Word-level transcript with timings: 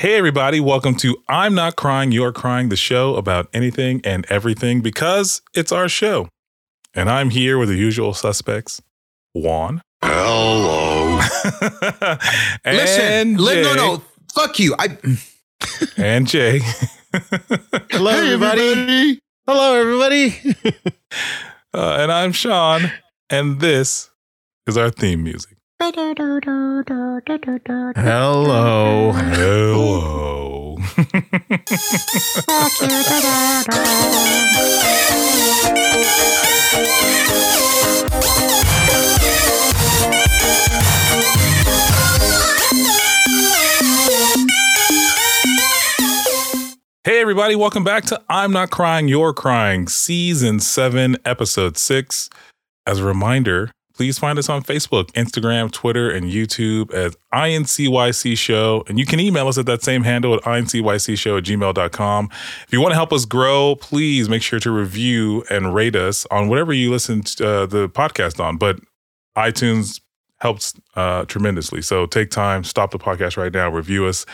Hey, 0.00 0.14
everybody, 0.16 0.60
welcome 0.60 0.94
to 0.94 1.22
I'm 1.28 1.54
Not 1.54 1.76
Crying, 1.76 2.10
You're 2.10 2.32
Crying, 2.32 2.70
the 2.70 2.76
show 2.76 3.16
about 3.16 3.50
anything 3.52 4.00
and 4.02 4.24
everything 4.30 4.80
because 4.80 5.42
it's 5.52 5.72
our 5.72 5.90
show. 5.90 6.30
And 6.94 7.10
I'm 7.10 7.28
here 7.28 7.58
with 7.58 7.68
the 7.68 7.76
usual 7.76 8.14
suspects 8.14 8.80
Juan. 9.34 9.82
Hello. 10.02 11.20
and 12.64 12.76
Listen, 12.78 13.36
li- 13.36 13.60
no, 13.60 13.74
no, 13.74 14.02
fuck 14.32 14.58
you. 14.58 14.74
I 14.78 14.96
And 15.98 16.26
Jay. 16.26 16.62
Hello, 17.90 18.10
everybody. 18.10 19.20
Hello, 19.46 19.74
everybody. 19.74 20.34
Uh, 21.72 21.98
and 22.00 22.10
I'm 22.10 22.32
Sean. 22.32 22.90
And 23.28 23.60
this 23.60 24.10
is 24.66 24.76
our 24.76 24.90
theme 24.90 25.22
music. 25.22 25.59
Hello. 27.96 29.12
Hello. 29.12 30.76
Hey, 47.04 47.22
everybody, 47.22 47.56
welcome 47.56 47.84
back 47.84 48.04
to 48.04 48.20
I'm 48.28 48.52
Not 48.52 48.70
Crying, 48.70 49.08
You're 49.08 49.32
Crying, 49.32 49.88
Season 49.88 50.60
7, 50.60 51.16
Episode 51.24 51.78
6. 51.78 52.28
As 52.86 52.98
a 52.98 53.04
reminder, 53.06 53.70
please 54.00 54.18
find 54.18 54.38
us 54.38 54.48
on 54.48 54.62
Facebook, 54.62 55.12
Instagram, 55.12 55.70
Twitter, 55.70 56.08
and 56.08 56.32
YouTube 56.32 56.90
as 56.90 57.18
INCYC 57.34 58.34
Show. 58.34 58.82
And 58.88 58.98
you 58.98 59.04
can 59.04 59.20
email 59.20 59.46
us 59.46 59.58
at 59.58 59.66
that 59.66 59.82
same 59.82 60.04
handle 60.04 60.32
at 60.32 60.40
INCYCShow 60.44 61.36
at 61.36 61.44
gmail.com. 61.44 62.30
If 62.32 62.68
you 62.72 62.80
want 62.80 62.92
to 62.92 62.94
help 62.94 63.12
us 63.12 63.26
grow, 63.26 63.76
please 63.78 64.26
make 64.26 64.40
sure 64.40 64.58
to 64.58 64.70
review 64.70 65.44
and 65.50 65.74
rate 65.74 65.96
us 65.96 66.26
on 66.30 66.48
whatever 66.48 66.72
you 66.72 66.90
listen 66.90 67.20
to 67.20 67.46
uh, 67.46 67.66
the 67.66 67.90
podcast 67.90 68.42
on. 68.42 68.56
But 68.56 68.80
iTunes 69.36 70.00
helps 70.40 70.72
uh, 70.96 71.26
tremendously. 71.26 71.82
So 71.82 72.06
take 72.06 72.30
time, 72.30 72.64
stop 72.64 72.92
the 72.92 72.98
podcast 72.98 73.36
right 73.36 73.52
now, 73.52 73.68
review 73.68 74.06
us. 74.06 74.24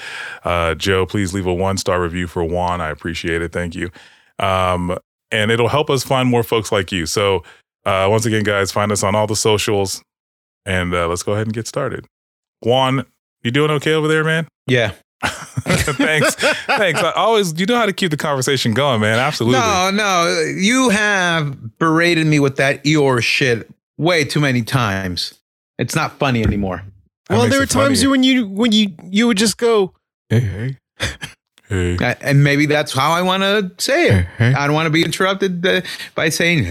Uh, 0.45 0.77
Joe, 0.77 1.07
please 1.07 1.35
leave 1.35 1.47
a 1.47 1.53
one 1.53 1.77
star 1.77 2.01
review 2.01 2.29
for 2.29 2.45
Juan. 2.45 2.81
I 2.81 2.91
appreciate 2.91 3.43
it. 3.43 3.51
Thank 3.51 3.75
you. 3.75 3.91
Um, 4.39 4.97
and 5.33 5.51
it'll 5.51 5.67
help 5.67 5.91
us 5.91 6.05
find 6.05 6.29
more 6.29 6.45
folks 6.45 6.71
like 6.71 6.93
you. 6.93 7.05
So 7.05 7.43
uh, 7.87 8.09
once 8.11 8.27
again, 8.27 8.43
guys, 8.43 8.73
find 8.73 8.91
us 8.91 9.03
on 9.03 9.15
all 9.15 9.27
the 9.27 9.37
socials, 9.37 10.03
and 10.67 10.93
uh, 10.93 11.07
let's 11.09 11.23
go 11.23 11.33
ahead 11.33 11.47
and 11.47 11.55
get 11.55 11.67
started. 11.67 12.05
Juan, 12.63 13.07
you 13.43 13.51
doing 13.51 13.71
okay 13.71 13.93
over 13.93 14.09
there, 14.09 14.25
man? 14.25 14.49
yeah. 14.67 14.93
thanks, 15.23 16.35
thanks. 16.67 17.03
I 17.03 17.13
always, 17.13 17.59
you 17.59 17.65
know 17.65 17.77
how 17.77 17.87
to 17.87 17.93
keep 17.93 18.11
the 18.11 18.17
conversation 18.17 18.75
going, 18.75 19.01
man. 19.01 19.19
Absolutely. 19.19 19.61
No, 19.61 19.91
no, 19.91 20.53
you 20.57 20.91
have 20.91 21.79
berated 21.79 22.27
me 22.27 22.41
with 22.41 22.57
that 22.57 22.83
Eeyore 22.85 23.23
shit 23.23 23.71
way 23.97 24.25
too 24.25 24.41
many 24.41 24.63
times. 24.63 25.39
It's 25.79 25.95
not 25.95 26.19
funny 26.19 26.43
anymore. 26.43 26.83
That 27.29 27.39
well, 27.39 27.49
there 27.49 27.61
were 27.61 27.65
it 27.65 27.71
funny. 27.71 27.89
times 27.89 28.07
when 28.07 28.23
you 28.23 28.47
when 28.47 28.73
you 28.73 28.93
you 29.05 29.27
would 29.27 29.37
just 29.37 29.59
go, 29.59 29.95
hey, 30.29 30.41
hey, 30.41 30.77
Hey. 31.69 31.97
Uh, 31.97 32.15
And 32.21 32.45
maybe 32.45 32.67
that's 32.67 32.93
how 32.93 33.11
I 33.13 33.23
want 33.23 33.43
to 33.43 33.73
say 33.83 34.09
it. 34.09 34.27
hey, 34.39 34.55
I 34.55 34.67
don't 34.67 34.75
want 34.75 34.87
to 34.87 34.91
be 34.91 35.05
interrupted 35.05 35.67
uh, 35.67 35.81
by 36.15 36.29
saying 36.29 36.65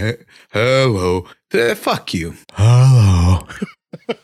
hello. 0.52 1.26
Uh, 1.52 1.74
fuck 1.74 2.12
you. 2.14 2.34
hello. 2.54 3.46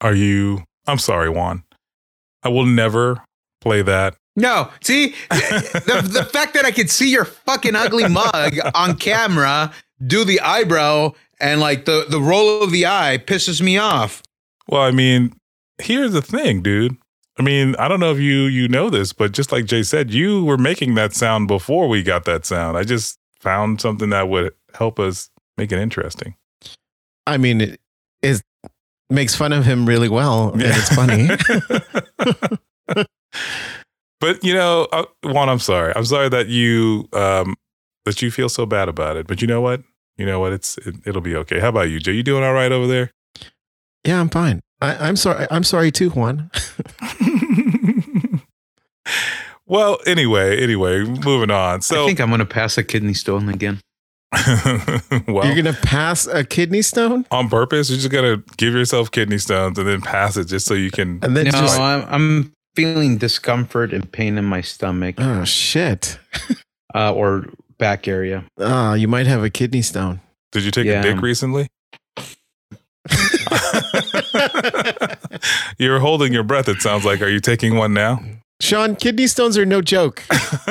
Are 0.00 0.14
you? 0.14 0.62
I'm 0.86 0.98
sorry, 0.98 1.28
Juan. 1.28 1.64
I 2.42 2.48
will 2.48 2.66
never 2.66 3.22
play 3.60 3.82
that. 3.82 4.14
No, 4.36 4.70
see 4.80 5.14
the, 5.30 6.08
the 6.12 6.24
fact 6.24 6.54
that 6.54 6.64
I 6.64 6.70
could 6.70 6.88
see 6.90 7.10
your 7.10 7.24
fucking 7.24 7.74
ugly 7.74 8.08
mug 8.08 8.54
on 8.74 8.96
camera 8.96 9.72
do 10.06 10.24
the 10.24 10.40
eyebrow 10.40 11.12
and 11.40 11.60
like 11.60 11.84
the 11.86 12.06
the 12.08 12.20
roll 12.20 12.62
of 12.62 12.70
the 12.70 12.86
eye 12.86 13.18
pisses 13.26 13.60
me 13.60 13.76
off. 13.78 14.22
Well, 14.68 14.82
I 14.82 14.92
mean, 14.92 15.32
here's 15.82 16.12
the 16.12 16.22
thing, 16.22 16.62
dude. 16.62 16.96
I 17.38 17.42
mean, 17.42 17.76
I 17.78 17.86
don't 17.86 18.00
know 18.00 18.10
if 18.10 18.18
you 18.18 18.42
you 18.44 18.68
know 18.68 18.90
this, 18.90 19.12
but 19.12 19.32
just 19.32 19.52
like 19.52 19.64
Jay 19.64 19.82
said, 19.82 20.10
you 20.10 20.44
were 20.44 20.58
making 20.58 20.94
that 20.96 21.14
sound 21.14 21.46
before 21.46 21.88
we 21.88 22.02
got 22.02 22.24
that 22.24 22.44
sound. 22.44 22.76
I 22.76 22.82
just 22.82 23.18
found 23.40 23.80
something 23.80 24.10
that 24.10 24.28
would 24.28 24.54
help 24.74 24.98
us 24.98 25.30
make 25.56 25.70
it 25.70 25.78
interesting. 25.78 26.34
I 27.26 27.36
mean, 27.36 27.60
it 27.60 27.80
is 28.22 28.42
makes 29.10 29.34
fun 29.34 29.52
of 29.52 29.64
him 29.64 29.86
really 29.86 30.08
well, 30.08 30.52
and 30.52 30.62
it's 30.62 30.94
funny. 30.94 31.28
but 34.20 34.42
you 34.42 34.54
know, 34.54 34.88
uh, 34.92 35.04
Juan, 35.22 35.48
I'm 35.48 35.60
sorry. 35.60 35.92
I'm 35.94 36.04
sorry 36.04 36.28
that 36.30 36.48
you 36.48 37.08
um 37.12 37.54
that 38.04 38.20
you 38.20 38.30
feel 38.32 38.48
so 38.48 38.66
bad 38.66 38.88
about 38.88 39.16
it. 39.16 39.28
But 39.28 39.40
you 39.40 39.46
know 39.46 39.60
what? 39.60 39.82
You 40.16 40.26
know 40.26 40.40
what? 40.40 40.52
It's 40.52 40.76
it, 40.78 40.96
it'll 41.06 41.20
be 41.20 41.36
okay. 41.36 41.60
How 41.60 41.68
about 41.68 41.90
you, 41.90 42.00
Jay? 42.00 42.12
You 42.12 42.24
doing 42.24 42.42
all 42.42 42.52
right 42.54 42.72
over 42.72 42.88
there? 42.88 43.12
yeah, 44.04 44.20
I'm 44.20 44.28
fine. 44.28 44.60
I, 44.80 45.08
I'm 45.08 45.16
sorry. 45.16 45.46
I'm 45.50 45.64
sorry 45.64 45.90
too, 45.90 46.10
Juan. 46.10 46.50
well, 49.66 49.98
anyway, 50.06 50.62
anyway, 50.62 51.02
moving 51.04 51.50
on. 51.50 51.82
So 51.82 52.04
I 52.04 52.06
think 52.06 52.20
I'm 52.20 52.30
gonna 52.30 52.44
pass 52.46 52.78
a 52.78 52.84
kidney 52.84 53.14
stone 53.14 53.48
again. 53.48 53.80
well, 55.26 55.46
You're 55.46 55.56
gonna 55.56 55.72
pass 55.82 56.26
a 56.26 56.44
kidney 56.44 56.82
stone, 56.82 57.24
on 57.30 57.48
purpose, 57.48 57.88
you're 57.88 57.98
just 57.98 58.10
gonna 58.10 58.42
give 58.58 58.74
yourself 58.74 59.10
kidney 59.10 59.38
stones 59.38 59.78
and 59.78 59.88
then 59.88 60.02
pass 60.02 60.36
it 60.36 60.44
just 60.44 60.66
so 60.66 60.74
you 60.74 60.90
can. 60.90 61.18
and 61.22 61.34
then 61.36 61.46
no, 61.46 61.50
just 61.52 61.80
I'm, 61.80 62.04
I'm 62.08 62.52
feeling 62.76 63.16
discomfort 63.18 63.92
and 63.94 64.10
pain 64.12 64.36
in 64.36 64.44
my 64.44 64.60
stomach 64.60 65.14
oh 65.18 65.44
shit. 65.44 66.18
uh, 66.94 67.12
or 67.14 67.46
back 67.78 68.06
area. 68.06 68.44
Oh, 68.58 68.92
you 68.94 69.08
might 69.08 69.26
have 69.26 69.42
a 69.42 69.48
kidney 69.50 69.82
stone. 69.82 70.20
Did 70.52 70.64
you 70.64 70.70
take 70.70 70.86
Yeah. 70.86 71.00
a 71.00 71.02
dick 71.02 71.22
recently? 71.22 71.68
You're 75.78 76.00
holding 76.00 76.32
your 76.32 76.42
breath. 76.42 76.68
It 76.68 76.80
sounds 76.82 77.04
like. 77.04 77.22
Are 77.22 77.28
you 77.28 77.40
taking 77.40 77.76
one 77.76 77.94
now? 77.94 78.20
Sean, 78.60 78.96
kidney 78.96 79.26
stones 79.28 79.56
are 79.56 79.64
no 79.64 79.80
joke. 79.80 80.24
I've 80.30 80.64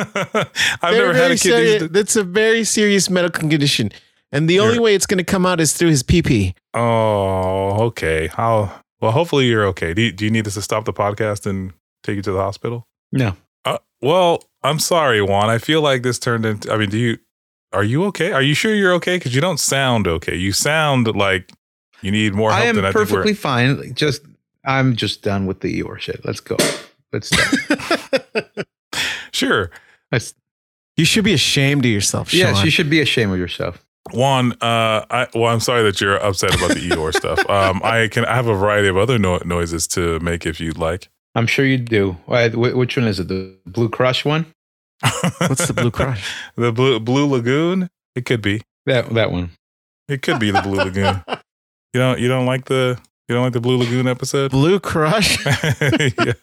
They're 0.81 1.07
never 1.07 1.13
had 1.13 1.31
a 1.31 1.35
kidney. 1.35 1.37
serious- 1.37 1.79
st- 1.81 1.93
That's 1.93 2.15
a 2.15 2.23
very 2.23 2.63
serious 2.63 3.09
medical 3.09 3.39
condition, 3.39 3.91
and 4.31 4.49
the 4.49 4.59
only 4.59 4.73
Here. 4.73 4.81
way 4.81 4.95
it's 4.95 5.05
going 5.05 5.19
to 5.19 5.23
come 5.23 5.45
out 5.45 5.59
is 5.61 5.73
through 5.73 5.89
his 5.89 6.03
pee 6.03 6.21
pee. 6.21 6.53
oh, 6.73 7.83
okay. 7.87 8.27
How? 8.27 8.81
Well, 8.99 9.11
hopefully 9.11 9.45
you're 9.47 9.65
okay. 9.67 9.93
Do 9.93 10.01
you, 10.01 10.11
do 10.11 10.25
you 10.25 10.31
need 10.31 10.47
us 10.47 10.55
to 10.55 10.61
stop 10.61 10.85
the 10.85 10.93
podcast 10.93 11.45
and 11.45 11.71
take 12.03 12.15
you 12.17 12.21
to 12.23 12.31
the 12.31 12.39
hospital? 12.39 12.87
No, 13.11 13.35
Uh, 13.63 13.77
well, 14.01 14.43
I'm 14.63 14.79
sorry, 14.79 15.21
Juan. 15.21 15.49
I 15.49 15.57
feel 15.59 15.81
like 15.81 16.03
this 16.03 16.19
turned 16.19 16.45
into. 16.45 16.71
I 16.73 16.77
mean, 16.77 16.89
do 16.89 16.97
you? 16.97 17.17
Are 17.73 17.83
you 17.83 18.03
okay? 18.05 18.31
Are 18.33 18.41
you 18.41 18.53
sure 18.53 18.73
you're 18.73 18.93
okay? 18.95 19.15
Because 19.17 19.33
you 19.35 19.39
don't 19.41 19.59
sound 19.59 20.07
okay. 20.07 20.35
You 20.35 20.51
sound 20.51 21.07
like 21.15 21.51
you 22.01 22.11
need 22.11 22.33
more 22.33 22.51
help 22.51 22.63
I 22.63 22.67
am 22.67 22.75
than 22.75 22.85
I 22.85 22.89
think 22.91 22.95
we're. 22.95 23.05
perfectly 23.05 23.33
fine. 23.33 23.93
Just 23.93 24.21
I'm 24.65 24.95
just 24.95 25.21
done 25.21 25.45
with 25.45 25.61
the 25.61 25.81
Eeyore 25.81 25.99
shit. 25.99 26.25
Let's 26.25 26.39
go. 26.41 26.57
Let's 27.13 27.27
start. 27.29 28.67
Sure, 29.31 29.69
Let's, 30.11 30.33
you 30.95 31.05
should 31.05 31.23
be 31.23 31.33
ashamed 31.33 31.85
of 31.85 31.91
yourself, 31.91 32.29
Sean. 32.29 32.39
yes, 32.39 32.63
you 32.63 32.71
should 32.71 32.89
be 32.89 33.01
ashamed 33.01 33.33
of 33.33 33.37
yourself. 33.37 33.85
Juan. 34.11 34.53
Uh, 34.53 35.05
I 35.11 35.27
well, 35.35 35.45
I'm 35.53 35.59
sorry 35.59 35.83
that 35.83 36.01
you're 36.01 36.15
upset 36.15 36.55
about 36.55 36.69
the 36.71 36.89
Eeyore 36.89 37.13
stuff. 37.13 37.37
Um, 37.49 37.81
I 37.83 38.07
can. 38.07 38.25
I 38.25 38.33
have 38.35 38.47
a 38.47 38.55
variety 38.55 38.87
of 38.87 38.97
other 38.97 39.19
no- 39.19 39.39
noises 39.45 39.85
to 39.89 40.19
make 40.21 40.45
if 40.47 40.59
you'd 40.59 40.77
like. 40.79 41.09
I'm 41.35 41.45
sure 41.45 41.65
you 41.65 41.77
do. 41.77 42.17
Why- 42.25 42.49
wh- 42.49 42.75
Which 42.75 42.97
one 42.97 43.05
is 43.05 43.19
it? 43.19 43.27
The 43.27 43.53
Blue 43.67 43.89
Crush 43.89 44.25
one? 44.25 44.47
What's 45.39 45.67
the 45.67 45.73
blue 45.75 45.91
crush? 45.91 46.33
the 46.55 46.71
blue 46.71 46.99
Blue 46.99 47.27
Lagoon? 47.27 47.89
It 48.15 48.25
could 48.25 48.41
be. 48.41 48.63
That 48.87 49.13
that 49.13 49.31
one. 49.31 49.51
It 50.07 50.21
could 50.23 50.39
be 50.39 50.49
the 50.49 50.61
Blue 50.63 50.77
Lagoon. 50.77 51.21
You 51.93 51.99
don't. 51.99 52.19
You 52.19 52.27
don't 52.27 52.45
like 52.47 52.65
the. 52.65 52.97
You 53.27 53.35
don't 53.35 53.43
like 53.43 53.53
the 53.53 53.59
Blue 53.61 53.77
Lagoon 53.77 54.07
episode? 54.07 54.51
Blue 54.51 54.79
crush? 54.79 55.43
yeah. 55.45 56.33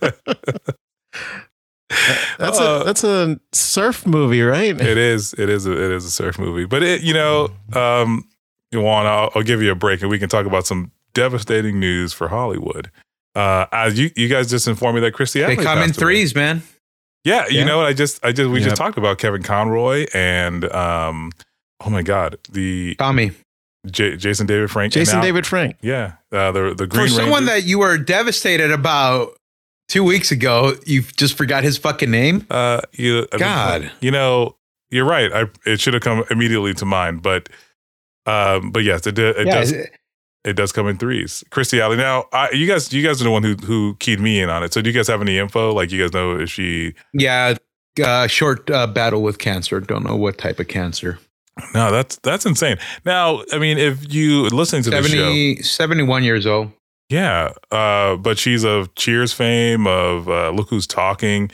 That's 2.38 2.58
Uh, 2.58 2.80
a 2.80 2.84
that's 2.84 3.04
a 3.04 3.38
surf 3.52 4.06
movie, 4.06 4.42
right? 4.42 4.78
it 4.80 4.98
is 4.98 5.32
it 5.34 5.48
is 5.48 5.66
a, 5.66 5.72
it 5.72 5.92
is 5.92 6.04
a 6.04 6.10
surf 6.10 6.38
movie 6.38 6.64
but 6.64 6.82
it 6.82 7.02
you 7.02 7.14
know 7.14 7.48
um 7.74 8.26
Juan, 8.72 9.06
I'll, 9.06 9.30
I'll 9.36 9.42
give 9.44 9.62
you 9.62 9.70
a 9.70 9.74
break 9.76 10.00
and 10.02 10.10
we 10.10 10.18
can 10.18 10.28
talk 10.28 10.46
about 10.46 10.66
some 10.66 10.90
devastating 11.12 11.78
news 11.78 12.12
for 12.12 12.26
hollywood 12.28 12.90
uh 13.36 13.66
as 13.70 13.96
you 13.98 14.10
you 14.16 14.28
guys 14.28 14.50
just 14.50 14.66
informed 14.66 14.96
me 14.96 15.00
that 15.02 15.12
christy 15.12 15.38
They 15.40 15.44
Alley 15.54 15.56
come 15.56 15.78
in 15.78 15.88
passed 15.90 16.02
away. 16.02 16.14
threes, 16.14 16.34
man. 16.34 16.62
yeah 17.22 17.46
you 17.48 17.58
Yeah. 17.58 17.64
know 17.66 17.76
what 17.76 17.86
i 17.86 17.92
just 17.92 18.24
i 18.24 18.32
just 18.32 18.50
we 18.50 18.58
Yep. 18.58 18.64
just 18.70 18.76
talked 18.76 18.98
about 18.98 19.18
kevin 19.18 19.42
conroy 19.44 20.06
and 20.12 20.64
um 20.72 21.30
oh 21.84 21.90
my 21.90 22.02
god 22.02 22.36
the 22.50 22.96
Tommy. 22.96 23.30
J- 23.86 24.16
jason 24.16 24.46
david 24.46 24.70
frank 24.70 24.92
Jason 24.92 25.18
now- 25.18 25.22
David 25.24 25.46
Frank. 25.46 25.76
yeah 25.82 26.12
uh 26.32 26.50
the 26.52 26.74
the 26.74 26.86
green 26.86 27.06
For 27.06 27.12
someone 27.12 27.46
Ranger. 27.46 27.60
that 27.60 27.64
you 27.66 27.78
were 27.78 27.98
devastated 27.98 28.70
about 28.70 29.36
two 29.88 30.02
weeks 30.02 30.30
ago, 30.30 30.72
you 30.86 31.02
just 31.02 31.36
forgot 31.36 31.62
his 31.62 31.76
fucking 31.76 32.10
name. 32.10 32.46
Uh, 32.50 32.80
you, 32.92 33.18
I 33.32 33.36
mean, 33.36 33.38
God. 33.40 33.92
you 34.00 34.10
know, 34.10 34.56
you're 34.90 35.04
right. 35.04 35.30
I 35.30 35.44
it 35.66 35.78
should 35.80 35.92
have 35.92 36.02
come 36.02 36.24
immediately 36.30 36.72
to 36.74 36.86
mind, 36.86 37.20
but 37.22 37.50
um, 38.26 38.70
but 38.70 38.82
yes, 38.84 39.06
it, 39.06 39.14
did- 39.14 39.36
it 39.36 39.46
yeah, 39.46 39.54
does. 39.54 39.72
it- 39.72 39.92
it 40.46 40.56
does 40.56 40.72
come 40.72 40.86
in 40.88 40.98
threes. 40.98 41.42
Christy 41.50 41.80
Alley. 41.80 41.96
Now, 41.96 42.26
I, 42.30 42.50
you 42.50 42.66
guys, 42.66 42.92
you 42.92 43.02
guys 43.02 43.18
are 43.20 43.24
the 43.24 43.30
one 43.30 43.42
who 43.42 43.54
who 43.56 43.96
keyed 43.98 44.20
me 44.20 44.40
in 44.42 44.50
on 44.50 44.62
it. 44.62 44.74
So, 44.74 44.82
do 44.82 44.90
you 44.90 44.94
guys 44.94 45.08
have 45.08 45.22
any 45.22 45.38
info? 45.38 45.72
Like, 45.72 45.90
you 45.90 46.02
guys 46.02 46.12
know 46.12 46.38
if 46.38 46.50
she? 46.50 46.92
Yeah, 47.14 47.54
uh, 48.04 48.26
short 48.26 48.68
uh, 48.70 48.86
battle 48.86 49.22
with 49.22 49.38
cancer. 49.38 49.80
Don't 49.80 50.04
know 50.04 50.16
what 50.16 50.36
type 50.36 50.60
of 50.60 50.68
cancer. 50.68 51.18
No, 51.72 51.90
that's 51.90 52.16
that's 52.16 52.46
insane. 52.46 52.78
Now, 53.04 53.42
I 53.52 53.58
mean, 53.58 53.78
if 53.78 54.12
you 54.12 54.48
listening 54.48 54.82
to 54.84 54.90
the 54.90 55.02
show, 55.02 55.08
70, 55.08 55.62
71 55.62 56.24
years 56.24 56.46
old. 56.46 56.72
yeah, 57.08 57.52
uh, 57.70 58.16
but 58.16 58.38
she's 58.38 58.64
of 58.64 58.94
Cheers 58.96 59.32
fame, 59.32 59.86
of 59.86 60.28
uh, 60.28 60.50
Look 60.50 60.70
Who's 60.70 60.86
Talking. 60.86 61.50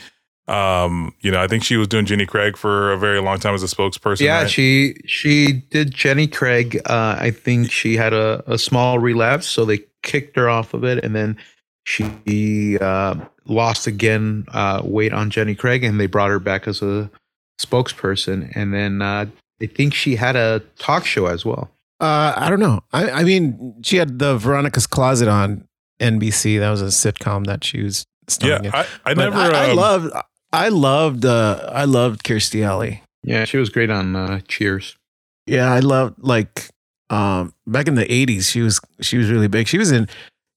Um, 0.47 1.13
you 1.21 1.31
know, 1.31 1.41
I 1.41 1.47
think 1.47 1.63
she 1.63 1.77
was 1.77 1.87
doing 1.87 2.05
Jenny 2.05 2.25
Craig 2.25 2.57
for 2.57 2.91
a 2.91 2.97
very 2.97 3.21
long 3.21 3.39
time 3.39 3.53
as 3.53 3.63
a 3.63 3.67
spokesperson. 3.67 4.21
Yeah, 4.21 4.41
right? 4.41 4.49
she 4.49 4.95
she 5.05 5.63
did 5.69 5.93
Jenny 5.93 6.27
Craig. 6.27 6.81
Uh, 6.85 7.15
I 7.19 7.31
think 7.31 7.71
she 7.71 7.95
had 7.95 8.11
a, 8.11 8.43
a 8.51 8.57
small 8.57 8.97
relapse, 8.97 9.47
so 9.47 9.65
they 9.65 9.79
kicked 10.01 10.35
her 10.35 10.49
off 10.49 10.73
of 10.73 10.83
it, 10.83 11.03
and 11.03 11.15
then 11.15 11.37
she 11.83 12.77
uh, 12.79 13.15
lost 13.45 13.87
again 13.87 14.45
uh, 14.49 14.81
weight 14.83 15.13
on 15.13 15.29
Jenny 15.29 15.55
Craig, 15.55 15.83
and 15.83 15.99
they 15.99 16.07
brought 16.07 16.29
her 16.29 16.39
back 16.39 16.67
as 16.67 16.81
a 16.81 17.09
spokesperson. 17.59 18.51
And 18.55 18.73
then 18.73 19.01
uh, 19.01 19.27
I 19.61 19.67
think 19.67 19.93
she 19.93 20.15
had 20.15 20.35
a 20.35 20.61
talk 20.77 21.05
show 21.05 21.27
as 21.27 21.45
well. 21.45 21.69
Uh, 21.99 22.33
I 22.35 22.49
don't 22.49 22.59
know. 22.59 22.81
I, 22.91 23.09
I 23.11 23.23
mean, 23.23 23.75
she 23.83 23.97
had 23.97 24.17
the 24.17 24.35
Veronica's 24.37 24.87
Closet 24.87 25.27
on 25.27 25.67
NBC. 25.99 26.59
That 26.59 26.71
was 26.71 26.81
a 26.81 26.85
sitcom 26.85 27.45
that 27.45 27.63
she 27.63 27.83
was 27.83 28.05
starring 28.27 28.65
in. 28.65 28.71
yeah. 28.71 28.85
I, 29.05 29.11
I 29.11 29.13
never. 29.13 29.37
I, 29.37 29.49
I 29.49 29.69
um, 29.71 29.77
loved. 29.77 30.13
I 30.51 30.69
loved. 30.69 31.25
Uh, 31.25 31.69
I 31.71 31.85
loved 31.85 32.23
Kirstie 32.23 32.65
Alley. 32.65 33.03
Yeah, 33.23 33.45
she 33.45 33.57
was 33.57 33.69
great 33.69 33.91
on 33.91 34.15
uh, 34.15 34.41
Cheers. 34.47 34.97
Yeah, 35.45 35.71
I 35.71 35.79
loved 35.79 36.15
like 36.19 36.69
um 37.09 37.53
back 37.67 37.87
in 37.87 37.95
the 37.95 38.11
eighties. 38.11 38.49
She 38.49 38.61
was 38.61 38.81
she 38.99 39.17
was 39.17 39.29
really 39.29 39.47
big. 39.47 39.67
She 39.67 39.77
was 39.77 39.91
in 39.91 40.07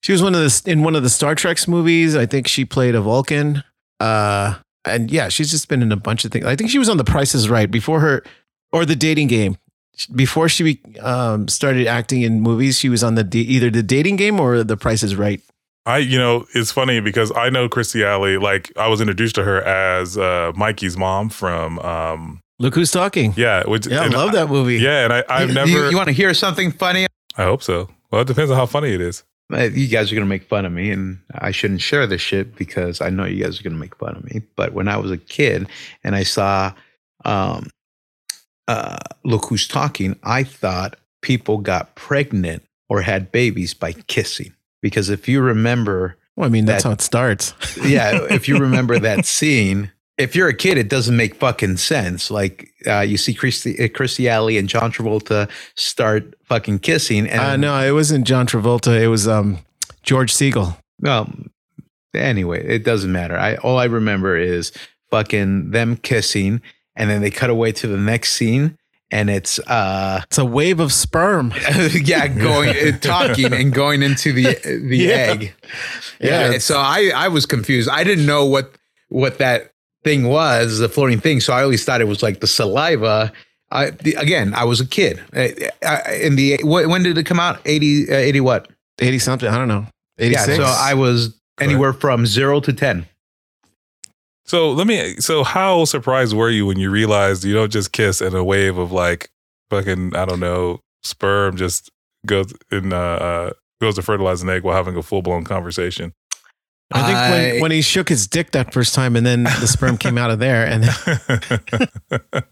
she 0.02 0.12
was 0.12 0.22
one 0.22 0.34
of 0.34 0.40
the 0.40 0.62
in 0.66 0.82
one 0.82 0.96
of 0.96 1.02
the 1.02 1.10
Star 1.10 1.34
Trek's 1.34 1.68
movies. 1.68 2.16
I 2.16 2.26
think 2.26 2.48
she 2.48 2.64
played 2.64 2.94
a 2.94 3.00
Vulcan. 3.00 3.64
Uh, 4.00 4.54
and 4.84 5.10
yeah, 5.10 5.28
she's 5.28 5.50
just 5.50 5.68
been 5.68 5.82
in 5.82 5.92
a 5.92 5.96
bunch 5.96 6.24
of 6.24 6.32
things. 6.32 6.44
I 6.44 6.56
think 6.56 6.70
she 6.70 6.78
was 6.78 6.88
on 6.88 6.98
The 6.98 7.04
Price 7.04 7.34
Is 7.34 7.48
Right 7.48 7.70
before 7.70 8.00
her, 8.00 8.22
or 8.74 8.84
The 8.84 8.96
Dating 8.96 9.28
Game. 9.28 9.56
Before 10.14 10.48
she 10.48 10.80
um, 11.00 11.46
started 11.48 11.86
acting 11.86 12.22
in 12.22 12.40
movies, 12.40 12.78
she 12.78 12.88
was 12.88 13.04
on 13.04 13.14
the 13.14 13.24
either 13.38 13.70
The 13.70 13.82
Dating 13.82 14.16
Game 14.16 14.40
or 14.40 14.64
The 14.64 14.76
Price 14.76 15.02
Is 15.04 15.14
Right. 15.14 15.40
I, 15.86 15.98
you 15.98 16.18
know, 16.18 16.46
it's 16.54 16.72
funny 16.72 16.98
because 17.00 17.30
I 17.36 17.50
know 17.50 17.68
Christy 17.68 18.02
Alley. 18.04 18.36
Like, 18.38 18.72
I 18.76 18.88
was 18.88 19.00
introduced 19.00 19.34
to 19.36 19.44
her 19.44 19.62
as 19.62 20.18
uh, 20.18 20.50
Mikey's 20.56 20.96
mom 20.96 21.28
from, 21.28 21.78
um, 21.80 22.40
Look 22.58 22.74
who's 22.74 22.90
talking. 22.90 23.34
yeah, 23.36 23.62
which 23.68 23.86
Yeah, 23.86 24.00
I 24.00 24.04
and 24.06 24.14
love 24.14 24.32
that 24.32 24.48
movie. 24.48 24.76
Yeah, 24.78 25.04
and 25.04 25.12
I, 25.12 25.24
I've 25.28 25.48
You- 25.48 25.54
never. 25.54 25.70
You, 25.70 25.90
you 25.90 25.96
want 25.96 26.08
to 26.08 26.12
hear 26.14 26.32
something 26.34 26.72
funny? 26.72 27.06
I 27.36 27.42
hope 27.44 27.62
so. 27.62 27.88
Well, 28.10 28.22
it 28.22 28.26
depends 28.26 28.50
on 28.50 28.56
how 28.56 28.66
funny 28.66 28.92
it 28.94 29.00
is. 29.00 29.22
Uh, 29.52 29.64
You 29.64 29.86
guys 29.88 30.10
are 30.10 30.14
gonna 30.14 30.24
make 30.26 30.44
fun 30.48 30.64
of 30.64 30.72
me, 30.72 30.90
and 30.90 31.18
I 31.34 31.50
shouldn't 31.50 31.82
share 31.82 32.06
this 32.06 32.20
shit 32.22 32.56
because 32.56 33.00
I 33.00 33.10
know 33.10 33.24
you 33.26 33.42
guys 33.44 33.60
are 33.60 33.62
gonna 33.62 33.76
make 33.76 33.94
fun 33.96 34.16
of 34.16 34.24
me. 34.24 34.40
But 34.56 34.72
when 34.72 34.88
I 34.88 34.96
was 34.96 35.10
a 35.10 35.18
kid 35.18 35.68
and 36.02 36.14
I 36.16 36.22
saw, 36.22 36.72
um, 37.24 37.68
uh, 38.68 38.98
look 39.24 39.46
who's 39.46 39.66
talking, 39.68 40.18
I 40.22 40.44
thought 40.44 40.96
people 41.22 41.58
got 41.58 41.94
pregnant 41.94 42.62
or 42.88 43.02
had 43.02 43.32
babies 43.32 43.74
by 43.74 43.92
kissing. 43.92 44.54
Because 44.82 45.08
if 45.10 45.28
you 45.28 45.40
remember, 45.40 46.16
Well, 46.36 46.46
I 46.46 46.50
mean, 46.50 46.64
that's 46.66 46.82
That- 46.82 46.88
how 46.90 46.92
it 46.94 47.00
starts. 47.00 47.54
yeah, 47.84 48.26
if 48.30 48.48
you 48.48 48.58
remember 48.58 48.98
that 48.98 49.24
scene, 49.36 49.90
if 50.18 50.36
you're 50.36 50.48
a 50.48 50.54
kid, 50.54 50.78
it 50.78 50.88
doesn't 50.88 51.16
make 51.16 51.34
fucking 51.34 51.76
sense. 51.78 52.30
Like 52.30 52.68
uh, 52.86 53.00
you 53.00 53.16
see 53.16 53.34
Christy, 53.34 53.82
uh, 53.82 53.88
Christy 53.88 54.28
Alley 54.28 54.58
and 54.58 54.68
John 54.68 54.92
Travolta 54.92 55.50
start 55.74 56.34
fucking 56.44 56.80
kissing, 56.80 57.26
and 57.28 57.40
uh, 57.40 57.56
no, 57.56 57.80
it 57.80 57.90
wasn't 57.92 58.24
John 58.26 58.46
Travolta. 58.46 59.00
It 59.00 59.08
was 59.08 59.26
um, 59.26 59.58
George 60.04 60.32
Segal. 60.32 60.76
Well, 61.00 61.32
anyway, 62.14 62.64
it 62.64 62.84
doesn't 62.84 63.10
matter. 63.10 63.36
I 63.36 63.56
all 63.56 63.78
I 63.78 63.86
remember 63.86 64.36
is 64.36 64.70
fucking 65.10 65.70
them 65.72 65.96
kissing, 65.96 66.62
and 66.96 67.10
then 67.10 67.20
they 67.22 67.30
cut 67.30 67.50
away 67.50 67.72
to 67.72 67.86
the 67.86 67.96
next 67.96 68.32
scene, 68.32 68.76
and 69.10 69.28
it's 69.30 69.58
uh 69.60 70.20
It's 70.24 70.38
a 70.38 70.44
wave 70.44 70.80
of 70.80 70.92
sperm. 70.92 71.52
yeah 71.92 72.28
going 72.28 72.70
uh, 72.70 72.98
talking 72.98 73.52
and 73.52 73.72
going 73.72 74.02
into 74.02 74.32
the 74.32 74.54
the 74.88 74.96
Yeah. 75.08 75.14
egg. 75.14 75.54
Yeah, 76.20 76.50
Yeah. 76.52 76.58
so 76.58 76.78
I 76.78 77.10
I 77.14 77.28
was 77.28 77.46
confused. 77.46 77.88
I 77.88 78.04
didn't 78.04 78.26
know 78.26 78.44
what 78.46 78.74
what 79.08 79.38
that 79.38 79.70
thing 80.02 80.24
was, 80.28 80.78
the 80.78 80.88
floating 80.88 81.20
thing. 81.20 81.40
So 81.40 81.52
I 81.52 81.62
always 81.62 81.84
thought 81.84 82.00
it 82.00 82.08
was 82.08 82.22
like 82.22 82.40
the 82.40 82.46
saliva. 82.46 83.32
I 83.70 83.90
the, 83.90 84.14
again, 84.14 84.52
I 84.54 84.64
was 84.64 84.80
a 84.80 84.86
kid. 84.86 85.22
Uh, 85.34 85.48
uh, 85.82 85.98
In 86.20 86.36
the 86.36 86.58
wh- 86.62 86.88
when 86.88 87.02
did 87.02 87.16
it 87.18 87.24
come 87.26 87.40
out? 87.40 87.60
80, 87.64 88.10
uh, 88.10 88.14
80 88.14 88.40
what? 88.40 88.68
80 89.00 89.18
something. 89.18 89.48
I 89.48 89.56
don't 89.56 89.68
know. 89.68 89.86
Yeah. 90.18 90.26
86. 90.44 90.56
So 90.58 90.64
I 90.64 90.94
was 90.94 91.34
anywhere 91.60 91.92
from 91.92 92.26
zero 92.26 92.60
to 92.60 92.72
ten. 92.72 93.06
So 94.46 94.72
let 94.72 94.86
me. 94.86 95.16
So 95.16 95.42
how 95.44 95.84
surprised 95.86 96.34
were 96.36 96.50
you 96.50 96.66
when 96.66 96.78
you 96.78 96.90
realized 96.90 97.44
you 97.44 97.54
don't 97.54 97.72
just 97.72 97.92
kiss 97.92 98.20
and 98.20 98.34
a 98.34 98.44
wave 98.44 98.76
of 98.78 98.92
like 98.92 99.30
fucking 99.70 100.14
I 100.14 100.24
don't 100.26 100.40
know 100.40 100.80
sperm 101.02 101.56
just 101.56 101.90
goes 102.26 102.52
in 102.70 102.92
uh, 102.92 102.96
uh 102.96 103.50
goes 103.80 103.94
to 103.96 104.02
fertilize 104.02 104.42
an 104.42 104.48
egg 104.50 104.62
while 104.62 104.76
having 104.76 104.96
a 104.96 105.02
full 105.02 105.22
blown 105.22 105.44
conversation. 105.44 106.12
I 106.92 107.02
think 107.06 107.16
I- 107.16 107.30
when, 107.30 107.60
when 107.62 107.70
he 107.70 107.80
shook 107.80 108.08
his 108.10 108.26
dick 108.26 108.50
that 108.52 108.72
first 108.74 108.94
time 108.94 109.16
and 109.16 109.24
then 109.26 109.44
the 109.44 109.66
sperm 109.66 109.96
came 109.96 110.18
out 110.18 110.30
of 110.30 110.38
there. 110.38 110.66
And 110.66 110.84
then 110.84 111.88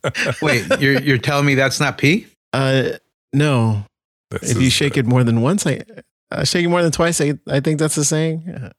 Wait, 0.42 0.66
you're 0.80 1.00
you're 1.00 1.18
telling 1.18 1.46
me 1.46 1.54
that's 1.54 1.78
not 1.80 1.98
pee? 1.98 2.26
uh, 2.54 2.90
no, 3.34 3.84
This 4.30 4.50
if 4.52 4.56
you 4.60 4.66
is- 4.68 4.72
shake 4.72 4.96
it 4.96 5.06
more 5.06 5.24
than 5.24 5.40
once, 5.42 5.66
I 5.66 5.82
uh, 6.30 6.44
shake 6.44 6.64
it 6.64 6.68
more 6.68 6.82
than 6.82 6.92
twice. 6.92 7.20
I, 7.20 7.34
I 7.46 7.60
think 7.60 7.78
that's 7.78 7.94
the 7.94 8.04
saying. 8.04 8.70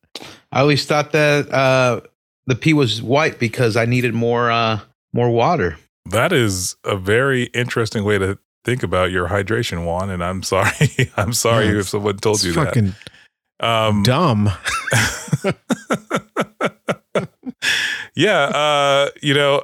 I 0.51 0.59
always 0.59 0.85
thought 0.85 1.11
that 1.11 1.51
uh, 1.53 2.01
the 2.45 2.55
pee 2.55 2.73
was 2.73 3.01
white 3.01 3.39
because 3.39 3.75
I 3.77 3.85
needed 3.85 4.13
more 4.13 4.51
uh, 4.51 4.79
more 5.13 5.29
water. 5.29 5.77
that 6.09 6.31
is 6.33 6.75
a 6.83 6.95
very 6.97 7.43
interesting 7.53 8.03
way 8.03 8.17
to 8.17 8.37
think 8.65 8.83
about 8.83 9.11
your 9.11 9.27
hydration, 9.29 9.85
Juan. 9.85 10.09
And 10.09 10.23
I'm 10.23 10.43
sorry. 10.53 11.11
I'm 11.17 11.33
sorry 11.33 11.67
Yeah, 11.67 11.79
if 11.79 11.89
someone 11.89 12.17
told 12.17 12.35
It's 12.37 12.45
you 12.45 12.53
that. 12.53 12.65
fucking 12.67 12.93
Um, 13.59 14.03
dumb. 14.03 14.49
yeah, 18.15 18.43
uh, 18.45 19.09
you 19.21 19.33
know, 19.33 19.63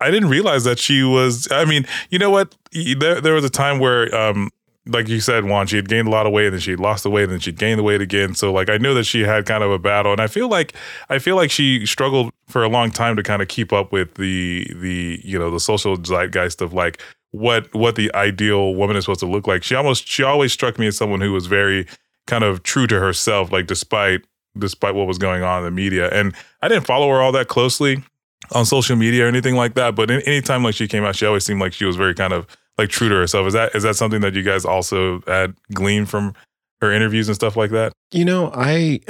I 0.00 0.10
didn't 0.10 0.28
realize 0.28 0.64
that 0.64 0.78
she 0.78 1.02
was. 1.02 1.48
I 1.50 1.64
mean, 1.64 1.86
you 2.10 2.18
know 2.18 2.30
what? 2.30 2.54
There, 2.72 3.20
there 3.20 3.34
was 3.34 3.44
a 3.44 3.50
time 3.50 3.78
where, 3.78 4.12
um, 4.14 4.50
like 4.86 5.08
you 5.08 5.20
said, 5.20 5.44
Juan, 5.44 5.66
she 5.66 5.76
had 5.76 5.88
gained 5.88 6.08
a 6.08 6.10
lot 6.10 6.26
of 6.26 6.32
weight, 6.32 6.46
and 6.46 6.54
then 6.54 6.60
she 6.60 6.76
lost 6.76 7.04
the 7.04 7.10
weight, 7.10 7.24
and 7.24 7.32
then 7.32 7.40
she 7.40 7.52
gained 7.52 7.78
the 7.78 7.82
weight 7.82 8.00
again. 8.00 8.34
So, 8.34 8.52
like, 8.52 8.68
I 8.68 8.76
knew 8.76 8.92
that 8.94 9.04
she 9.04 9.22
had 9.22 9.46
kind 9.46 9.64
of 9.64 9.70
a 9.70 9.78
battle, 9.78 10.12
and 10.12 10.20
I 10.20 10.26
feel 10.26 10.48
like, 10.48 10.74
I 11.08 11.18
feel 11.18 11.36
like 11.36 11.50
she 11.50 11.86
struggled 11.86 12.32
for 12.48 12.62
a 12.62 12.68
long 12.68 12.90
time 12.90 13.16
to 13.16 13.22
kind 13.22 13.40
of 13.40 13.48
keep 13.48 13.72
up 13.72 13.92
with 13.92 14.14
the, 14.14 14.70
the, 14.76 15.20
you 15.24 15.38
know, 15.38 15.50
the 15.50 15.60
social 15.60 15.96
zeitgeist 15.96 16.60
of 16.60 16.74
like 16.74 17.00
what, 17.30 17.72
what 17.74 17.96
the 17.96 18.14
ideal 18.14 18.74
woman 18.74 18.96
is 18.96 19.04
supposed 19.04 19.20
to 19.20 19.26
look 19.26 19.46
like. 19.46 19.62
She 19.62 19.74
almost, 19.74 20.06
she 20.06 20.22
always 20.22 20.52
struck 20.52 20.78
me 20.78 20.86
as 20.86 20.96
someone 20.96 21.20
who 21.20 21.32
was 21.32 21.46
very 21.46 21.86
kind 22.26 22.44
of 22.44 22.62
true 22.62 22.86
to 22.86 23.00
herself, 23.00 23.50
like 23.50 23.66
despite, 23.66 24.20
despite 24.58 24.94
what 24.94 25.06
was 25.06 25.18
going 25.18 25.42
on 25.42 25.58
in 25.58 25.64
the 25.64 25.70
media, 25.70 26.08
and 26.10 26.34
I 26.62 26.68
didn't 26.68 26.84
follow 26.84 27.08
her 27.08 27.20
all 27.20 27.32
that 27.32 27.48
closely 27.48 28.04
on 28.52 28.66
social 28.66 28.96
media 28.96 29.24
or 29.24 29.28
anything 29.28 29.56
like 29.56 29.74
that. 29.74 29.94
But 29.94 30.10
anytime 30.10 30.62
like 30.62 30.74
she 30.74 30.86
came 30.86 31.04
out, 31.04 31.16
she 31.16 31.26
always 31.26 31.44
seemed 31.44 31.60
like 31.60 31.72
she 31.72 31.86
was 31.86 31.96
very 31.96 32.14
kind 32.14 32.32
of 32.32 32.46
like 32.78 32.88
true 32.88 33.08
to 33.08 33.14
herself. 33.14 33.46
Is 33.46 33.52
that 33.54 33.74
is 33.74 33.82
that 33.82 33.96
something 33.96 34.20
that 34.20 34.34
you 34.34 34.42
guys 34.42 34.64
also 34.64 35.20
had 35.26 35.54
gleaned 35.72 36.08
from 36.08 36.34
her 36.80 36.92
interviews 36.92 37.28
and 37.28 37.34
stuff 37.34 37.56
like 37.56 37.70
that? 37.70 37.92
You 38.12 38.24
know, 38.24 38.50
I 38.54 39.00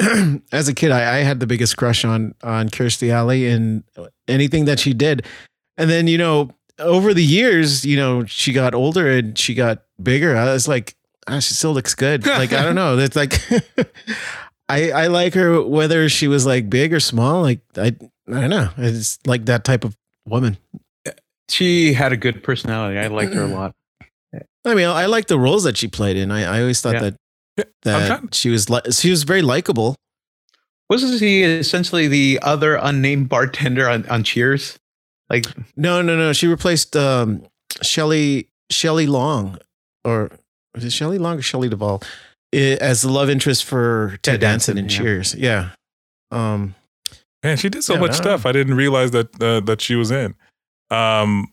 as 0.52 0.68
a 0.68 0.74
kid, 0.74 0.90
I, 0.90 1.18
I 1.18 1.18
had 1.18 1.40
the 1.40 1.46
biggest 1.46 1.76
crush 1.76 2.04
on 2.04 2.34
on 2.42 2.68
Kirstie 2.68 3.10
Alley 3.10 3.48
and 3.48 3.84
anything 4.28 4.64
that 4.66 4.78
she 4.78 4.94
did. 4.94 5.26
And 5.76 5.90
then, 5.90 6.06
you 6.06 6.18
know, 6.18 6.50
over 6.78 7.14
the 7.14 7.24
years, 7.24 7.84
you 7.84 7.96
know, 7.96 8.24
she 8.24 8.52
got 8.52 8.74
older 8.74 9.10
and 9.10 9.36
she 9.36 9.54
got 9.54 9.82
bigger. 10.02 10.36
I 10.36 10.52
was 10.52 10.68
like, 10.68 10.94
ah, 11.26 11.40
she 11.40 11.54
still 11.54 11.72
looks 11.72 11.94
good. 11.94 12.24
Like, 12.26 12.52
I 12.52 12.62
don't 12.62 12.74
know. 12.74 12.98
It's 12.98 13.16
like 13.16 13.40
I 14.68 14.90
I 14.90 15.06
like 15.08 15.34
her 15.34 15.62
whether 15.62 16.08
she 16.08 16.28
was 16.28 16.46
like 16.46 16.70
big 16.70 16.92
or 16.92 17.00
small. 17.00 17.42
Like 17.42 17.60
I 17.76 17.96
I 18.28 18.40
don't 18.40 18.50
know. 18.50 18.70
It's 18.76 19.18
like 19.26 19.46
that 19.46 19.64
type 19.64 19.84
of 19.84 19.96
woman. 20.26 20.56
She 21.48 21.92
had 21.92 22.12
a 22.12 22.16
good 22.16 22.42
personality. 22.42 22.98
I 22.98 23.08
liked 23.08 23.34
her 23.34 23.42
a 23.42 23.46
lot. 23.46 23.74
I 24.64 24.74
mean, 24.74 24.88
I 24.88 25.06
like 25.06 25.26
the 25.26 25.38
roles 25.38 25.64
that 25.64 25.76
she 25.76 25.88
played 25.88 26.16
in. 26.16 26.30
I, 26.30 26.56
I 26.56 26.60
always 26.60 26.80
thought 26.80 26.94
Yeah. 26.94 27.10
that 27.56 27.68
that 27.82 28.10
I'm 28.10 28.30
she 28.32 28.48
was 28.48 28.68
li- 28.70 28.90
she 28.90 29.10
was 29.10 29.22
very 29.22 29.42
likable. 29.42 29.94
Wasn't 30.90 31.20
he 31.20 31.42
essentially 31.42 32.08
the 32.08 32.38
other 32.42 32.74
unnamed 32.76 33.28
bartender 33.28 33.88
on, 33.88 34.06
on 34.08 34.22
Cheers? 34.24 34.78
Like, 35.30 35.46
No, 35.76 36.02
no, 36.02 36.16
no. 36.16 36.32
She 36.32 36.46
replaced 36.46 36.96
um, 36.96 37.44
Shelley 37.82 38.48
Shelley 38.70 39.06
Long, 39.06 39.58
or 40.04 40.30
was 40.74 40.84
it 40.84 40.90
Shelley 40.90 41.18
Long 41.18 41.38
or 41.38 41.42
Shelley 41.42 41.68
Duvall, 41.68 42.02
i- 42.54 42.78
as 42.80 43.02
the 43.02 43.10
love 43.10 43.30
interest 43.30 43.64
for 43.64 44.18
Ted, 44.22 44.34
Ted 44.34 44.40
Danson, 44.40 44.78
in 44.78 44.84
yeah. 44.86 44.90
Cheers. 44.98 45.34
Yeah. 45.36 45.70
Um, 46.30 46.74
Man, 47.42 47.56
she 47.58 47.68
did 47.68 47.84
so 47.84 47.94
Yeah, 47.94 48.00
much 48.00 48.10
I 48.10 48.14
don't 48.14 48.22
stuff. 48.22 48.46
I 48.46 48.52
didn't 48.52 48.74
realize 48.74 49.10
that 49.12 49.40
uh, 49.42 49.60
that 49.60 49.80
she 49.80 49.94
was 49.94 50.10
in. 50.10 50.34
Um, 50.94 51.48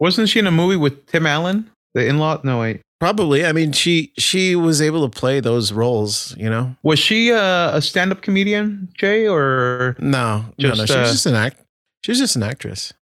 wasn't 0.00 0.28
she 0.28 0.38
in 0.38 0.46
a 0.46 0.50
movie 0.50 0.76
with 0.76 1.06
Tim 1.06 1.26
Allen, 1.26 1.70
the 1.94 2.06
in 2.06 2.18
law? 2.18 2.40
No, 2.44 2.60
wait. 2.60 2.80
Probably. 3.00 3.44
I 3.44 3.52
mean, 3.52 3.72
she 3.72 4.12
she 4.18 4.56
was 4.56 4.80
able 4.80 5.08
to 5.08 5.18
play 5.18 5.40
those 5.40 5.72
roles. 5.72 6.36
You 6.36 6.48
know. 6.48 6.74
Was 6.82 6.98
she 6.98 7.30
a, 7.30 7.74
a 7.74 7.82
stand-up 7.82 8.22
comedian, 8.22 8.88
Jay, 8.94 9.26
or 9.28 9.96
No, 9.98 10.44
Just, 10.58 10.76
no, 10.76 10.82
no. 10.82 10.86
She's 10.86 10.96
uh, 10.96 11.04
just 11.04 11.26
an 11.26 11.34
act. 11.34 11.60
She's 12.04 12.18
just 12.18 12.36
an 12.36 12.42
actress. 12.42 12.92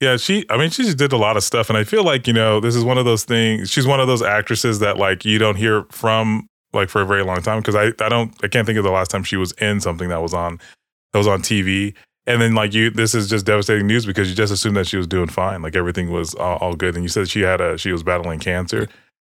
Yeah, 0.00 0.16
she. 0.16 0.44
I 0.50 0.56
mean, 0.56 0.70
she 0.70 0.82
just 0.84 0.98
did 0.98 1.12
a 1.12 1.16
lot 1.16 1.36
of 1.36 1.44
stuff, 1.44 1.68
and 1.68 1.76
I 1.76 1.84
feel 1.84 2.04
like 2.04 2.26
you 2.26 2.32
know, 2.32 2.60
this 2.60 2.74
is 2.74 2.84
one 2.84 2.98
of 2.98 3.04
those 3.04 3.24
things. 3.24 3.70
She's 3.70 3.86
one 3.86 4.00
of 4.00 4.06
those 4.06 4.22
actresses 4.22 4.78
that 4.80 4.96
like 4.96 5.24
you 5.24 5.38
don't 5.38 5.56
hear 5.56 5.84
from 5.90 6.46
like 6.72 6.88
for 6.88 7.02
a 7.02 7.06
very 7.06 7.22
long 7.22 7.42
time 7.42 7.60
because 7.60 7.74
I 7.74 7.92
I 8.04 8.08
don't 8.08 8.34
I 8.42 8.48
can't 8.48 8.66
think 8.66 8.78
of 8.78 8.84
the 8.84 8.90
last 8.90 9.10
time 9.10 9.22
she 9.22 9.36
was 9.36 9.52
in 9.52 9.80
something 9.80 10.08
that 10.08 10.22
was 10.22 10.34
on 10.34 10.58
that 11.12 11.18
was 11.18 11.26
on 11.26 11.42
TV. 11.42 11.94
And 12.26 12.40
then 12.40 12.54
like 12.54 12.72
you, 12.72 12.90
this 12.90 13.14
is 13.14 13.28
just 13.28 13.46
devastating 13.46 13.86
news 13.86 14.06
because 14.06 14.28
you 14.28 14.36
just 14.36 14.52
assumed 14.52 14.76
that 14.76 14.86
she 14.86 14.96
was 14.96 15.06
doing 15.06 15.28
fine, 15.28 15.60
like 15.60 15.74
everything 15.74 16.10
was 16.10 16.34
all, 16.34 16.56
all 16.58 16.76
good, 16.76 16.94
and 16.94 17.02
you 17.02 17.08
said 17.08 17.28
she 17.28 17.40
had 17.40 17.60
a 17.60 17.76
she 17.76 17.90
was 17.90 18.02
battling 18.02 18.38
cancer 18.38 18.82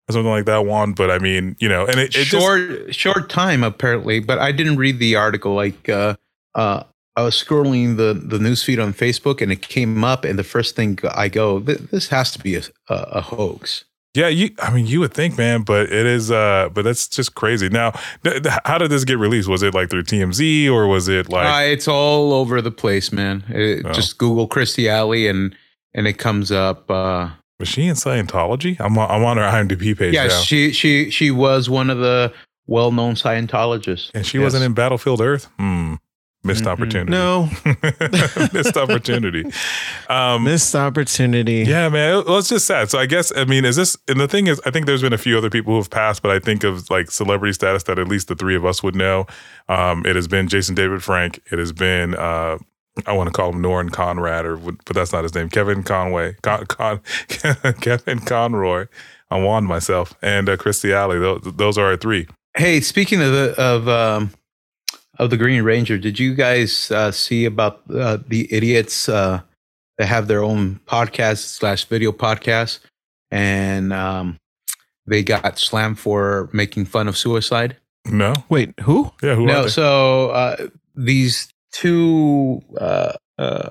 or 0.09 0.13
something 0.13 0.31
like 0.31 0.47
that. 0.47 0.65
One, 0.65 0.93
but 0.93 1.11
I 1.11 1.19
mean, 1.19 1.57
you 1.59 1.69
know, 1.69 1.87
and 1.87 2.01
it, 2.01 2.17
it 2.17 2.25
just, 2.25 2.31
short 2.31 2.95
short 2.95 3.29
time 3.29 3.63
apparently? 3.63 4.21
But 4.21 4.39
I 4.39 4.51
didn't 4.51 4.77
read 4.77 4.99
the 4.99 5.15
article. 5.15 5.55
Like, 5.55 5.89
uh, 5.91 6.17
uh, 6.55 6.85
I 7.17 7.23
was 7.23 7.35
scrolling 7.35 7.99
the 7.99 8.15
the 8.15 8.39
newsfeed 8.39 8.83
on 8.83 8.95
Facebook, 8.95 9.43
and 9.43 9.53
it 9.53 9.61
came 9.61 10.03
up, 10.03 10.25
and 10.25 10.39
the 10.39 10.45
first 10.45 10.75
thing 10.75 10.99
I 11.15 11.29
go, 11.29 11.59
this 11.59 12.09
has 12.09 12.33
to 12.33 12.39
be 12.39 12.57
a, 12.57 12.63
a, 12.89 12.95
a 12.95 13.21
hoax. 13.21 13.85
Yeah, 14.17 14.29
you. 14.29 14.51
I 14.61 14.73
mean, 14.73 14.87
you 14.87 15.01
would 15.01 15.13
think, 15.15 15.37
man, 15.37 15.63
but 15.63 15.87
it 15.93 16.07
is. 16.07 16.31
uh 16.31 16.71
But 16.73 16.83
that's 16.85 17.07
just 17.09 17.35
crazy. 17.35 17.69
Now, 17.69 17.91
th- 18.25 18.43
th- 18.43 18.55
how 18.65 18.79
did 18.79 18.91
this 18.91 19.05
get 19.05 19.19
released? 19.19 19.49
Was 19.49 19.63
it 19.63 19.75
like 19.75 19.91
through 19.91 20.05
TMZ 20.05 20.69
or 20.71 20.87
was 20.87 21.09
it 21.09 21.29
like? 21.29 21.47
uh, 21.47 21.65
it's 21.73 21.87
all 21.87 22.33
over 22.33 22.63
the 22.63 22.71
place, 22.71 23.13
man. 23.13 23.45
It, 23.49 23.85
Oh. 23.85 23.93
Just 23.93 24.19
Google 24.19 24.49
Christy 24.49 24.89
Alley, 24.89 25.29
and 25.29 25.55
and 25.95 26.07
it 26.07 26.15
comes 26.19 26.51
up. 26.51 26.91
Uh, 26.91 27.29
was 27.61 27.69
she 27.69 27.87
in 27.87 27.95
Scientology? 27.95 28.77
I'm 28.81 28.99
on, 28.99 29.11
I'm 29.11 29.25
on 29.25 29.37
her 29.39 29.43
IMDb 29.45 29.97
page 29.97 30.13
yes, 30.15 30.31
now, 30.33 30.41
she 30.41 30.73
she 30.73 31.11
she 31.11 31.31
was 31.31 31.69
one 31.71 31.91
of 31.91 31.99
the 31.99 32.33
well 32.67 32.91
known 32.93 33.15
Scientologists, 33.15 34.11
and 34.15 34.27
she 34.27 34.39
Yes. 34.39 34.45
wasn't 34.45 34.65
in 34.65 34.73
Battlefield 34.75 35.21
Earth. 35.21 35.49
Hmm. 35.59 35.95
Missed 36.47 36.65
Mhm. 36.65 36.69
opportunity. 36.69 37.11
No, 37.11 37.51
missed 38.53 38.77
opportunity. 38.77 39.45
Um, 40.09 40.45
missed 40.45 40.75
opportunity. 40.75 41.65
Yeah, 41.67 41.89
man. 41.89 42.19
It, 42.19 42.27
well, 42.27 42.39
it's 42.39 42.49
just 42.49 42.67
sad. 42.67 42.91
So 42.91 42.99
I 42.99 43.07
guess 43.07 43.33
I 43.37 43.45
mean, 43.45 43.65
is 43.65 43.77
this? 43.77 43.97
And 44.09 44.21
the 44.21 44.29
thing 44.29 44.47
is, 44.47 44.61
I 44.65 44.71
think 44.71 44.87
there's 44.87 45.03
been 45.03 45.13
a 45.13 45.19
few 45.19 45.37
other 45.37 45.51
people 45.51 45.73
who 45.73 45.79
have 45.79 45.91
passed, 45.91 46.23
but 46.23 46.31
I 46.31 46.39
think 46.39 46.65
of 46.65 46.89
like 46.91 47.11
celebrity 47.11 47.53
status 47.53 47.83
that 47.85 47.99
at 47.99 48.09
least 48.09 48.29
the 48.29 48.35
three 48.35 48.57
of 48.57 48.65
us 48.65 48.83
would 48.83 48.95
know. 48.95 49.27
Um, 49.69 50.05
it 50.07 50.17
has 50.17 50.29
been 50.29 50.49
Jason 50.49 50.75
David 50.75 51.03
Frank. 51.03 51.41
It 51.51 51.59
has 51.59 51.73
been 51.73 52.15
uh, 52.15 52.59
I 53.07 53.13
want 53.13 53.27
to 53.29 53.33
call 53.33 53.51
him 53.53 53.63
Norrin 53.63 53.93
Conrad, 53.93 54.47
or 54.47 54.57
but 54.57 54.95
that's 54.95 55.13
not 55.13 55.23
his 55.23 55.35
name. 55.35 55.49
Kevin 55.51 55.83
Conway, 55.83 56.35
Con, 56.43 56.65
Con, 56.67 57.01
Kevin 57.81 58.21
Conroy. 58.21 58.87
I 59.31 59.39
wand 59.41 59.67
myself 59.67 60.15
and 60.23 60.49
uh, 60.49 60.57
Christy 60.57 60.93
Alley. 60.95 61.19
Those, 61.19 61.41
those 61.57 61.77
are 61.79 61.87
our 61.87 61.97
three. 61.97 62.29
Hey, 62.57 62.81
speaking 62.81 63.21
of 63.21 63.33
the 63.33 63.55
of 63.59 63.89
um, 63.89 64.31
of 65.19 65.31
the 65.31 65.37
Green 65.37 65.63
Ranger, 65.63 65.99
did 65.99 66.19
you 66.19 66.35
guys 66.35 66.91
uh, 66.91 67.11
see 67.11 67.45
about 67.45 67.83
uh, 67.93 68.19
the 68.27 68.53
idiots 68.53 69.09
uh, 69.09 69.41
that 69.99 70.07
have 70.07 70.29
their 70.29 70.43
own 70.43 70.81
podcast 70.87 71.39
slash 71.39 71.85
video 71.87 72.13
podcast, 72.13 72.81
and 73.31 73.93
um, 73.93 74.39
they 75.07 75.23
got 75.23 75.59
slammed 75.59 75.99
for 75.99 76.51
making 76.53 76.85
fun 76.85 77.09
of 77.09 77.17
suicide? 77.17 77.77
No, 78.05 78.35
Wait, 78.49 78.79
who? 78.81 79.11
yeah, 79.23 79.35
who 79.35 79.45
are 79.45 79.47
no, 79.47 79.63
they? 79.65 79.69
so 79.69 80.31
uh, 80.31 80.69
these 80.95 81.49
two 81.73 82.63
uh, 82.79 83.13
uh, 83.39 83.71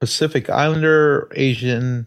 Pacific 0.00 0.48
Islander 0.50 1.28
Asian 1.34 2.06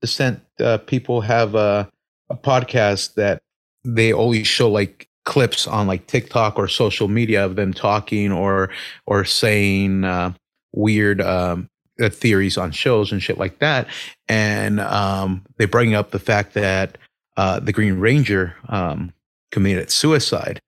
descent 0.00 0.40
uh, 0.60 0.78
people 0.78 1.20
have 1.20 1.54
a, 1.54 1.88
a 2.30 2.36
podcast 2.36 3.14
that 3.14 3.40
they 3.84 4.12
always 4.12 4.46
show 4.46 4.68
like 4.70 5.07
clips 5.28 5.66
on 5.66 5.86
like 5.86 6.06
TikTok 6.06 6.58
or 6.58 6.66
social 6.66 7.06
media 7.06 7.44
of 7.44 7.54
them 7.54 7.74
talking 7.74 8.32
or 8.32 8.70
or 9.06 9.24
saying 9.24 10.04
uh, 10.04 10.32
weird 10.72 11.20
um, 11.20 11.68
uh, 12.02 12.08
theories 12.08 12.56
on 12.56 12.70
shows 12.72 13.12
and 13.12 13.22
shit 13.22 13.38
like 13.38 13.58
that, 13.58 13.86
and 14.26 14.80
um, 14.80 15.44
they 15.58 15.66
bring 15.66 15.94
up 15.94 16.10
the 16.10 16.18
fact 16.18 16.54
that 16.54 16.96
uh, 17.36 17.60
the 17.60 17.72
Green 17.72 17.98
Ranger 18.00 18.56
um, 18.68 19.12
committed 19.52 19.90
suicide 19.90 20.60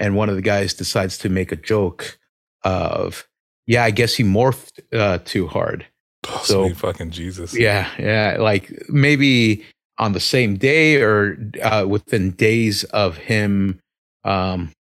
and 0.00 0.16
one 0.16 0.30
of 0.30 0.34
the 0.34 0.42
guys 0.42 0.74
decides 0.74 1.18
to 1.18 1.28
make 1.28 1.52
a 1.52 1.56
joke 1.56 2.18
of, 2.64 3.28
yeah, 3.66 3.84
I 3.84 3.90
guess 3.90 4.14
he 4.14 4.24
morphed 4.24 4.80
uh, 4.92 5.18
too 5.24 5.46
hard. 5.46 5.86
Oh, 6.26 6.42
so- 6.44 6.74
fucking 6.74 7.10
Jesus. 7.10 7.56
Yeah, 7.56 7.88
yeah, 7.98 8.38
like 8.40 8.72
maybe 8.88 9.64
on 9.98 10.14
the 10.14 10.20
same 10.20 10.56
day 10.56 11.00
or 11.02 11.36
uh, 11.62 11.84
within 11.86 12.30
days 12.32 12.84
of 12.84 13.18
him, 13.18 13.78
um, 14.24 14.72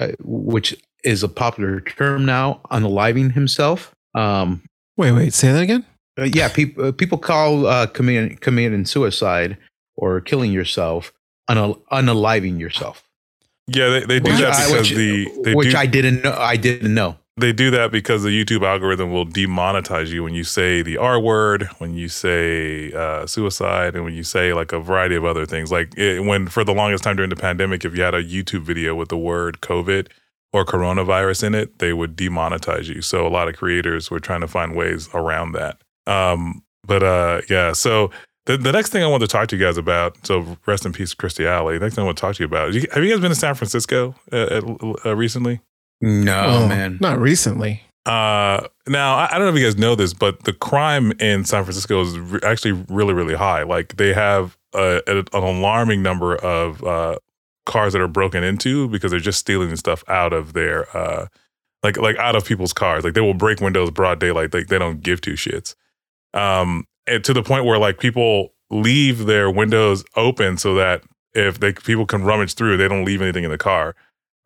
uh, 0.00 0.08
which 0.20 0.76
is 1.04 1.22
a 1.22 1.28
popular 1.28 1.80
term 1.80 2.24
now, 2.24 2.60
unaliving 2.70 3.32
himself. 3.32 3.94
Um, 4.14 4.62
Wait, 4.96 5.12
wait. 5.12 5.34
Say 5.34 5.52
that 5.52 5.62
again. 5.62 5.84
uh, 6.18 6.24
yeah, 6.24 6.48
people 6.48 6.86
uh, 6.86 6.92
people 6.92 7.18
call 7.18 7.66
uh, 7.66 7.86
committing 7.86 8.38
committing 8.38 8.84
suicide 8.86 9.58
or 9.96 10.20
killing 10.22 10.52
yourself 10.52 11.12
unal- 11.50 11.80
unaliving 11.92 12.58
yourself. 12.58 13.02
Yeah, 13.68 13.88
they, 13.90 14.00
they 14.06 14.20
do 14.20 14.30
Which 14.30 14.40
that 14.40 14.54
I- 14.54 14.66
because 14.66 14.88
which, 14.90 14.96
the 14.96 15.28
they 15.44 15.54
which 15.54 15.70
do, 15.72 15.76
I 15.76 15.86
didn't 15.86 16.22
know. 16.24 16.32
I 16.38 16.56
didn't 16.56 16.94
know. 16.94 17.16
They 17.38 17.52
do 17.52 17.70
that 17.70 17.92
because 17.92 18.22
the 18.22 18.30
YouTube 18.30 18.66
algorithm 18.66 19.12
will 19.12 19.26
demonetize 19.26 20.08
you 20.08 20.22
when 20.22 20.34
you 20.34 20.44
say 20.44 20.80
the 20.80 20.96
R 20.96 21.20
word, 21.20 21.64
when 21.78 21.94
you 21.94 22.08
say 22.08 22.92
uh, 22.92 23.26
suicide, 23.26 23.94
and 23.94 24.04
when 24.04 24.14
you 24.14 24.22
say 24.22 24.54
like 24.54 24.72
a 24.72 24.80
variety 24.80 25.16
of 25.16 25.24
other 25.24 25.44
things. 25.44 25.70
Like 25.70 25.96
it, 25.98 26.24
when 26.24 26.48
for 26.48 26.64
the 26.64 26.72
longest 26.72 27.04
time 27.04 27.16
during 27.16 27.28
the 27.28 27.36
pandemic, 27.36 27.84
if 27.84 27.94
you 27.94 28.02
had 28.02 28.14
a 28.14 28.24
YouTube 28.24 28.62
video 28.62 28.94
with 28.94 29.10
the 29.10 29.18
word 29.18 29.60
COVID 29.60 30.08
or 30.52 30.64
coronavirus 30.64 31.44
in 31.44 31.54
it, 31.54 31.78
they 31.78 31.92
would 31.92 32.16
demonetize 32.16 32.86
you. 32.86 33.02
So 33.02 33.26
a 33.26 33.28
lot 33.28 33.48
of 33.48 33.56
creators 33.56 34.10
were 34.10 34.20
trying 34.20 34.40
to 34.40 34.48
find 34.48 34.74
ways 34.74 35.10
around 35.12 35.52
that. 35.52 35.82
Um, 36.06 36.62
but 36.84 37.02
uh, 37.02 37.42
yeah, 37.50 37.72
so. 37.72 38.10
The, 38.46 38.56
the 38.56 38.70
next 38.70 38.90
thing 38.90 39.02
I 39.02 39.08
want 39.08 39.22
to 39.22 39.26
talk 39.26 39.48
to 39.48 39.56
you 39.56 39.64
guys 39.64 39.76
about, 39.76 40.24
so 40.24 40.56
rest 40.66 40.86
in 40.86 40.92
peace, 40.92 41.14
Christy 41.14 41.44
Alley. 41.48 41.78
The 41.78 41.84
next 41.86 41.96
thing 41.96 42.02
I 42.02 42.04
want 42.04 42.16
to 42.16 42.20
talk 42.20 42.36
to 42.36 42.44
you 42.44 42.46
about, 42.46 42.72
have 42.72 43.02
you 43.02 43.10
guys 43.10 43.18
been 43.18 43.30
to 43.30 43.34
San 43.34 43.56
Francisco 43.56 44.14
uh, 44.30 44.62
uh, 45.04 45.16
recently? 45.16 45.58
No, 46.00 46.44
Oh, 46.46 46.68
man. 46.68 46.98
Not 47.00 47.18
recently. 47.18 47.82
Uh, 48.04 48.68
now 48.86 49.16
I, 49.16 49.26
I 49.32 49.38
don't 49.38 49.48
know 49.48 49.54
if 49.54 49.58
you 49.60 49.66
guys 49.66 49.76
know 49.76 49.96
this, 49.96 50.14
but 50.14 50.44
the 50.44 50.52
crime 50.52 51.10
in 51.18 51.44
San 51.44 51.64
Francisco 51.64 52.00
is 52.02 52.16
re- 52.18 52.38
actually 52.44 52.72
really, 52.88 53.12
really 53.12 53.34
high. 53.34 53.64
Like 53.64 53.96
they 53.96 54.12
have 54.12 54.56
a, 54.74 55.00
a- 55.08 55.18
an 55.18 55.26
alarming 55.42 56.02
number 56.02 56.36
of 56.36 56.84
uh, 56.84 57.18
cars 57.64 57.94
that 57.94 58.00
are 58.02 58.06
broken 58.08 58.44
into 58.44 58.88
because 58.90 59.10
they're 59.10 59.18
just 59.18 59.40
stealing 59.40 59.74
stuff 59.74 60.04
out 60.06 60.32
of 60.32 60.52
their 60.52 60.86
uh, 60.96 61.26
like 61.82 61.96
like 61.96 62.16
out 62.18 62.36
of 62.36 62.44
people's 62.44 62.72
cars. 62.72 63.02
Like 63.02 63.14
they 63.14 63.20
will 63.20 63.34
break 63.34 63.60
windows 63.60 63.90
broad 63.90 64.20
daylight. 64.20 64.54
Like 64.54 64.68
they 64.68 64.78
don't 64.78 65.02
give 65.02 65.20
two 65.20 65.32
shits. 65.34 65.74
Um, 66.32 66.86
and 67.08 67.24
to 67.24 67.32
the 67.32 67.42
point 67.42 67.64
where 67.64 67.78
like 67.78 67.98
people 67.98 68.52
leave 68.70 69.26
their 69.26 69.50
windows 69.50 70.04
open 70.14 70.58
so 70.58 70.76
that 70.76 71.02
if 71.34 71.58
they 71.58 71.72
people 71.72 72.06
can 72.06 72.22
rummage 72.22 72.54
through, 72.54 72.76
they 72.76 72.86
don't 72.86 73.04
leave 73.04 73.20
anything 73.20 73.42
in 73.42 73.50
the 73.50 73.58
car. 73.58 73.96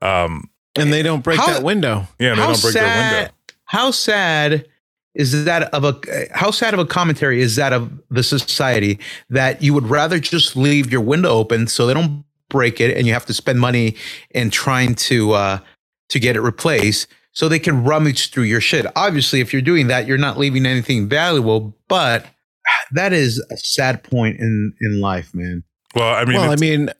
Um, 0.01 0.49
And 0.81 0.93
they 0.93 1.03
don't 1.03 1.23
break 1.23 1.39
How- 1.39 1.47
that 1.47 1.63
window. 1.63 2.09
yeah, 2.19 2.31
they 2.31 2.37
don't 2.37 2.61
break 2.61 2.75
their 2.75 2.83
sad- 2.85 3.21
window. 3.21 3.33
How 3.65 3.91
sad 3.91 4.67
is 5.15 5.45
that 5.45 5.63
of 5.75 5.85
a 5.85 5.99
how 6.33 6.51
sad 6.51 6.73
of 6.73 6.79
a 6.81 6.87
commentary 6.87 7.41
is 7.41 7.57
that 7.57 7.73
of 7.73 7.91
the 8.11 8.23
society 8.23 8.99
that 9.29 9.61
you 9.63 9.75
would 9.75 9.89
rather 9.89 10.19
just 10.21 10.57
leave 10.57 10.91
your 10.93 11.01
window 11.01 11.31
open 11.31 11.67
so 11.67 11.87
they 11.87 11.95
don't 11.95 12.25
break 12.49 12.81
it 12.81 12.97
and 12.97 13.07
you 13.07 13.13
have 13.13 13.27
to 13.27 13.35
spend 13.35 13.59
money 13.61 13.97
in 14.31 14.51
trying 14.51 14.95
to 14.95 15.33
uh 15.33 15.59
to 16.11 16.19
get 16.21 16.37
it 16.37 16.41
replaced 16.41 17.09
so 17.33 17.49
they 17.49 17.59
can 17.61 17.85
rummage 17.85 18.31
through 18.31 18.43
your 18.45 18.61
shit. 18.61 18.87
Obviously, 18.97 19.41
if 19.41 19.53
you're 19.53 19.63
doing 19.63 19.87
that, 19.87 20.07
you're 20.07 20.19
not 20.19 20.37
leaving 20.39 20.67
anything 20.67 21.09
valuable, 21.09 21.77
but 21.89 22.27
that 22.93 23.13
is 23.13 23.39
a 23.53 23.57
sad 23.57 24.03
point 24.05 24.39
in 24.41 24.73
in 24.81 25.01
life, 25.01 25.33
man. 25.35 25.63
Well, 25.95 26.15
I 26.15 26.25
mean, 26.25 26.37
well, 26.41 26.51
I 26.53 26.57
mean, 26.57 26.91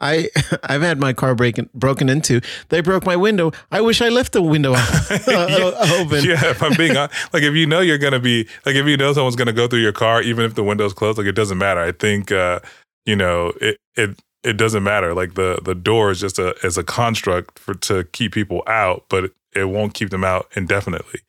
I 0.00 0.28
I've 0.64 0.82
had 0.82 0.98
my 0.98 1.12
car 1.12 1.34
breaking 1.34 1.70
broken 1.74 2.08
into. 2.08 2.40
They 2.68 2.80
broke 2.80 3.04
my 3.04 3.16
window. 3.16 3.52
I 3.70 3.80
wish 3.80 4.00
I 4.00 4.08
left 4.08 4.32
the 4.32 4.42
window 4.42 4.70
open. 5.26 6.24
Yeah, 6.24 6.50
if 6.50 6.62
I'm 6.62 6.76
being 6.76 6.94
like, 6.94 7.42
if 7.42 7.54
you 7.54 7.66
know 7.66 7.80
you're 7.80 7.98
gonna 7.98 8.20
be 8.20 8.48
like, 8.64 8.74
if 8.74 8.86
you 8.86 8.96
know 8.96 9.12
someone's 9.12 9.36
gonna 9.36 9.52
go 9.52 9.68
through 9.68 9.80
your 9.80 9.92
car, 9.92 10.22
even 10.22 10.44
if 10.44 10.54
the 10.54 10.62
window's 10.62 10.92
closed, 10.92 11.18
like 11.18 11.26
it 11.26 11.32
doesn't 11.34 11.58
matter. 11.58 11.80
I 11.80 11.92
think 11.92 12.32
uh, 12.32 12.60
you 13.04 13.16
know 13.16 13.52
it 13.60 13.78
it 13.94 14.18
it 14.42 14.56
doesn't 14.56 14.82
matter. 14.82 15.14
Like 15.14 15.34
the 15.34 15.60
the 15.64 15.74
door 15.74 16.10
is 16.10 16.20
just 16.20 16.38
a 16.38 16.54
as 16.62 16.78
a 16.78 16.84
construct 16.84 17.58
for 17.58 17.74
to 17.74 18.04
keep 18.04 18.32
people 18.32 18.62
out, 18.66 19.04
but 19.08 19.32
it 19.54 19.64
won't 19.64 19.94
keep 19.94 20.10
them 20.10 20.24
out 20.24 20.48
indefinitely. 20.54 21.20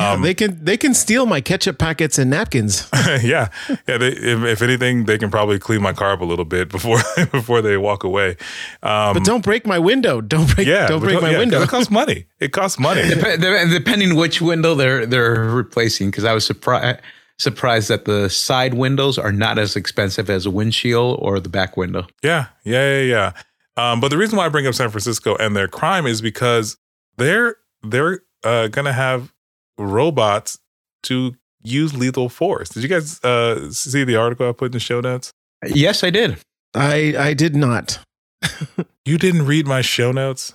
Yeah, 0.00 0.12
Um, 0.12 0.22
they 0.22 0.34
can 0.34 0.64
they 0.64 0.76
can 0.76 0.94
steal 0.94 1.26
my 1.26 1.40
ketchup 1.40 1.78
packets 1.78 2.18
and 2.18 2.30
napkins. 2.30 2.88
yeah, 3.22 3.48
yeah. 3.88 3.98
They, 3.98 4.08
if, 4.08 4.42
if 4.44 4.62
anything, 4.62 5.04
they 5.04 5.18
can 5.18 5.30
probably 5.30 5.58
clean 5.58 5.82
my 5.82 5.92
car 5.92 6.12
up 6.12 6.20
a 6.20 6.24
little 6.24 6.44
bit 6.44 6.68
before 6.76 6.98
before 7.32 7.62
they 7.62 7.76
walk 7.76 8.04
away. 8.04 8.36
Um, 8.82 9.14
but 9.14 9.24
don't 9.24 9.44
break 9.44 9.66
my 9.66 9.78
window. 9.78 10.20
Don't 10.34 10.52
break 10.54 10.66
yeah, 10.66 10.86
don't 10.86 11.00
but 11.00 11.06
break 11.06 11.20
my 11.22 11.28
yeah, 11.30 11.34
'cause 11.34 11.38
window. 11.40 11.62
It 11.62 11.68
costs 11.68 11.90
money. 11.90 12.26
It 12.40 12.52
costs 12.52 12.78
money. 12.78 13.02
Dep- 13.08 13.40
dep- 13.40 13.68
depending 13.70 14.14
which 14.16 14.40
window 14.42 14.74
they're 14.74 15.06
they're 15.06 15.44
replacing, 15.44 16.10
because 16.10 16.24
I 16.24 16.32
was 16.32 16.44
surprised 16.46 17.00
surprised 17.38 17.88
that 17.88 18.04
the 18.04 18.28
side 18.30 18.74
windows 18.74 19.18
are 19.18 19.32
not 19.32 19.58
as 19.58 19.74
expensive 19.76 20.30
as 20.30 20.46
a 20.46 20.50
windshield 20.50 21.18
or 21.20 21.40
the 21.40 21.48
back 21.48 21.76
window. 21.76 22.06
Yeah, 22.22 22.46
yeah, 22.64 23.00
yeah, 23.00 23.02
yeah. 23.02 23.32
Um, 23.92 24.00
but 24.00 24.08
the 24.10 24.16
reason 24.16 24.36
why 24.38 24.46
I 24.46 24.48
bring 24.48 24.68
up 24.68 24.74
San 24.74 24.88
Francisco 24.90 25.34
and 25.36 25.56
their 25.56 25.66
crime 25.66 26.06
is 26.06 26.22
because 26.22 26.76
they're 27.16 27.56
they're 27.82 28.20
uh, 28.44 28.68
gonna 28.68 28.92
have 28.92 29.32
robots 29.78 30.58
to 31.04 31.34
use 31.62 31.94
lethal 31.96 32.28
force. 32.28 32.68
Did 32.70 32.82
you 32.82 32.88
guys 32.88 33.22
uh, 33.24 33.70
see 33.70 34.04
the 34.04 34.16
article 34.16 34.48
I 34.48 34.52
put 34.52 34.66
in 34.66 34.72
the 34.72 34.80
show 34.80 35.00
notes? 35.00 35.32
Yes, 35.66 36.04
I 36.04 36.10
did. 36.10 36.38
I 36.74 37.14
I 37.18 37.34
did 37.34 37.54
not. 37.56 37.98
You 39.06 39.18
didn't 39.18 39.44
read 39.44 39.66
my 39.66 39.82
show 39.82 40.12
notes. 40.12 40.54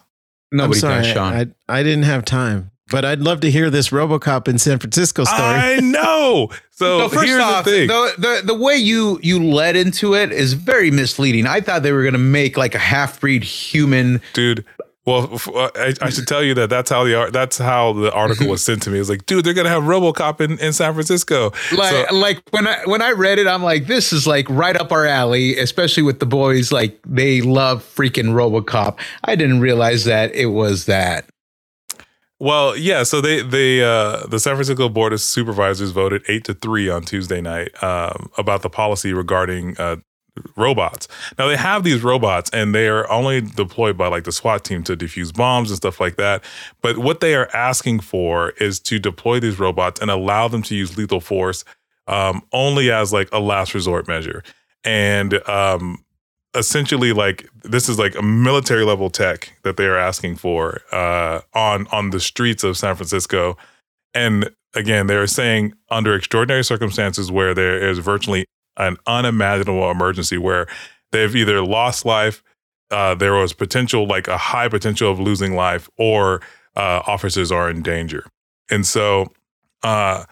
Nobody 0.52 0.78
I'm 0.78 0.82
sorry, 0.82 1.04
does, 1.04 1.14
Sean. 1.14 1.34
I, 1.70 1.80
I 1.80 1.84
didn't 1.84 2.06
have 2.06 2.26
time, 2.26 2.72
but 2.90 3.06
I'd 3.06 3.20
love 3.20 3.42
to 3.42 3.52
hear 3.52 3.70
this 3.70 3.90
RoboCop 3.90 4.48
in 4.48 4.58
San 4.58 4.80
Francisco 4.80 5.24
story. 5.24 5.40
I 5.40 5.80
know. 5.82 6.50
So 6.72 7.02
So 7.02 7.10
first 7.10 7.26
here's 7.28 7.40
off, 7.40 7.66
the 7.66 7.72
thing. 7.72 7.88
the, 7.90 8.14
the 8.18 8.42
the 8.48 8.54
way 8.56 8.76
you 8.76 9.20
you 9.22 9.44
led 9.44 9.76
into 9.76 10.16
it 10.16 10.32
is 10.32 10.54
very 10.54 10.90
misleading. 10.90 11.46
I 11.46 11.62
thought 11.62 11.84
they 11.84 11.92
were 11.92 12.02
going 12.02 12.14
to 12.14 12.18
make 12.18 12.58
like 12.58 12.74
a 12.74 12.80
half 12.80 13.20
breed 13.22 13.44
human. 13.44 14.20
dude. 14.34 14.66
Well, 15.10 15.42
uh, 15.56 15.70
I, 15.76 15.94
I 16.02 16.10
should 16.12 16.28
tell 16.28 16.44
you 16.44 16.54
that 16.54 16.70
that's 16.70 16.90
how 16.90 17.04
the 17.04 17.30
that's 17.32 17.58
how 17.58 17.94
the 17.94 18.12
article 18.14 18.48
was 18.48 18.64
sent 18.64 18.84
to 18.84 18.90
me. 18.92 19.00
It's 19.00 19.10
like, 19.10 19.26
dude, 19.26 19.44
they're 19.44 19.54
gonna 19.56 19.70
have 19.70 19.84
RoboCop 19.84 20.40
in, 20.40 20.60
in 20.60 20.72
San 20.72 20.94
Francisco. 20.94 21.52
Like 21.76 22.08
So- 22.10 22.16
like 22.16 22.42
when 22.52 22.68
I 22.68 22.82
when 22.86 23.02
I 23.02 23.12
read 23.12 23.40
it, 23.40 23.48
I'm 23.48 23.64
like, 23.64 23.88
this 23.88 24.14
is 24.14 24.28
like 24.28 24.48
right 24.50 24.76
up 24.76 24.92
our 24.92 25.06
alley, 25.06 25.58
especially 25.58 26.04
with 26.04 26.20
the 26.20 26.26
boys. 26.26 26.72
Like 26.72 27.00
they 27.08 27.42
love 27.42 27.84
freaking 27.84 28.34
RoboCop. 28.34 29.00
I 29.24 29.36
didn't 29.36 29.62
realize 29.62 30.06
that 30.06 30.34
it 30.36 30.48
was 30.48 30.86
that. 30.86 31.26
Well, 32.42 32.78
yeah. 32.78 33.04
So 33.04 33.20
they 33.20 33.42
they 33.42 33.84
uh, 33.84 34.26
the 34.28 34.40
San 34.40 34.56
Francisco 34.56 34.88
Board 34.88 35.12
of 35.12 35.20
Supervisors 35.20 35.92
voted 35.92 36.24
eight 36.30 36.46
to 36.46 36.54
three 36.54 36.90
on 36.90 37.04
Tuesday 37.04 37.42
night 37.42 37.72
um, 37.84 38.30
about 38.38 38.62
the 38.62 38.70
policy 38.70 39.12
regarding 39.12 39.76
uh, 39.78 39.98
robots. 40.56 41.08
Now 41.38 41.48
they 41.48 41.58
have 41.58 41.84
these 41.84 42.04
robots, 42.04 42.50
and 42.52 42.74
they 42.74 42.88
are 42.88 43.10
only 43.10 43.42
deployed 43.42 43.98
by 43.98 44.08
like 44.08 44.24
the 44.24 44.32
SWAT 44.32 44.64
team 44.64 44.84
to 44.84 44.96
defuse 44.96 45.34
bombs 45.34 45.70
and 45.70 45.78
stuff 45.78 46.00
like 46.00 46.16
that. 46.18 46.44
But 46.82 46.98
what 46.98 47.20
they 47.20 47.36
are 47.36 47.50
asking 47.54 48.02
for 48.02 48.52
is 48.52 48.80
to 48.82 49.00
deploy 49.00 49.40
these 49.40 49.60
robots 49.60 50.00
and 50.02 50.10
allow 50.10 50.48
them 50.48 50.62
to 50.64 50.76
use 50.76 50.98
lethal 50.98 51.22
force 51.22 51.64
um, 52.08 52.42
only 52.52 52.92
as 52.92 53.14
like 53.14 53.30
a 53.32 53.40
last 53.40 53.74
resort 53.74 54.08
measure. 54.08 54.44
And 54.84 55.48
um, 55.48 56.04
essentially 56.56 57.14
like 57.14 57.48
this 57.64 57.88
is 57.90 58.00
like 58.00 58.16
a 58.16 58.22
military 58.22 58.84
level 58.84 59.10
tech 59.10 59.54
that 59.64 59.78
they 59.78 59.86
are 59.86 59.98
asking 59.98 60.36
for 60.36 60.82
uh, 60.92 61.42
on 61.54 61.88
on 61.88 62.10
the 62.10 62.20
streets 62.20 62.64
of 62.64 62.78
San 62.78 62.96
Francisco, 62.96 63.58
and 64.14 64.50
again 64.74 65.08
they 65.08 65.16
are 65.16 65.28
saying 65.28 65.74
under 65.90 66.16
extraordinary 66.16 66.64
circumstances 66.64 67.32
where 67.32 67.54
there 67.54 67.88
is 67.88 68.00
virtually 68.00 68.46
an 68.80 68.98
unimaginable 69.06 69.92
emergency 69.92 70.38
where 70.38 70.68
they've 71.12 71.36
either 71.36 71.62
lost 71.62 72.06
life, 72.06 72.42
uh, 72.92 73.14
there 73.16 73.34
was 73.34 73.54
potential 73.54 74.08
like 74.08 74.28
a 74.28 74.38
high 74.38 74.68
potential 74.68 75.12
of 75.12 75.20
losing 75.20 75.56
life, 75.56 75.90
or 75.98 76.42
uh, 76.76 77.02
officers 77.06 77.52
are 77.52 77.70
in 77.70 77.82
danger, 77.84 78.26
and 78.72 78.86
so. 78.88 79.32
Uh, 79.84 80.26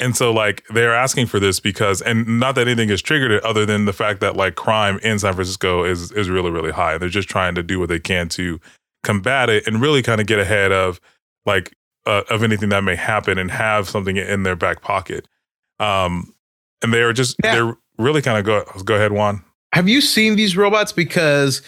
and 0.00 0.16
so 0.16 0.32
like 0.32 0.64
they're 0.70 0.94
asking 0.94 1.26
for 1.26 1.38
this 1.38 1.60
because 1.60 2.00
and 2.00 2.40
not 2.40 2.54
that 2.54 2.66
anything 2.66 2.88
has 2.88 3.02
triggered 3.02 3.30
it 3.30 3.44
other 3.44 3.66
than 3.66 3.84
the 3.84 3.92
fact 3.92 4.20
that 4.20 4.34
like 4.34 4.54
crime 4.54 4.98
in 5.02 5.18
San 5.18 5.34
Francisco 5.34 5.84
is 5.84 6.10
is 6.12 6.30
really 6.30 6.50
really 6.50 6.70
high. 6.72 6.96
They're 6.98 7.10
just 7.10 7.28
trying 7.28 7.54
to 7.56 7.62
do 7.62 7.78
what 7.78 7.90
they 7.90 7.98
can 8.00 8.28
to 8.30 8.58
combat 9.04 9.50
it 9.50 9.66
and 9.66 9.80
really 9.80 10.02
kind 10.02 10.20
of 10.20 10.26
get 10.26 10.38
ahead 10.38 10.72
of 10.72 11.00
like 11.44 11.74
uh, 12.06 12.22
of 12.30 12.42
anything 12.42 12.70
that 12.70 12.82
may 12.82 12.96
happen 12.96 13.36
and 13.38 13.50
have 13.50 13.88
something 13.90 14.16
in 14.16 14.42
their 14.42 14.56
back 14.56 14.80
pocket. 14.80 15.28
Um 15.78 16.34
and 16.82 16.94
they're 16.94 17.12
just 17.12 17.36
Yeah. 17.44 17.54
they're 17.54 17.76
really 18.00 18.22
kind 18.22 18.38
of 18.38 18.44
go 18.44 18.64
go 18.84 18.94
ahead 18.94 19.12
Juan. 19.12 19.44
Have 19.72 19.88
you 19.88 20.00
seen 20.00 20.36
these 20.36 20.56
robots? 20.56 20.92
Because 20.92 21.62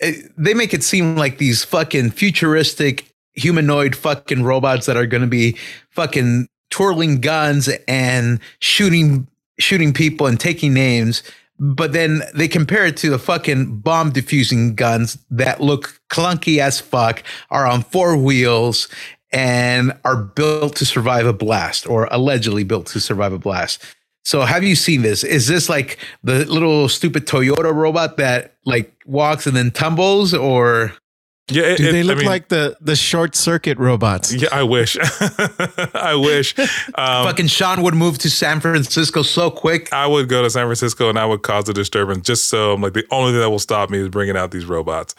it, 0.00 0.32
they 0.36 0.54
make 0.54 0.74
it 0.74 0.82
seem 0.82 1.16
like 1.16 1.38
these 1.38 1.64
fucking 1.64 2.10
futuristic 2.10 3.12
humanoid 3.34 3.94
fucking 3.94 4.42
robots 4.42 4.86
that 4.86 4.96
are 4.96 5.06
going 5.06 5.22
to 5.22 5.28
be 5.28 5.56
fucking 5.90 6.48
twirling 6.70 7.20
guns 7.20 7.68
and 7.86 8.40
shooting 8.60 9.26
shooting 9.58 9.92
people 9.92 10.26
and 10.26 10.40
taking 10.40 10.74
names. 10.74 11.22
But 11.60 11.92
then 11.92 12.22
they 12.34 12.48
compare 12.48 12.84
it 12.84 12.96
to 12.98 13.10
the 13.10 13.18
fucking 13.18 13.78
bomb 13.78 14.10
diffusing 14.10 14.74
guns 14.74 15.16
that 15.30 15.60
look 15.60 16.00
clunky 16.10 16.58
as 16.58 16.80
fuck, 16.80 17.22
are 17.50 17.64
on 17.64 17.84
four 17.84 18.16
wheels, 18.16 18.88
and 19.32 19.96
are 20.04 20.16
built 20.16 20.74
to 20.76 20.84
survive 20.84 21.26
a 21.26 21.32
blast 21.32 21.88
or 21.88 22.08
allegedly 22.10 22.64
built 22.64 22.86
to 22.86 23.00
survive 23.00 23.32
a 23.32 23.38
blast. 23.38 23.84
So 24.24 24.40
have 24.42 24.64
you 24.64 24.74
seen 24.74 25.02
this? 25.02 25.22
Is 25.24 25.46
this 25.48 25.68
like 25.68 25.98
the 26.22 26.44
little 26.46 26.88
stupid 26.88 27.26
Toyota 27.26 27.74
robot 27.74 28.16
that 28.16 28.54
like 28.64 28.92
walks 29.06 29.46
and 29.46 29.54
then 29.56 29.70
tumbles 29.70 30.32
or 30.32 30.92
Yeah, 31.50 31.64
it, 31.64 31.76
Do 31.76 31.88
it- 31.88 31.92
they 31.92 31.98
I 32.00 32.02
look 32.02 32.18
mean, 32.18 32.26
like 32.26 32.48
the 32.48 32.74
the 32.80 32.96
short 32.96 33.36
circuit 33.36 33.78
robots? 33.78 34.32
Yeah, 34.32 34.48
I 34.50 34.62
wish. 34.62 34.96
I 35.94 36.14
wish. 36.14 36.58
Um, 36.58 37.26
fucking 37.26 37.48
Sean 37.48 37.82
would 37.82 37.94
move 37.94 38.16
to 38.18 38.30
San 38.30 38.60
Francisco 38.60 39.22
so 39.22 39.50
quick? 39.50 39.92
I 39.92 40.06
would 40.06 40.28
go 40.30 40.42
to 40.42 40.48
San 40.48 40.66
Francisco 40.66 41.08
and 41.10 41.18
I 41.18 41.26
would 41.26 41.42
cause 41.42 41.68
a 41.68 41.74
disturbance 41.74 42.26
just 42.26 42.46
so 42.48 42.72
I'm 42.72 42.80
like 42.80 42.94
the 42.94 43.04
only 43.10 43.32
thing 43.32 43.40
that 43.40 43.50
will 43.50 43.58
stop 43.58 43.90
me 43.90 43.98
is 43.98 44.08
bringing 44.08 44.36
out 44.38 44.50
these 44.52 44.64
robots. 44.64 45.14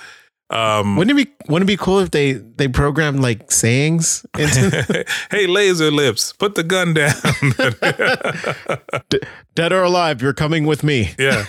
Um, 0.52 0.96
Wouldn't 0.96 1.20
it 1.20 1.26
be 1.26 1.34
wouldn't 1.50 1.68
it 1.68 1.74
be 1.74 1.78
cool 1.78 2.00
if 2.00 2.12
they 2.12 2.34
they 2.34 2.68
programmed 2.68 3.20
like 3.20 3.52
sayings 3.52 4.26
into 4.38 5.04
hey, 5.32 5.48
laser 5.48 5.90
lips, 5.90 6.34
put 6.34 6.54
the 6.54 6.64
gun 6.64 6.94
down. 6.94 7.14
dead 9.56 9.74
or 9.74 9.82
alive? 9.84 10.22
You're 10.22 10.34
coming 10.34 10.66
with 10.66 10.84
me. 10.84 11.12
yeah, 11.18 11.46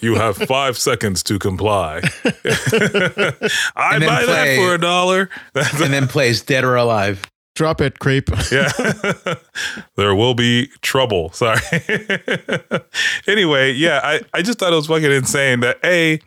you 0.00 0.14
have 0.14 0.36
five 0.38 0.78
seconds 0.78 1.22
to 1.24 1.38
comply. 1.38 2.00
I 2.24 3.94
And 3.94 4.02
then 4.02 4.08
buy 4.08 4.24
that 4.24 4.56
for 4.56 4.74
a 4.74 4.78
dollar. 4.78 5.28
And 5.54 5.92
then 5.92 6.08
plays 6.08 6.40
Dead 6.42 6.64
or 6.64 6.76
Alive. 6.76 7.22
Drop 7.54 7.82
it, 7.82 7.98
creep. 7.98 8.30
yeah, 8.50 8.72
there 9.96 10.14
will 10.14 10.32
be 10.34 10.68
trouble. 10.80 11.30
Sorry. 11.32 11.60
anyway, 13.26 13.72
yeah, 13.72 14.00
I, 14.02 14.20
I 14.32 14.40
just 14.40 14.58
thought 14.58 14.72
it 14.72 14.76
was 14.76 14.86
fucking 14.86 15.12
insane 15.12 15.60
that 15.60 15.78
a. 15.84 16.18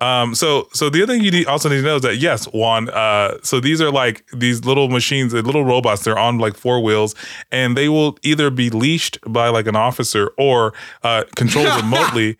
Um, 0.00 0.34
so 0.34 0.68
so 0.72 0.90
the 0.90 1.02
other 1.02 1.14
thing 1.14 1.24
you 1.24 1.30
need, 1.30 1.46
also 1.46 1.68
need 1.68 1.76
to 1.76 1.82
know 1.82 1.96
is 1.96 2.02
that 2.02 2.16
yes, 2.16 2.46
Juan. 2.46 2.90
Uh, 2.90 3.38
so 3.42 3.60
these 3.60 3.80
are 3.80 3.90
like 3.90 4.26
these 4.32 4.64
little 4.64 4.88
machines, 4.88 5.32
the 5.32 5.42
little 5.42 5.64
robots. 5.64 6.04
They're 6.04 6.18
on 6.18 6.38
like 6.38 6.56
four 6.56 6.80
wheels, 6.80 7.14
and 7.50 7.76
they 7.76 7.88
will 7.88 8.18
either 8.22 8.50
be 8.50 8.70
leashed 8.70 9.18
by 9.26 9.48
like 9.48 9.66
an 9.66 9.76
officer 9.76 10.32
or 10.38 10.74
uh, 11.02 11.24
controlled 11.36 11.74
remotely. 11.82 12.36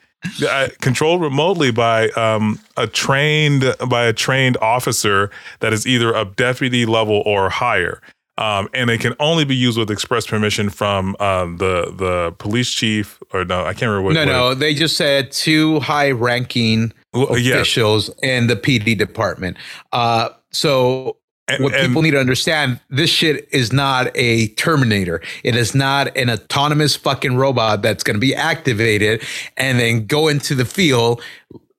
Uh, 0.48 0.68
controlled 0.80 1.20
remotely 1.20 1.70
by 1.70 2.08
um, 2.10 2.58
a 2.78 2.86
trained 2.86 3.74
by 3.90 4.04
a 4.04 4.12
trained 4.12 4.56
officer 4.62 5.30
that 5.60 5.74
is 5.74 5.86
either 5.86 6.14
a 6.14 6.24
deputy 6.24 6.86
level 6.86 7.22
or 7.26 7.50
higher 7.50 8.00
um, 8.36 8.68
and 8.74 8.88
they 8.90 8.98
can 8.98 9.14
only 9.20 9.44
be 9.44 9.54
used 9.54 9.78
with 9.78 9.90
express 9.90 10.26
permission 10.26 10.68
from 10.68 11.16
um, 11.20 11.58
the 11.58 11.92
the 11.96 12.34
police 12.38 12.70
chief 12.70 13.22
or 13.32 13.44
no, 13.44 13.60
I 13.60 13.72
can't 13.74 13.82
remember 13.82 14.02
what. 14.02 14.14
No, 14.14 14.20
what- 14.20 14.26
no, 14.26 14.54
they 14.54 14.74
just 14.74 14.96
said 14.96 15.30
two 15.30 15.80
high 15.80 16.10
ranking 16.10 16.92
Well, 17.14 17.38
yeah, 17.38 17.54
officials 17.54 18.10
in 18.22 18.48
the 18.48 18.56
PD 18.56 18.98
department. 18.98 19.56
Uh, 19.92 20.30
so 20.50 21.16
and, 21.48 21.62
what 21.62 21.74
and- 21.74 21.88
people 21.88 22.02
need 22.02 22.12
to 22.12 22.20
understand 22.20 22.80
this 22.90 23.10
shit 23.10 23.48
is 23.52 23.72
not 23.72 24.10
a 24.14 24.48
terminator 24.48 25.20
it 25.42 25.56
is 25.56 25.74
not 25.74 26.16
an 26.16 26.30
autonomous 26.30 26.96
fucking 26.96 27.36
robot 27.36 27.82
that's 27.82 28.02
going 28.02 28.14
to 28.14 28.20
be 28.20 28.34
activated 28.34 29.22
and 29.56 29.78
then 29.78 30.06
go 30.06 30.28
into 30.28 30.54
the 30.54 30.64
field 30.64 31.22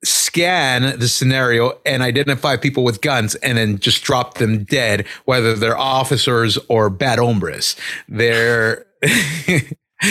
scan 0.04 1.00
the 1.00 1.08
scenario 1.08 1.80
and 1.86 2.04
identify 2.04 2.56
people 2.56 2.84
with 2.84 3.02
guns 3.02 3.34
and 3.36 3.58
then 3.58 3.80
just 3.80 4.04
drop 4.04 4.36
them 4.36 4.64
dead 4.66 5.06
whether 5.26 5.56
they're 5.56 5.78
officers 5.78 6.60
or 6.70 6.90
bad 6.90 7.18
hombres 7.18 7.76
they're 8.08 8.86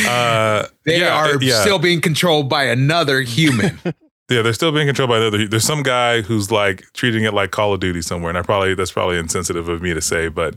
uh, 0.09 0.67
they 0.85 1.01
yeah, 1.01 1.15
are 1.15 1.41
yeah. 1.41 1.61
still 1.61 1.79
being 1.79 2.01
controlled 2.01 2.49
by 2.49 2.65
another 2.65 3.21
human 3.21 3.79
Yeah, 4.31 4.41
they're 4.41 4.55
still 4.55 4.73
being 4.73 4.87
controlled 4.87 5.11
by 5.11 5.19
another. 5.19 5.47
There's 5.47 5.65
some 5.65 5.83
guy 5.83 6.23
who's 6.23 6.51
like 6.51 6.91
treating 6.95 7.25
it 7.25 7.35
like 7.35 7.51
Call 7.51 7.75
of 7.75 7.81
Duty 7.81 8.01
somewhere, 8.01 8.31
and 8.31 8.39
I 8.39 8.43
probably 8.43 8.75
that's 8.75 8.91
probably 8.91 9.19
insensitive 9.19 9.69
of 9.69 9.83
me 9.83 9.93
to 9.93 10.01
say, 10.01 10.29
but 10.29 10.55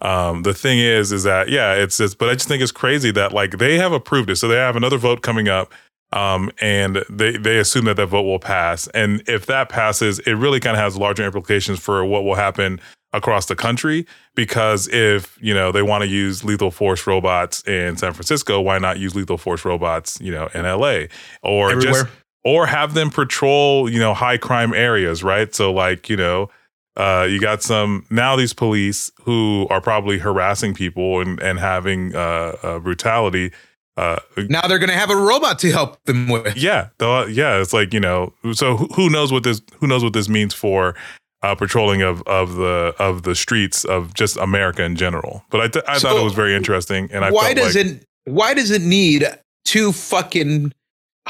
um, 0.00 0.42
the 0.42 0.54
thing 0.54 0.78
is, 0.78 1.12
is 1.12 1.24
that 1.24 1.50
yeah, 1.50 1.74
it's 1.74 2.00
it's. 2.00 2.14
But 2.14 2.30
I 2.30 2.32
just 2.32 2.48
think 2.48 2.62
it's 2.62 2.72
crazy 2.72 3.10
that 3.10 3.32
like 3.32 3.58
they 3.58 3.76
have 3.76 3.92
approved 3.92 4.30
it, 4.30 4.36
so 4.36 4.48
they 4.48 4.56
have 4.56 4.74
another 4.74 4.96
vote 4.96 5.20
coming 5.20 5.48
up, 5.48 5.70
um, 6.12 6.50
and 6.62 7.04
they 7.10 7.36
they 7.36 7.58
assume 7.58 7.84
that 7.84 7.96
that 7.98 8.06
vote 8.06 8.22
will 8.22 8.38
pass, 8.38 8.88
and 8.88 9.22
if 9.28 9.44
that 9.46 9.68
passes, 9.68 10.18
it 10.20 10.32
really 10.32 10.58
kind 10.58 10.74
of 10.74 10.82
has 10.82 10.96
larger 10.96 11.22
implications 11.22 11.78
for 11.78 12.02
what 12.06 12.24
will 12.24 12.36
happen 12.36 12.80
across 13.12 13.46
the 13.46 13.56
country 13.56 14.06
because 14.36 14.86
if 14.88 15.36
you 15.42 15.52
know 15.52 15.72
they 15.72 15.82
want 15.82 16.02
to 16.02 16.08
use 16.08 16.44
lethal 16.44 16.70
force 16.70 17.06
robots 17.06 17.62
in 17.68 17.98
San 17.98 18.14
Francisco, 18.14 18.62
why 18.62 18.78
not 18.78 18.98
use 18.98 19.14
lethal 19.14 19.36
force 19.36 19.62
robots, 19.64 20.18
you 20.22 20.32
know, 20.32 20.48
in 20.54 20.62
LA 20.62 21.02
or 21.42 21.74
just 21.74 21.86
everywhere 21.86 22.08
or 22.44 22.66
have 22.66 22.94
them 22.94 23.10
patrol, 23.10 23.88
you 23.90 23.98
know, 23.98 24.14
high 24.14 24.38
crime 24.38 24.72
areas, 24.72 25.22
right? 25.22 25.54
So 25.54 25.72
like, 25.72 26.08
you 26.08 26.16
know, 26.16 26.50
uh, 26.96 27.26
you 27.28 27.40
got 27.40 27.62
some 27.62 28.06
now 28.10 28.36
these 28.36 28.52
police 28.52 29.10
who 29.22 29.66
are 29.70 29.80
probably 29.80 30.18
harassing 30.18 30.74
people 30.74 31.20
and 31.20 31.40
and 31.40 31.58
having 31.58 32.14
uh, 32.14 32.56
uh 32.62 32.78
brutality 32.78 33.52
uh, 33.96 34.18
Now 34.48 34.66
they're 34.66 34.78
gonna 34.78 34.92
have 34.92 35.10
a 35.10 35.16
robot 35.16 35.58
to 35.60 35.70
help 35.70 36.02
them 36.04 36.28
with. 36.28 36.56
yeah, 36.56 36.88
yeah. 37.00 37.60
It's 37.60 37.72
like 37.72 37.92
you 37.92 38.00
know. 38.00 38.32
So 38.52 38.76
who, 38.76 38.86
who 38.94 39.10
knows 39.10 39.30
what 39.30 39.44
this 39.44 39.60
who 39.78 39.86
knows 39.86 40.02
what 40.02 40.14
this 40.14 40.28
means 40.28 40.54
for 40.54 40.96
uh, 41.42 41.54
patrolling 41.54 42.00
of 42.00 42.22
of 42.22 42.54
the 42.54 42.94
of 42.98 43.24
the 43.24 43.34
streets 43.34 43.84
of 43.84 44.14
just 44.14 44.36
America 44.38 44.82
in 44.82 44.96
general. 44.96 45.44
But 45.50 45.60
I 45.60 45.68
th- 45.68 45.84
I 45.86 45.98
thought 45.98 46.16
it 46.16 46.24
was 46.24 46.34
very 46.34 46.54
interesting, 46.54 47.10
and 47.12 47.24
I 47.24 47.30
why 47.30 47.52
does 47.52 47.76
like, 47.76 47.86
it 47.86 48.06
why 48.24 48.54
does 48.54 48.70
it 48.70 48.82
need 48.82 49.26
two 49.64 49.92
fucking 49.92 50.72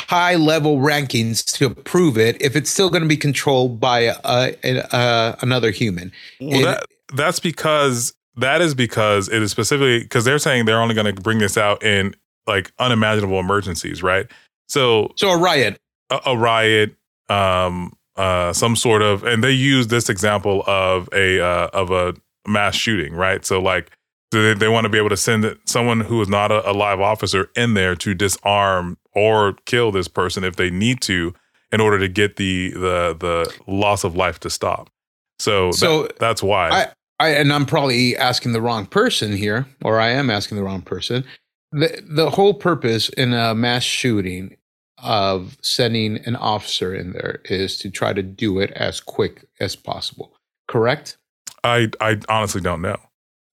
high 0.09 0.35
level 0.37 0.79
rankings 0.79 1.45
to 1.45 1.67
approve 1.67 2.17
it 2.19 2.41
if 2.41 2.57
it's 2.57 2.71
still 2.71 2.91
going 2.91 3.03
to 3.03 3.09
be 3.09 3.17
controlled 3.17 3.81
by 3.81 4.01
a, 4.01 4.15
a, 4.25 4.55
a, 4.93 5.37
another 5.43 5.71
human 5.71 6.13
Well, 6.41 6.55
And- 6.55 6.65
that, 6.65 6.85
that's 7.15 7.41
because 7.41 8.15
that 8.37 8.61
is 8.61 8.75
because 8.75 9.29
it 9.29 9.43
is 9.43 9.51
specifically 9.51 10.01
because 10.01 10.25
they're 10.25 10.39
saying 10.39 10.65
they're 10.65 10.81
only 10.81 10.95
going 10.95 11.15
to 11.15 11.21
bring 11.21 11.39
this 11.39 11.57
out 11.59 11.83
in 11.83 12.15
like 12.47 12.73
unimaginable 12.79 13.39
emergencies, 13.39 14.03
right? 14.03 14.27
So 14.69 15.13
so 15.17 15.31
a 15.31 15.39
riot 15.39 15.81
a, 16.11 16.21
a 16.27 16.37
riot, 16.37 16.95
um, 17.29 17.93
uh, 18.17 18.53
some 18.53 18.77
sort 18.77 19.03
of, 19.03 19.25
and 19.25 19.43
they 19.43 19.51
use 19.53 19.87
this 19.89 20.09
example 20.09 20.63
of 20.67 21.09
a 21.13 21.41
uh, 21.41 21.69
of 21.73 21.91
a 21.91 22.15
mass 22.47 22.75
shooting, 22.75 23.15
right? 23.15 23.45
So 23.45 23.61
like 23.61 23.91
they, 24.31 24.55
they 24.55 24.69
want 24.69 24.85
to 24.85 24.89
be 24.89 24.99
able 24.99 25.09
to 25.09 25.17
send 25.17 25.57
someone 25.65 26.01
who 26.01 26.21
is 26.21 26.29
not 26.29 26.53
a, 26.53 26.69
a 26.71 26.73
live 26.73 27.01
officer 27.01 27.51
in 27.57 27.75
there 27.75 27.95
to 27.97 28.15
disarm 28.15 28.97
or 29.15 29.55
kill 29.67 29.93
this 29.93 30.09
person 30.09 30.45
if 30.45 30.57
they 30.57 30.71
need 30.71 31.01
to 31.03 31.35
in 31.73 31.81
order 31.81 31.99
to 31.99 32.09
get 32.09 32.37
the 32.37 32.71
the 32.73 33.17
the 33.19 33.55
loss 33.67 34.05
of 34.05 34.17
life 34.17 34.41
to 34.41 34.51
stop. 34.51 34.91
So, 35.39 35.71
So, 35.73 36.03
that- 36.03 36.19
that's 36.19 36.43
why. 36.43 36.69
I, 36.71 36.87
I 37.19 37.29
and 37.31 37.53
I'm 37.53 37.67
probably 37.67 38.17
asking 38.17 38.53
the 38.53 38.61
wrong 38.61 38.87
person 38.87 39.37
here, 39.37 39.67
or 39.85 40.01
I 40.01 40.09
am 40.11 40.31
asking 40.31 40.57
the 40.57 40.65
wrong 40.65 40.83
person. 40.83 41.25
The 41.73 42.03
the 42.09 42.31
whole 42.31 42.55
purpose 42.55 43.09
in 43.11 43.33
a 43.35 43.55
mass 43.55 43.83
shooting 43.85 44.57
of 45.03 45.57
sending 45.63 46.19
an 46.27 46.37
officer 46.37 46.95
in 46.95 47.13
there 47.13 47.41
is 47.47 47.79
to 47.79 47.91
try 47.91 48.13
to 48.13 48.23
do 48.23 48.59
it 48.61 48.71
as 48.73 49.01
quick 49.01 49.47
as 49.61 49.75
possible. 49.77 50.35
Correct? 50.69 51.17
I 51.65 51.89
I 52.01 52.19
honestly 52.29 52.61
don't 52.61 52.83
know, 52.83 52.99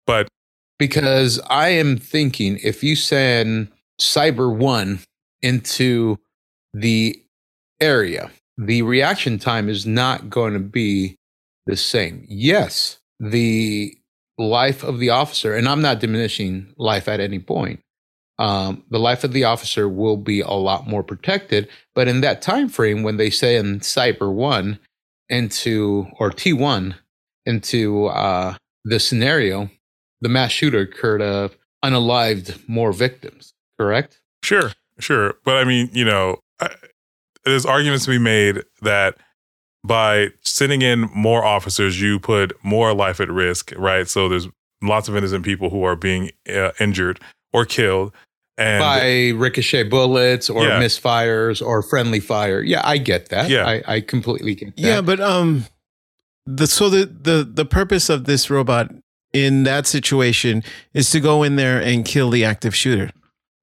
but 0.07 0.29
Because 0.79 1.41
I 1.49 1.69
am 1.69 1.97
thinking 1.99 2.59
if 2.63 2.83
you 2.83 2.97
send 2.97 3.69
Cyber 4.01 4.55
One 4.55 5.01
into 5.43 6.19
the 6.73 7.23
area, 7.81 8.31
the 8.59 8.83
reaction 8.83 9.39
time 9.39 9.69
is 9.69 9.87
not 9.87 10.31
going 10.31 10.53
to 10.53 10.61
be 10.61 11.17
the 11.67 11.77
same. 11.77 12.27
Yes, 12.29 12.99
the 13.19 13.97
life 14.39 14.83
of 14.83 14.99
the 14.99 15.11
officer, 15.11 15.55
and 15.55 15.69
I'm 15.69 15.83
not 15.83 16.01
diminishing 16.01 16.75
life 16.77 17.09
at 17.09 17.21
any 17.21 17.39
point. 17.39 17.81
Um, 18.39 18.85
the 18.89 18.99
life 18.99 19.23
of 19.23 19.33
the 19.33 19.45
officer 19.45 19.87
will 19.87 20.17
be 20.17 20.41
a 20.41 20.53
lot 20.53 20.87
more 20.87 21.03
protected, 21.03 21.69
but 21.95 22.09
in 22.09 22.23
that 22.23 22.41
time 22.41 22.71
frame, 22.71 23.03
when 23.03 23.19
they 23.19 23.29
say 23.29 23.57
in 23.57 23.81
Cyber 23.81 24.33
One 24.33 24.79
into 25.29 26.07
or 26.19 26.31
T 26.31 26.55
One 26.55 26.97
into 27.45 28.07
uh, 28.07 28.55
the 28.85 28.99
scenario, 28.99 29.71
the 30.23 30.31
mass 30.31 30.53
shooter 30.53 30.87
could 30.87 31.21
have 31.21 31.57
unalived 31.85 32.67
more 32.67 32.93
victims. 32.93 33.53
Correct? 33.79 34.21
Sure, 34.43 34.73
sure. 35.01 35.35
But 35.45 35.57
I 35.59 35.65
mean, 35.65 35.91
you 35.93 36.05
know, 36.05 36.39
I, 36.61 36.69
there's 37.45 37.67
arguments 37.67 38.05
to 38.05 38.11
be 38.11 38.19
made 38.19 38.63
that 38.83 39.17
by 39.85 40.29
sending 40.43 40.83
in 40.83 41.09
more 41.15 41.45
officers, 41.45 42.01
you 42.01 42.19
put 42.21 42.53
more 42.63 42.93
life 42.95 43.21
at 43.21 43.31
risk, 43.31 43.73
right? 43.77 44.07
So 44.09 44.29
there's 44.29 44.47
lots 44.83 45.09
of 45.09 45.17
innocent 45.17 45.45
people 45.45 45.71
who 45.71 45.83
are 45.85 45.97
being 45.97 46.31
uh, 46.49 46.73
injured 46.79 47.19
or 47.53 47.65
killed. 47.65 48.13
And 48.59 48.81
by 48.81 49.29
ricochet 49.41 49.85
bullets 49.85 50.51
or 50.51 50.65
Yeah. 50.65 50.79
misfires 50.81 51.65
or 51.67 51.83
friendly 51.83 52.21
fire. 52.21 52.61
Yeah, 52.61 52.83
I 52.85 52.99
get 52.99 53.31
that. 53.31 53.49
Yeah. 53.49 53.67
I, 53.67 53.83
I 53.87 54.01
completely 54.03 54.55
get 54.55 54.77
that. 54.77 54.83
Yeah, 54.83 55.01
but 55.01 55.19
um, 55.19 55.65
the 56.45 56.67
so 56.67 56.91
the 56.91 57.07
the 57.07 57.43
the 57.51 57.65
purpose 57.65 58.11
of 58.11 58.25
this 58.25 58.51
robot 58.51 58.91
in 59.33 59.63
that 59.63 59.87
situation 59.87 60.63
is 60.93 61.09
to 61.11 61.21
go 61.21 61.43
in 61.43 61.57
there 61.57 61.81
and 61.81 62.05
kill 62.05 62.29
the 62.29 62.45
active 62.45 62.75
shooter, 62.75 63.11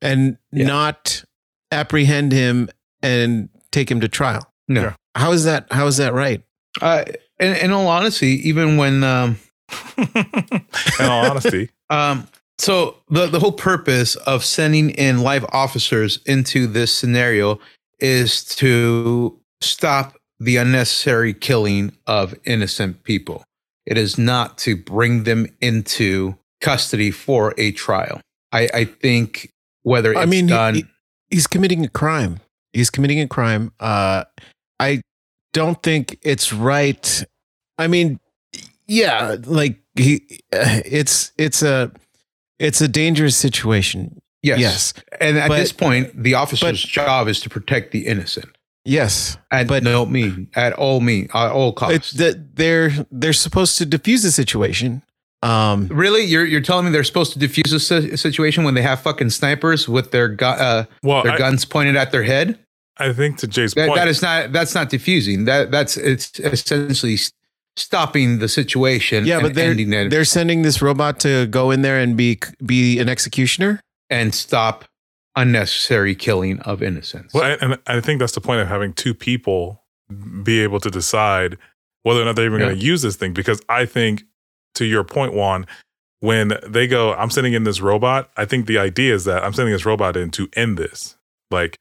and 0.01 0.37
Yeah. 0.51 0.65
not 0.65 1.23
apprehend 1.71 2.31
him 2.31 2.69
and 3.01 3.49
take 3.71 3.89
him 3.91 3.99
to 4.01 4.07
trial. 4.07 4.51
no. 4.67 4.81
Yeah. 4.81 4.93
How 5.15 5.31
is 5.31 5.45
that? 5.45 5.65
How 5.71 5.87
is 5.87 5.97
that 5.97 6.13
right? 6.13 6.43
Uh, 6.79 7.03
in, 7.39 7.55
in 7.55 7.71
all 7.71 7.87
honesty, 7.87 8.47
even 8.47 8.77
when 8.77 9.03
um, 9.03 9.39
in 9.97 11.05
all 11.05 11.29
honesty, 11.31 11.69
um, 11.89 12.27
so 12.59 12.97
the 13.09 13.25
the 13.27 13.39
whole 13.39 13.51
purpose 13.51 14.15
of 14.15 14.45
sending 14.45 14.91
in 14.91 15.21
live 15.21 15.43
officers 15.51 16.19
into 16.27 16.67
this 16.67 16.93
scenario 16.93 17.59
is 17.99 18.43
to 18.45 19.39
stop 19.61 20.17
the 20.39 20.57
unnecessary 20.57 21.33
killing 21.33 21.93
of 22.05 22.35
innocent 22.45 23.03
people. 23.03 23.43
It 23.87 23.97
is 23.97 24.17
not 24.19 24.57
to 24.59 24.75
bring 24.77 25.23
them 25.23 25.47
into 25.61 26.35
custody 26.61 27.09
for 27.09 27.55
a 27.57 27.71
trial. 27.71 28.21
I, 28.51 28.69
I 28.73 28.85
think 28.85 29.51
whether 29.81 30.11
it's 30.11 30.21
I 30.21 30.25
mean, 30.25 30.45
he- 30.47 30.53
done. 30.53 30.75
he- 30.75 30.85
he's 31.29 31.47
committing 31.47 31.83
a 31.85 31.89
crime. 31.89 32.39
He's 32.73 32.89
committing 32.89 33.19
a 33.19 33.27
crime. 33.27 33.71
Uh, 33.79 34.23
I 34.79 35.01
don't 35.53 35.81
think 35.81 36.19
it's 36.21 36.53
right. 36.53 37.23
I 37.77 37.87
mean, 37.87 38.19
yeah, 38.87 39.37
like 39.45 39.79
he, 39.95 40.21
it's 40.51 41.31
it's 41.37 41.61
a 41.63 41.91
it's 42.59 42.81
a 42.81 42.87
dangerous 42.87 43.35
situation. 43.35 44.19
yes. 44.43 44.59
Yes, 44.59 44.93
And 45.19 45.37
at 45.37 45.49
But- 45.49 45.57
this 45.57 45.71
point, 45.73 46.23
the 46.23 46.33
officer's 46.35 46.81
job 46.81 47.27
is 47.27 47.39
to 47.41 47.49
protect 47.49 47.91
the 47.91 48.05
innocent. 48.07 48.49
yes. 48.85 49.37
At 49.51 49.67
But- 49.67 49.83
no 49.83 50.05
mean, 50.05 50.49
at 50.55 50.73
all 50.73 50.99
mean, 51.01 51.29
at 51.33 51.51
all 51.51 51.69
It's 51.69 51.79
costs. 51.79 52.11
that 52.13 52.55
they're 52.55 53.05
they're 53.11 53.33
supposed 53.33 53.77
to 53.79 53.85
diffuse 53.85 54.23
the 54.23 54.31
situation. 54.31 55.03
Um, 55.43 55.87
really, 55.87 56.23
you're 56.23 56.45
you're 56.45 56.61
telling 56.61 56.85
me 56.85 56.91
they're 56.91 57.03
supposed 57.03 57.33
to 57.33 57.39
defuse 57.39 57.73
a 57.73 57.79
si- 57.79 58.17
situation 58.17 58.63
when 58.63 58.73
they 58.73 58.81
have 58.81 58.99
fucking 59.01 59.29
snipers 59.29 59.87
with 59.87 60.11
their 60.11 60.27
gu- 60.27 60.45
uh, 60.45 60.85
well, 61.03 61.23
their 61.23 61.33
I, 61.33 61.37
guns 61.37 61.63
pointed 61.65 61.95
at 61.95 62.11
their 62.11 62.23
head? 62.23 62.57
I 62.97 63.13
think 63.13 63.37
to 63.39 63.47
Jay's 63.47 63.73
That, 63.75 63.87
point, 63.89 63.97
that 63.99 64.07
is 64.07 64.21
not 64.23 64.51
that's 64.51 64.73
not 64.73 64.89
diffusing. 64.89 65.45
That 65.45 65.69
that's 65.69 65.95
it's 65.97 66.39
essentially 66.39 67.17
stopping 67.75 68.39
the 68.39 68.47
situation. 68.49 69.25
yeah, 69.25 69.35
and 69.35 69.43
but 69.43 69.53
they're 69.53 69.69
ending 69.69 69.93
it 69.93 70.09
they're 70.09 70.25
sending 70.25 70.63
this 70.63 70.81
robot 70.81 71.19
to 71.19 71.45
go 71.47 71.69
in 71.69 71.83
there 71.83 71.99
and 71.99 72.17
be 72.17 72.39
be 72.65 72.97
an 72.99 73.07
executioner. 73.09 73.79
and 74.09 74.33
stop 74.33 74.85
unnecessary 75.35 76.15
killing 76.15 76.59
of 76.61 76.81
innocents. 76.81 77.31
Well, 77.33 77.43
I- 77.43 77.57
and 77.63 77.77
I 77.85 78.01
think 78.01 78.19
that's 78.19 78.33
the 78.33 78.41
point 78.41 78.61
of 78.61 78.67
having 78.67 78.93
two 78.93 79.13
people 79.13 79.83
be 80.41 80.61
able 80.61 80.79
to 80.79 80.89
decide 80.89 81.57
whether 82.01 82.21
or 82.21 82.25
not 82.25 82.35
they're 82.35 82.45
even 82.47 82.59
going 82.59 82.75
to 82.79 82.83
use 82.83 83.03
this 83.03 83.17
thing. 83.17 83.33
Because 83.33 83.61
I 83.69 83.85
think, 83.85 84.23
to 84.75 84.85
your 84.85 85.03
point, 85.03 85.33
Juan, 85.33 85.65
when 86.19 86.53
they 86.65 86.87
go, 86.87 87.13
I'm 87.13 87.29
sending 87.29 87.53
in 87.53 87.63
this 87.63 87.79
robot, 87.81 88.29
I 88.37 88.45
think 88.45 88.65
the 88.65 88.77
idea 88.77 89.13
is 89.13 89.25
that 89.25 89.43
I'm 89.43 89.53
sending 89.53 89.73
this 89.73 89.85
robot 89.85 90.17
in 90.17 90.31
to 90.31 90.47
end 90.55 90.77
this. 90.77 91.15
Like, 91.51 91.77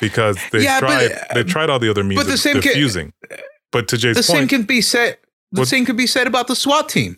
because 0.00 0.36
they 0.52 0.62
Yeah, 0.62 0.78
tried 0.80 1.12
uh, 1.12 1.34
they 1.34 1.44
tried 1.44 1.70
all 1.70 1.78
the 1.78 1.90
other 1.90 2.04
means 2.04 2.20
but 2.20 2.26
the 2.26 2.34
of 2.34 2.40
same 2.40 2.54
ca- 2.56 2.60
diffusing. 2.60 3.12
but 3.72 3.88
to 3.88 3.96
Jay's 3.98 4.16
the 4.16 4.22
same 4.22 4.48
can 4.48 4.62
be 4.62 4.80
said. 4.80 5.18
The 5.52 5.62
What- 5.62 5.68
same 5.68 5.84
could 5.84 5.96
be 5.96 6.06
said 6.06 6.26
about 6.26 6.46
the 6.46 6.54
SWAT 6.56 6.88
team. 6.88 7.16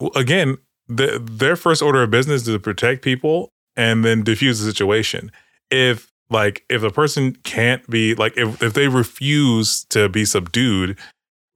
well, 0.00 0.10
again, 0.14 0.58
the, 0.86 1.18
their 1.22 1.56
first 1.56 1.82
order 1.82 2.02
of 2.02 2.10
business 2.10 2.42
is 2.42 2.48
to 2.54 2.58
protect 2.58 3.02
people 3.02 3.48
and 3.76 4.04
then 4.04 4.22
diffuse 4.22 4.60
the 4.60 4.66
situation. 4.70 5.30
If 5.70 6.10
like 6.30 6.64
if 6.68 6.82
the 6.82 6.90
person 6.90 7.36
can't 7.44 7.88
be 7.90 8.14
like 8.14 8.36
if 8.36 8.62
if 8.62 8.74
they 8.74 8.86
refuse 8.88 9.84
to 9.86 10.08
be 10.08 10.24
subdued 10.24 10.98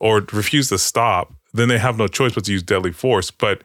or 0.01 0.23
refuse 0.33 0.69
to 0.71 0.79
stop, 0.79 1.33
then 1.53 1.69
they 1.69 1.79
have 1.79 1.99
no 1.99 2.09
choice 2.09 2.35
but 2.35 2.45
to 2.45 2.53
use 2.53 2.63
deadly 2.63 2.93
force. 2.93 3.31
But 3.31 3.63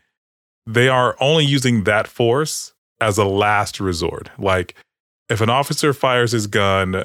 they 0.66 0.90
are 0.90 1.16
only 1.20 1.46
using 1.46 1.84
that 1.86 2.08
force 2.08 2.74
as 3.00 3.18
a 3.18 3.26
last 3.26 3.80
resort. 3.80 4.30
Like 4.38 4.76
if 5.30 5.42
an 5.42 5.50
officer 5.50 5.94
fires 5.94 6.32
his 6.32 6.48
gun, 6.48 7.04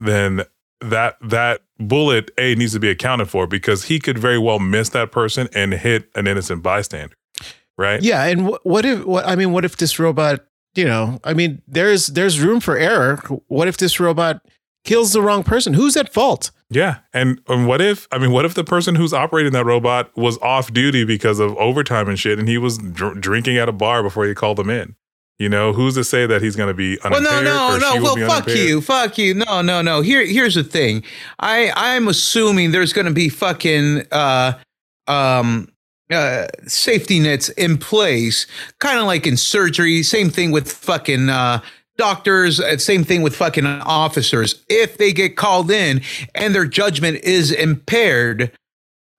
then 0.00 0.44
that 0.80 1.16
that 1.20 1.62
bullet 1.78 2.30
a 2.38 2.54
needs 2.54 2.72
to 2.72 2.80
be 2.80 2.88
accounted 2.90 3.28
for 3.28 3.46
because 3.46 3.84
he 3.84 3.98
could 3.98 4.18
very 4.18 4.38
well 4.38 4.58
miss 4.58 4.88
that 4.90 5.12
person 5.12 5.48
and 5.54 5.72
hit 5.74 6.10
an 6.14 6.26
innocent 6.26 6.62
bystander 6.62 7.14
right 7.78 8.02
Yeah, 8.02 8.24
and 8.24 8.48
wh- 8.48 8.66
what 8.66 8.84
if 8.84 9.04
what 9.04 9.26
I 9.26 9.36
mean, 9.36 9.52
what 9.52 9.64
if 9.64 9.76
this 9.76 9.98
robot, 9.98 10.44
you 10.74 10.84
know, 10.84 11.20
I 11.24 11.34
mean, 11.34 11.62
there's 11.66 12.08
there's 12.08 12.40
room 12.40 12.60
for 12.60 12.76
error. 12.76 13.16
What 13.48 13.68
if 13.68 13.76
this 13.76 14.00
robot 14.00 14.44
kills 14.84 15.12
the 15.12 15.22
wrong 15.22 15.44
person? 15.44 15.74
Who's 15.74 15.96
at 15.96 16.12
fault? 16.12 16.50
Yeah 16.74 16.98
and, 17.12 17.40
and 17.48 17.66
what 17.66 17.80
if 17.80 18.08
i 18.12 18.18
mean 18.18 18.32
what 18.32 18.44
if 18.44 18.54
the 18.54 18.64
person 18.64 18.94
who's 18.94 19.12
operating 19.12 19.52
that 19.52 19.64
robot 19.64 20.10
was 20.16 20.38
off 20.38 20.72
duty 20.72 21.04
because 21.04 21.38
of 21.38 21.56
overtime 21.56 22.08
and 22.08 22.18
shit 22.18 22.38
and 22.38 22.48
he 22.48 22.58
was 22.58 22.78
dr- 22.78 23.20
drinking 23.20 23.56
at 23.58 23.68
a 23.68 23.72
bar 23.72 24.02
before 24.02 24.26
you 24.26 24.34
called 24.34 24.58
him 24.58 24.70
in 24.70 24.94
you 25.38 25.48
know 25.48 25.72
who's 25.72 25.94
to 25.94 26.04
say 26.04 26.26
that 26.26 26.40
he's 26.42 26.54
going 26.56 26.68
to 26.68 26.74
be 26.74 26.98
Well, 27.02 27.14
unimpaired 27.16 27.44
no, 27.44 27.78
no, 27.78 27.94
no. 27.96 28.02
Well, 28.02 28.14
fuck 28.16 28.44
unimpaired? 28.44 28.58
you, 28.58 28.80
fuck 28.80 29.18
you. 29.18 29.34
No, 29.34 29.60
no, 29.60 29.82
no. 29.82 30.00
Here, 30.00 30.24
here's 30.24 30.54
the 30.54 30.62
thing. 30.62 31.02
I, 31.40 31.72
I'm 31.74 32.06
assuming 32.06 32.70
there's 32.70 32.92
going 32.92 33.06
to 33.06 33.12
be 33.12 33.28
fucking, 33.28 34.02
uh, 34.12 34.52
um, 35.08 35.68
uh, 36.12 36.46
safety 36.66 37.18
nets 37.18 37.48
in 37.50 37.76
place, 37.78 38.46
kind 38.78 39.00
of 39.00 39.06
like 39.06 39.26
in 39.26 39.36
surgery. 39.36 40.04
Same 40.04 40.30
thing 40.30 40.52
with 40.52 40.70
fucking 40.70 41.28
uh, 41.28 41.60
doctors, 41.96 42.60
uh, 42.60 42.78
same 42.78 43.04
thing 43.04 43.22
with 43.22 43.36
fucking 43.36 43.66
officers. 43.66 44.62
If 44.68 44.98
they 44.98 45.12
get 45.12 45.36
called 45.36 45.70
in 45.70 46.02
and 46.34 46.54
their 46.54 46.66
judgment 46.66 47.18
is 47.24 47.50
impaired, 47.50 48.52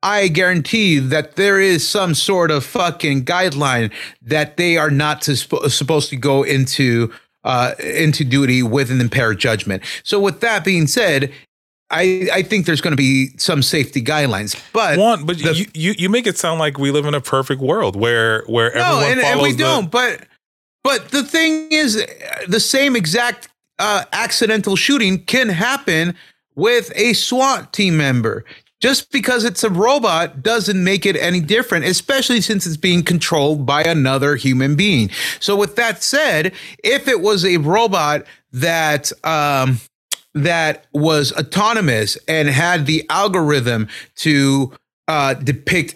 I 0.01 0.27
guarantee 0.27 0.99
that 0.99 1.37
there 1.37 1.61
is 1.61 1.87
some 1.87 2.13
sort 2.13 2.51
of 2.51 2.65
fucking 2.65 3.23
guideline 3.25 3.91
that 4.21 4.57
they 4.57 4.77
are 4.77 4.91
not 4.91 5.21
to, 5.23 5.35
supposed 5.35 6.09
to 6.09 6.17
go 6.17 6.43
into 6.43 7.11
uh, 7.45 7.73
into 7.79 8.23
duty 8.23 8.63
with 8.63 8.89
an 8.89 9.01
impaired 9.01 9.37
judgment. 9.37 9.83
So, 10.03 10.19
with 10.19 10.39
that 10.41 10.63
being 10.63 10.87
said, 10.87 11.31
I, 11.89 12.29
I 12.33 12.41
think 12.41 12.65
there's 12.65 12.81
going 12.81 12.93
to 12.93 12.97
be 12.97 13.37
some 13.37 13.61
safety 13.61 14.01
guidelines, 14.01 14.59
but 14.71 14.97
one, 14.97 15.25
but 15.25 15.37
the, 15.37 15.53
you, 15.53 15.65
you 15.73 15.93
you 15.97 16.09
make 16.09 16.25
it 16.25 16.37
sound 16.37 16.59
like 16.59 16.77
we 16.77 16.89
live 16.91 17.05
in 17.05 17.13
a 17.13 17.21
perfect 17.21 17.61
world 17.61 17.95
where 17.95 18.43
where 18.45 18.71
no, 18.73 18.99
everyone 18.99 19.11
and, 19.11 19.21
follows 19.21 19.33
and 19.33 19.41
we 19.41 19.51
the, 19.51 19.57
don't. 19.57 19.91
But 19.91 20.25
but 20.83 21.09
the 21.09 21.23
thing 21.23 21.71
is, 21.71 22.05
the 22.47 22.59
same 22.59 22.95
exact 22.95 23.49
uh, 23.79 24.05
accidental 24.11 24.75
shooting 24.75 25.23
can 25.23 25.49
happen 25.49 26.15
with 26.55 26.91
a 26.95 27.13
SWAT 27.13 27.73
team 27.73 27.97
member. 27.97 28.45
Just 28.79 29.11
because 29.11 29.45
it's 29.45 29.63
a 29.63 29.69
robot 29.69 30.43
doesn't 30.43 30.83
make 30.83 31.05
it 31.05 31.15
any 31.15 31.39
different, 31.39 31.85
especially 31.85 32.41
since 32.41 32.67
it's 32.67 32.75
being 32.75 33.01
controlled 33.01 33.65
by 33.65 33.81
another 33.81 34.35
human 34.35 34.75
being. 34.75 35.09
So, 35.39 35.55
with 35.55 35.77
that 35.77 36.03
said, 36.03 36.51
if 36.83 37.07
it 37.07 37.21
was 37.21 37.45
a 37.45 37.57
robot 37.57 38.25
that 38.51 39.13
um, 39.23 39.79
that 40.33 40.85
was 40.93 41.31
autonomous 41.31 42.17
and 42.27 42.49
had 42.49 42.85
the 42.85 43.05
algorithm 43.09 43.87
to 44.15 44.73
uh, 45.07 45.35
depict 45.35 45.95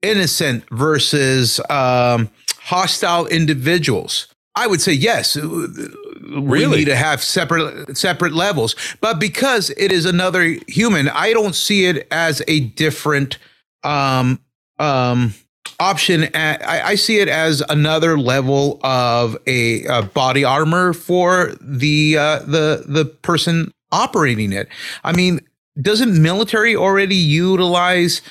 innocent 0.00 0.64
versus 0.70 1.60
um, 1.68 2.30
hostile 2.64 3.26
individuals. 3.26 4.28
I 4.54 4.66
would 4.66 4.80
say 4.80 4.92
yes. 4.92 5.36
We 5.36 6.66
need 6.66 6.84
to 6.84 6.96
have 6.96 7.22
separate 7.22 7.96
separate 7.96 8.32
levels, 8.32 8.76
but 9.00 9.18
because 9.18 9.70
it 9.70 9.90
is 9.90 10.04
another 10.04 10.56
human, 10.68 11.08
I 11.08 11.32
don't 11.32 11.54
see 11.54 11.86
it 11.86 12.06
as 12.10 12.42
a 12.46 12.60
different 12.60 13.38
um, 13.82 14.40
um, 14.78 15.34
option. 15.80 16.28
I, 16.34 16.82
I, 16.84 16.94
see 16.94 17.18
it 17.18 17.28
as 17.28 17.62
another 17.68 18.18
level 18.18 18.78
of 18.82 19.36
a, 19.46 19.84
a 19.84 20.02
body 20.02 20.44
armor 20.44 20.92
for 20.92 21.52
the 21.60 22.16
uh, 22.18 22.38
the 22.40 22.84
the 22.86 23.04
person 23.04 23.72
operating 23.90 24.52
it. 24.52 24.68
I 25.02 25.12
mean, 25.12 25.40
doesn't 25.80 26.20
military 26.20 26.76
already 26.76 27.16
utilize 27.16 28.22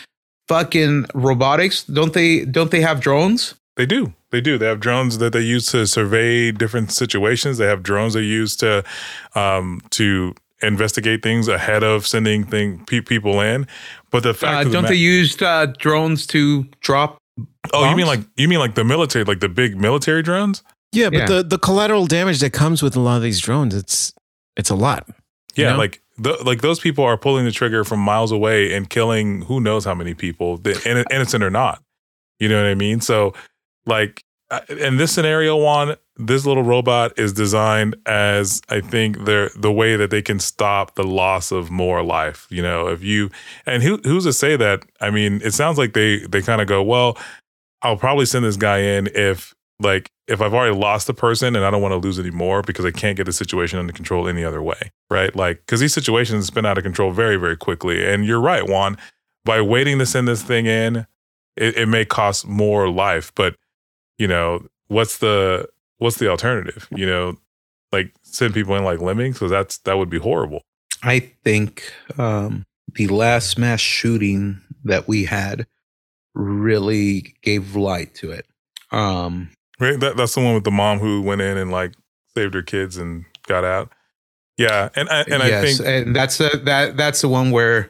fucking 0.48 1.08
robotics? 1.14 1.84
Don't 1.84 2.14
they? 2.14 2.46
Don't 2.46 2.72
they 2.72 2.82
have 2.82 3.02
drones? 3.02 3.56
They 3.76 3.86
do. 3.86 4.14
They 4.32 4.42
do. 4.42 4.58
They 4.58 4.66
have 4.66 4.80
drones 4.80 5.18
that 5.18 5.34
they 5.34 5.42
use 5.42 5.68
to 5.68 5.86
survey 5.86 6.52
different 6.52 6.92
situations. 6.92 7.58
They 7.58 7.68
have 7.68 7.84
drones 7.84 8.14
they 8.14 8.22
use 8.22 8.56
to 8.58 8.84
um, 9.36 9.82
to 9.92 10.34
investigate 10.62 11.22
things 11.22 11.48
ahead 11.48 11.84
of 11.84 12.08
sending 12.08 12.46
thing 12.46 12.86
pe- 12.86 13.02
people 13.02 13.42
in. 13.42 13.68
But 14.10 14.24
the 14.24 14.34
fact 14.34 14.54
uh, 14.54 14.64
don't 14.64 14.72
the 14.72 14.82
ma- 14.84 14.88
they 14.90 14.96
use 14.96 15.42
uh, 15.42 15.68
drones 15.78 16.26
to 16.28 16.64
drop? 16.80 17.18
Oh, 17.74 17.90
you 17.90 17.96
mean 17.96 18.08
like 18.08 18.22
you 18.38 18.48
mean 18.48 18.60
like 18.60 18.76
the 18.76 18.84
military, 18.84 19.26
like 19.26 19.40
the 19.40 19.50
big 19.50 19.78
military 19.78 20.22
drones? 20.22 20.64
Yeah, 20.94 21.10
but 21.10 21.18
yeah. 21.18 21.26
the 21.26 21.44
the 21.44 21.58
collateral 21.58 22.06
damage 22.06 22.40
that 22.40 22.54
comes 22.54 22.82
with 22.82 22.96
a 22.96 23.00
lot 23.00 23.18
of 23.18 23.24
these 23.24 23.40
drones, 23.40 23.76
it's 23.76 24.14
it's 24.56 24.70
a 24.70 24.76
lot. 24.76 25.08
Yeah, 25.56 25.66
you 25.66 25.72
know? 25.72 25.78
like 25.78 26.02
the, 26.18 26.38
like 26.46 26.62
those 26.62 26.80
people 26.80 27.04
are 27.04 27.18
pulling 27.18 27.46
the 27.46 27.52
trigger 27.52 27.84
from 27.84 28.00
miles 28.00 28.32
away 28.32 28.74
and 28.74 28.90
killing 28.90 29.42
who 29.44 29.60
knows 29.60 29.86
how 29.86 29.96
many 29.96 30.14
people, 30.14 30.62
innocent 30.66 31.44
or 31.44 31.50
not. 31.50 31.82
You 32.40 32.50
know 32.50 32.62
what 32.62 32.70
I 32.70 32.76
mean? 32.76 33.02
So 33.02 33.34
like 33.86 34.24
in 34.70 34.98
this 34.98 35.12
scenario, 35.12 35.56
one 35.56 35.96
this 36.18 36.46
little 36.46 36.64
robot 36.64 37.18
is 37.18 37.34
designed 37.34 37.96
as 38.06 38.62
I 38.70 38.82
think 38.82 39.26
they're 39.26 39.50
the 39.56 39.72
way 39.72 39.96
that 39.96 40.12
they 40.12 40.22
can 40.22 40.40
stop 40.40 40.96
the 40.96 41.04
loss 41.04 41.52
of 41.52 41.72
more 41.72 42.04
life. 42.04 42.48
You 42.50 42.62
know, 42.62 42.88
if 42.88 43.04
you 43.04 43.32
and 43.66 43.82
who 43.82 43.98
who's 44.04 44.26
to 44.26 44.34
say 44.34 44.56
that? 44.58 44.84
I 45.00 45.10
mean, 45.10 45.42
it 45.44 45.54
sounds 45.54 45.78
like 45.78 45.94
they 45.94 46.20
they 46.20 46.42
kind 46.42 46.62
of 46.62 46.68
go, 46.68 46.84
well, 46.84 47.18
I'll 47.82 47.98
probably 47.98 48.26
send 48.26 48.46
this 48.46 48.58
guy 48.58 48.80
in 48.80 49.08
if 49.16 49.56
like 49.80 50.12
if 50.28 50.42
I've 50.42 50.54
already 50.54 50.76
lost 50.76 51.10
a 51.10 51.14
person 51.14 51.56
and 51.56 51.66
I 51.66 51.72
don't 51.72 51.82
want 51.82 51.94
to 51.94 51.98
lose 51.98 52.20
any 52.20 52.30
more 52.30 52.62
because 52.62 52.86
I 52.86 52.92
can't 52.92 53.18
get 53.18 53.26
the 53.26 53.34
situation 53.34 53.80
under 53.80 53.94
control 53.94 54.28
any 54.28 54.44
other 54.44 54.62
way, 54.62 54.92
right? 55.10 55.36
Like 55.36 55.62
because 55.66 55.80
these 55.80 55.94
situations 55.94 56.46
spin 56.46 56.66
out 56.66 56.78
of 56.78 56.84
control 56.84 57.12
very 57.12 57.38
very 57.38 57.58
quickly. 57.58 58.06
And 58.06 58.26
you're 58.26 58.42
right, 58.42 58.68
Juan. 58.68 58.98
By 59.44 59.60
waiting 59.62 59.98
to 59.98 60.06
send 60.06 60.28
this 60.28 60.44
thing 60.44 60.68
in, 60.68 61.08
it, 61.56 61.76
it 61.76 61.88
may 61.88 62.06
cost 62.06 62.46
more 62.46 62.88
life, 62.88 63.32
but 63.34 63.56
you 64.22 64.28
know, 64.28 64.64
what's 64.88 65.18
the 65.18 65.68
what's 65.98 66.18
the 66.18 66.30
alternative? 66.30 66.88
You 66.96 67.08
know, 67.08 67.38
like 67.92 68.14
send 68.22 68.54
people 68.54 68.76
in 68.76 68.84
like 68.84 69.02
lemmings 69.02 69.38
because 69.38 69.50
that's 69.50 69.80
that 69.80 69.98
would 69.98 70.12
be 70.12 70.20
horrible. 70.20 70.62
I 71.02 71.32
think 71.44 71.92
um, 72.20 72.64
the 72.94 73.08
last 73.08 73.58
mass 73.58 73.80
shooting 73.80 74.62
that 74.84 75.08
we 75.08 75.26
had 75.26 75.66
really 76.36 77.34
gave 77.42 77.76
light 77.76 78.14
to 78.16 78.30
it. 78.30 78.46
Um, 78.92 79.50
right, 79.80 80.00
that, 80.00 80.18
that's 80.18 80.36
the 80.36 80.42
one 80.42 80.54
with 80.54 80.66
the 80.66 80.72
mom 80.72 81.00
who 81.00 81.24
went 81.24 81.42
in 81.42 81.58
and 81.58 81.72
like 81.72 81.94
saved 82.36 82.54
her 82.54 82.62
kids 82.62 82.98
and 82.98 83.26
got 83.48 83.64
out. 83.64 83.92
Yeah, 84.60 84.90
and 84.96 85.10
and 85.10 85.28
yes, 85.30 85.42
I 85.42 85.66
think 85.66 85.80
and 85.88 86.16
that's 86.16 86.38
the 86.38 86.62
that 86.66 86.96
that's 86.96 87.22
the 87.22 87.28
one 87.28 87.50
where 87.50 87.90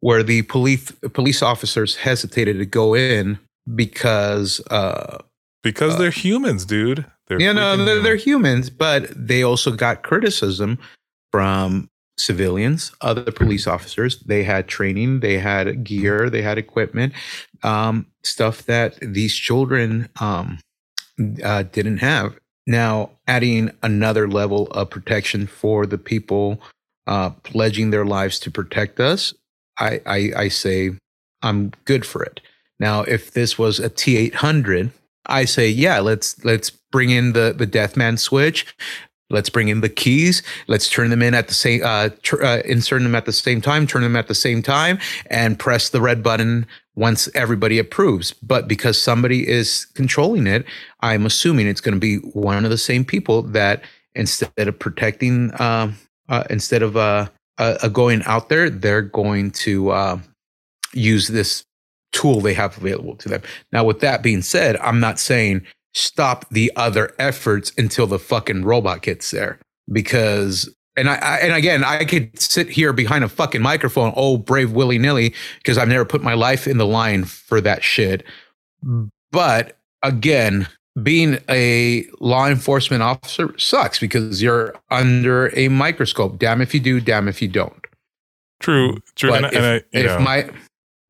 where 0.00 0.22
the 0.22 0.40
police 0.42 0.90
police 1.12 1.42
officers 1.42 1.96
hesitated 1.96 2.56
to 2.60 2.64
go 2.64 2.94
in 2.94 3.38
because 3.74 4.62
uh, 4.70 5.18
because 5.66 5.96
uh, 5.96 5.98
they're 5.98 6.10
humans, 6.10 6.64
dude. 6.64 7.04
They're 7.26 7.40
you 7.40 7.52
know, 7.52 7.76
they're, 7.76 8.00
they're 8.00 8.16
humans, 8.16 8.70
but 8.70 9.10
they 9.16 9.42
also 9.42 9.72
got 9.72 10.04
criticism 10.04 10.78
from 11.32 11.90
civilians, 12.16 12.92
other 13.00 13.32
police 13.32 13.66
officers. 13.66 14.20
They 14.20 14.44
had 14.44 14.68
training, 14.68 15.20
they 15.20 15.38
had 15.38 15.82
gear, 15.82 16.30
they 16.30 16.42
had 16.42 16.56
equipment, 16.56 17.14
um, 17.64 18.06
stuff 18.22 18.62
that 18.66 18.96
these 19.02 19.34
children 19.34 20.08
um, 20.20 20.60
uh, 21.42 21.64
didn't 21.64 21.98
have. 21.98 22.38
Now, 22.68 23.10
adding 23.26 23.72
another 23.82 24.28
level 24.28 24.68
of 24.68 24.90
protection 24.90 25.48
for 25.48 25.84
the 25.84 25.98
people 25.98 26.60
uh, 27.08 27.30
pledging 27.42 27.90
their 27.90 28.04
lives 28.04 28.38
to 28.40 28.52
protect 28.52 29.00
us, 29.00 29.34
I, 29.80 30.00
I, 30.06 30.30
I 30.36 30.48
say 30.48 30.92
I'm 31.42 31.72
good 31.84 32.06
for 32.06 32.22
it. 32.22 32.40
Now, 32.78 33.02
if 33.02 33.32
this 33.32 33.58
was 33.58 33.80
a 33.80 33.88
T 33.88 34.16
800, 34.16 34.92
I 35.26 35.44
say, 35.44 35.68
yeah, 35.68 36.00
let's 36.00 36.44
let's 36.44 36.70
bring 36.70 37.10
in 37.10 37.32
the 37.32 37.54
the 37.56 37.66
Deathman 37.66 38.18
switch. 38.18 38.66
Let's 39.28 39.50
bring 39.50 39.68
in 39.68 39.80
the 39.80 39.88
keys. 39.88 40.42
Let's 40.68 40.88
turn 40.88 41.10
them 41.10 41.20
in 41.20 41.34
at 41.34 41.48
the 41.48 41.54
same, 41.54 41.80
uh, 41.84 42.10
tr- 42.22 42.44
uh, 42.44 42.58
insert 42.58 43.02
them 43.02 43.16
at 43.16 43.24
the 43.24 43.32
same 43.32 43.60
time, 43.60 43.86
turn 43.86 44.02
them 44.02 44.14
at 44.14 44.28
the 44.28 44.36
same 44.36 44.62
time, 44.62 45.00
and 45.28 45.58
press 45.58 45.90
the 45.90 46.00
red 46.00 46.22
button 46.22 46.64
once 46.94 47.28
everybody 47.34 47.80
approves. 47.80 48.32
But 48.34 48.68
because 48.68 49.02
somebody 49.02 49.48
is 49.48 49.86
controlling 49.94 50.46
it, 50.46 50.64
I'm 51.00 51.26
assuming 51.26 51.66
it's 51.66 51.80
going 51.80 51.94
to 51.94 52.00
be 52.00 52.18
one 52.18 52.64
of 52.64 52.70
the 52.70 52.78
same 52.78 53.04
people 53.04 53.42
that 53.42 53.82
instead 54.14 54.68
of 54.68 54.78
protecting, 54.78 55.50
uh, 55.54 55.92
uh, 56.28 56.44
instead 56.48 56.82
of 56.82 56.96
uh, 56.96 57.26
uh, 57.58 57.88
going 57.88 58.22
out 58.26 58.48
there, 58.48 58.70
they're 58.70 59.02
going 59.02 59.50
to 59.50 59.90
uh, 59.90 60.18
use 60.92 61.28
this 61.28 61.64
tool 62.16 62.40
they 62.40 62.54
have 62.54 62.76
available 62.78 63.14
to 63.16 63.28
them. 63.28 63.42
Now, 63.72 63.84
with 63.84 64.00
that 64.00 64.22
being 64.22 64.42
said, 64.42 64.76
I'm 64.78 64.98
not 64.98 65.20
saying 65.20 65.66
stop 65.92 66.48
the 66.50 66.72
other 66.76 67.14
efforts 67.18 67.72
until 67.78 68.06
the 68.06 68.18
fucking 68.18 68.64
robot 68.64 69.02
gets 69.02 69.30
there 69.30 69.58
because 69.92 70.68
and 70.96 71.10
I, 71.10 71.16
I, 71.16 71.36
and 71.38 71.54
again 71.54 71.84
I 71.84 72.04
could 72.04 72.38
sit 72.40 72.68
here 72.68 72.92
behind 72.92 73.22
a 73.22 73.28
fucking 73.28 73.62
microphone, 73.62 74.12
oh 74.16 74.38
brave 74.38 74.72
willy 74.72 74.98
nilly, 74.98 75.34
because 75.58 75.78
I've 75.78 75.88
never 75.88 76.04
put 76.04 76.22
my 76.22 76.34
life 76.34 76.66
in 76.66 76.78
the 76.78 76.86
line 76.86 77.24
for 77.24 77.60
that 77.60 77.84
shit. 77.84 78.24
But 79.30 79.78
again, 80.02 80.68
being 81.02 81.38
a 81.50 82.06
law 82.20 82.46
enforcement 82.46 83.02
officer 83.02 83.56
sucks 83.58 83.98
because 83.98 84.42
you're 84.42 84.74
under 84.90 85.50
a 85.56 85.68
microscope. 85.68 86.38
Damn 86.38 86.62
if 86.62 86.72
you 86.72 86.80
do, 86.80 87.00
damn 87.00 87.28
if 87.28 87.42
you 87.42 87.48
don't. 87.48 87.86
True, 88.60 88.98
true. 89.16 89.30
But 89.30 89.44
and, 89.44 89.54
if, 89.54 89.54
and 89.54 89.66
I, 89.66 89.82
if 89.92 90.06
know. 90.06 90.18
my 90.20 90.50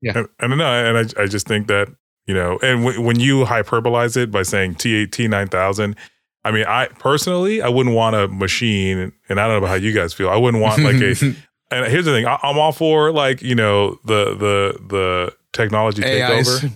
yeah. 0.00 0.24
I 0.40 0.46
don't 0.46 0.58
know. 0.58 0.64
And 0.64 0.98
I, 0.98 1.22
I 1.22 1.26
just 1.26 1.46
think 1.46 1.68
that, 1.68 1.88
you 2.26 2.34
know, 2.34 2.58
and 2.62 2.84
w- 2.84 3.00
when 3.00 3.18
you 3.20 3.44
hyperbolize 3.44 4.16
it 4.16 4.30
by 4.30 4.42
saying 4.42 4.74
T8, 4.74 5.08
T9000, 5.08 5.96
I 6.44 6.52
mean, 6.52 6.64
I 6.66 6.86
personally, 6.98 7.60
I 7.60 7.68
wouldn't 7.68 7.94
want 7.94 8.14
a 8.14 8.28
machine, 8.28 9.12
and 9.28 9.40
I 9.40 9.48
don't 9.48 9.60
know 9.60 9.66
how 9.66 9.74
you 9.74 9.92
guys 9.92 10.14
feel. 10.14 10.30
I 10.30 10.36
wouldn't 10.36 10.62
want 10.62 10.80
like 10.82 10.96
a, 10.96 11.08
and 11.70 11.86
here's 11.86 12.04
the 12.04 12.12
thing 12.12 12.26
I, 12.26 12.38
am 12.42 12.58
all 12.58 12.72
for 12.72 13.10
like, 13.10 13.42
you 13.42 13.54
know, 13.54 13.98
the, 14.04 14.34
the, 14.36 14.78
the 14.88 15.36
technology 15.52 16.02
takeover, 16.02 16.70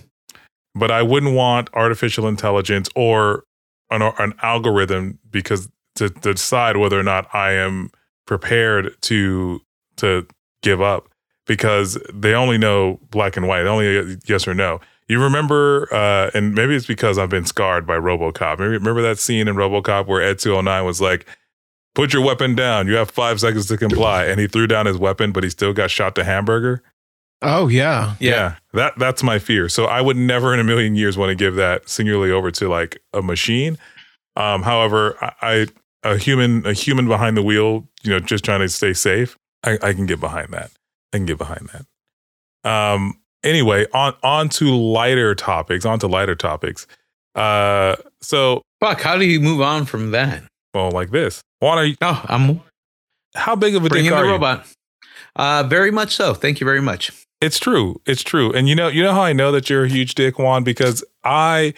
but 0.75 0.91
I 0.91 1.01
wouldn't 1.03 1.33
want 1.35 1.69
artificial 1.73 2.27
intelligence 2.27 2.89
or 2.95 3.45
an, 3.89 4.01
an 4.01 4.33
algorithm 4.41 5.19
because 5.29 5.69
to, 5.95 6.09
to 6.09 6.33
decide 6.33 6.77
whether 6.77 6.99
or 6.99 7.03
not 7.03 7.33
I 7.33 7.53
am 7.53 7.91
prepared 8.25 9.01
to, 9.03 9.61
to 9.97 10.27
give 10.61 10.81
up 10.81 11.10
because 11.51 11.97
they 12.13 12.33
only 12.33 12.57
know 12.57 12.97
black 13.09 13.35
and 13.35 13.45
white, 13.45 13.65
only 13.65 14.17
yes 14.25 14.47
or 14.47 14.53
no. 14.53 14.79
You 15.09 15.21
remember, 15.21 15.93
uh, 15.93 16.31
and 16.33 16.55
maybe 16.55 16.77
it's 16.77 16.85
because 16.85 17.17
I've 17.17 17.29
been 17.29 17.45
scarred 17.45 17.85
by 17.85 17.97
RoboCop. 17.97 18.57
Maybe 18.57 18.69
remember 18.69 19.01
that 19.01 19.19
scene 19.19 19.49
in 19.49 19.57
RoboCop 19.57 20.07
where 20.07 20.21
Ed 20.21 20.39
209 20.39 20.85
was 20.85 21.01
like, 21.01 21.27
put 21.93 22.13
your 22.13 22.23
weapon 22.23 22.55
down. 22.55 22.87
You 22.87 22.93
have 22.93 23.11
five 23.11 23.41
seconds 23.41 23.65
to 23.65 23.75
comply. 23.75 24.23
And 24.27 24.39
he 24.39 24.47
threw 24.47 24.65
down 24.65 24.85
his 24.85 24.97
weapon, 24.97 25.33
but 25.33 25.43
he 25.43 25.49
still 25.49 25.73
got 25.73 25.91
shot 25.91 26.15
to 26.15 26.23
hamburger. 26.23 26.83
Oh 27.41 27.67
yeah. 27.67 28.15
Yeah. 28.21 28.55
that 28.71 28.97
that's 28.97 29.21
my 29.21 29.37
fear. 29.37 29.67
So 29.67 29.87
I 29.87 29.99
would 29.99 30.15
never 30.15 30.53
in 30.53 30.61
a 30.61 30.63
million 30.63 30.95
years 30.95 31.17
want 31.17 31.31
to 31.31 31.35
give 31.35 31.55
that 31.55 31.89
singularly 31.89 32.31
over 32.31 32.49
to 32.49 32.69
like 32.69 32.97
a 33.13 33.21
machine. 33.21 33.77
Um, 34.37 34.63
however, 34.63 35.17
I, 35.21 35.33
I 35.41 35.67
a 36.03 36.17
human 36.17 36.65
a 36.65 36.71
human 36.71 37.09
behind 37.09 37.35
the 37.35 37.43
wheel, 37.43 37.89
you 38.03 38.11
know, 38.11 38.21
just 38.21 38.45
trying 38.45 38.61
to 38.61 38.69
stay 38.69 38.93
safe, 38.93 39.37
I, 39.65 39.77
I 39.81 39.91
can 39.91 40.05
get 40.05 40.21
behind 40.21 40.53
that. 40.53 40.71
I 41.13 41.17
can 41.17 41.25
get 41.25 41.37
behind 41.37 41.69
that. 41.73 42.69
Um, 42.69 43.19
anyway, 43.43 43.85
on 43.93 44.13
on 44.23 44.49
to 44.49 44.73
lighter 44.75 45.35
topics. 45.35 45.85
On 45.85 45.99
to 45.99 46.07
lighter 46.07 46.35
topics. 46.35 46.87
Uh, 47.35 47.95
so 48.21 48.61
Fuck, 48.79 49.01
how 49.01 49.17
do 49.17 49.25
you 49.25 49.39
move 49.39 49.61
on 49.61 49.85
from 49.85 50.11
that? 50.11 50.43
well, 50.73 50.91
like 50.91 51.11
this. 51.11 51.41
Juan, 51.59 51.77
are 51.77 51.85
you, 51.85 51.95
Oh, 52.01 52.23
I'm 52.27 52.61
how 53.35 53.55
big 53.55 53.75
of 53.75 53.85
a 53.85 53.89
dick 53.89 54.03
the 54.03 54.11
are 54.13 54.25
you? 54.25 54.31
robot. 54.31 54.65
Uh, 55.35 55.63
very 55.63 55.91
much 55.91 56.15
so. 56.15 56.33
Thank 56.33 56.59
you 56.59 56.65
very 56.65 56.81
much. 56.81 57.11
It's 57.39 57.57
true. 57.59 57.99
It's 58.05 58.21
true. 58.23 58.51
And 58.53 58.67
you 58.69 58.75
know, 58.75 58.87
you 58.87 59.01
know 59.03 59.13
how 59.13 59.21
I 59.21 59.33
know 59.33 59.51
that 59.53 59.69
you're 59.69 59.85
a 59.85 59.89
huge 59.89 60.15
dick, 60.15 60.37
Juan, 60.39 60.63
because 60.63 61.03
I 61.23 61.73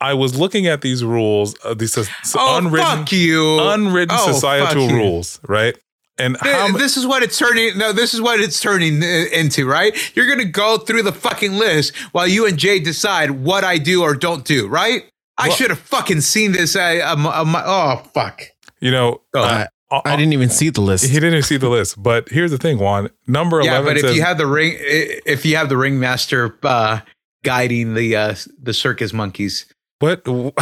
I 0.00 0.12
was 0.14 0.38
looking 0.38 0.66
at 0.66 0.80
these 0.82 1.04
rules, 1.04 1.54
uh, 1.64 1.74
these 1.74 1.96
uh, 1.96 2.04
Oh, 2.36 2.58
unwritten 2.58 3.06
you. 3.10 3.60
unwritten 3.60 4.16
Oh, 4.18 4.32
societal 4.32 4.88
you. 4.90 4.96
rules, 4.96 5.40
right? 5.48 5.76
And 6.18 6.36
how 6.38 6.68
mu- 6.68 6.78
this 6.78 6.96
is 6.96 7.06
what 7.06 7.22
it's 7.22 7.36
turning. 7.38 7.76
No, 7.76 7.92
this 7.92 8.14
is 8.14 8.20
what 8.20 8.38
it's 8.40 8.60
turning 8.60 9.02
uh, 9.02 9.06
into, 9.32 9.66
right? 9.66 9.94
You're 10.16 10.28
gonna 10.28 10.44
go 10.44 10.78
through 10.78 11.02
the 11.02 11.12
fucking 11.12 11.54
list 11.54 11.94
while 12.12 12.26
you 12.28 12.46
and 12.46 12.56
Jay 12.56 12.78
decide 12.78 13.30
what 13.32 13.64
I 13.64 13.78
do 13.78 14.02
or 14.02 14.14
don't 14.14 14.44
do, 14.44 14.68
right? 14.68 15.04
I 15.36 15.48
should 15.48 15.70
have 15.70 15.80
fucking 15.80 16.20
seen 16.20 16.52
this. 16.52 16.76
Uh, 16.76 17.00
um, 17.04 17.26
um, 17.26 17.56
oh 17.56 18.02
fuck! 18.14 18.42
you 18.80 18.92
know, 18.92 19.22
Oh. 19.34 19.42
uh, 19.42 19.66
uh, 19.90 20.00
I 20.04 20.14
didn't 20.16 20.32
even 20.32 20.50
see 20.50 20.70
the 20.70 20.80
list. 20.80 21.04
he 21.04 21.18
didn't 21.18 21.42
see 21.42 21.56
the 21.56 21.68
list, 21.68 22.00
but 22.00 22.28
here's 22.28 22.50
the 22.52 22.58
thing, 22.58 22.78
Juan. 22.78 23.10
Number 23.26 23.60
yeah, 23.60 23.72
eleven 23.72 23.86
but 23.86 23.96
if 23.96 24.02
says 24.02 24.16
you 24.16 24.22
have 24.22 24.38
the 24.38 24.46
ring, 24.46 24.76
if 24.78 25.44
you 25.44 25.56
have 25.56 25.68
the 25.68 25.76
ringmaster 25.76 26.56
uh, 26.62 27.00
guiding 27.42 27.94
the 27.94 28.14
uh, 28.14 28.34
the 28.62 28.72
circus 28.72 29.12
monkeys, 29.12 29.66
what 29.98 30.26
what 30.28 30.54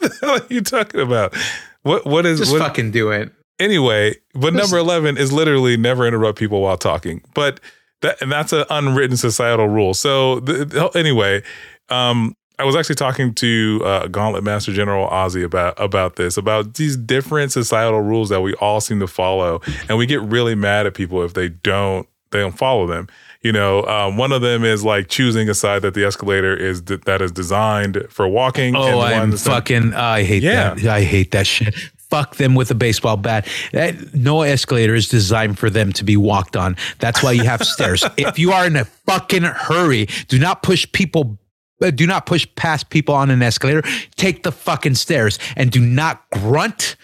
the 0.00 0.18
hell 0.20 0.30
are 0.40 0.46
you 0.48 0.60
talking 0.60 1.00
about? 1.00 1.34
What 1.82 2.04
what 2.04 2.26
is 2.26 2.40
just 2.40 2.52
what, 2.52 2.60
fucking 2.60 2.90
do 2.90 3.10
it. 3.10 3.32
Anyway? 3.62 4.16
But 4.34 4.54
number 4.54 4.76
eleven 4.78 5.16
is 5.16 5.32
literally 5.32 5.76
never 5.76 6.06
interrupt 6.06 6.38
people 6.38 6.60
while 6.60 6.76
talking. 6.76 7.22
But 7.34 7.60
that 8.02 8.20
and 8.20 8.30
that's 8.32 8.52
an 8.52 8.64
unwritten 8.70 9.16
societal 9.16 9.68
rule. 9.68 9.94
So 9.94 10.40
the, 10.40 10.64
the- 10.64 10.88
anyway, 10.98 11.42
um, 11.88 12.34
I 12.58 12.64
was 12.64 12.76
actually 12.76 12.96
talking 12.96 13.34
to 13.34 13.80
uh, 13.84 14.06
Gauntlet 14.08 14.44
Master 14.44 14.72
General 14.72 15.08
Ozzy 15.08 15.44
about 15.44 15.74
about 15.80 16.16
this, 16.16 16.36
about 16.36 16.74
these 16.74 16.96
different 16.96 17.52
societal 17.52 18.00
rules 18.00 18.28
that 18.28 18.40
we 18.40 18.54
all 18.54 18.80
seem 18.80 19.00
to 19.00 19.06
follow, 19.06 19.60
and 19.88 19.98
we 19.98 20.06
get 20.06 20.20
really 20.22 20.54
mad 20.54 20.86
at 20.86 20.94
people 20.94 21.22
if 21.22 21.34
they 21.34 21.48
don't 21.48 22.06
they 22.30 22.40
don't 22.40 22.56
follow 22.56 22.86
them. 22.86 23.08
You 23.42 23.50
know, 23.50 23.84
um, 23.86 24.16
one 24.16 24.30
of 24.30 24.40
them 24.40 24.64
is 24.64 24.84
like 24.84 25.08
choosing 25.08 25.48
a 25.48 25.54
side 25.54 25.82
that 25.82 25.94
the 25.94 26.04
escalator 26.04 26.56
is 26.56 26.82
that 26.84 27.20
is 27.20 27.32
designed 27.32 28.04
for 28.08 28.28
walking. 28.28 28.76
Oh, 28.76 29.00
I'm 29.00 29.18
one 29.18 29.30
that's- 29.30 29.44
fucking. 29.44 29.94
I 29.94 30.22
hate 30.22 30.44
Yeah. 30.44 30.74
that. 30.74 30.86
I 30.86 31.02
hate 31.02 31.32
that 31.32 31.46
shit. 31.48 31.74
Fuck 32.12 32.36
them 32.36 32.54
with 32.54 32.70
a 32.70 32.74
baseball 32.74 33.16
bat. 33.16 33.48
That, 33.72 34.14
no 34.14 34.42
escalator 34.42 34.94
is 34.94 35.08
designed 35.08 35.58
for 35.58 35.70
them 35.70 35.92
to 35.94 36.04
be 36.04 36.16
walked 36.18 36.56
on. 36.56 36.76
That's 36.98 37.22
why 37.22 37.32
you 37.32 37.44
have 37.44 37.62
stairs. 37.64 38.04
If 38.18 38.38
you 38.38 38.52
are 38.52 38.66
in 38.66 38.76
a 38.76 38.84
fucking 38.84 39.44
hurry, 39.44 40.06
do 40.28 40.38
not 40.38 40.62
push 40.62 40.86
people. 40.92 41.38
uh, 41.82 41.90
Do 41.90 42.06
not 42.06 42.26
push 42.26 42.46
past 42.54 42.90
people 42.90 43.14
on 43.14 43.30
an 43.30 43.42
escalator. 43.42 43.82
Take 44.16 44.42
the 44.42 44.52
fucking 44.52 44.94
stairs 44.96 45.38
and 45.56 45.70
do 45.72 45.80
not 45.80 46.22
grunt 46.32 46.96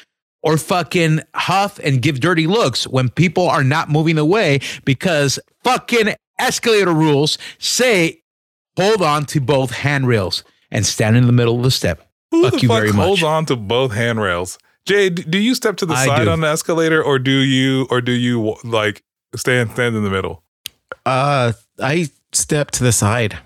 or 0.43 0.59
fucking 0.59 1.21
huff 1.35 1.79
and 1.83 2.03
give 2.03 2.21
dirty 2.21 2.47
looks 2.47 2.87
when 2.87 3.09
people 3.09 3.49
are 3.49 3.65
not 3.65 3.89
moving 3.89 4.19
away 4.19 4.61
because 4.85 5.39
fucking 5.65 6.15
escalator 6.39 6.93
rules 6.93 7.39
say 7.59 8.21
hold 8.77 9.01
on 9.03 9.25
to 9.25 9.41
both 9.41 9.71
handrails 9.73 10.45
and 10.71 10.85
stand 10.85 11.17
in 11.17 11.27
the 11.27 11.33
middle 11.33 11.57
of 11.57 11.63
the 11.63 11.71
step. 11.71 12.05
Who 12.31 12.43
Fuck 12.43 12.53
the 12.53 12.61
you 12.61 12.69
fuck 12.69 12.79
very 12.79 12.93
much. 12.93 13.23
on 13.23 13.47
to 13.47 13.57
both 13.57 13.93
handrails? 13.95 14.59
Jay, 14.89 15.11
do 15.11 15.39
you 15.39 15.55
step 15.55 15.77
to 15.77 15.87
the 15.87 15.95
I 15.95 16.07
side 16.07 16.25
do. 16.25 16.31
on 16.31 16.41
the 16.41 16.47
escalator, 16.49 17.03
or 17.03 17.19
do 17.19 17.31
you, 17.31 17.87
or 17.91 18.01
do 18.01 18.13
you 18.13 18.57
like 18.65 19.03
stand 19.37 19.71
stand 19.73 19.95
in 19.95 20.03
the 20.03 20.11
middle? 20.11 20.43
Uh, 21.05 21.53
I 21.81 22.09
step 22.33 22.71
to 22.73 22.85
the 22.85 22.93
side. 22.93 23.39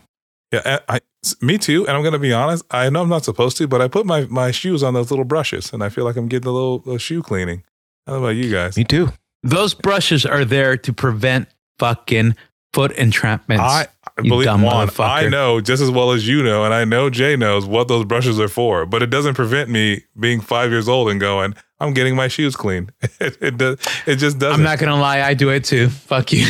Yeah, 0.53 0.79
I, 0.89 0.97
I- 0.97 1.01
me 1.41 1.57
too. 1.59 1.87
And 1.87 1.97
I'm 1.97 2.03
gonna 2.03 2.19
be 2.19 2.33
honest. 2.33 2.65
I 2.71 2.91
know 2.91 3.03
I'm 3.03 3.09
not 3.09 3.25
supposed 3.25 3.57
to, 3.59 3.67
but 3.69 3.81
I 3.81 3.89
put 3.89 4.07
my 4.07 4.27
my 4.27 4.51
shoes 4.51 4.83
on 4.83 4.95
those 4.95 5.11
little 5.11 5.25
brushes, 5.25 5.73
and 5.73 5.83
I 5.83 5.89
feel 5.89 6.05
like 6.05 6.17
I'm 6.17 6.27
getting 6.29 6.49
a 6.49 6.53
little, 6.53 6.79
little 6.79 6.99
shoe 6.99 7.23
cleaning. 7.23 7.63
How 8.07 8.15
about 8.17 8.31
you 8.31 8.51
guys? 8.51 8.77
Me 8.77 8.85
too. 8.85 9.09
Those 9.45 9.75
brushes 9.75 10.25
are 10.27 10.45
there 10.45 10.77
to 10.77 10.93
prevent 10.93 11.49
fucking 11.79 12.37
foot 12.73 12.93
entrapments. 12.97 13.59
I 13.61 13.87
believe 14.29 14.47
Juan. 14.47 14.91
I 14.99 15.29
know 15.29 15.61
just 15.61 15.83
as 15.83 15.91
well 15.91 16.13
as 16.13 16.27
you 16.27 16.43
know, 16.43 16.65
and 16.65 16.73
I 16.75 16.85
know 16.85 17.11
Jay 17.11 17.37
knows 17.37 17.67
what 17.67 17.89
those 17.89 18.05
brushes 18.05 18.39
are 18.41 18.49
for. 18.49 18.87
But 18.87 19.03
it 19.03 19.11
doesn't 19.11 19.35
prevent 19.35 19.71
me 19.71 20.05
being 20.19 20.41
five 20.41 20.71
years 20.71 20.89
old 20.89 21.09
and 21.11 21.21
going, 21.21 21.55
"I'm 21.81 21.93
getting 21.95 22.17
my 22.17 22.29
shoes 22.29 22.57
clean." 22.57 22.91
It, 23.21 23.39
it 23.41 23.57
does. 23.57 23.79
It 24.07 24.17
just 24.17 24.39
doesn't. 24.39 24.61
I'm 24.61 24.65
not 24.65 24.79
gonna 24.79 25.01
lie, 25.01 25.23
I 25.23 25.35
do 25.35 25.51
it 25.51 25.65
too. 25.65 25.89
Fuck 25.89 26.33
you. 26.33 26.47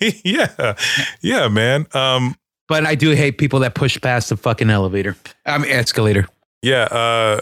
yeah, 0.24 0.74
yeah, 1.20 1.48
man. 1.48 1.86
Um, 1.92 2.36
but 2.68 2.86
I 2.86 2.94
do 2.94 3.10
hate 3.10 3.38
people 3.38 3.60
that 3.60 3.74
push 3.74 4.00
past 4.00 4.30
the 4.30 4.36
fucking 4.36 4.70
elevator. 4.70 5.16
I'm 5.44 5.62
mean 5.62 5.72
escalator. 5.72 6.26
yeah, 6.62 6.84
uh, 6.84 7.40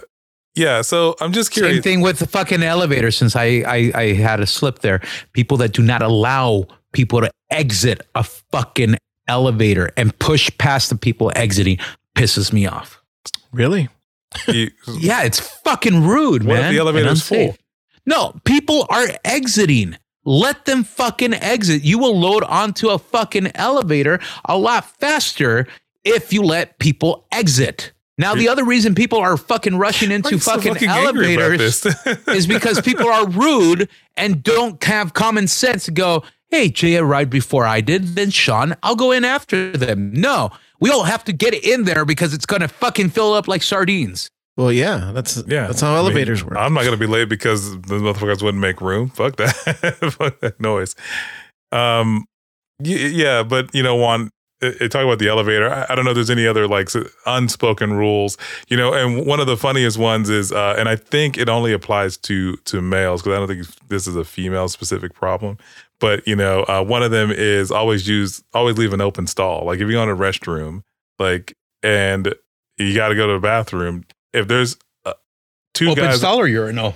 yeah. 0.55 0.83
So 0.83 1.15
I'm 1.21 1.33
just 1.33 1.51
curious. 1.51 1.77
Same 1.77 1.83
thing 1.83 2.01
with 2.01 2.19
the 2.19 2.27
fucking 2.27 2.63
elevator. 2.63 3.11
Since 3.11 3.37
I, 3.37 3.63
I 3.67 3.93
I 3.95 4.13
had 4.15 4.41
a 4.41 4.47
slip 4.47 4.81
there, 4.81 5.01
people 5.33 5.57
that 5.59 5.73
do 5.73 5.83
not 5.83 6.03
allow 6.03 6.67
people 6.93 7.21
to 7.21 7.31
exit 7.51 8.01
a 8.15 8.25
fucking 8.25 8.97
elevator 9.29 9.91
and 9.97 10.17
push 10.19 10.51
past 10.59 10.91
the 10.91 10.97
people 10.97 11.33
exiting 11.35 11.79
pisses 12.17 12.53
me 12.53 12.67
off. 12.67 13.03
Really? 13.53 13.89
You- 14.49 14.71
Yeah, 14.99 15.23
it's 15.23 15.41
fucking 15.41 16.05
rude, 16.07 16.45
What 16.45 16.57
if 16.57 16.63
man. 16.63 16.73
the 16.75 16.79
and 16.81 16.89
elevator's 16.89 17.11
unsafe. 17.21 17.55
full? 17.57 17.59
No, 18.07 18.35
people 18.45 18.87
are 18.91 19.07
exiting. 19.25 19.97
Let 20.27 20.65
them 20.65 20.85
fucking 20.85 21.35
exit. 21.35 21.83
You 21.85 21.99
will 21.99 22.19
load 22.19 22.45
onto 22.45 22.89
a 22.89 22.99
fucking 22.99 23.53
elevator 23.55 24.21
a 24.47 24.57
lot 24.59 24.85
faster 24.99 25.67
if 26.05 26.33
you 26.33 26.43
let 26.43 26.79
people 26.79 27.27
exit. 27.33 27.93
Now, 28.17 28.35
the 28.35 28.49
other 28.49 28.65
reason 28.65 28.95
people 28.95 29.19
are 29.19 29.37
fucking 29.37 29.77
rushing 29.77 30.11
into 30.13 30.31
you 30.31 30.39
so 30.39 30.53
fucking, 30.61 30.87
elevators 30.89 31.85
is 32.29 32.47
because 32.47 32.81
people 32.81 33.09
are 33.09 33.27
rude 33.29 33.89
and 34.17 34.43
don't 34.43 34.83
have 34.85 35.15
common 35.15 35.49
sense 35.49 35.87
to 35.87 35.91
go, 35.91 36.23
hey, 36.55 36.69
Jay 36.69 36.97
arrived 36.97 37.31
before 37.31 37.67
I 37.67 37.81
did, 37.81 38.15
then 38.15 38.31
Sean, 38.31 38.77
I'll 38.85 38.95
go 38.95 39.11
in 39.11 39.25
after 39.25 39.73
them. 39.73 40.13
No, 40.13 40.51
we 40.79 40.89
all 40.89 41.03
have 41.03 41.25
to 41.25 41.33
get 41.33 41.53
in 41.53 41.83
there 41.83 42.05
because 42.05 42.33
it's 42.33 42.47
going 42.47 42.63
to 42.63 42.69
fucking 42.69 43.11
fill 43.11 43.35
up 43.35 43.49
like 43.49 43.63
sardines. 43.63 44.31
Well, 44.57 44.71
yeah. 44.71 45.11
That's 45.13 45.43
yeah, 45.49 45.67
That's 45.67 45.81
how 45.81 45.89
I 45.89 45.97
mean, 45.97 46.07
elevators 46.07 46.45
work. 46.45 46.57
I'm 46.57 46.73
not 46.73 46.85
gonna 46.85 46.97
be 46.97 47.09
late 47.09 47.29
because 47.29 47.73
the 47.73 47.97
motherfuckers 47.97 48.41
wouldn't 48.41 48.61
make 48.61 48.81
room. 48.81 49.09
Fuck 49.09 49.35
that. 49.37 49.51
Fuck 50.17 50.39
that 50.39 50.61
noise. 50.61 50.95
Um, 51.73 52.25
y- 52.79 53.11
yeah, 53.13 53.43
but 53.43 53.75
you 53.75 53.83
know, 53.83 53.97
Juan, 53.97 54.31
uh, 54.63 54.71
uh, 54.81 54.89
talk 54.89 55.05
about 55.05 55.19
the 55.19 55.29
elevator. 55.29 55.69
I, 55.71 55.87
I 55.91 55.95
don't 55.95 56.05
know 56.05 56.13
if 56.13 56.15
there's 56.15 56.31
any 56.31 56.47
other 56.47 56.67
like 56.69 56.89
unspoken 57.27 57.93
rules, 57.95 58.39
you 58.69 58.77
know. 58.77 58.95
And 58.95 59.27
one 59.27 59.41
of 59.41 59.47
the 59.47 59.57
funniest 59.57 59.99
ones 59.99 60.31
is, 60.31 60.53
uh, 60.53 60.75
and 60.79 60.89
I 60.89 60.97
think 60.97 61.37
it 61.37 61.49
only 61.49 61.73
applies 61.73 62.17
to 62.19 62.57
to 62.57 62.81
males 62.81 63.23
because 63.23 63.37
I 63.37 63.39
don't 63.39 63.49
think 63.49 63.89
this 63.89 64.07
is 64.07 64.17
a 64.17 64.25
female 64.25 64.69
specific 64.69 65.15
problem. 65.15 65.59
But 66.05 66.29
you 66.29 66.37
know, 66.37 66.65
uh, 66.65 66.85
one 66.85 67.03
of 67.03 67.11
them 67.11 67.31
is 67.31 67.71
always 67.71 68.07
use 68.07 68.45
always 68.53 68.77
leave 68.77 68.93
an 68.93 69.01
open 69.01 69.27
stall. 69.27 69.65
Like 69.65 69.81
if 69.81 69.89
you're 69.89 70.03
in 70.03 70.11
a 70.11 70.15
restroom, 70.15 70.83
like 71.19 71.55
and 71.83 72.35
you 72.77 72.95
got 72.95 73.09
to 73.09 73.15
go 73.15 73.27
to 73.27 73.33
the 73.33 73.39
bathroom. 73.41 74.05
If 74.35 74.47
there's 74.47 74.77
uh, 75.07 75.15
two 75.73 75.89
Open 75.91 76.05
guys, 76.05 76.19
stall 76.19 76.39
or 76.39 76.47
urinal? 76.47 76.95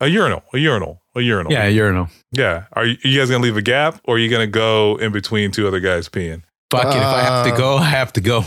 a 0.00 0.06
urinal, 0.06 0.42
a 0.54 0.58
urinal, 0.58 1.02
a 1.14 1.20
urinal. 1.20 1.52
Yeah, 1.52 1.66
urinal. 1.66 2.08
yeah. 2.32 2.64
Are 2.72 2.86
you, 2.86 2.96
you 3.04 3.18
guys 3.18 3.28
gonna 3.28 3.42
leave 3.42 3.58
a 3.58 3.62
gap, 3.62 4.00
or 4.04 4.16
are 4.16 4.18
you 4.18 4.30
gonna 4.30 4.46
go 4.46 4.96
in 4.96 5.12
between 5.12 5.50
two 5.50 5.66
other 5.68 5.80
guys 5.80 6.08
peeing? 6.08 6.42
Fuck 6.70 6.86
it. 6.86 6.96
If 6.96 7.02
I 7.02 7.20
have 7.24 7.44
to 7.46 7.56
go, 7.58 7.76
I 7.76 7.84
have 7.90 8.12
to 8.14 8.20
go. 8.22 8.42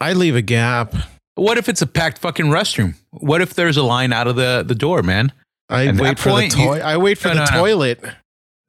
I 0.00 0.12
leave 0.12 0.36
a 0.36 0.42
gap. 0.42 0.94
What 1.36 1.56
if 1.56 1.68
it's 1.70 1.80
a 1.82 1.86
packed 1.86 2.18
fucking 2.18 2.46
restroom? 2.46 2.96
What 3.12 3.40
if 3.40 3.54
there's 3.54 3.76
a 3.78 3.82
line 3.82 4.12
out 4.12 4.26
of 4.28 4.36
the, 4.36 4.62
the 4.66 4.74
door, 4.74 5.02
man? 5.02 5.32
I 5.70 5.86
At 5.86 5.96
that 5.96 6.02
wait 6.02 6.18
for 6.18 6.30
point, 6.30 6.52
the 6.52 6.58
toilet. 6.64 6.82
I 6.82 6.96
wait 6.98 7.16
for 7.18 7.28
No, 7.28 7.34
the 7.34 7.40
no, 7.40 7.46
no. 7.50 7.58
toilet. 7.60 8.02
No, 8.02 8.10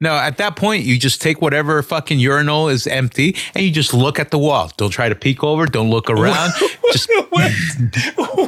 at 0.08 0.38
that 0.38 0.56
point, 0.56 0.84
you 0.84 0.98
just 0.98 1.20
take 1.20 1.42
whatever 1.42 1.82
fucking 1.82 2.18
urinal 2.18 2.68
is 2.68 2.86
empty 2.86 3.36
and 3.54 3.64
you 3.64 3.70
just 3.70 3.92
look 3.92 4.18
at 4.18 4.30
the 4.30 4.38
wall. 4.38 4.72
Don't 4.78 4.90
try 4.90 5.08
to 5.08 5.14
peek 5.14 5.44
over. 5.44 5.66
Don't 5.66 5.90
look 5.90 6.08
around. 6.08 6.52
just 6.92 7.10
What? 7.30 7.52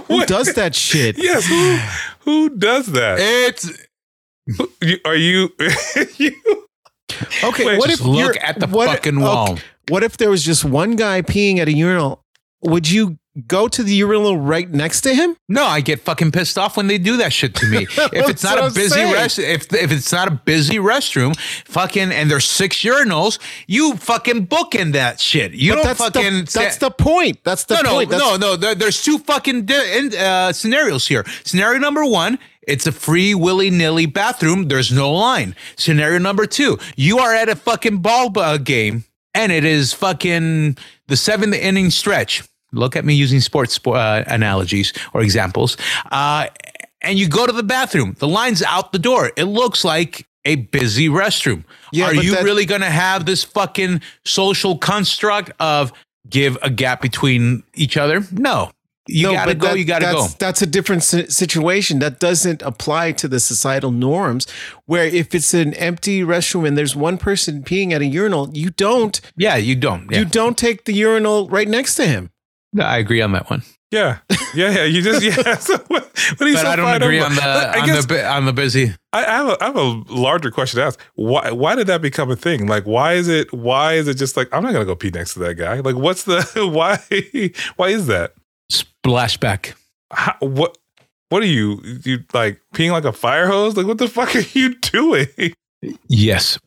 Who 0.09 0.25
does 0.27 0.55
that 0.55 0.75
shit? 0.75 1.17
Yes. 1.19 1.47
Who, 1.47 1.77
who 2.21 2.57
does 2.57 2.87
that? 2.93 3.19
it's 3.21 3.71
Are 5.05 5.15
you? 5.17 5.51
you 6.19 6.33
Okay, 7.45 7.67
Wait, 7.67 7.79
what 7.79 7.91
just 7.91 8.01
if 8.01 8.07
look 8.07 8.19
you're- 8.19 8.39
at 8.39 8.59
the 8.59 8.67
what- 8.67 8.89
fucking 8.89 9.23
okay, 9.23 9.61
what 9.89 10.03
if 10.03 10.17
there 10.17 10.31
was 10.31 10.43
just 10.43 10.65
one 10.65 10.97
guy 10.97 11.21
peeing 11.23 11.59
at 11.59 11.69
a 11.69 11.73
urinal? 11.73 12.23
Would 12.63 12.91
you 12.91 13.19
go 13.47 13.68
to 13.68 13.83
the 13.83 13.95
urinal 13.95 14.37
right 14.37 14.70
next 14.70 15.03
to 15.03 15.14
him? 15.14 15.37
No, 15.49 15.64
I 15.64 15.80
get 15.80 16.01
fucking 16.01 16.33
pissed 16.33 16.59
off 16.59 16.76
when 16.76 16.87
they 16.87 16.99
do 16.99 17.16
that 17.18 17.33
shit 17.33 17.55
to 17.57 17.66
me. 17.66 17.83
if 17.91 18.28
it's 18.28 18.43
not 18.43 18.59
a 18.59 18.62
I'm 18.64 18.72
busy 18.74 18.91
saying. 18.91 19.12
rest, 19.12 19.39
if 19.39 19.72
if 19.72 19.91
it's 19.93 20.12
not 20.12 20.28
a 20.28 20.33
busy 20.33 20.76
restroom, 20.76 21.37
fucking, 21.66 22.12
and 22.12 22.30
there's 22.30 22.45
six 22.49 22.78
urinals, 22.83 23.39
you 23.66 23.97
fucking 23.97 24.47
bookend 24.47 24.93
that 24.93 25.20
shit. 25.20 25.53
You 25.53 25.72
But 25.72 25.74
don't 25.76 25.85
that's 25.85 25.99
fucking. 26.01 26.45
the, 26.45 26.51
that's 26.53 26.76
the 26.78 26.91
point. 26.91 27.43
That's 27.45 27.64
the 27.64 27.76
no, 27.76 27.83
no, 27.83 27.91
point. 27.91 28.11
That's, 28.11 28.22
no, 28.22 28.37
no. 28.37 28.57
There, 28.57 28.74
there's 28.74 29.03
two 29.03 29.18
fucking 29.18 29.64
di- 29.66 30.16
uh, 30.18 30.53
scenarios 30.53 31.07
here. 31.07 31.24
Scenario 31.45 31.78
number 31.78 32.05
one. 32.05 32.39
It's 32.64 32.87
a 32.87 32.93
free 32.93 33.35
willy 33.35 33.70
nilly 33.70 34.07
bathroom. 34.07 34.68
There's 34.68 34.93
no 34.93 35.11
line. 35.12 35.57
Scenario 35.76 36.18
number 36.18 36.47
two. 36.47 36.78
You 36.95 37.18
are 37.18 37.35
at 37.35 37.49
a 37.49 37.57
fucking 37.57 37.99
ball 37.99 38.39
uh, 38.39 38.57
game 38.59 39.05
and 39.35 39.51
it 39.51 39.64
is 39.64 39.93
fucking 39.93 40.76
the 41.09 41.16
seventh 41.16 41.55
inning 41.55 41.91
stretch. 41.91 42.45
Look 42.73 42.97
at 42.97 43.05
me 43.05 43.14
using 43.14 43.41
sports 43.41 43.79
uh, 43.87 44.25
analogies 44.27 44.93
or 45.12 45.23
examples. 45.23 45.77
Uh, 46.11 46.47
and 47.03 47.18
you 47.18 47.29
go 47.29 47.47
to 47.47 47.53
the 47.53 47.62
bathroom. 47.62 48.16
The 48.18 48.29
line's 48.29 48.62
out 48.62 48.93
the 48.93 48.99
door. 48.99 49.33
It 49.37 49.45
looks 49.45 49.85
like 49.85 50.27
a 50.45 50.57
busy 50.57 51.09
restroom. 51.09 51.64
Yeah, 51.93 52.07
Are 52.07 52.14
you 52.14 52.35
really 52.43 52.64
going 52.64 52.81
to 52.81 52.91
have 52.91 53.27
this 53.27 53.45
fucking 53.45 54.01
social 54.25 54.79
construct 54.79 55.53
of 55.61 55.93
give 56.29 56.57
a 56.62 56.70
gap 56.70 57.01
between 57.03 57.62
each 57.75 57.97
other? 57.97 58.23
No. 58.33 58.70
You 59.09 59.29
No, 59.29 59.33
gotta 59.33 59.55
go. 59.55 59.66
that- 59.68 59.79
you 59.79 59.85
gotta 59.85 60.05
go. 60.07 60.23
that's, 60.23 60.35
That's 60.35 60.62
a 60.62 60.66
different 60.66 61.03
situation. 61.03 61.99
That 61.99 62.20
doesn't 62.20 62.62
apply 62.62 63.12
to 63.12 63.27
the 63.27 63.41
societal 63.41 63.91
norms. 63.91 64.47
Where 64.87 65.05
if 65.05 65.35
it's 65.35 65.53
an 65.55 65.75
empty 65.75 66.20
restroom 66.23 66.66
and 66.68 66.79
there's 66.79 66.95
one 66.95 67.18
person 67.18 67.64
peeing 67.64 67.91
at 67.93 68.01
a 68.01 68.07
urinal, 68.07 68.51
you 68.55 68.70
don't 68.70 69.20
Yeah, 69.37 69.57
you 69.57 69.75
don't. 69.75 70.09
Yeah. 70.11 70.20
you 70.20 70.25
don't 70.25 70.57
take 70.57 70.85
the 70.85 70.93
urinal 70.93 71.49
right 71.49 71.66
next 71.68 71.97
to 71.97 72.07
him. 72.07 72.31
I 72.81 72.99
agree 72.99 73.20
on 73.20 73.33
that 73.33 73.51
one. 73.51 73.62
Yeah, 73.91 74.20
yeah, 74.55 74.70
yeah. 74.70 74.85
You 74.85 75.03
just 75.03 75.23
yeah. 75.23 75.57
So 75.61 75.77
what, 75.89 76.05
what 76.39 76.47
you 76.47 76.55
But 76.55 76.62
so 76.62 76.68
I 76.68 76.77
don't 76.77 76.95
agree 76.95 77.18
over? 77.20 77.27
on 77.27 77.35
the 77.35 77.43
I 77.43 77.81
on 77.81 77.87
guess 77.87 78.07
the 78.07 78.27
on 78.27 78.47
the 78.47 78.53
busy. 78.55 78.95
I, 79.12 79.25
I 79.25 79.31
have 79.37 79.49
a 79.49 79.57
I 79.62 79.66
have 79.66 79.77
a 79.77 80.03
larger 80.09 80.51
question 80.51 80.81
to 80.81 80.87
ask. 80.87 81.01
Why 81.14 81.51
why 81.51 81.75
did 81.75 81.89
that 81.89 82.01
become 82.01 82.31
a 82.31 82.37
thing? 82.37 82.66
Like 82.66 82.85
why 82.85 83.12
is 83.14 83.29
it 83.29 83.53
why 83.53 83.95
is 83.95 84.09
it 84.09 84.14
just 84.14 84.37
like 84.37 84.49
I'm 84.51 84.62
not 84.62 84.73
gonna 84.73 84.87
go 84.87 84.97
pee 84.97 85.11
next 85.11 85.35
to 85.35 85.41
that 85.41 85.55
guy? 85.57 85.81
Like 85.81 85.97
what's 85.97 86.23
the 86.25 86.41
why 86.73 86.99
why 87.77 87.89
is 87.89 88.07
that? 88.07 88.33
Splashback. 88.73 89.75
How, 90.11 90.37
what 90.41 90.79
what 91.29 91.43
are 91.43 91.47
you 91.47 91.81
you 92.05 92.25
like 92.33 92.61
peeing 92.75 92.93
like 92.93 93.05
a 93.05 93.12
fire 93.12 93.47
hose? 93.47 93.77
Like 93.77 93.87
what 93.87 93.99
the 93.99 94.09
fuck 94.09 94.35
are 94.35 94.41
you 94.41 94.75
doing? 94.77 95.27
Yes. 96.09 96.59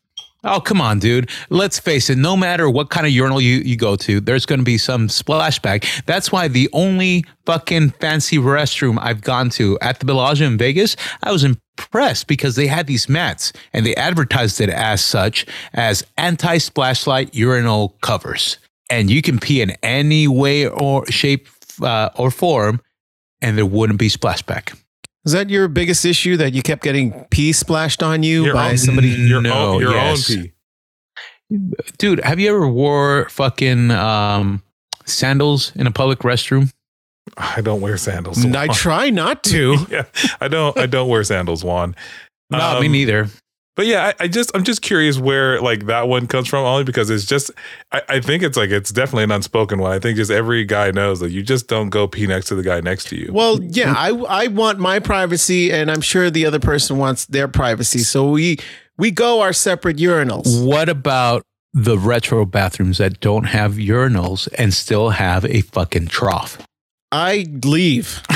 Oh, 0.47 0.59
come 0.59 0.79
on, 0.79 0.99
dude. 0.99 1.31
Let's 1.49 1.79
face 1.79 2.07
it. 2.11 2.19
No 2.19 2.37
matter 2.37 2.69
what 2.69 2.91
kind 2.91 3.07
of 3.07 3.11
urinal 3.11 3.41
you, 3.41 3.57
you 3.57 3.75
go 3.75 3.95
to, 3.95 4.21
there's 4.21 4.45
going 4.45 4.59
to 4.59 4.65
be 4.65 4.77
some 4.77 5.07
splashback. 5.07 6.05
That's 6.05 6.31
why 6.31 6.47
the 6.47 6.69
only 6.71 7.25
fucking 7.47 7.89
fancy 7.99 8.37
restroom 8.37 8.99
I've 9.01 9.21
gone 9.21 9.49
to 9.51 9.79
at 9.81 9.99
the 9.99 10.05
Bellagio 10.05 10.45
in 10.45 10.59
Vegas, 10.59 10.95
I 11.23 11.31
was 11.31 11.43
impressed 11.43 12.27
because 12.27 12.55
they 12.55 12.67
had 12.67 12.85
these 12.85 13.09
mats 13.09 13.53
and 13.73 13.87
they 13.87 13.95
advertised 13.95 14.61
it 14.61 14.69
as 14.69 15.03
such 15.03 15.47
as 15.73 16.05
anti 16.15 16.59
splashlight 16.59 17.33
urinal 17.33 17.97
covers. 18.01 18.59
And 18.87 19.09
you 19.09 19.23
can 19.23 19.39
pee 19.39 19.61
in 19.61 19.71
any 19.81 20.27
way 20.27 20.67
or 20.67 21.07
shape 21.07 21.47
uh, 21.81 22.09
or 22.15 22.29
form, 22.29 22.81
and 23.41 23.57
there 23.57 23.65
wouldn't 23.65 23.97
be 23.97 24.09
splashback. 24.09 24.79
Is 25.25 25.31
that 25.31 25.49
your 25.49 25.67
biggest 25.67 26.05
issue 26.05 26.37
that 26.37 26.53
you 26.53 26.61
kept 26.61 26.83
getting 26.83 27.25
pee 27.31 27.51
splashed 27.51 28.03
on 28.03 28.21
you 28.23 28.45
Your 28.45 28.53
by 28.53 28.71
own- 28.71 28.77
somebody? 28.77 29.07
Your 29.09 29.41
No, 29.41 29.53
own 29.73 29.81
your 29.81 29.91
yes. 29.91 30.29
own 30.31 30.43
pee. 30.43 30.51
Dude, 31.97 32.19
have 32.23 32.39
you 32.39 32.49
ever 32.49 32.67
wore 32.67 33.27
fucking 33.29 33.91
um, 33.91 34.61
sandals 35.05 35.71
in 35.75 35.87
a 35.87 35.91
public 35.91 36.19
restroom? 36.19 36.71
I 37.37 37.61
don't 37.61 37.81
wear 37.81 37.97
sandals. 37.97 38.45
I 38.45 38.67
try 38.67 39.09
not 39.09 39.43
to. 39.45 39.77
yeah, 39.89 40.05
I 40.41 40.47
don't. 40.47 40.77
I 40.77 40.85
don't 40.85 41.09
wear 41.09 41.23
sandals, 41.23 41.63
Juan. 41.63 41.95
No, 42.51 42.79
me 42.79 42.85
Um, 42.85 42.91
neither. 42.91 43.27
But 43.75 43.87
yeah, 43.87 44.13
I, 44.19 44.23
I 44.23 44.27
just 44.27 44.51
I'm 44.55 44.63
just 44.63 44.81
curious 44.81 45.17
where 45.19 45.59
like 45.61 45.85
that 45.87 46.07
one 46.07 46.27
comes 46.27 46.47
from, 46.47 46.65
only 46.65 46.85
because 46.85 47.09
it's 47.09 47.25
just 47.25 47.51
I, 47.91 48.01
I 48.07 48.19
think 48.21 48.41
it's 48.41 48.55
like 48.55 48.69
it's 48.69 48.91
definitely 48.91 49.25
an 49.25 49.31
unspoken 49.31 49.79
one. 49.79 49.91
I 49.91 49.99
think 49.99 50.15
just 50.15 50.31
every 50.31 50.63
guy 50.63 50.91
knows 50.91 51.19
that 51.19 51.31
you 51.31 51.43
just 51.43 51.67
don't 51.67 51.89
go 51.89 52.07
pee 52.07 52.25
next 52.25 52.47
to 52.47 52.55
the 52.55 52.63
guy 52.63 52.79
next 52.79 53.09
to 53.09 53.17
you. 53.17 53.31
Well, 53.33 53.61
yeah, 53.61 53.93
I 53.97 54.09
I 54.11 54.47
want 54.47 54.79
my 54.79 54.99
privacy, 54.99 55.73
and 55.73 55.91
I'm 55.91 56.01
sure 56.01 56.29
the 56.29 56.45
other 56.45 56.59
person 56.59 56.97
wants 56.97 57.25
their 57.25 57.49
privacy. 57.49 57.99
So 57.99 58.29
we 58.29 58.57
we 58.97 59.11
go 59.11 59.41
our 59.41 59.53
separate 59.53 59.97
urinals. 59.97 60.65
What 60.65 60.87
about 60.87 61.43
the 61.73 61.97
retro 61.97 62.45
bathrooms 62.45 62.99
that 62.99 63.19
don't 63.19 63.43
have 63.43 63.73
urinals 63.73 64.47
and 64.57 64.73
still 64.73 65.09
have 65.09 65.43
a 65.43 65.61
fucking 65.61 66.07
trough? 66.07 66.65
I 67.17 67.45
leave. 67.63 68.21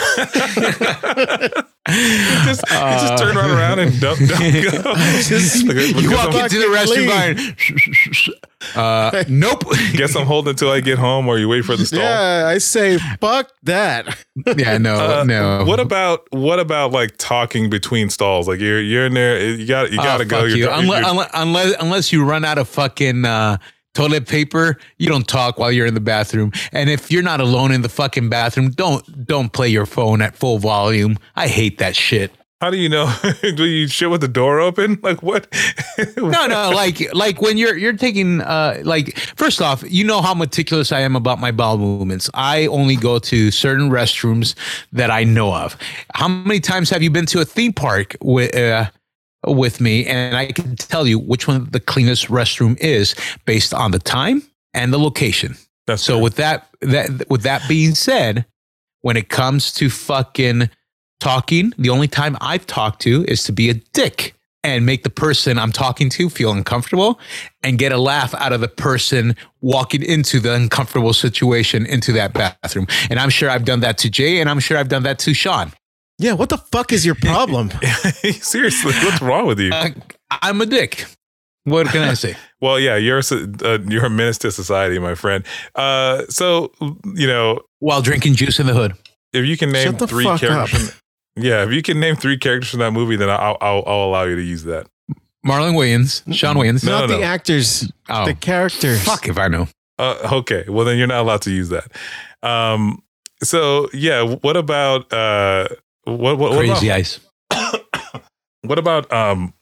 just, 1.90 2.64
you 2.70 2.78
just 2.78 3.18
turn 3.22 3.36
right 3.36 3.50
around 3.50 3.80
and 3.80 4.00
don't, 4.00 4.18
don't 4.20 4.30
go. 4.40 4.94
Just- 5.22 5.64
you 5.64 6.12
walk 6.12 6.34
I'm- 6.34 6.46
into 6.46 6.60
the 6.60 6.68
restroom 6.68 8.36
uh, 8.78 9.24
nope. 9.28 9.64
Guess 9.94 10.16
I'm 10.16 10.26
holding 10.26 10.52
until 10.52 10.70
I 10.70 10.80
get 10.80 10.98
home, 10.98 11.28
or 11.28 11.38
you 11.40 11.50
wait 11.50 11.66
for 11.66 11.76
the 11.76 11.86
stall. 11.86 12.00
Yeah, 12.00 12.46
I 12.48 12.58
say 12.60 12.98
fuck 13.20 13.52
that. 13.64 14.18
yeah, 14.58 14.78
no, 14.78 15.20
Uh, 15.20 15.24
no. 15.26 15.66
What 15.66 15.80
about 15.80 16.26
what 16.32 16.60
about 16.60 16.92
like 16.92 17.18
talking 17.18 17.70
between 17.70 18.10
stalls? 18.10 18.48
Like 18.48 18.60
you're 18.60 18.82
you're 18.82 19.06
in 19.06 19.14
there, 19.14 19.40
you 19.56 19.66
got 19.66 19.92
you 19.92 20.00
Oh, 20.00 20.04
got 20.04 20.18
to 20.20 20.26
go. 20.26 20.46
You. 20.46 20.56
you're- 20.56 20.74
Unless, 20.74 21.00
you're- 21.02 21.10
unless, 21.12 21.30
unless, 21.34 21.76
unless 21.82 22.12
you 22.14 22.24
run 22.24 22.46
out 22.46 22.58
of 22.58 22.70
fucking 22.70 23.26
uh, 23.26 23.58
toilet 23.94 24.28
paper, 24.28 24.78
you 24.98 25.10
don't 25.10 25.28
talk 25.28 25.58
while 25.60 25.72
you're 25.72 25.88
in 25.88 25.94
the 25.94 26.00
bathroom. 26.00 26.52
And 26.72 26.90
if 26.90 27.12
you're 27.12 27.24
not 27.24 27.42
alone 27.42 27.72
in 27.72 27.82
the 27.82 27.90
fucking 27.90 28.30
bathroom, 28.30 28.70
don't 28.72 29.26
don't 29.28 29.52
play 29.52 29.70
your 29.70 29.86
phone 29.86 30.22
at 30.22 30.36
full 30.36 30.60
volume. 30.60 31.18
I 31.36 31.48
hate 31.48 31.78
that 31.80 31.96
shit. 31.96 32.32
how 32.62 32.70
do 32.70 32.78
you 32.78 32.90
know? 32.90 33.10
do 33.42 33.66
you 33.66 33.88
shit 33.88 34.10
with 34.10 34.22
the 34.22 34.28
door 34.28 34.60
open? 34.60 35.00
Like 35.04 35.24
what? 35.24 35.48
No, 36.18 36.48
no, 36.48 36.70
like 36.74 37.14
like 37.14 37.42
when 37.42 37.58
you're 37.58 37.76
you're 37.78 37.98
taking 37.98 38.42
uh 38.42 38.82
like 38.84 39.18
first 39.36 39.62
off, 39.62 39.84
you 39.88 40.04
know 40.06 40.22
how 40.22 40.34
meticulous 40.34 40.92
I 40.92 41.02
am 41.02 41.16
about 41.16 41.40
my 41.40 41.52
bowel 41.52 41.78
movements. 41.78 42.30
I 42.34 42.68
only 42.68 42.96
go 42.96 43.20
to 43.20 43.52
certain 43.52 43.90
restrooms 43.90 44.56
that 44.94 45.10
I 45.12 45.24
know 45.26 45.54
of. 45.54 45.76
How 46.14 46.28
many 46.28 46.60
times 46.60 46.90
have 46.90 47.02
you 47.02 47.10
been 47.10 47.26
to 47.28 47.42
a 47.42 47.46
theme 47.46 47.74
park 47.74 48.16
with 48.22 48.56
uh 48.56 48.90
with 49.48 49.80
me 49.80 50.06
and 50.06 50.36
I 50.36 50.52
can 50.52 50.76
tell 50.76 51.08
you 51.08 51.18
which 51.18 51.48
one 51.48 51.70
the 51.72 51.80
cleanest 51.80 52.28
restroom 52.28 52.78
is 52.80 53.16
based 53.46 53.74
on 53.74 53.92
the 53.92 54.00
time 54.00 54.44
and 54.74 54.92
the 54.94 55.00
location. 55.00 55.56
That's 55.88 56.04
So 56.04 56.16
true. 56.16 56.24
with 56.24 56.36
that 56.36 56.68
that 56.82 57.30
with 57.30 57.44
that 57.44 57.68
being 57.68 57.96
said, 57.96 58.46
when 59.02 59.18
it 59.18 59.30
comes 59.30 59.72
to 59.74 59.90
fucking 59.90 60.70
talking, 61.20 61.74
the 61.78 61.90
only 61.90 62.08
time 62.08 62.38
I've 62.42 62.68
talked 62.68 63.02
to 63.04 63.26
is 63.28 63.44
to 63.46 63.52
be 63.52 63.70
a 63.70 63.74
dick 63.74 64.36
and 64.64 64.86
make 64.86 65.04
the 65.04 65.10
person 65.10 65.58
I'm 65.58 65.72
talking 65.72 66.10
to 66.12 66.30
feel 66.30 66.52
uncomfortable 66.52 67.20
and 67.64 67.80
get 67.80 67.94
a 67.94 67.98
laugh 67.98 68.36
out 68.36 68.52
of 68.52 68.60
the 68.60 68.68
person 68.68 69.36
walking 69.62 70.04
into 70.04 70.40
the 70.42 70.54
uncomfortable 70.54 71.14
situation 71.14 71.86
into 71.86 72.12
that 72.14 72.34
bathroom. 72.34 72.86
And 73.10 73.20
I'm 73.20 73.30
sure 73.30 73.50
I've 73.50 73.64
done 73.64 73.80
that 73.82 73.98
to 74.00 74.10
Jay 74.10 74.42
and 74.42 74.50
I'm 74.50 74.60
sure 74.60 74.78
I've 74.78 74.90
done 74.90 75.04
that 75.04 75.18
to 75.20 75.34
Sean. 75.34 75.72
Yeah, 76.20 76.34
what 76.34 76.50
the 76.50 76.58
fuck 76.58 76.92
is 76.92 77.06
your 77.06 77.16
problem? 77.16 77.72
seriously, 78.42 78.92
what's 79.04 79.22
wrong 79.22 79.48
with 79.48 79.60
you? 79.60 79.72
Uh, 79.72 79.90
I'm 80.30 80.60
a 80.62 80.66
dick. 80.66 81.06
What 81.64 81.88
can 81.88 82.04
I 82.04 82.14
say? 82.14 82.36
Well, 82.62 82.78
yeah, 82.78 82.98
you're 82.98 83.20
a 83.20 83.22
uh, 83.64 83.78
you're 83.88 84.04
a 84.04 84.10
menace 84.10 84.38
to 84.40 84.52
society, 84.52 85.00
my 85.00 85.16
friend. 85.16 85.46
Uh, 85.76 86.24
so 86.28 86.74
you 87.16 87.26
know, 87.26 87.62
While 87.80 88.02
drinking 88.02 88.36
juice 88.36 88.60
in 88.60 88.68
the 88.68 88.74
hood. 88.74 88.96
if 89.32 89.46
you 89.46 89.56
can 89.56 89.72
name 89.72 89.96
three 89.96 90.26
characters, 90.38 90.90
from, 90.92 91.00
yeah, 91.42 91.64
if 91.64 91.72
you 91.72 91.82
can 91.82 92.02
name 92.02 92.18
three 92.18 92.38
characters 92.38 92.70
from 92.70 92.82
that 92.82 92.92
movie, 92.92 93.16
then 93.16 93.30
I'll, 93.30 93.58
I'll 93.62 93.84
I'll 93.88 94.04
allow 94.10 94.24
you 94.26 94.36
to 94.36 94.42
use 94.42 94.66
that. 94.66 94.88
Marlon 95.48 95.74
Wayans, 95.74 96.22
Shawn 96.36 96.58
Wayans. 96.58 96.84
No, 96.84 97.00
Not 97.00 97.10
no. 97.10 97.18
the 97.18 97.24
actors, 97.24 97.90
Oh, 98.10 98.26
the 98.26 98.34
characters. 98.36 99.02
fuck 99.06 99.30
if 99.30 99.38
I 99.38 99.48
know. 99.48 99.70
Uh, 99.98 100.18
okay, 100.40 100.66
well 100.68 100.84
then 100.86 100.98
you're 100.98 101.08
not 101.08 101.22
allowed 101.22 101.44
to 101.44 101.52
use 101.52 101.70
that. 101.70 101.90
Um, 102.44 103.02
so 103.42 103.88
yeah, 103.94 104.22
what 104.42 104.58
about 104.58 105.14
uh, 105.14 105.70
what 106.18 106.38
what, 106.38 106.52
what 106.52 106.58
Crazy 106.58 106.88
about, 106.90 107.00
Ice. 107.00 107.20
what 108.64 108.80
about 108.80 109.12
um, 109.12 109.54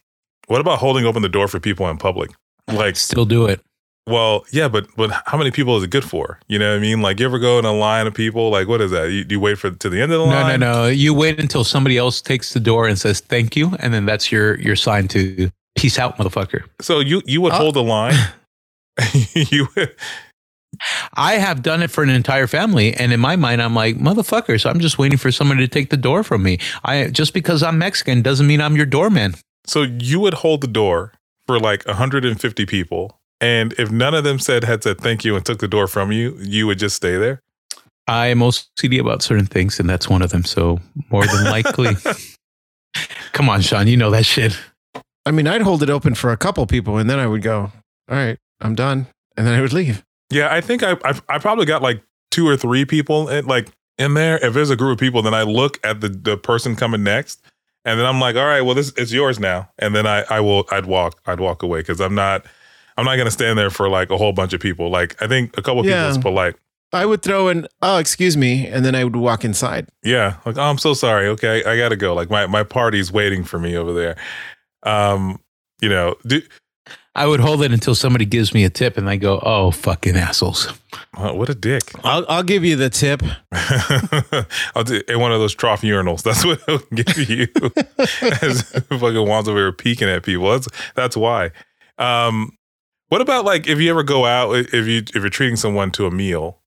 what 0.47 0.61
about 0.61 0.79
holding 0.79 1.05
open 1.05 1.21
the 1.21 1.29
door 1.29 1.47
for 1.47 1.59
people 1.59 1.87
in 1.89 1.97
public? 1.97 2.31
Like, 2.71 2.95
Still 2.97 3.25
do 3.25 3.45
it. 3.45 3.61
well, 4.07 4.45
yeah, 4.51 4.67
but 4.67 4.87
but 4.97 5.11
how 5.25 5.37
many 5.37 5.51
people 5.51 5.77
is 5.77 5.83
it 5.83 5.89
good 5.89 6.03
for? 6.03 6.39
You 6.47 6.59
know 6.59 6.71
what 6.71 6.77
I 6.77 6.79
mean? 6.81 7.01
Like, 7.01 7.19
you 7.19 7.25
ever 7.25 7.39
go 7.39 7.59
in 7.59 7.65
a 7.65 7.71
line 7.73 8.07
of 8.07 8.13
people? 8.13 8.49
Like, 8.49 8.67
what 8.67 8.81
is 8.81 8.91
that? 8.91 9.09
You, 9.11 9.25
you 9.29 9.39
wait 9.39 9.57
for 9.57 9.71
to 9.71 9.89
the 9.89 10.01
end 10.01 10.11
of 10.11 10.19
the 10.19 10.25
No, 10.25 10.31
line? 10.41 10.59
no, 10.59 10.71
no. 10.71 10.83
No. 10.83 10.87
You 10.87 11.13
wait 11.13 11.39
until 11.39 11.63
somebody 11.63 11.97
else 11.97 12.21
takes 12.21 12.53
the 12.53 12.59
door 12.59 12.87
and 12.87 12.97
says 12.99 13.19
thank 13.21 13.55
you, 13.55 13.75
and 13.79 13.93
then 13.93 14.05
that's 14.05 14.31
your 14.31 14.59
your 14.59 14.75
sign 14.75 15.07
to 15.09 15.49
peace 15.77 15.97
out, 15.99 16.17
motherfucker. 16.17 16.63
So 16.81 16.99
you 16.99 17.21
you 17.25 17.39
would 17.41 17.53
Uh, 17.53 17.57
hold 17.57 17.75
the 17.75 17.83
line. 17.83 18.15
you 19.33 19.67
I 21.13 21.33
have 21.33 21.61
done 21.61 21.81
it 21.81 21.91
for 21.91 22.03
an 22.03 22.09
entire 22.09 22.47
family, 22.47 22.93
and 22.93 23.11
in 23.13 23.19
my 23.19 23.35
mind, 23.35 23.61
I'm 23.61 23.73
like 23.73 23.97
motherfucker. 23.97 24.59
So 24.61 24.69
I'm 24.69 24.79
just 24.79 24.97
waiting 24.97 25.17
for 25.17 25.31
someone 25.31 25.57
to 25.57 25.67
take 25.67 25.89
the 25.89 25.97
door 25.97 26.23
from 26.23 26.43
me. 26.43 26.59
I 26.83 27.07
just 27.07 27.33
because 27.33 27.63
I'm 27.63 27.77
Mexican 27.77 28.21
doesn't 28.21 28.47
mean 28.47 28.61
I'm 28.61 28.75
your 28.75 28.85
doorman. 28.85 29.35
so 29.65 29.81
you 29.83 30.19
would 30.19 30.35
hold 30.35 30.61
the 30.61 30.67
door 30.67 31.13
for 31.45 31.59
like 31.59 31.85
150 31.87 32.65
people, 32.65 33.19
and 33.39 33.73
if 33.77 33.89
none 33.91 34.13
of 34.13 34.23
them 34.23 34.39
said 34.39 34.63
had 34.63 34.83
said 34.83 34.99
thank 34.99 35.23
you 35.25 35.35
and 35.35 35.45
took 35.45 35.59
the 35.59 35.67
door 35.67 35.87
from 35.87 36.11
you, 36.11 36.37
you 36.39 36.67
would 36.67 36.79
just 36.79 36.95
stay 36.95 37.17
there. 37.17 37.41
I 38.07 38.27
am 38.27 38.39
OCD 38.39 38.99
about 38.99 39.21
certain 39.21 39.45
things, 39.47 39.79
and 39.79 39.89
that's 39.89 40.07
one 40.09 40.21
of 40.21 40.29
them. 40.29 40.45
So 40.45 40.79
more 41.09 41.25
than 41.27 41.43
likely, 41.45 41.95
come 43.33 43.49
on, 43.49 43.61
Sean, 43.61 43.87
you 43.87 43.97
know 43.97 44.11
that 44.11 44.25
shit. 44.25 44.57
I 45.25 45.31
mean, 45.31 45.45
I'd 45.47 45.61
hold 45.61 45.83
it 45.83 45.89
open 45.89 46.15
for 46.15 46.31
a 46.31 46.37
couple 46.37 46.65
people, 46.67 46.97
and 46.97 47.09
then 47.09 47.19
I 47.19 47.27
would 47.27 47.41
go, 47.41 47.71
"All 48.09 48.15
right, 48.15 48.37
I'm 48.61 48.75
done," 48.75 49.07
and 49.35 49.45
then 49.45 49.53
I 49.53 49.61
would 49.61 49.73
leave. 49.73 50.03
Yeah, 50.29 50.53
I 50.53 50.61
think 50.61 50.83
I 50.83 50.97
I, 51.05 51.19
I 51.29 51.39
probably 51.39 51.65
got 51.65 51.81
like 51.81 52.01
two 52.31 52.47
or 52.47 52.57
three 52.57 52.85
people 52.85 53.29
in, 53.29 53.45
like 53.45 53.69
in 53.97 54.13
there. 54.13 54.43
If 54.45 54.53
there's 54.53 54.69
a 54.69 54.75
group 54.75 54.93
of 54.93 54.99
people, 54.99 55.21
then 55.21 55.33
I 55.33 55.43
look 55.43 55.79
at 55.85 56.01
the 56.01 56.09
the 56.09 56.37
person 56.37 56.75
coming 56.75 57.03
next, 57.03 57.41
and 57.85 57.99
then 57.99 58.05
I'm 58.05 58.19
like, 58.19 58.35
all 58.35 58.45
right, 58.45 58.61
well 58.61 58.75
this 58.75 58.91
it's 58.97 59.11
yours 59.13 59.39
now, 59.39 59.69
and 59.79 59.95
then 59.95 60.05
I 60.05 60.23
I 60.29 60.39
will 60.41 60.65
I'd 60.71 60.85
walk 60.85 61.19
I'd 61.25 61.39
walk 61.39 61.63
away 61.63 61.79
because 61.79 62.01
I'm 62.01 62.15
not 62.15 62.45
I'm 62.97 63.05
not 63.05 63.15
gonna 63.15 63.31
stand 63.31 63.57
there 63.57 63.69
for 63.69 63.87
like 63.89 64.09
a 64.09 64.17
whole 64.17 64.33
bunch 64.33 64.53
of 64.53 64.59
people. 64.59 64.89
Like 64.89 65.21
I 65.21 65.27
think 65.27 65.57
a 65.57 65.61
couple 65.61 65.85
Yeah. 65.85 66.01
people 66.03 66.09
is 66.09 66.17
polite. 66.17 66.55
I 66.93 67.05
would 67.05 67.21
throw 67.21 67.49
in, 67.49 67.67
"Oh, 67.81 67.97
excuse 67.97 68.37
me," 68.37 68.65
and 68.65 68.85
then 68.85 68.95
I 68.95 69.03
would 69.03 69.15
walk 69.17 69.43
inside. 69.43 69.89
Yeah, 70.03 70.37
like 70.45 70.57
oh, 70.57 70.61
I'm 70.61 70.77
so 70.77 70.93
sorry. 70.93 71.27
Okay, 71.27 71.61
I 71.65 71.75
gotta 71.77 71.97
go. 71.97 72.13
Like 72.13 72.29
my 72.29 72.45
my 72.47 72.63
party's 72.63 73.11
waiting 73.11 73.43
for 73.43 73.59
me 73.59 73.75
over 73.75 73.91
there. 73.93 74.15
Um, 74.83 75.39
you 75.81 75.89
know, 75.89 76.15
do, 76.25 76.41
I 77.17 77.25
would 77.25 77.39
hold 77.39 77.63
it 77.63 77.71
until 77.71 77.95
somebody 77.95 78.25
gives 78.25 78.53
me 78.53 78.63
a 78.63 78.69
tip, 78.69 78.95
and 78.95 79.09
I 79.09 79.15
go, 79.15 79.39
"Oh, 79.41 79.71
fucking 79.71 80.15
assholes." 80.15 80.71
oh, 81.17 81.33
what 81.33 81.49
a 81.49 81.55
dick. 81.55 81.81
I'll 82.03 82.23
I'll 82.29 82.43
give 82.43 82.63
you 82.63 82.75
the 82.75 82.91
tip. 82.91 83.23
I'll 84.75 84.83
do 84.83 85.01
in 85.07 85.19
one 85.19 85.31
of 85.31 85.39
those 85.39 85.55
trough 85.55 85.81
urinals. 85.81 86.21
That's 86.21 86.45
what 86.45 86.61
I'll 86.69 86.77
give 86.93 87.29
you. 87.29 87.47
As 88.41 88.71
fucking 88.71 89.25
Juan's 89.25 89.49
over 89.49 89.57
here 89.57 89.71
peeking 89.71 90.07
at 90.07 90.23
people. 90.23 90.49
That's 90.51 90.67
that's 90.95 91.17
why. 91.17 91.51
Um, 91.97 92.55
what 93.09 93.21
about 93.21 93.45
like 93.45 93.67
if 93.67 93.79
you 93.79 93.89
ever 93.89 94.03
go 94.03 94.25
out 94.25 94.55
if 94.55 94.87
you 94.87 94.99
if 94.99 95.15
you're 95.15 95.29
treating 95.29 95.55
someone 95.55 95.89
to 95.91 96.05
a 96.05 96.11
meal, 96.11 96.61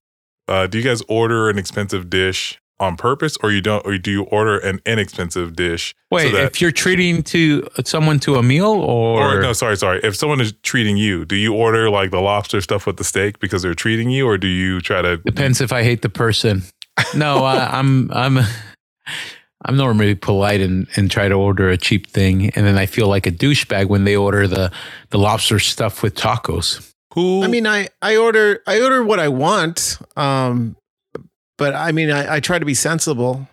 uh, 0.49 0.67
do 0.67 0.77
you 0.77 0.83
guys 0.83 1.01
order 1.07 1.49
an 1.49 1.57
expensive 1.57 2.09
dish 2.09 2.60
on 2.81 2.97
purpose, 2.97 3.37
or 3.43 3.51
you 3.51 3.61
don't, 3.61 3.85
or 3.85 3.97
do 3.97 4.11
you 4.11 4.23
order 4.23 4.57
an 4.57 4.81
inexpensive 4.85 5.55
dish? 5.55 5.95
Wait, 6.09 6.31
so 6.31 6.37
that, 6.37 6.45
if 6.45 6.59
you're 6.59 6.71
treating 6.71 7.23
to 7.23 7.65
someone 7.85 8.19
to 8.21 8.35
a 8.35 8.43
meal, 8.43 8.71
or, 8.71 9.37
or 9.37 9.41
no, 9.41 9.53
sorry, 9.53 9.77
sorry. 9.77 10.01
If 10.03 10.15
someone 10.15 10.41
is 10.41 10.53
treating 10.63 10.97
you, 10.97 11.23
do 11.23 11.35
you 11.35 11.53
order 11.53 11.89
like 11.89 12.11
the 12.11 12.19
lobster 12.19 12.59
stuff 12.59 12.85
with 12.85 12.97
the 12.97 13.03
steak 13.03 13.39
because 13.39 13.61
they're 13.61 13.73
treating 13.75 14.09
you, 14.09 14.27
or 14.27 14.37
do 14.37 14.47
you 14.47 14.81
try 14.81 15.01
to? 15.01 15.17
depends 15.17 15.61
if 15.61 15.71
I 15.71 15.83
hate 15.83 16.01
the 16.01 16.09
person. 16.09 16.63
No, 17.15 17.45
I, 17.45 17.77
I'm 17.77 18.11
I'm 18.11 18.39
I'm 19.63 19.77
normally 19.77 20.15
polite 20.15 20.61
and, 20.61 20.87
and 20.95 21.09
try 21.09 21.27
to 21.27 21.35
order 21.35 21.69
a 21.69 21.77
cheap 21.77 22.07
thing, 22.07 22.49
and 22.49 22.65
then 22.65 22.77
I 22.77 22.87
feel 22.87 23.07
like 23.07 23.27
a 23.27 23.31
douchebag 23.31 23.87
when 23.87 24.03
they 24.05 24.15
order 24.15 24.47
the 24.47 24.71
the 25.11 25.19
lobster 25.19 25.59
stuff 25.59 26.01
with 26.01 26.15
tacos. 26.15 26.91
Who? 27.13 27.43
I 27.43 27.47
mean, 27.47 27.67
I 27.67 27.89
I 28.01 28.15
order 28.17 28.61
I 28.65 28.81
order 28.81 29.03
what 29.03 29.19
I 29.19 29.27
want. 29.27 29.99
Um, 30.15 30.75
but 31.61 31.75
I 31.75 31.91
mean, 31.91 32.09
I, 32.09 32.35
I 32.35 32.39
try 32.39 32.57
to 32.57 32.65
be 32.65 32.73
sensible. 32.73 33.47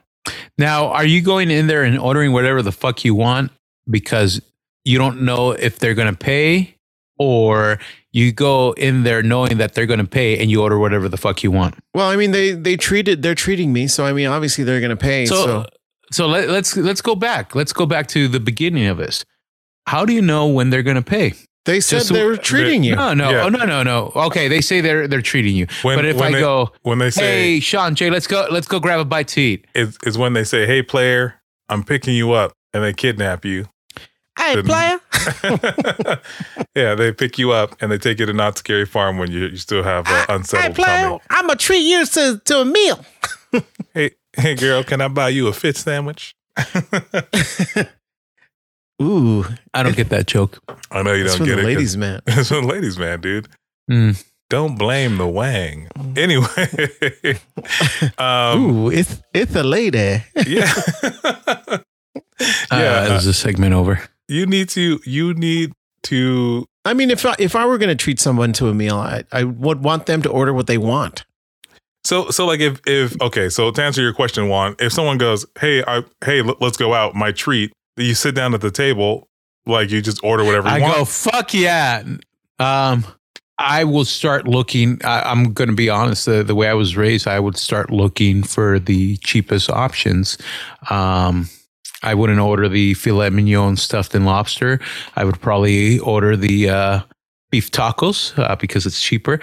Now, 0.57 0.89
are 0.89 1.05
you 1.05 1.21
going 1.21 1.51
in 1.51 1.67
there 1.67 1.83
and 1.83 1.99
ordering 1.99 2.33
whatever 2.33 2.63
the 2.63 2.73
fuck 2.73 3.05
you 3.05 3.15
want 3.15 3.53
because 3.89 4.41
you 4.85 4.97
don't 4.97 5.23
know 5.23 5.51
if 5.51 5.79
they're 5.79 5.95
going 5.95 6.13
to 6.13 6.19
pay, 6.19 6.75
or 7.19 7.79
you 8.13 8.33
go 8.33 8.73
in 8.73 9.03
there 9.03 9.23
knowing 9.23 9.59
that 9.59 9.75
they're 9.75 9.87
going 9.87 10.01
to 10.01 10.07
pay 10.07 10.39
and 10.39 10.51
you 10.51 10.63
order 10.63 10.79
whatever 10.79 11.09
the 11.09 11.19
fuck 11.19 11.43
you 11.43 11.51
want? 11.51 11.75
Well, 11.93 12.09
I 12.09 12.17
mean, 12.17 12.31
they 12.31 12.53
they 12.53 12.77
treated 12.77 13.23
they're 13.23 13.35
treating 13.35 13.73
me, 13.73 13.87
so 13.89 14.07
I 14.07 14.13
mean, 14.15 14.27
obviously 14.27 14.65
they're 14.65 14.81
going 14.81 14.91
to 14.91 14.97
pay. 14.97 15.27
So, 15.27 15.45
So, 15.45 15.67
so, 16.11 16.27
let, 16.27 16.49
let's 16.49 16.75
let's 16.77 17.03
go 17.03 17.15
back. 17.15 17.55
Let's 17.55 17.75
go 17.75 17.85
back 17.85 18.09
to 18.09 18.27
the 18.29 18.41
beginning 18.41 18.87
of 18.87 18.97
this. 18.97 19.25
How 19.87 20.07
do 20.07 20.15
you 20.15 20.23
know 20.23 20.47
when 20.47 20.71
they're 20.71 20.83
going 20.83 20.97
to 20.97 21.03
pay? 21.03 21.35
They 21.69 21.81
said 21.81 21.99
just- 21.99 22.13
they 22.15 22.25
were 22.25 22.39
treating 22.39 22.83
you. 22.83 22.97
No, 22.97 23.13
no, 23.13 23.29
Yeah. 23.31 23.45
oh, 23.45 23.49
no, 23.51 23.67
no, 23.67 23.83
no. 23.83 24.11
Okay, 24.17 24.49
they 24.49 24.63
say 24.63 24.81
they're 24.81 25.07
they're 25.07 25.21
treating 25.21 25.55
you. 25.55 25.67
When- 25.83 25.99
but 25.99 26.07
if 26.07 26.17
when 26.17 26.29
I 26.31 26.37
they- 26.37 26.41
go, 26.41 26.73
when 26.83 26.99
they 26.99 27.11
say 27.11 27.23
hey, 27.57 27.61
Sean, 27.61 27.95
Jay, 27.95 28.09
let's 28.09 28.27
go, 28.27 28.47
let's 28.51 28.67
go 28.67 28.81
grab 28.81 29.01
a 29.01 29.05
bite 29.05 29.29
to 29.29 29.41
eat. 29.43 29.67
is 29.75 29.99
is 30.07 30.17
when 30.17 30.33
they 30.33 30.45
say, 30.45 30.65
"Hey, 30.67 30.81
player, 30.83 31.35
I'm 31.69 31.85
picking 31.85 32.15
you 32.15 32.33
up," 32.33 32.53
and 32.73 32.83
they 32.83 32.95
kidnap 32.95 33.45
you. 33.45 33.67
Hey, 34.39 34.55
Didn't- 34.55 34.69
player. 34.71 34.99
yeah, 36.75 36.95
they 36.95 37.13
pick 37.13 37.39
you 37.39 37.51
up 37.53 37.77
and 37.83 37.93
they 37.93 37.99
take 37.99 38.19
you 38.21 38.25
to 38.27 38.33
Knott's 38.33 38.61
Scary 38.61 38.87
Farm 38.87 39.19
when 39.19 39.31
you, 39.31 39.41
you 39.49 39.57
still 39.59 39.83
have 39.83 40.07
uh, 40.09 40.25
unsettled 40.31 40.77
tummy. 40.77 41.19
I'm 41.29 41.47
gonna 41.49 41.57
treat 41.57 41.81
you 41.81 42.07
to, 42.07 42.41
to 42.45 42.61
a 42.61 42.65
meal. 42.65 43.05
Hey, 43.95 44.11
hey, 44.37 44.55
girl, 44.55 44.85
can 44.85 45.01
I 45.01 45.09
buy 45.09 45.31
you 45.31 45.49
a 45.49 45.53
fit 45.53 45.77
sandwich? 45.77 46.35
Ooh, 49.01 49.45
I 49.75 49.83
don't 49.83 49.97
get 49.97 50.09
that 50.11 50.27
joke. 50.27 50.59
I 50.91 51.03
know 51.03 51.13
you 51.13 51.25
that's 51.25 51.37
don't 51.37 51.47
from 51.47 51.57
get 51.57 51.63
the 51.63 51.69
it. 51.69 51.75
'cause- 51.75 51.77
ladies, 51.77 51.97
man. 51.97 52.21
It's 52.27 52.49
from 52.49 52.67
the 52.67 52.73
ladies, 52.73 52.99
man, 52.99 53.21
dude. 53.21 53.49
Mm. 53.91 54.25
Don't 54.51 54.77
blame 54.79 55.19
the 55.19 55.27
wang. 55.29 55.89
Anyway, 56.17 56.49
um, 58.19 58.59
Ooh, 58.87 58.91
it's 58.91 59.21
it's 59.35 59.55
a 59.55 59.63
lady. 59.63 60.23
yeah, 60.47 60.73
Uh, 61.61 61.79
yeah. 62.73 63.17
is 63.17 63.25
this 63.25 63.39
segment 63.39 63.75
over? 63.75 64.01
you 64.29 64.47
need 64.47 64.69
to. 64.71 65.01
You 65.05 65.35
need 65.35 65.73
to. 66.05 66.67
I 66.85 66.95
mean, 66.95 67.11
if 67.11 67.27
I, 67.27 67.35
if 67.39 67.55
I 67.57 67.67
were 67.67 67.79
going 67.79 67.89
to 67.91 67.95
treat 68.05 68.21
someone 68.21 68.53
to 68.55 68.69
a 68.69 68.75
meal, 68.75 68.97
I, 68.97 69.25
I 69.33 69.45
would 69.45 69.83
want 69.83 70.07
them 70.07 70.23
to 70.23 70.31
order 70.31 70.53
what 70.55 70.67
they 70.67 70.79
want. 70.79 71.25
So, 72.05 72.31
so 72.31 72.47
like 72.47 72.61
if 72.61 72.81
if 72.87 73.21
okay, 73.21 73.49
so 73.51 73.71
to 73.71 73.83
answer 73.83 74.01
your 74.03 74.15
question, 74.15 74.49
Juan, 74.49 74.77
if 74.79 74.93
someone 74.93 75.19
goes, 75.19 75.45
"Hey, 75.61 75.83
I 75.87 76.05
hey, 76.25 76.43
let, 76.43 76.61
us 76.63 76.77
go 76.77 76.95
out, 76.95 77.15
my 77.15 77.33
treat," 77.33 77.73
you 77.99 78.15
sit 78.15 78.35
down 78.35 78.55
at 78.55 78.61
the 78.61 78.71
table, 78.71 79.29
like 79.67 79.91
you 79.91 80.01
just 80.01 80.23
order 80.23 80.45
whatever 80.45 80.69
you 80.69 80.75
I 80.77 80.81
want. 80.81 80.95
go, 80.95 81.05
fuck 81.05 81.55
yeah. 81.55 82.03
Um, 82.59 83.05
I 83.59 83.85
will 83.85 84.05
start 84.05 84.47
looking. 84.47 85.01
I, 85.05 85.23
I'm 85.23 85.53
going 85.53 85.69
to 85.69 85.75
be 85.75 85.91
honest. 85.91 86.27
The, 86.27 86.43
the 86.43 86.55
way 86.55 86.69
I 86.69 86.75
was 86.75 86.97
raised, 86.97 87.27
I 87.27 87.41
would 87.41 87.57
start 87.57 87.91
looking 87.91 88.43
for 88.43 88.79
the 88.79 89.17
cheapest 89.19 89.69
options. 89.69 90.39
Um, 90.91 91.49
I 92.03 92.15
wouldn't 92.15 92.39
order 92.39 92.69
the 92.69 92.95
filet 92.95 93.31
mignon 93.31 93.77
stuffed 93.77 94.15
in 94.15 94.25
lobster. 94.25 94.81
I 95.17 95.25
would 95.25 95.41
probably 95.41 95.99
order 95.99 96.37
the 96.37 96.69
uh, 96.69 97.01
beef 97.51 97.71
tacos 97.73 98.39
uh, 98.39 98.55
because 98.57 98.87
it's 98.87 99.03
cheaper. 99.03 99.41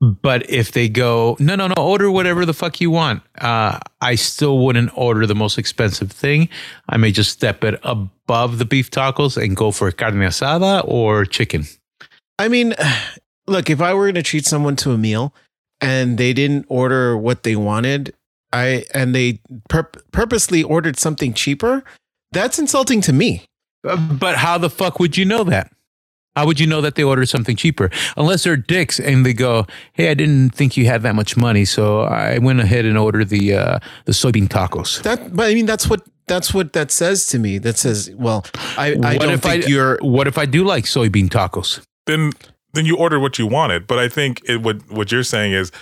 But 0.00 0.48
if 0.48 0.72
they 0.72 0.88
go, 0.88 1.36
no, 1.38 1.56
no, 1.56 1.66
no, 1.68 1.74
order 1.76 2.10
whatever 2.10 2.46
the 2.46 2.54
fuck 2.54 2.80
you 2.80 2.90
want, 2.90 3.22
uh, 3.38 3.78
I 4.00 4.14
still 4.14 4.58
wouldn't 4.58 4.96
order 4.96 5.26
the 5.26 5.34
most 5.34 5.58
expensive 5.58 6.10
thing. 6.10 6.48
I 6.88 6.96
may 6.96 7.12
just 7.12 7.30
step 7.30 7.62
it 7.64 7.78
above 7.82 8.56
the 8.58 8.64
beef 8.64 8.90
tacos 8.90 9.36
and 9.36 9.54
go 9.54 9.70
for 9.70 9.92
carne 9.92 10.14
asada 10.14 10.82
or 10.88 11.26
chicken. 11.26 11.66
I 12.38 12.48
mean, 12.48 12.74
look, 13.46 13.68
if 13.68 13.82
I 13.82 13.92
were 13.92 14.04
going 14.06 14.14
to 14.14 14.22
treat 14.22 14.46
someone 14.46 14.76
to 14.76 14.92
a 14.92 14.98
meal 14.98 15.34
and 15.82 16.16
they 16.16 16.32
didn't 16.32 16.64
order 16.68 17.14
what 17.16 17.42
they 17.42 17.54
wanted, 17.56 18.14
I 18.52 18.84
and 18.94 19.14
they 19.14 19.40
pur- 19.68 19.90
purposely 20.12 20.62
ordered 20.62 20.98
something 20.98 21.34
cheaper, 21.34 21.84
that's 22.32 22.58
insulting 22.58 23.02
to 23.02 23.12
me. 23.12 23.44
Uh, 23.86 23.96
But 23.96 24.36
how 24.36 24.56
the 24.56 24.70
fuck 24.70 24.98
would 24.98 25.18
you 25.18 25.26
know 25.26 25.44
that? 25.44 25.70
How 26.36 26.46
would 26.46 26.60
you 26.60 26.66
know 26.66 26.80
that 26.80 26.94
they 26.94 27.02
ordered 27.02 27.28
something 27.28 27.56
cheaper? 27.56 27.90
Unless 28.16 28.44
they're 28.44 28.56
dicks 28.56 29.00
and 29.00 29.26
they 29.26 29.32
go, 29.32 29.66
"Hey, 29.94 30.10
I 30.10 30.14
didn't 30.14 30.50
think 30.50 30.76
you 30.76 30.86
had 30.86 31.02
that 31.02 31.14
much 31.14 31.36
money, 31.36 31.64
so 31.64 32.02
I 32.02 32.38
went 32.38 32.60
ahead 32.60 32.84
and 32.84 32.96
ordered 32.96 33.28
the 33.30 33.54
uh, 33.54 33.78
the 34.04 34.12
soybean 34.12 34.48
tacos." 34.48 35.02
That, 35.02 35.34
but 35.34 35.50
I 35.50 35.54
mean, 35.54 35.66
that's 35.66 35.88
what 35.88 36.02
that's 36.28 36.54
what 36.54 36.72
that 36.74 36.92
says 36.92 37.26
to 37.28 37.38
me. 37.40 37.58
That 37.58 37.76
says, 37.78 38.10
well, 38.14 38.46
I, 38.78 38.92
I 38.92 38.94
What 38.94 39.18
don't 39.20 39.30
if 39.32 39.42
think 39.42 39.64
I- 39.64 39.68
you're. 39.68 39.98
What 40.02 40.28
if 40.28 40.38
I 40.38 40.46
do 40.46 40.62
like 40.64 40.84
soybean 40.84 41.28
tacos? 41.28 41.80
then 42.06 42.32
then 42.74 42.86
you 42.86 42.96
ordered 42.96 43.18
what 43.20 43.36
you 43.38 43.46
wanted. 43.48 43.86
But 43.88 43.98
I 43.98 44.08
think 44.08 44.40
it 44.48 44.62
what 44.62 44.88
what 44.90 45.10
you're 45.10 45.24
saying 45.24 45.52
is, 45.52 45.72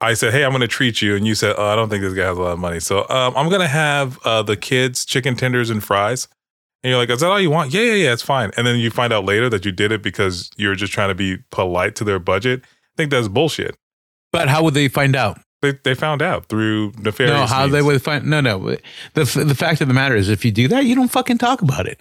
I 0.00 0.14
said, 0.14 0.32
"Hey, 0.32 0.44
I'm 0.44 0.50
going 0.50 0.62
to 0.62 0.66
treat 0.68 1.02
you," 1.02 1.14
and 1.14 1.26
you 1.26 1.34
said, 1.34 1.54
"Oh, 1.58 1.66
I 1.66 1.76
don't 1.76 1.90
think 1.90 2.02
this 2.02 2.14
guy 2.14 2.24
has 2.24 2.38
a 2.38 2.40
lot 2.42 2.52
of 2.52 2.58
money, 2.58 2.80
so 2.80 3.00
um, 3.10 3.34
I'm 3.36 3.48
going 3.50 3.60
to 3.60 3.68
have 3.68 4.18
uh, 4.24 4.42
the 4.42 4.56
kids 4.56 5.04
chicken 5.04 5.36
tenders 5.36 5.68
and 5.68 5.84
fries." 5.84 6.26
And 6.84 6.90
you're 6.90 6.98
like, 6.98 7.08
"Is 7.08 7.20
that 7.20 7.30
all 7.30 7.40
you 7.40 7.50
want?" 7.50 7.72
Yeah, 7.72 7.80
yeah, 7.80 7.94
yeah, 7.94 8.12
it's 8.12 8.22
fine. 8.22 8.50
And 8.58 8.66
then 8.66 8.78
you 8.78 8.90
find 8.90 9.10
out 9.10 9.24
later 9.24 9.48
that 9.48 9.64
you 9.64 9.72
did 9.72 9.90
it 9.90 10.02
because 10.02 10.50
you're 10.58 10.74
just 10.74 10.92
trying 10.92 11.08
to 11.08 11.14
be 11.14 11.38
polite 11.50 11.96
to 11.96 12.04
their 12.04 12.18
budget. 12.18 12.60
I 12.62 12.94
think 12.98 13.10
that's 13.10 13.26
bullshit. 13.26 13.74
But 14.30 14.48
how 14.48 14.62
would 14.62 14.74
they 14.74 14.88
find 14.88 15.16
out? 15.16 15.40
They 15.62 15.72
they 15.82 15.94
found 15.94 16.20
out 16.20 16.46
through 16.50 16.92
nefarious. 16.98 17.34
no, 17.34 17.46
how 17.46 17.62
means. 17.62 17.72
they 17.72 17.80
would 17.82 18.02
find? 18.02 18.26
No, 18.26 18.42
no. 18.42 18.76
The 19.14 19.24
the 19.24 19.54
fact 19.54 19.80
of 19.80 19.88
the 19.88 19.94
matter 19.94 20.14
is, 20.14 20.28
if 20.28 20.44
you 20.44 20.52
do 20.52 20.68
that, 20.68 20.84
you 20.84 20.94
don't 20.94 21.08
fucking 21.08 21.38
talk 21.38 21.62
about 21.62 21.86
it. 21.86 21.98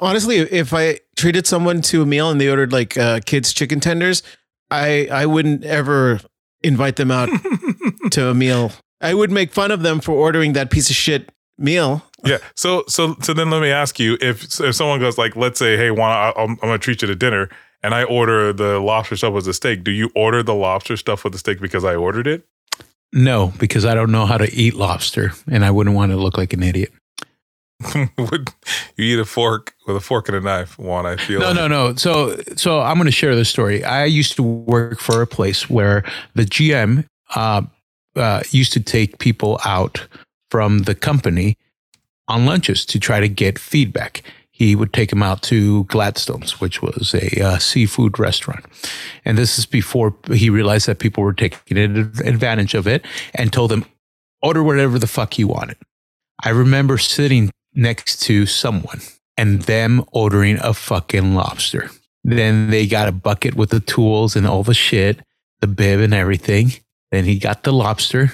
Honestly, 0.00 0.38
if 0.38 0.72
I 0.72 1.00
treated 1.18 1.46
someone 1.46 1.82
to 1.82 2.00
a 2.00 2.06
meal 2.06 2.30
and 2.30 2.40
they 2.40 2.48
ordered 2.48 2.72
like 2.72 2.96
uh, 2.96 3.20
kids 3.26 3.52
chicken 3.52 3.78
tenders, 3.78 4.22
I 4.70 5.06
I 5.12 5.26
wouldn't 5.26 5.64
ever 5.64 6.20
invite 6.62 6.96
them 6.96 7.10
out 7.10 7.28
to 8.12 8.28
a 8.28 8.34
meal. 8.34 8.72
I 9.02 9.12
would 9.12 9.30
make 9.30 9.52
fun 9.52 9.70
of 9.70 9.82
them 9.82 10.00
for 10.00 10.12
ordering 10.12 10.54
that 10.54 10.70
piece 10.70 10.88
of 10.88 10.96
shit 10.96 11.30
meal. 11.62 12.02
Yeah. 12.24 12.38
So 12.56 12.84
so 12.88 13.16
so 13.20 13.32
then 13.32 13.50
let 13.50 13.62
me 13.62 13.70
ask 13.70 13.98
you 13.98 14.16
if 14.20 14.60
if 14.60 14.74
someone 14.74 15.00
goes 15.00 15.18
like, 15.18 15.36
let's 15.36 15.58
say, 15.58 15.76
hey, 15.76 15.90
Juan, 15.90 16.10
I, 16.10 16.32
I'm, 16.40 16.50
I'm 16.50 16.56
gonna 16.56 16.78
treat 16.78 17.02
you 17.02 17.08
to 17.08 17.14
dinner, 17.14 17.48
and 17.82 17.94
I 17.94 18.04
order 18.04 18.52
the 18.52 18.78
lobster 18.80 19.16
stuff 19.16 19.32
with 19.34 19.44
the 19.44 19.54
steak. 19.54 19.82
Do 19.84 19.90
you 19.90 20.10
order 20.14 20.42
the 20.42 20.54
lobster 20.54 20.96
stuff 20.96 21.24
with 21.24 21.32
the 21.32 21.38
steak 21.38 21.60
because 21.60 21.84
I 21.84 21.94
ordered 21.94 22.26
it? 22.26 22.44
No, 23.12 23.52
because 23.58 23.84
I 23.84 23.94
don't 23.94 24.10
know 24.10 24.24
how 24.26 24.38
to 24.38 24.50
eat 24.54 24.74
lobster, 24.74 25.32
and 25.50 25.64
I 25.64 25.70
wouldn't 25.70 25.94
want 25.96 26.12
to 26.12 26.16
look 26.16 26.38
like 26.38 26.52
an 26.52 26.62
idiot. 26.62 26.92
Would 27.94 28.48
you 28.96 29.04
eat 29.16 29.18
a 29.18 29.24
fork 29.24 29.74
with 29.86 29.96
a 29.96 30.00
fork 30.00 30.28
and 30.28 30.36
a 30.36 30.40
knife, 30.40 30.78
Juan? 30.78 31.04
I 31.04 31.16
feel 31.16 31.40
No, 31.40 31.46
like. 31.48 31.56
no, 31.56 31.68
no. 31.68 31.94
So, 31.96 32.36
so 32.56 32.80
I'm 32.80 32.94
going 32.96 33.06
to 33.06 33.10
share 33.12 33.34
this 33.34 33.48
story. 33.48 33.84
I 33.84 34.04
used 34.04 34.36
to 34.36 34.42
work 34.42 35.00
for 35.00 35.20
a 35.20 35.26
place 35.26 35.68
where 35.68 36.04
the 36.34 36.44
GM 36.44 37.04
uh, 37.34 37.62
uh, 38.14 38.42
used 38.50 38.72
to 38.74 38.80
take 38.80 39.18
people 39.18 39.60
out 39.64 40.06
from 40.52 40.80
the 40.80 40.94
company 40.94 41.56
on 42.28 42.44
lunches 42.44 42.84
to 42.84 43.00
try 43.00 43.20
to 43.20 43.28
get 43.28 43.58
feedback. 43.58 44.22
He 44.50 44.76
would 44.76 44.92
take 44.92 45.08
them 45.08 45.22
out 45.22 45.40
to 45.44 45.84
Gladstone's, 45.84 46.60
which 46.60 46.82
was 46.82 47.14
a 47.14 47.42
uh, 47.42 47.58
seafood 47.58 48.18
restaurant. 48.18 48.66
And 49.24 49.38
this 49.38 49.58
is 49.58 49.64
before 49.64 50.14
he 50.30 50.50
realized 50.50 50.88
that 50.88 50.98
people 50.98 51.24
were 51.24 51.32
taking 51.32 51.78
advantage 51.78 52.74
of 52.74 52.86
it 52.86 53.02
and 53.34 53.50
told 53.50 53.70
them, 53.70 53.86
order 54.42 54.62
whatever 54.62 54.98
the 54.98 55.06
fuck 55.06 55.38
you 55.38 55.48
wanted. 55.48 55.78
I 56.44 56.50
remember 56.50 56.98
sitting 56.98 57.50
next 57.72 58.20
to 58.24 58.44
someone 58.44 59.00
and 59.38 59.62
them 59.62 60.04
ordering 60.12 60.58
a 60.60 60.74
fucking 60.74 61.34
lobster. 61.34 61.90
Then 62.24 62.68
they 62.68 62.86
got 62.86 63.08
a 63.08 63.12
bucket 63.12 63.54
with 63.54 63.70
the 63.70 63.80
tools 63.80 64.36
and 64.36 64.46
all 64.46 64.64
the 64.64 64.74
shit, 64.74 65.18
the 65.62 65.66
bib 65.66 66.00
and 66.00 66.12
everything. 66.12 66.74
Then 67.10 67.24
he 67.24 67.38
got 67.38 67.62
the 67.62 67.72
lobster 67.72 68.32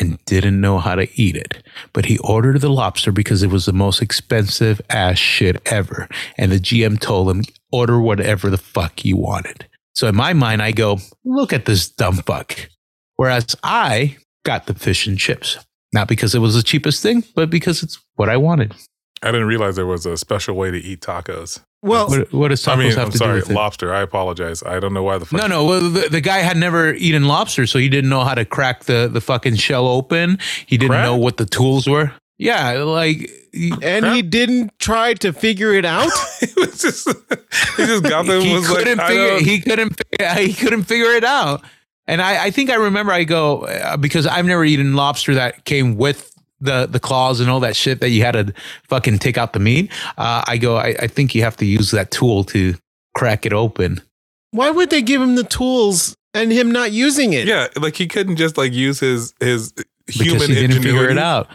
and 0.00 0.22
didn't 0.24 0.60
know 0.60 0.78
how 0.78 0.94
to 0.94 1.08
eat 1.20 1.36
it. 1.36 1.62
But 1.92 2.06
he 2.06 2.18
ordered 2.18 2.60
the 2.60 2.70
lobster 2.70 3.12
because 3.12 3.42
it 3.42 3.50
was 3.50 3.66
the 3.66 3.72
most 3.72 4.02
expensive 4.02 4.80
ass 4.90 5.18
shit 5.18 5.60
ever. 5.66 6.08
And 6.36 6.52
the 6.52 6.58
GM 6.58 7.00
told 7.00 7.30
him, 7.30 7.44
order 7.72 8.00
whatever 8.00 8.50
the 8.50 8.58
fuck 8.58 9.04
you 9.04 9.16
wanted. 9.16 9.66
So 9.94 10.08
in 10.08 10.14
my 10.14 10.32
mind, 10.32 10.62
I 10.62 10.72
go, 10.72 10.98
look 11.24 11.52
at 11.52 11.64
this 11.64 11.88
dumb 11.88 12.16
fuck. 12.16 12.68
Whereas 13.16 13.56
I 13.62 14.16
got 14.44 14.66
the 14.66 14.74
fish 14.74 15.06
and 15.06 15.18
chips, 15.18 15.58
not 15.92 16.08
because 16.08 16.34
it 16.34 16.40
was 16.40 16.54
the 16.54 16.62
cheapest 16.62 17.02
thing, 17.02 17.24
but 17.34 17.48
because 17.48 17.82
it's 17.82 17.98
what 18.16 18.28
I 18.28 18.36
wanted. 18.36 18.74
I 19.22 19.32
didn't 19.32 19.46
realize 19.46 19.76
there 19.76 19.86
was 19.86 20.04
a 20.04 20.16
special 20.18 20.54
way 20.54 20.70
to 20.70 20.78
eat 20.78 21.00
tacos. 21.00 21.60
Well, 21.86 22.08
What, 22.08 22.32
what 22.32 22.48
does 22.48 22.62
tacos 22.62 22.72
I 22.72 22.76
mean, 22.76 22.90
have 22.90 22.98
I'm 23.06 23.10
to 23.12 23.18
sorry, 23.18 23.32
do 23.40 23.40
with 23.44 23.50
it? 23.50 23.54
lobster. 23.54 23.94
I 23.94 24.02
apologize. 24.02 24.62
I 24.62 24.80
don't 24.80 24.92
know 24.94 25.02
why 25.02 25.18
the 25.18 25.26
fuck. 25.26 25.40
No, 25.40 25.46
no. 25.46 25.64
Well, 25.64 25.80
the, 25.90 26.08
the 26.10 26.20
guy 26.20 26.38
had 26.38 26.56
never 26.56 26.92
eaten 26.94 27.26
lobster, 27.26 27.66
so 27.66 27.78
he 27.78 27.88
didn't 27.88 28.10
know 28.10 28.24
how 28.24 28.34
to 28.34 28.44
crack 28.44 28.84
the, 28.84 29.08
the 29.12 29.20
fucking 29.20 29.56
shell 29.56 29.86
open. 29.86 30.38
He 30.66 30.76
didn't 30.76 30.90
Crack? 30.92 31.04
know 31.06 31.16
what 31.16 31.36
the 31.36 31.46
tools 31.46 31.86
were. 31.86 32.12
Yeah, 32.38 32.82
like 32.82 33.30
he, 33.52 33.72
and 33.82 34.04
he 34.04 34.20
didn't 34.20 34.78
try 34.78 35.14
to 35.14 35.32
figure 35.32 35.72
it 35.72 35.86
out. 35.86 36.10
he 36.40 36.48
was 36.56 36.78
just 36.82 37.08
he 37.08 37.86
just 37.86 38.02
got 38.02 38.26
there 38.26 38.40
he 38.40 38.52
was 38.52 38.68
couldn't 38.68 39.00
I 39.00 39.08
figure 39.08 39.38
he 39.38 39.60
couldn't 39.62 40.00
he 40.38 40.52
couldn't 40.52 40.82
figure 40.84 41.12
it 41.12 41.24
out. 41.24 41.62
And 42.06 42.20
I, 42.20 42.44
I 42.44 42.50
think 42.50 42.68
I 42.68 42.74
remember 42.74 43.10
I 43.12 43.24
go 43.24 43.60
uh, 43.62 43.96
because 43.96 44.26
I've 44.26 44.44
never 44.44 44.64
eaten 44.66 44.94
lobster 44.94 45.34
that 45.36 45.64
came 45.64 45.96
with 45.96 46.30
the 46.66 46.86
the 46.86 47.00
claws 47.00 47.40
and 47.40 47.48
all 47.48 47.60
that 47.60 47.74
shit 47.74 48.00
that 48.00 48.10
you 48.10 48.22
had 48.22 48.32
to 48.32 48.52
fucking 48.88 49.18
take 49.18 49.38
out 49.38 49.54
the 49.54 49.58
meat. 49.58 49.90
Uh, 50.18 50.44
I 50.46 50.58
go 50.58 50.76
I, 50.76 50.94
I 51.00 51.06
think 51.06 51.34
you 51.34 51.42
have 51.42 51.56
to 51.56 51.64
use 51.64 51.90
that 51.92 52.10
tool 52.10 52.44
to 52.44 52.74
crack 53.16 53.46
it 53.46 53.52
open. 53.54 54.02
Why 54.50 54.70
would 54.70 54.90
they 54.90 55.00
give 55.02 55.22
him 55.22 55.34
the 55.36 55.44
tools 55.44 56.14
and 56.34 56.52
him 56.52 56.70
not 56.70 56.92
using 56.92 57.32
it? 57.32 57.46
yeah, 57.46 57.68
like 57.80 57.96
he 57.96 58.06
couldn't 58.06 58.36
just 58.36 58.58
like 58.58 58.72
use 58.72 59.00
his 59.00 59.32
his 59.40 59.72
human 60.06 60.34
because 60.34 60.48
he 60.48 60.54
didn't 60.54 60.82
figure 60.82 61.08
it 61.08 61.18
out. 61.18 61.48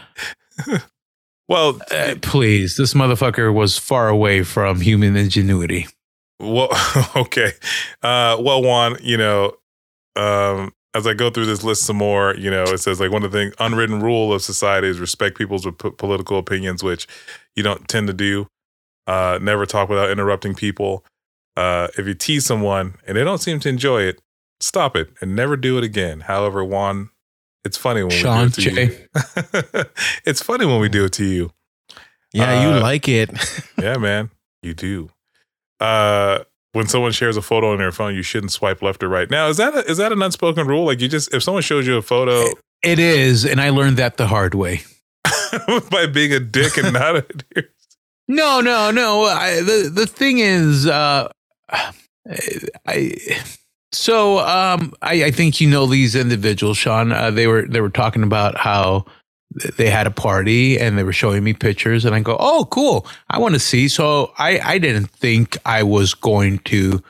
Well, 1.48 1.80
Uh, 1.90 2.14
please, 2.22 2.76
this 2.76 2.94
motherfucker 2.94 3.52
was 3.52 3.76
far 3.76 4.08
away 4.08 4.42
from 4.42 4.80
human 4.80 5.16
ingenuity. 5.16 5.86
Well, 6.40 6.70
okay. 7.16 7.52
Uh, 8.02 8.38
well, 8.40 8.62
Juan, 8.62 8.96
you 9.02 9.18
know, 9.18 9.52
um, 10.16 10.72
as 10.94 11.06
I 11.06 11.14
go 11.14 11.30
through 11.30 11.46
this 11.46 11.62
list 11.64 11.84
some 11.84 11.96
more, 11.96 12.34
you 12.36 12.50
know, 12.50 12.64
it 12.64 12.78
says 12.78 13.00
like 13.00 13.10
one 13.10 13.22
of 13.24 13.32
the 13.32 13.38
things, 13.38 13.54
unwritten 13.58 14.00
rule 14.00 14.32
of 14.32 14.42
society 14.42 14.88
is 14.88 15.00
respect 15.00 15.36
people's 15.38 15.64
p- 15.64 15.90
political 15.96 16.38
opinions, 16.38 16.82
which 16.82 17.06
you 17.56 17.62
don't 17.62 17.88
tend 17.88 18.06
to 18.08 18.12
do. 18.12 18.46
Uh, 19.06 19.38
never 19.42 19.66
talk 19.66 19.88
without 19.88 20.10
interrupting 20.10 20.54
people. 20.54 21.04
Uh, 21.56 21.88
if 21.98 22.06
you 22.06 22.14
tease 22.14 22.46
someone 22.46 22.94
and 23.06 23.16
they 23.16 23.24
don't 23.24 23.38
seem 23.38 23.58
to 23.60 23.68
enjoy 23.68 24.02
it, 24.02 24.20
stop 24.60 24.94
it 24.96 25.10
and 25.20 25.34
never 25.34 25.56
do 25.56 25.76
it 25.78 25.84
again. 25.84 26.20
However, 26.20 26.64
Juan, 26.64 27.10
it's 27.64 27.76
funny 27.76 28.02
when 28.02 28.10
Sean 28.12 28.44
we 28.44 28.48
do 28.50 28.60
it 28.60 28.64
to 28.64 28.70
Jay. 28.70 29.06
you. 29.74 29.84
it's 30.24 30.42
funny 30.42 30.66
when 30.66 30.80
we 30.80 30.88
do 30.88 31.04
it 31.06 31.12
to 31.14 31.24
you. 31.24 31.50
Yeah, 32.32 32.62
you 32.62 32.76
Uh, 32.76 32.80
like 32.80 33.08
it. 33.08 33.30
Yeah, 33.82 33.96
man, 33.96 34.30
you 34.62 34.74
do. 34.74 35.10
Uh, 35.80 36.40
when 36.72 36.88
someone 36.88 37.12
shares 37.12 37.36
a 37.36 37.42
photo 37.42 37.72
on 37.72 37.78
their 37.78 37.92
phone, 37.92 38.14
you 38.14 38.22
shouldn't 38.22 38.52
swipe 38.52 38.82
left 38.82 39.02
or 39.02 39.08
right. 39.08 39.30
Now, 39.30 39.48
is 39.48 39.56
that 39.58 39.74
a, 39.74 39.90
is 39.90 39.98
that 39.98 40.12
an 40.12 40.22
unspoken 40.22 40.66
rule? 40.66 40.84
Like 40.86 41.00
you 41.00 41.08
just 41.08 41.32
if 41.34 41.42
someone 41.42 41.62
shows 41.62 41.86
you 41.86 41.96
a 41.96 42.02
photo 42.02 42.44
It 42.82 42.98
is, 42.98 43.44
and 43.44 43.60
I 43.60 43.70
learned 43.70 43.96
that 43.98 44.16
the 44.16 44.26
hard 44.26 44.54
way. 44.54 44.82
by 45.90 46.06
being 46.06 46.32
a 46.32 46.40
dick 46.40 46.76
and 46.76 46.92
not 46.94 47.16
a 47.16 47.26
No, 48.28 48.60
no, 48.60 48.90
no. 48.90 49.24
I, 49.24 49.56
the 49.56 49.90
the 49.92 50.06
thing 50.06 50.38
is, 50.38 50.86
uh, 50.86 51.28
I 52.86 53.12
so 53.92 54.38
um, 54.38 54.94
I, 55.02 55.24
I 55.24 55.30
think 55.30 55.60
you 55.60 55.68
know 55.68 55.86
these 55.86 56.14
individuals, 56.14 56.78
Sean. 56.78 57.12
Uh, 57.12 57.30
they 57.30 57.46
were 57.46 57.66
they 57.66 57.80
were 57.80 57.90
talking 57.90 58.22
about 58.22 58.56
how 58.56 59.04
they 59.76 59.90
had 59.90 60.06
a 60.06 60.10
party 60.10 60.78
and 60.78 60.98
they 60.98 61.02
were 61.02 61.12
showing 61.12 61.44
me 61.44 61.52
pictures, 61.52 62.04
and 62.04 62.14
I 62.14 62.20
go, 62.20 62.36
"Oh, 62.38 62.66
cool! 62.70 63.06
I 63.30 63.38
want 63.38 63.54
to 63.54 63.60
see." 63.60 63.88
So 63.88 64.32
I 64.38 64.60
I 64.60 64.78
didn't 64.78 65.10
think 65.10 65.56
I 65.64 65.82
was 65.82 66.14
going 66.14 66.58
to 66.60 67.02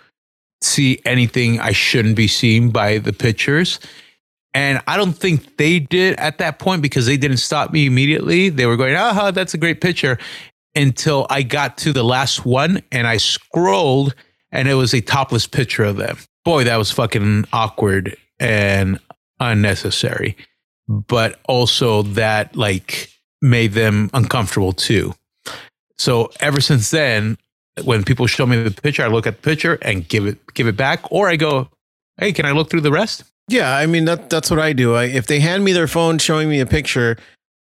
see 0.60 1.00
anything 1.04 1.60
I 1.60 1.72
shouldn't 1.72 2.16
be 2.16 2.28
seeing 2.28 2.70
by 2.70 2.98
the 2.98 3.12
pictures. 3.12 3.80
And 4.54 4.82
I 4.86 4.96
don't 4.96 5.16
think 5.16 5.56
they 5.56 5.78
did 5.78 6.18
at 6.18 6.38
that 6.38 6.58
point 6.58 6.82
because 6.82 7.06
they 7.06 7.16
didn't 7.16 7.38
stop 7.38 7.72
me 7.72 7.86
immediately. 7.86 8.50
They 8.50 8.66
were 8.66 8.76
going, 8.76 8.94
"Oh, 8.96 9.30
that's 9.30 9.54
a 9.54 9.58
great 9.58 9.80
picture." 9.80 10.18
until 10.74 11.26
I 11.30 11.42
got 11.42 11.76
to 11.78 11.92
the 11.92 12.02
last 12.02 12.44
one 12.44 12.82
and 12.90 13.06
I 13.06 13.18
scrolled 13.18 14.14
and 14.50 14.68
it 14.68 14.74
was 14.74 14.94
a 14.94 15.00
topless 15.00 15.46
picture 15.46 15.84
of 15.84 15.96
them. 15.96 16.18
Boy, 16.44 16.64
that 16.64 16.76
was 16.76 16.90
fucking 16.90 17.46
awkward 17.52 18.16
and 18.38 18.98
unnecessary. 19.40 20.36
But 20.88 21.40
also 21.44 22.02
that 22.02 22.56
like 22.56 23.08
made 23.40 23.72
them 23.72 24.10
uncomfortable 24.14 24.72
too. 24.72 25.14
So 25.98 26.30
ever 26.40 26.60
since 26.60 26.90
then, 26.90 27.38
when 27.84 28.04
people 28.04 28.26
show 28.26 28.46
me 28.46 28.62
the 28.62 28.70
picture, 28.70 29.04
I 29.04 29.08
look 29.08 29.26
at 29.26 29.36
the 29.36 29.42
picture 29.42 29.78
and 29.82 30.06
give 30.08 30.26
it 30.26 30.54
give 30.54 30.66
it 30.66 30.76
back, 30.76 31.00
or 31.10 31.28
I 31.28 31.36
go, 31.36 31.68
"Hey, 32.18 32.32
can 32.32 32.46
I 32.46 32.52
look 32.52 32.70
through 32.70 32.82
the 32.82 32.92
rest?" 32.92 33.24
Yeah, 33.48 33.76
I 33.76 33.86
mean 33.86 34.04
that 34.06 34.30
that's 34.30 34.50
what 34.50 34.60
I 34.60 34.72
do. 34.72 34.94
I, 34.94 35.04
if 35.04 35.26
they 35.26 35.40
hand 35.40 35.64
me 35.64 35.72
their 35.72 35.88
phone 35.88 36.18
showing 36.18 36.48
me 36.48 36.60
a 36.60 36.66
picture, 36.66 37.16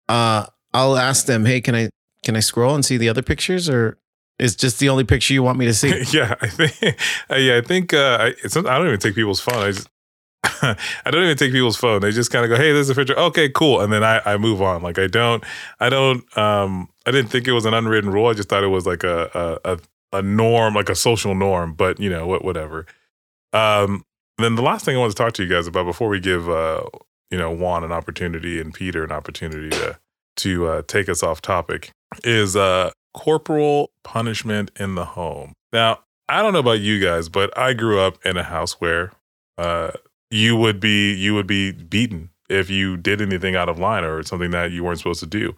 uh, 0.08 0.46
I'll 0.72 0.96
ask 0.96 1.26
them, 1.26 1.44
"Hey, 1.44 1.60
can 1.60 1.74
I 1.74 1.90
can 2.24 2.36
I 2.36 2.40
scroll 2.40 2.74
and 2.74 2.84
see 2.84 2.96
the 2.96 3.08
other 3.08 3.22
pictures, 3.22 3.68
or 3.68 3.98
is 4.38 4.56
just 4.56 4.78
the 4.78 4.88
only 4.88 5.04
picture 5.04 5.34
you 5.34 5.42
want 5.42 5.58
me 5.58 5.66
to 5.66 5.74
see?" 5.74 6.02
yeah, 6.12 6.34
I 6.40 6.48
think 6.48 6.80
yeah, 7.30 7.56
I 7.56 7.60
think 7.60 7.94
uh, 7.94 8.18
I, 8.20 8.26
it's, 8.44 8.56
I 8.56 8.62
don't 8.62 8.86
even 8.86 9.00
take 9.00 9.14
people's 9.14 9.40
phone. 9.40 9.62
I 9.62 9.70
just 9.72 9.88
I 10.62 11.10
don't 11.10 11.24
even 11.24 11.36
take 11.36 11.52
people's 11.52 11.76
phone. 11.76 12.00
They 12.00 12.10
just 12.10 12.30
kind 12.30 12.44
of 12.44 12.50
go, 12.50 12.56
"Hey, 12.56 12.72
there's 12.72 12.90
a 12.90 12.94
picture. 12.94 13.18
Okay, 13.18 13.48
cool," 13.48 13.80
and 13.80 13.92
then 13.92 14.04
I, 14.04 14.20
I 14.24 14.36
move 14.36 14.60
on. 14.60 14.82
Like 14.82 14.98
I 14.98 15.06
don't 15.06 15.42
I 15.80 15.88
don't 15.88 16.24
um 16.36 16.88
I 17.06 17.10
didn't 17.10 17.30
think 17.30 17.48
it 17.48 17.52
was 17.52 17.64
an 17.64 17.74
unwritten 17.74 18.10
rule. 18.10 18.26
I 18.26 18.34
just 18.34 18.48
thought 18.48 18.64
it 18.64 18.68
was 18.68 18.86
like 18.86 19.04
a 19.04 19.60
a 19.64 19.78
a, 20.12 20.22
norm, 20.22 20.74
like 20.74 20.88
a 20.88 20.94
social 20.94 21.34
norm. 21.34 21.74
But 21.74 21.98
you 21.98 22.10
know 22.10 22.26
what, 22.26 22.44
whatever. 22.44 22.86
Um, 23.52 24.04
then 24.38 24.54
the 24.54 24.62
last 24.62 24.84
thing 24.84 24.96
I 24.96 25.00
want 25.00 25.12
to 25.12 25.16
talk 25.16 25.32
to 25.34 25.42
you 25.44 25.48
guys 25.48 25.66
about 25.66 25.84
before 25.84 26.08
we 26.08 26.20
give 26.20 26.48
uh 26.48 26.82
you 27.30 27.38
know 27.38 27.50
Juan 27.50 27.84
an 27.84 27.92
opportunity 27.92 28.60
and 28.60 28.74
Peter 28.74 29.04
an 29.04 29.12
opportunity 29.12 29.70
to 29.70 29.98
to 30.36 30.66
uh, 30.66 30.82
take 30.86 31.08
us 31.08 31.22
off 31.22 31.40
topic 31.40 31.92
is 32.22 32.56
uh 32.56 32.90
corporal 33.14 33.92
punishment 34.02 34.70
in 34.78 34.94
the 34.94 35.04
home. 35.04 35.52
Now, 35.72 36.00
I 36.28 36.42
don't 36.42 36.52
know 36.52 36.58
about 36.58 36.80
you 36.80 37.00
guys, 37.00 37.28
but 37.28 37.56
I 37.56 37.72
grew 37.74 38.00
up 38.00 38.18
in 38.26 38.36
a 38.36 38.42
house 38.42 38.80
where 38.80 39.12
uh 39.56 39.92
you 40.34 40.56
would 40.56 40.80
be 40.80 41.14
you 41.14 41.32
would 41.34 41.46
be 41.46 41.70
beaten 41.70 42.28
if 42.48 42.68
you 42.68 42.96
did 42.96 43.22
anything 43.22 43.54
out 43.54 43.68
of 43.68 43.78
line 43.78 44.04
or 44.04 44.22
something 44.24 44.50
that 44.50 44.72
you 44.72 44.82
weren't 44.82 44.98
supposed 44.98 45.20
to 45.20 45.26
do. 45.26 45.54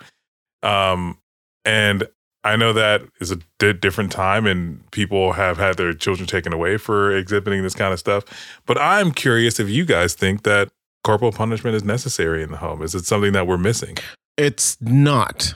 Um 0.62 1.18
and 1.64 2.06
I 2.44 2.54
know 2.54 2.72
that 2.74 3.02
is 3.20 3.32
a 3.32 3.72
different 3.72 4.12
time 4.12 4.46
and 4.46 4.88
people 4.92 5.32
have 5.32 5.56
had 5.56 5.78
their 5.78 5.92
children 5.94 6.28
taken 6.28 6.52
away 6.52 6.76
for 6.76 7.16
exhibiting 7.16 7.62
this 7.62 7.74
kind 7.74 7.92
of 7.92 7.98
stuff. 7.98 8.24
But 8.66 8.78
I'm 8.78 9.10
curious 9.10 9.58
if 9.58 9.68
you 9.68 9.84
guys 9.84 10.14
think 10.14 10.44
that 10.44 10.68
corporal 11.02 11.32
punishment 11.32 11.74
is 11.74 11.82
necessary 11.82 12.44
in 12.44 12.52
the 12.52 12.58
home. 12.58 12.82
Is 12.82 12.94
it 12.94 13.04
something 13.04 13.32
that 13.32 13.48
we're 13.48 13.58
missing? 13.58 13.96
It's 14.36 14.76
not. 14.80 15.54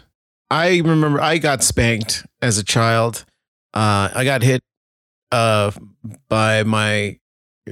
I 0.50 0.78
remember 0.78 1.20
I 1.20 1.38
got 1.38 1.62
spanked 1.62 2.26
as 2.42 2.58
a 2.58 2.64
child. 2.64 3.24
Uh, 3.72 4.10
I 4.12 4.24
got 4.24 4.42
hit 4.42 4.62
uh, 5.30 5.70
by 6.28 6.64
my 6.64 7.19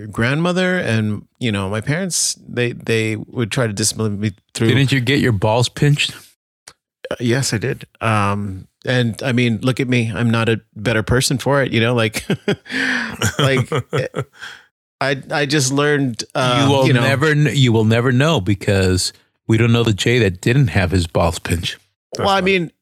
grandmother 0.07 0.78
and 0.78 1.26
you 1.38 1.53
know 1.53 1.68
my 1.68 1.80
parents. 1.80 2.34
They 2.46 2.72
they 2.72 3.16
would 3.16 3.51
try 3.51 3.66
to 3.66 3.72
discipline 3.72 4.20
me 4.20 4.32
through. 4.55 4.68
Didn't 4.68 4.92
you 4.92 5.01
get 5.01 5.20
your 5.20 5.32
balls 5.32 5.68
pinched? 5.68 6.12
Uh, 7.11 7.16
yes, 7.20 7.53
I 7.53 7.59
did. 7.59 7.86
Um, 8.01 8.68
and 8.84 9.22
I 9.22 9.32
mean, 9.32 9.61
look 9.62 9.80
at 9.80 9.88
me. 9.88 10.12
I'm 10.14 10.30
not 10.30 10.49
a 10.49 10.61
better 10.76 11.03
person 11.03 11.38
for 11.38 11.62
it. 11.62 11.72
You 11.72 11.80
know, 11.80 11.94
like 11.94 12.24
like 13.38 13.70
I 15.01 15.22
I 15.30 15.46
just 15.46 15.72
learned. 15.72 16.24
Uh, 16.34 16.64
you 16.64 16.72
will 16.72 16.86
you 16.86 16.92
know, 16.92 17.03
never 17.03 17.32
you 17.34 17.72
will 17.72 17.84
never 17.84 18.12
know 18.12 18.40
because 18.40 19.12
we 19.46 19.57
don't 19.57 19.72
know 19.72 19.84
the 19.84 19.92
Jay 19.92 20.18
that 20.18 20.40
didn't 20.40 20.68
have 20.68 20.90
his 20.90 21.07
balls 21.07 21.38
pinched. 21.38 21.78
well, 22.18 22.28
I 22.28 22.40
mean, 22.40 22.72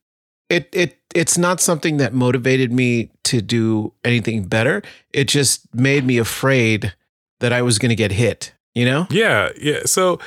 it 0.48 0.68
it 0.72 0.98
it's 1.14 1.38
not 1.38 1.60
something 1.60 1.96
that 1.96 2.12
motivated 2.12 2.72
me 2.72 3.10
to 3.24 3.40
do 3.40 3.92
anything 4.04 4.44
better. 4.44 4.82
It 5.12 5.28
just 5.28 5.74
made 5.74 6.04
me 6.04 6.18
afraid 6.18 6.94
that 7.40 7.52
I 7.52 7.62
was 7.62 7.78
going 7.78 7.90
to 7.90 7.96
get 7.96 8.12
hit. 8.12 8.52
You 8.74 8.84
know? 8.84 9.06
Yeah, 9.10 9.50
yeah. 9.58 9.80
So 9.86 10.18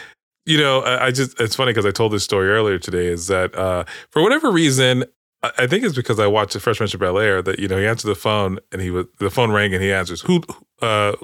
you 0.45 0.57
know, 0.57 0.81
I, 0.81 1.05
I 1.05 1.11
just 1.11 1.39
it's 1.39 1.55
funny 1.55 1.71
because 1.71 1.85
I 1.85 1.91
told 1.91 2.11
this 2.11 2.23
story 2.23 2.49
earlier 2.49 2.79
today. 2.79 3.05
Is 3.05 3.27
that 3.27 3.53
uh, 3.55 3.83
for 4.09 4.23
whatever 4.23 4.51
reason, 4.51 5.05
I, 5.43 5.67
think 5.67 5.83
it's 5.83 5.95
because 5.95 6.19
I 6.19 6.25
watched 6.25 6.53
the 6.53 6.59
Fresh 6.59 6.77
Prince 6.77 6.93
of 6.95 6.99
Bel 6.99 7.19
Air 7.19 7.41
that 7.43 7.59
you 7.59 7.67
know 7.67 7.77
he 7.77 7.85
answered 7.85 8.07
the 8.07 8.15
phone 8.15 8.57
and 8.71 8.81
he 8.81 8.89
was 8.89 9.05
the 9.19 9.29
phone 9.29 9.51
rang 9.51 9.73
and 9.73 9.83
he 9.83 9.93
answers 9.93 10.21
who 10.21 10.41
uh, 10.81 11.15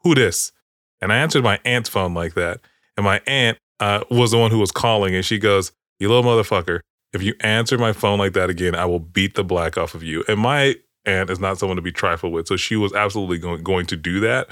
who 0.00 0.14
this, 0.14 0.52
and 1.00 1.12
I 1.12 1.16
answered 1.16 1.42
my 1.42 1.58
aunt's 1.64 1.88
phone 1.88 2.12
like 2.12 2.34
that, 2.34 2.60
and 2.98 3.04
my 3.04 3.22
aunt 3.26 3.56
uh, 3.80 4.04
was 4.10 4.32
the 4.32 4.38
one 4.38 4.50
who 4.50 4.58
was 4.58 4.70
calling, 4.70 5.14
and 5.14 5.24
she 5.24 5.38
goes, 5.38 5.72
"You 5.98 6.08
little 6.08 6.22
motherfucker." 6.22 6.80
If 7.14 7.22
you 7.22 7.34
answer 7.40 7.76
my 7.76 7.92
phone 7.92 8.18
like 8.18 8.32
that 8.34 8.48
again, 8.50 8.74
I 8.74 8.86
will 8.86 8.98
beat 8.98 9.34
the 9.34 9.44
black 9.44 9.76
off 9.76 9.94
of 9.94 10.02
you. 10.02 10.24
And 10.28 10.40
my 10.40 10.76
aunt 11.04 11.28
is 11.28 11.38
not 11.38 11.58
someone 11.58 11.76
to 11.76 11.82
be 11.82 11.92
trifled 11.92 12.32
with. 12.32 12.46
So 12.46 12.56
she 12.56 12.74
was 12.74 12.94
absolutely 12.94 13.36
going, 13.36 13.62
going 13.62 13.84
to 13.86 13.96
do 13.96 14.20
that. 14.20 14.48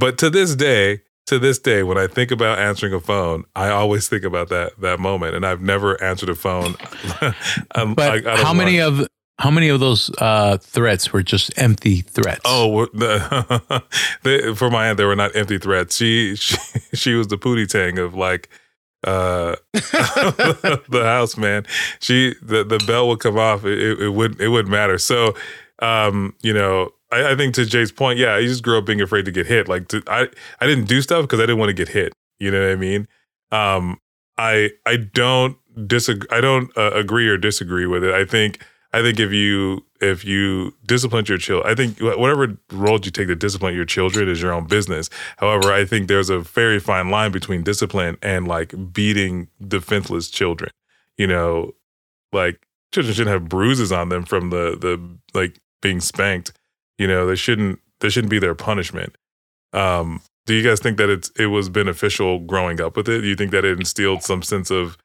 But 0.00 0.16
to 0.18 0.30
this 0.30 0.56
day, 0.56 1.02
to 1.26 1.38
this 1.38 1.58
day, 1.58 1.82
when 1.82 1.98
I 1.98 2.06
think 2.06 2.30
about 2.30 2.58
answering 2.58 2.94
a 2.94 3.00
phone, 3.00 3.44
I 3.54 3.68
always 3.68 4.08
think 4.08 4.24
about 4.24 4.48
that 4.48 4.80
that 4.80 4.98
moment. 4.98 5.36
And 5.36 5.46
I've 5.46 5.60
never 5.60 6.02
answered 6.02 6.30
a 6.30 6.34
phone. 6.34 6.74
Um, 7.74 7.94
but 7.94 8.24
how 8.24 8.52
many 8.52 8.80
of 8.80 9.06
how 9.38 9.50
many 9.50 9.68
of 9.68 9.78
those 9.78 10.10
uh, 10.18 10.56
threats 10.58 11.12
were 11.12 11.22
just 11.22 11.56
empty 11.56 12.00
threats? 12.00 12.40
Oh, 12.44 12.86
they, 14.22 14.54
for 14.54 14.70
my 14.70 14.88
aunt, 14.88 14.98
they 14.98 15.04
were 15.04 15.14
not 15.14 15.36
empty 15.36 15.58
threats. 15.58 15.96
She 15.96 16.34
she, 16.34 16.56
she 16.94 17.14
was 17.14 17.28
the 17.28 17.38
pootie 17.38 17.68
tang 17.68 17.98
of 17.98 18.14
like 18.14 18.48
uh 19.04 19.56
the 19.72 21.02
house 21.04 21.38
man 21.38 21.64
she 22.00 22.34
the 22.42 22.62
the 22.62 22.78
bell 22.86 23.08
would 23.08 23.18
come 23.18 23.38
off 23.38 23.64
it, 23.64 23.98
it, 23.98 24.10
would 24.10 24.38
it 24.38 24.48
wouldn't 24.48 24.70
matter 24.70 24.98
so 24.98 25.34
um 25.78 26.34
you 26.42 26.52
know 26.52 26.92
I, 27.12 27.32
I, 27.32 27.36
think 27.36 27.54
to 27.54 27.64
jay's 27.64 27.92
point 27.92 28.18
yeah 28.18 28.34
i 28.34 28.42
just 28.42 28.62
grew 28.62 28.78
up 28.78 28.86
being 28.86 29.00
afraid 29.00 29.24
to 29.24 29.32
get 29.32 29.46
hit 29.46 29.68
like 29.68 29.88
to, 29.88 30.02
i 30.06 30.28
i 30.60 30.66
didn't 30.66 30.84
do 30.84 31.02
stuff 31.02 31.22
because 31.22 31.40
i 31.40 31.42
didn't 31.42 31.58
want 31.58 31.70
to 31.70 31.74
get 31.74 31.88
hit 31.88 32.12
you 32.38 32.50
know 32.50 32.60
what 32.60 32.72
i 32.72 32.76
mean 32.76 33.06
um 33.52 33.98
i 34.38 34.70
i 34.86 34.96
don't 34.96 35.56
disagree 35.86 36.28
i 36.30 36.40
don't 36.40 36.76
uh, 36.76 36.92
agree 36.92 37.28
or 37.28 37.36
disagree 37.36 37.86
with 37.86 38.04
it 38.04 38.14
i 38.14 38.24
think 38.24 38.60
I 38.92 39.02
think 39.02 39.20
if 39.20 39.32
you 39.32 39.84
if 40.00 40.24
you 40.24 40.74
discipline 40.86 41.24
your 41.28 41.38
child, 41.38 41.64
I 41.64 41.74
think 41.74 42.00
whatever 42.00 42.56
role 42.72 42.98
you 43.02 43.10
take 43.10 43.28
to 43.28 43.36
discipline 43.36 43.74
your 43.74 43.84
children 43.84 44.28
is 44.28 44.42
your 44.42 44.52
own 44.52 44.66
business. 44.66 45.10
However, 45.36 45.72
I 45.72 45.84
think 45.84 46.08
there's 46.08 46.30
a 46.30 46.40
very 46.40 46.80
fine 46.80 47.10
line 47.10 47.30
between 47.30 47.62
discipline 47.62 48.16
and 48.22 48.48
like 48.48 48.74
beating 48.92 49.48
defenseless 49.66 50.28
children. 50.28 50.72
You 51.16 51.28
know, 51.28 51.72
like 52.32 52.66
children 52.92 53.14
shouldn't 53.14 53.32
have 53.32 53.48
bruises 53.48 53.92
on 53.92 54.08
them 54.08 54.24
from 54.24 54.50
the 54.50 54.76
the 54.80 55.00
like 55.38 55.60
being 55.80 56.00
spanked. 56.00 56.52
You 57.00 57.06
know, 57.06 57.26
they 57.26 57.34
shouldn't 57.34 57.80
they 58.00 58.10
shouldn't 58.10 58.30
be 58.30 58.38
their 58.38 58.54
punishment. 58.54 59.16
Um, 59.72 60.20
do 60.44 60.54
you 60.54 60.62
guys 60.62 60.80
think 60.80 60.98
that 60.98 61.08
it's 61.08 61.30
it 61.38 61.46
was 61.46 61.70
beneficial 61.70 62.40
growing 62.40 62.80
up 62.80 62.96
with 62.96 63.08
it? 63.08 63.22
Do 63.22 63.26
you 63.26 63.36
think 63.36 63.52
that 63.52 63.64
it 63.64 63.78
instilled 63.78 64.22
some 64.22 64.42
sense 64.42 64.70
of 64.70 64.98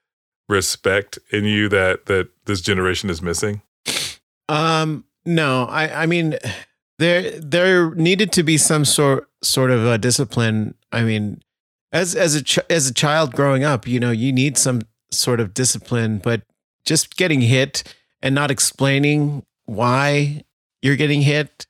respect 0.50 1.18
in 1.32 1.46
you 1.46 1.70
that 1.70 2.08
that 2.08 2.30
this 2.46 2.60
generation 2.60 3.10
is 3.10 3.22
missing? 3.22 3.62
Um, 4.50 5.06
no, 5.26 5.66
I, 5.66 6.04
I 6.04 6.06
mean, 6.06 6.38
there, 7.00 7.32
there 7.40 7.96
needed 7.96 8.32
to 8.34 8.44
be 8.44 8.58
some 8.58 8.86
sort, 8.86 9.30
sort 9.42 9.72
of 9.72 9.86
a 9.86 9.98
discipline. 9.98 10.76
I 10.92 11.04
mean, 11.04 11.42
as, 11.92 12.16
as 12.16 12.36
a, 12.36 12.44
ch- 12.44 12.60
as 12.70 12.88
a 12.88 12.94
child 12.94 13.34
growing 13.34 13.64
up, 13.64 13.88
you 13.88 14.00
know, 14.00 14.12
you 14.12 14.32
need 14.32 14.58
some 14.58 14.82
sort 15.12 15.40
of 15.40 15.54
discipline, 15.54 16.20
but 16.20 16.44
just 16.86 17.18
getting 17.18 17.42
hit 17.42 17.84
and 18.22 18.36
not 18.36 18.52
explaining 18.52 19.44
why 19.66 20.44
you're 20.82 20.96
getting 20.96 21.22
hit. 21.22 21.66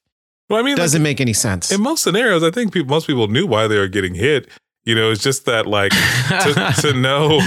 Well, 0.50 0.60
I 0.60 0.64
mean, 0.64 0.78
doesn't 0.78 1.02
like, 1.02 1.04
make 1.04 1.22
any 1.22 1.34
sense. 1.34 1.72
In 1.72 1.82
most 1.82 2.04
scenarios, 2.04 2.44
I 2.44 2.52
think 2.52 2.74
people, 2.74 2.90
most 2.90 3.08
people 3.08 3.28
knew 3.28 3.48
why 3.48 3.68
they 3.68 3.78
were 3.78 3.88
getting 3.88 4.14
hit. 4.14 4.48
You 4.84 4.94
know, 4.94 5.12
it's 5.12 5.24
just 5.24 5.46
that 5.46 5.66
like 5.66 5.92
to, 5.92 6.74
to 6.82 6.94
know, 6.94 7.42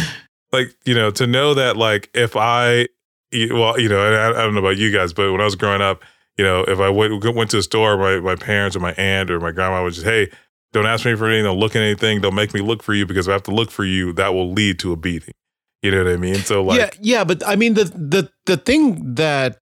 like 0.52 0.74
you 0.84 0.94
know, 0.94 1.10
to 1.12 1.26
know 1.26 1.54
that 1.54 1.76
like 1.76 2.10
if 2.14 2.36
I 2.36 2.88
well, 3.32 3.78
you 3.78 3.88
know, 3.88 4.00
I, 4.00 4.30
I, 4.30 4.42
don't 4.42 4.54
know 4.54 4.60
about 4.60 4.78
you 4.78 4.90
guys, 4.90 5.12
but 5.12 5.30
when 5.30 5.40
I 5.40 5.44
was 5.44 5.54
growing 5.54 5.82
up, 5.82 6.02
you 6.36 6.44
know, 6.44 6.62
if 6.62 6.80
I 6.80 6.88
went, 6.88 7.22
went 7.34 7.50
to 7.50 7.58
a 7.58 7.62
store, 7.62 7.98
my, 7.98 8.20
my 8.20 8.36
parents 8.36 8.74
or 8.74 8.80
my 8.80 8.92
aunt 8.92 9.30
or 9.30 9.38
my 9.40 9.50
grandma 9.50 9.82
would 9.82 9.92
just, 9.92 10.06
hey, 10.06 10.30
don't 10.72 10.86
ask 10.86 11.04
me 11.04 11.14
for 11.14 11.26
anything, 11.26 11.44
don't 11.44 11.58
look 11.58 11.76
at 11.76 11.82
anything, 11.82 12.20
don't 12.20 12.34
make 12.34 12.54
me 12.54 12.60
look 12.60 12.82
for 12.82 12.94
you 12.94 13.06
because 13.06 13.26
if 13.26 13.30
I 13.30 13.34
have 13.34 13.42
to 13.44 13.54
look 13.54 13.70
for 13.70 13.84
you, 13.84 14.12
that 14.14 14.34
will 14.34 14.52
lead 14.52 14.78
to 14.80 14.92
a 14.92 14.96
beating. 14.96 15.34
You 15.82 15.90
know 15.90 16.04
what 16.04 16.12
I 16.12 16.16
mean? 16.16 16.36
So 16.36 16.62
like 16.62 16.78
Yeah, 16.78 16.90
yeah, 17.00 17.24
but 17.24 17.46
I 17.46 17.56
mean 17.56 17.74
the 17.74 17.84
the 17.84 18.30
the 18.46 18.56
thing 18.56 19.14
that 19.14 19.58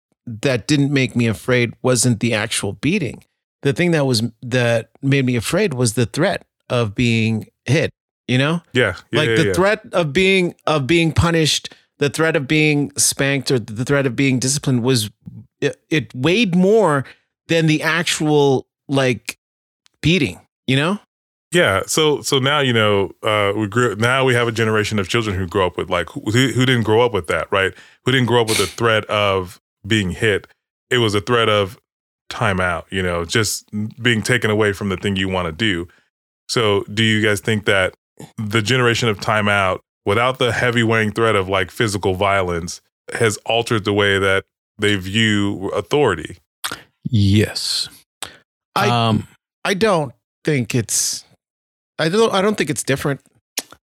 that 0.42 0.66
didn't 0.66 0.92
make 0.92 1.16
me 1.16 1.26
afraid 1.26 1.74
wasn't 1.82 2.20
the 2.20 2.34
actual 2.34 2.72
beating. 2.74 3.24
The 3.62 3.72
thing 3.72 3.90
that 3.90 4.06
was 4.06 4.22
that 4.42 4.90
made 5.02 5.26
me 5.26 5.36
afraid 5.36 5.74
was 5.74 5.94
the 5.94 6.06
threat 6.06 6.46
of 6.68 6.94
being 6.94 7.48
hit, 7.64 7.90
you 8.26 8.38
know? 8.38 8.62
Yeah. 8.72 8.96
yeah 9.10 9.20
like 9.20 9.28
yeah, 9.30 9.36
the 9.36 9.46
yeah. 9.48 9.52
threat 9.52 9.82
of 9.92 10.12
being 10.12 10.54
of 10.66 10.86
being 10.86 11.12
punished 11.12 11.74
the 12.00 12.08
threat 12.08 12.34
of 12.34 12.48
being 12.48 12.90
spanked 12.96 13.50
or 13.50 13.58
the 13.58 13.84
threat 13.84 14.06
of 14.06 14.16
being 14.16 14.38
disciplined 14.38 14.82
was 14.82 15.10
it, 15.60 15.76
it 15.90 16.14
weighed 16.14 16.56
more 16.56 17.04
than 17.48 17.66
the 17.66 17.82
actual 17.82 18.66
like 18.88 19.38
beating, 20.00 20.40
you 20.66 20.76
know? 20.76 20.98
Yeah. 21.52 21.82
So 21.86 22.22
so 22.22 22.38
now 22.38 22.60
you 22.60 22.72
know 22.72 23.12
uh, 23.22 23.52
we 23.54 23.66
grew. 23.66 23.96
Now 23.96 24.24
we 24.24 24.34
have 24.34 24.48
a 24.48 24.52
generation 24.52 24.98
of 24.98 25.08
children 25.08 25.36
who 25.36 25.46
grow 25.46 25.66
up 25.66 25.76
with 25.76 25.90
like 25.90 26.08
who, 26.10 26.20
who 26.30 26.64
didn't 26.64 26.84
grow 26.84 27.02
up 27.02 27.12
with 27.12 27.26
that, 27.26 27.50
right? 27.52 27.74
Who 28.04 28.12
didn't 28.12 28.26
grow 28.26 28.42
up 28.42 28.48
with 28.48 28.58
the 28.58 28.66
threat 28.66 29.04
of 29.06 29.60
being 29.86 30.10
hit. 30.10 30.46
It 30.90 30.98
was 30.98 31.14
a 31.14 31.20
threat 31.20 31.48
of 31.48 31.78
timeout. 32.30 32.84
You 32.90 33.02
know, 33.02 33.24
just 33.24 33.64
being 34.02 34.22
taken 34.22 34.50
away 34.50 34.72
from 34.72 34.88
the 34.88 34.96
thing 34.96 35.16
you 35.16 35.28
want 35.28 35.46
to 35.46 35.52
do. 35.52 35.88
So, 36.48 36.84
do 36.92 37.02
you 37.02 37.22
guys 37.22 37.40
think 37.40 37.64
that 37.66 37.94
the 38.36 38.60
generation 38.62 39.08
of 39.08 39.18
timeout 39.18 39.80
without 40.04 40.38
the 40.38 40.52
heavy 40.52 40.82
weighing 40.82 41.12
threat 41.12 41.36
of 41.36 41.48
like 41.48 41.70
physical 41.70 42.14
violence 42.14 42.80
has 43.14 43.36
altered 43.38 43.84
the 43.84 43.92
way 43.92 44.18
that 44.18 44.44
they 44.78 44.96
view 44.96 45.68
authority. 45.70 46.38
Yes. 47.04 47.88
I 48.74 48.88
um 48.88 49.28
I 49.64 49.74
don't 49.74 50.12
think 50.44 50.74
it's 50.74 51.24
I 51.98 52.08
don't 52.08 52.32
I 52.32 52.42
don't 52.42 52.56
think 52.56 52.70
it's 52.70 52.82
different. 52.82 53.20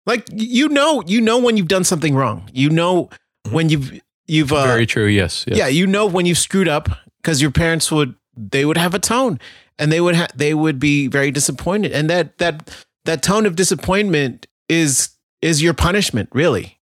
Like 0.07 0.27
you 0.33 0.69
know, 0.69 1.03
you 1.07 1.21
know 1.21 1.39
when 1.39 1.57
you've 1.57 1.69
done 1.69 1.85
something 1.85 2.15
wrong. 2.15 2.49
You 2.53 2.71
know 2.71 3.05
mm-hmm. 3.05 3.55
when 3.55 3.69
you've 3.69 4.01
you've 4.27 4.53
uh, 4.53 4.65
very 4.65 4.87
true. 4.87 5.07
Yes, 5.07 5.45
yes. 5.47 5.59
Yeah, 5.59 5.69
you 5.69 5.87
know 5.87 6.07
when 6.07 6.27
you've 6.27 6.39
screwed 6.39 6.69
up 6.69 6.89
because 7.21 7.41
your 7.41 7.51
parents 7.51 7.91
would 7.91 8.15
they 8.37 8.65
would 8.65 8.77
have 8.77 8.95
a 8.95 8.99
tone 8.99 9.39
and 9.79 9.93
they 9.93 10.01
would 10.01 10.17
ha- 10.17 10.29
they 10.35 10.55
would 10.55 10.79
be 10.79 11.07
very 11.07 11.31
disappointed 11.31 11.93
and 11.93 12.11
that 12.11 12.39
that 12.39 12.85
that 13.05 13.23
tone 13.23 13.47
of 13.47 13.57
disappointment 13.57 14.47
is 14.69 15.11
is 15.43 15.63
your 15.63 15.75
punishment, 15.75 16.29
really. 16.33 16.79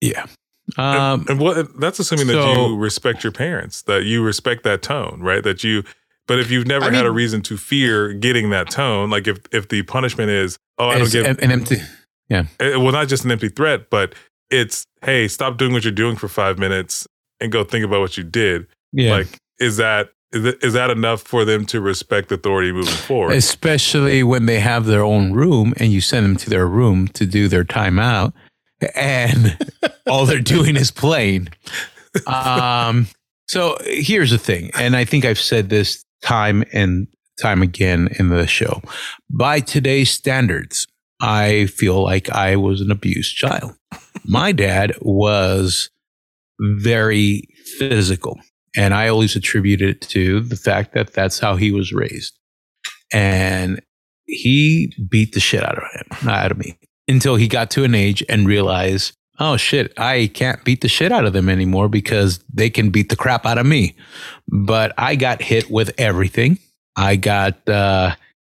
Yeah. 0.00 0.26
Um, 0.76 1.20
and, 1.20 1.30
and 1.30 1.40
what 1.40 1.80
that's 1.80 1.98
assuming 1.98 2.28
so, 2.28 2.34
that 2.34 2.56
you 2.56 2.76
respect 2.76 3.24
your 3.24 3.32
parents, 3.32 3.82
that 3.82 4.04
you 4.04 4.22
respect 4.22 4.62
that 4.64 4.82
tone, 4.82 5.20
right? 5.20 5.42
That 5.42 5.64
you, 5.64 5.82
but 6.26 6.38
if 6.38 6.50
you've 6.50 6.66
never 6.66 6.84
I 6.84 6.90
had 6.90 7.02
mean, 7.02 7.06
a 7.06 7.10
reason 7.10 7.42
to 7.42 7.56
fear 7.56 8.12
getting 8.12 8.50
that 8.50 8.70
tone, 8.70 9.10
like 9.10 9.26
if 9.26 9.38
if 9.50 9.68
the 9.68 9.82
punishment 9.82 10.30
is, 10.30 10.58
oh, 10.78 10.88
I 10.88 10.98
don't 10.98 11.10
get 11.10 11.42
an 11.42 11.50
empty, 11.50 11.78
yeah, 12.28 12.44
it, 12.60 12.80
well, 12.80 12.92
not 12.92 13.08
just 13.08 13.24
an 13.24 13.32
empty 13.32 13.48
threat, 13.48 13.90
but 13.90 14.14
it's, 14.52 14.86
hey, 15.02 15.26
stop 15.28 15.56
doing 15.56 15.72
what 15.72 15.84
you're 15.84 15.92
doing 15.92 16.16
for 16.16 16.28
five 16.28 16.58
minutes 16.58 17.06
and 17.40 17.50
go 17.50 17.64
think 17.64 17.84
about 17.84 18.00
what 18.00 18.16
you 18.16 18.24
did. 18.24 18.66
Yeah, 18.92 19.12
like 19.12 19.38
is 19.58 19.78
that 19.78 20.10
is 20.32 20.72
that 20.72 20.90
enough 20.90 21.20
for 21.20 21.44
them 21.44 21.66
to 21.66 21.80
respect 21.80 22.32
authority 22.32 22.72
moving 22.72 22.94
forward? 22.94 23.34
Especially 23.34 24.22
when 24.22 24.46
they 24.46 24.60
have 24.60 24.86
their 24.86 25.02
own 25.02 25.32
room 25.32 25.74
and 25.76 25.92
you 25.92 26.00
send 26.00 26.24
them 26.24 26.36
to 26.36 26.50
their 26.50 26.66
room 26.66 27.08
to 27.08 27.26
do 27.26 27.48
their 27.48 27.64
timeout, 27.64 28.32
and 28.94 29.58
all 30.08 30.24
they're 30.26 30.40
doing 30.40 30.76
is 30.76 30.90
playing. 30.90 31.48
Um, 32.26 33.08
so 33.48 33.76
here's 33.84 34.30
the 34.30 34.38
thing, 34.38 34.70
and 34.78 34.96
I 34.96 35.04
think 35.04 35.24
I've 35.24 35.40
said 35.40 35.68
this 35.68 36.04
time 36.22 36.64
and 36.72 37.08
time 37.40 37.62
again 37.62 38.08
in 38.18 38.28
the 38.28 38.46
show. 38.46 38.82
By 39.30 39.60
today's 39.60 40.10
standards, 40.10 40.86
I 41.20 41.66
feel 41.66 42.02
like 42.02 42.30
I 42.30 42.56
was 42.56 42.80
an 42.80 42.90
abused 42.90 43.36
child. 43.36 43.76
My 44.24 44.52
dad 44.52 44.94
was 45.00 45.90
very 46.60 47.48
physical. 47.78 48.38
And 48.76 48.94
I 48.94 49.08
always 49.08 49.36
attribute 49.36 49.82
it 49.82 50.00
to 50.02 50.40
the 50.40 50.56
fact 50.56 50.94
that 50.94 51.12
that's 51.12 51.38
how 51.38 51.56
he 51.56 51.72
was 51.72 51.92
raised. 51.92 52.38
And 53.12 53.82
he 54.24 54.94
beat 55.10 55.32
the 55.32 55.40
shit 55.40 55.62
out 55.62 55.76
of 55.76 55.84
him, 55.92 56.28
out 56.28 56.50
of 56.50 56.58
me, 56.58 56.78
until 57.06 57.36
he 57.36 57.48
got 57.48 57.70
to 57.72 57.84
an 57.84 57.94
age 57.94 58.24
and 58.28 58.46
realized, 58.46 59.12
oh 59.38 59.58
shit, 59.58 59.92
I 59.98 60.30
can't 60.32 60.64
beat 60.64 60.80
the 60.80 60.88
shit 60.88 61.12
out 61.12 61.26
of 61.26 61.34
them 61.34 61.50
anymore 61.50 61.88
because 61.88 62.42
they 62.52 62.70
can 62.70 62.90
beat 62.90 63.10
the 63.10 63.16
crap 63.16 63.44
out 63.44 63.58
of 63.58 63.66
me. 63.66 63.94
But 64.48 64.94
I 64.96 65.16
got 65.16 65.42
hit 65.42 65.70
with 65.70 65.92
everything. 65.98 66.58
I 66.96 67.16
got 67.16 67.68
uh, 67.68 68.14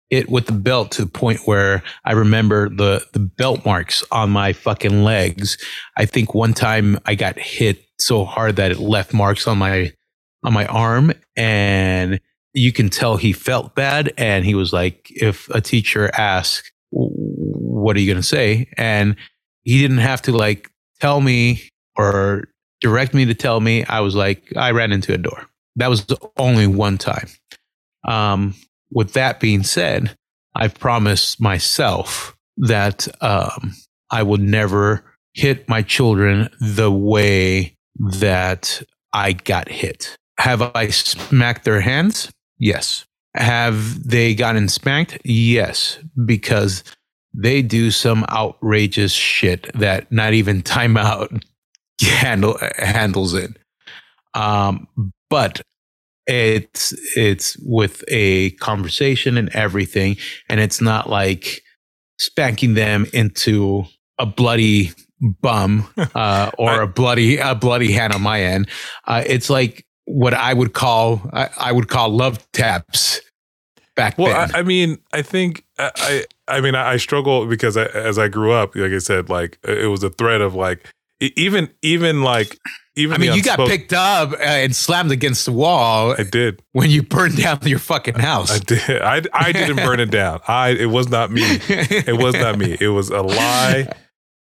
hit 0.10 0.30
with 0.30 0.46
the 0.46 0.54
belt 0.54 0.92
to 0.92 1.06
the 1.06 1.12
point 1.12 1.42
where 1.46 1.84
I 2.06 2.14
remember 2.14 2.70
the, 2.70 3.06
the 3.14 3.20
belt 3.20 3.66
marks 3.66 4.04
on 4.12 4.30
my 4.30 4.54
fucking 4.54 5.04
legs. 5.04 5.58
I 5.98 6.06
think 6.06 6.34
one 6.34 6.54
time 6.54 7.00
I 7.06 7.16
got 7.16 7.38
hit 7.38 7.84
so 8.00 8.26
hard 8.26 8.58
that 8.58 8.72
it 8.72 8.80
left 8.80 9.14
marks 9.14 9.48
on 9.48 9.58
my 9.58 9.94
on 10.46 10.52
my 10.52 10.66
arm 10.66 11.14
and 11.38 12.20
you 12.54 12.74
can 12.74 12.90
tell 12.90 13.16
he 13.16 13.32
felt 13.32 13.76
bad 13.76 14.14
and 14.18 14.44
he 14.44 14.56
was 14.56 14.74
like 14.74 15.08
if 15.10 15.48
a 15.50 15.62
teacher 15.62 16.12
asked 16.14 16.70
what 16.90 17.96
are 17.96 18.00
you 18.02 18.12
going 18.12 18.22
to 18.22 18.28
say 18.28 18.68
and 18.76 19.16
he 19.62 19.82
didn't 19.82 20.00
have 20.00 20.22
to 20.22 20.34
like 20.34 20.70
tell 21.00 21.22
me 21.22 21.70
or 21.96 22.46
direct 22.84 23.14
me 23.14 23.26
to 23.26 23.34
tell 23.34 23.60
me. 23.60 23.84
I 23.86 24.02
was 24.02 24.14
like, 24.14 24.54
I 24.56 24.72
ran 24.72 24.92
into 24.92 25.14
a 25.14 25.18
door. 25.18 25.48
That 25.78 25.90
was 25.90 26.06
the 26.06 26.18
only 26.38 26.68
one 26.68 26.98
time. 26.98 27.30
Um, 28.06 28.54
with 28.94 29.14
that 29.14 29.40
being 29.40 29.64
said, 29.64 30.16
I've 30.56 30.76
promised 30.76 31.42
myself 31.42 32.36
that 32.58 33.08
um, 33.22 33.74
I 34.12 34.24
would 34.24 34.42
never 34.42 35.04
hit 35.34 35.68
my 35.68 35.82
children 35.82 36.50
the 36.60 36.92
way 36.92 37.76
that 37.98 38.82
I 39.14 39.34
got 39.34 39.70
hit. 39.70 40.16
Have 40.40 40.62
I 40.76 40.90
smacked 40.90 41.66
their 41.66 41.82
hands? 41.82 42.32
Yes. 42.60 43.06
Have 43.36 44.08
they 44.08 44.36
gotten 44.36 44.68
spanked? 44.68 45.18
Yes, 45.24 46.00
because 46.26 46.84
they 47.34 47.64
do 47.64 47.90
some 47.90 48.26
outrageous 48.30 49.12
shit 49.12 49.72
that 49.74 50.12
not 50.12 50.34
even 50.34 50.62
timeout 50.62 51.44
handle 52.02 52.58
handles 52.78 53.34
it. 53.34 53.58
Um, 54.36 54.88
but 55.30 55.62
it's 56.28 56.94
it's 57.16 57.58
with 57.60 58.04
a 58.08 58.52
conversation 58.52 59.38
and 59.38 59.50
everything, 59.50 60.18
and 60.50 60.60
it's 60.60 60.82
not 60.82 61.10
like 61.10 61.62
spanking 62.20 62.74
them 62.74 63.06
into 63.14 63.86
a 64.20 64.26
bloody 64.26 64.92
bum 65.42 65.88
uh, 66.16 66.52
or 66.58 66.82
a 66.82 66.88
bloody 66.88 67.38
a 67.38 67.56
bloody 67.56 67.92
hand 67.92 68.14
on 68.14 68.22
my 68.22 68.42
end. 68.42 68.70
Uh, 69.06 69.24
it's 69.26 69.50
like 69.50 69.86
what 70.06 70.34
I 70.34 70.54
would 70.54 70.74
call 70.74 71.30
I, 71.34 71.50
I 71.58 71.72
would 71.72 71.88
call 71.88 72.10
love 72.10 72.46
taps 72.52 73.22
back 73.96 74.18
Well, 74.18 74.48
then. 74.48 74.56
I, 74.56 74.60
I 74.60 74.64
mean, 74.64 74.98
I 75.12 75.22
think 75.22 75.64
I, 75.78 75.92
I, 75.96 76.26
I 76.58 76.62
mean, 76.62 76.76
I, 76.76 76.94
I 76.94 76.98
struggle 76.98 77.46
because 77.46 77.78
I, 77.78 77.86
as 77.86 78.18
I 78.18 78.28
grew 78.28 78.52
up, 78.52 78.76
like 78.76 78.92
I 78.92 79.00
said, 79.00 79.30
like 79.30 79.58
it 79.64 79.90
was 79.90 80.04
a 80.04 80.10
threat 80.10 80.42
of 80.42 80.56
like 80.56 80.90
even, 81.20 81.70
even 81.82 82.22
like 82.22 82.58
even. 82.96 83.16
I 83.16 83.18
mean, 83.18 83.34
you 83.34 83.42
got 83.42 83.60
picked 83.68 83.94
up 83.94 84.34
uh, 84.34 84.38
and 84.38 84.76
slammed 84.76 85.12
against 85.12 85.46
the 85.46 85.52
wall 85.52 86.16
I 86.18 86.24
did. 86.24 86.62
when 86.74 86.90
you 86.90 87.04
burned 87.04 87.38
down 87.38 87.60
your 87.64 87.80
fucking 87.80 88.16
house. 88.16 88.52
I 88.52 88.60
did. 88.60 89.02
I, 89.02 89.22
I 89.34 89.52
didn't 89.52 89.78
burn 89.78 90.00
it 90.00 90.12
down. 90.12 90.42
I. 90.48 90.70
It 90.70 90.88
was 90.88 91.10
not 91.10 91.32
me. 91.32 91.42
It 91.44 92.18
was 92.22 92.36
not 92.36 92.58
me. 92.58 92.78
It 92.80 92.90
was 92.90 93.10
a 93.10 93.22
lie. 93.22 93.88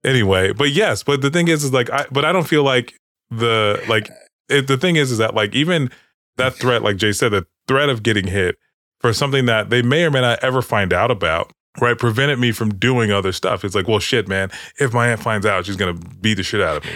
Anyway, 0.04 0.52
but 0.52 0.70
yes, 0.70 1.02
but 1.02 1.20
the 1.20 1.30
thing 1.30 1.48
is, 1.48 1.64
is 1.64 1.72
like, 1.72 1.90
I, 1.90 2.06
but 2.12 2.24
I 2.24 2.32
don't 2.32 2.46
feel 2.46 2.62
like 2.62 2.94
the 3.30 3.82
like. 3.88 4.10
It, 4.48 4.68
the 4.68 4.76
thing 4.76 4.94
is, 4.94 5.10
is 5.10 5.18
that 5.18 5.34
like 5.34 5.54
even 5.54 5.90
that 6.36 6.54
threat, 6.54 6.82
like 6.82 6.96
Jay 6.96 7.10
said, 7.12 7.32
the 7.32 7.46
threat 7.66 7.88
of 7.88 8.04
getting 8.04 8.28
hit 8.28 8.56
for 9.00 9.12
something 9.12 9.46
that 9.46 9.70
they 9.70 9.82
may 9.82 10.04
or 10.04 10.10
may 10.10 10.20
not 10.20 10.38
ever 10.44 10.62
find 10.62 10.92
out 10.92 11.10
about, 11.10 11.50
right, 11.80 11.98
prevented 11.98 12.38
me 12.38 12.52
from 12.52 12.74
doing 12.74 13.10
other 13.10 13.32
stuff. 13.32 13.64
It's 13.64 13.74
like, 13.74 13.88
well, 13.88 13.98
shit, 13.98 14.28
man. 14.28 14.50
If 14.78 14.92
my 14.94 15.08
aunt 15.08 15.20
finds 15.20 15.44
out, 15.44 15.66
she's 15.66 15.74
gonna 15.76 15.94
beat 15.94 16.34
the 16.34 16.44
shit 16.44 16.60
out 16.60 16.76
of 16.76 16.84
me. 16.84 16.92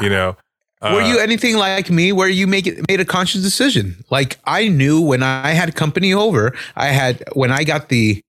You 0.00 0.10
know. 0.10 0.36
Were 0.82 1.02
Uh, 1.02 1.08
you 1.08 1.18
anything 1.20 1.56
like 1.56 1.90
me 1.90 2.12
where 2.12 2.28
you 2.28 2.46
make 2.46 2.66
it 2.66 2.86
made 2.88 3.00
a 3.00 3.04
conscious 3.04 3.42
decision? 3.42 4.04
Like 4.10 4.38
I 4.44 4.68
knew 4.68 5.00
when 5.00 5.22
I 5.22 5.50
had 5.50 5.74
company 5.76 6.12
over, 6.12 6.54
I 6.74 6.88
had 6.88 7.22
when 7.34 7.52
I 7.52 7.62
got 7.62 7.88
the 7.88 8.20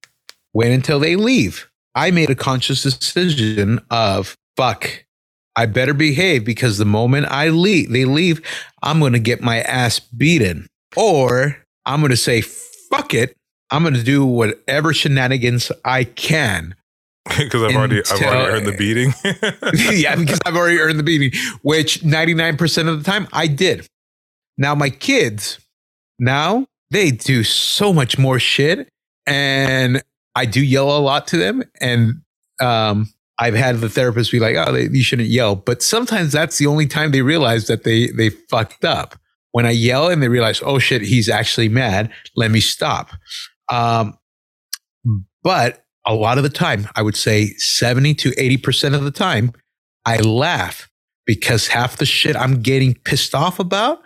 wait 0.54 0.72
until 0.72 1.00
they 1.00 1.16
leave. 1.16 1.68
I 1.96 2.12
made 2.12 2.30
a 2.30 2.36
conscious 2.36 2.84
decision 2.84 3.80
of 3.90 4.36
fuck. 4.56 5.06
I 5.56 5.66
better 5.68 5.94
behave 5.94 6.46
because 6.46 6.78
the 6.78 6.86
moment 6.86 7.28
I 7.30 7.50
leave, 7.50 7.92
they 7.92 8.06
leave, 8.06 8.42
I'm 8.82 9.00
going 9.00 9.14
to 9.14 9.20
get 9.20 9.42
my 9.42 9.62
ass 9.62 10.00
beaten. 10.00 10.68
Or 10.96 11.58
I'm 11.86 12.02
going 12.02 12.12
to 12.12 12.18
say 12.18 12.42
fuck 12.42 13.14
it. 13.14 13.36
I'm 13.72 13.84
going 13.84 13.94
to 13.96 14.04
do 14.04 14.26
whatever 14.26 14.94
shenanigans 14.94 15.72
I 15.86 16.04
can 16.04 16.76
because 17.38 17.64
I've 17.64 17.76
already 17.76 18.02
I've 18.12 18.22
already 18.22 18.52
earned 18.52 18.68
the 18.68 18.78
beating. 18.78 19.14
yeah, 19.98 20.16
because 20.16 20.40
I've 20.46 20.56
already 20.56 20.80
earned 20.80 21.00
the 21.00 21.04
beating, 21.04 21.32
which 21.62 22.02
99% 22.02 22.90
of 22.90 23.04
the 23.04 23.10
time 23.10 23.28
I 23.32 23.48
did. 23.48 23.88
Now, 24.58 24.76
my 24.76 24.90
kids, 24.90 25.60
now 26.20 26.68
they 26.92 27.12
do 27.12 27.44
so 27.44 27.94
much 27.94 28.18
more 28.18 28.40
shit. 28.40 28.90
And 29.26 30.02
I 30.36 30.46
do 30.46 30.62
yell 30.62 30.96
a 30.96 31.00
lot 31.00 31.28
to 31.28 31.38
them. 31.38 31.64
And 31.80 32.22
um, 32.60 33.08
I've 33.40 33.56
had 33.56 33.78
the 33.78 33.90
therapist 33.90 34.32
be 34.32 34.40
like, 34.40 34.56
oh, 34.56 34.72
they, 34.72 34.90
you 34.90 35.04
shouldn't 35.04 35.30
yell. 35.30 35.56
But 35.56 35.82
sometimes 35.82 36.32
that's 36.32 36.58
the 36.58 36.68
only 36.68 36.88
time 36.88 37.12
they 37.12 37.22
realize 37.22 37.68
that 37.68 37.84
they, 37.84 38.08
they 38.08 38.30
fucked 38.30 38.86
up. 38.86 39.18
When 39.52 39.66
I 39.66 39.72
yell 39.72 40.10
and 40.10 40.22
they 40.22 40.30
realize, 40.30 40.62
oh 40.64 40.80
shit, 40.80 41.04
he's 41.04 41.30
actually 41.30 41.70
mad, 41.70 42.12
let 42.36 42.50
me 42.50 42.60
stop. 42.60 43.12
Um, 43.72 44.18
but 45.44 45.83
a 46.06 46.14
lot 46.14 46.38
of 46.38 46.44
the 46.44 46.50
time, 46.50 46.88
I 46.96 47.02
would 47.02 47.16
say 47.16 47.48
70 47.58 48.14
to 48.16 48.32
80% 48.32 48.94
of 48.94 49.04
the 49.04 49.12
time, 49.12 49.54
I 50.06 50.18
laugh 50.18 50.90
because 51.26 51.68
half 51.68 51.98
the 51.98 52.06
shit 52.06 52.36
I'm 52.36 52.62
getting 52.62 52.96
pissed 53.06 53.34
off 53.34 53.60
about 53.60 54.04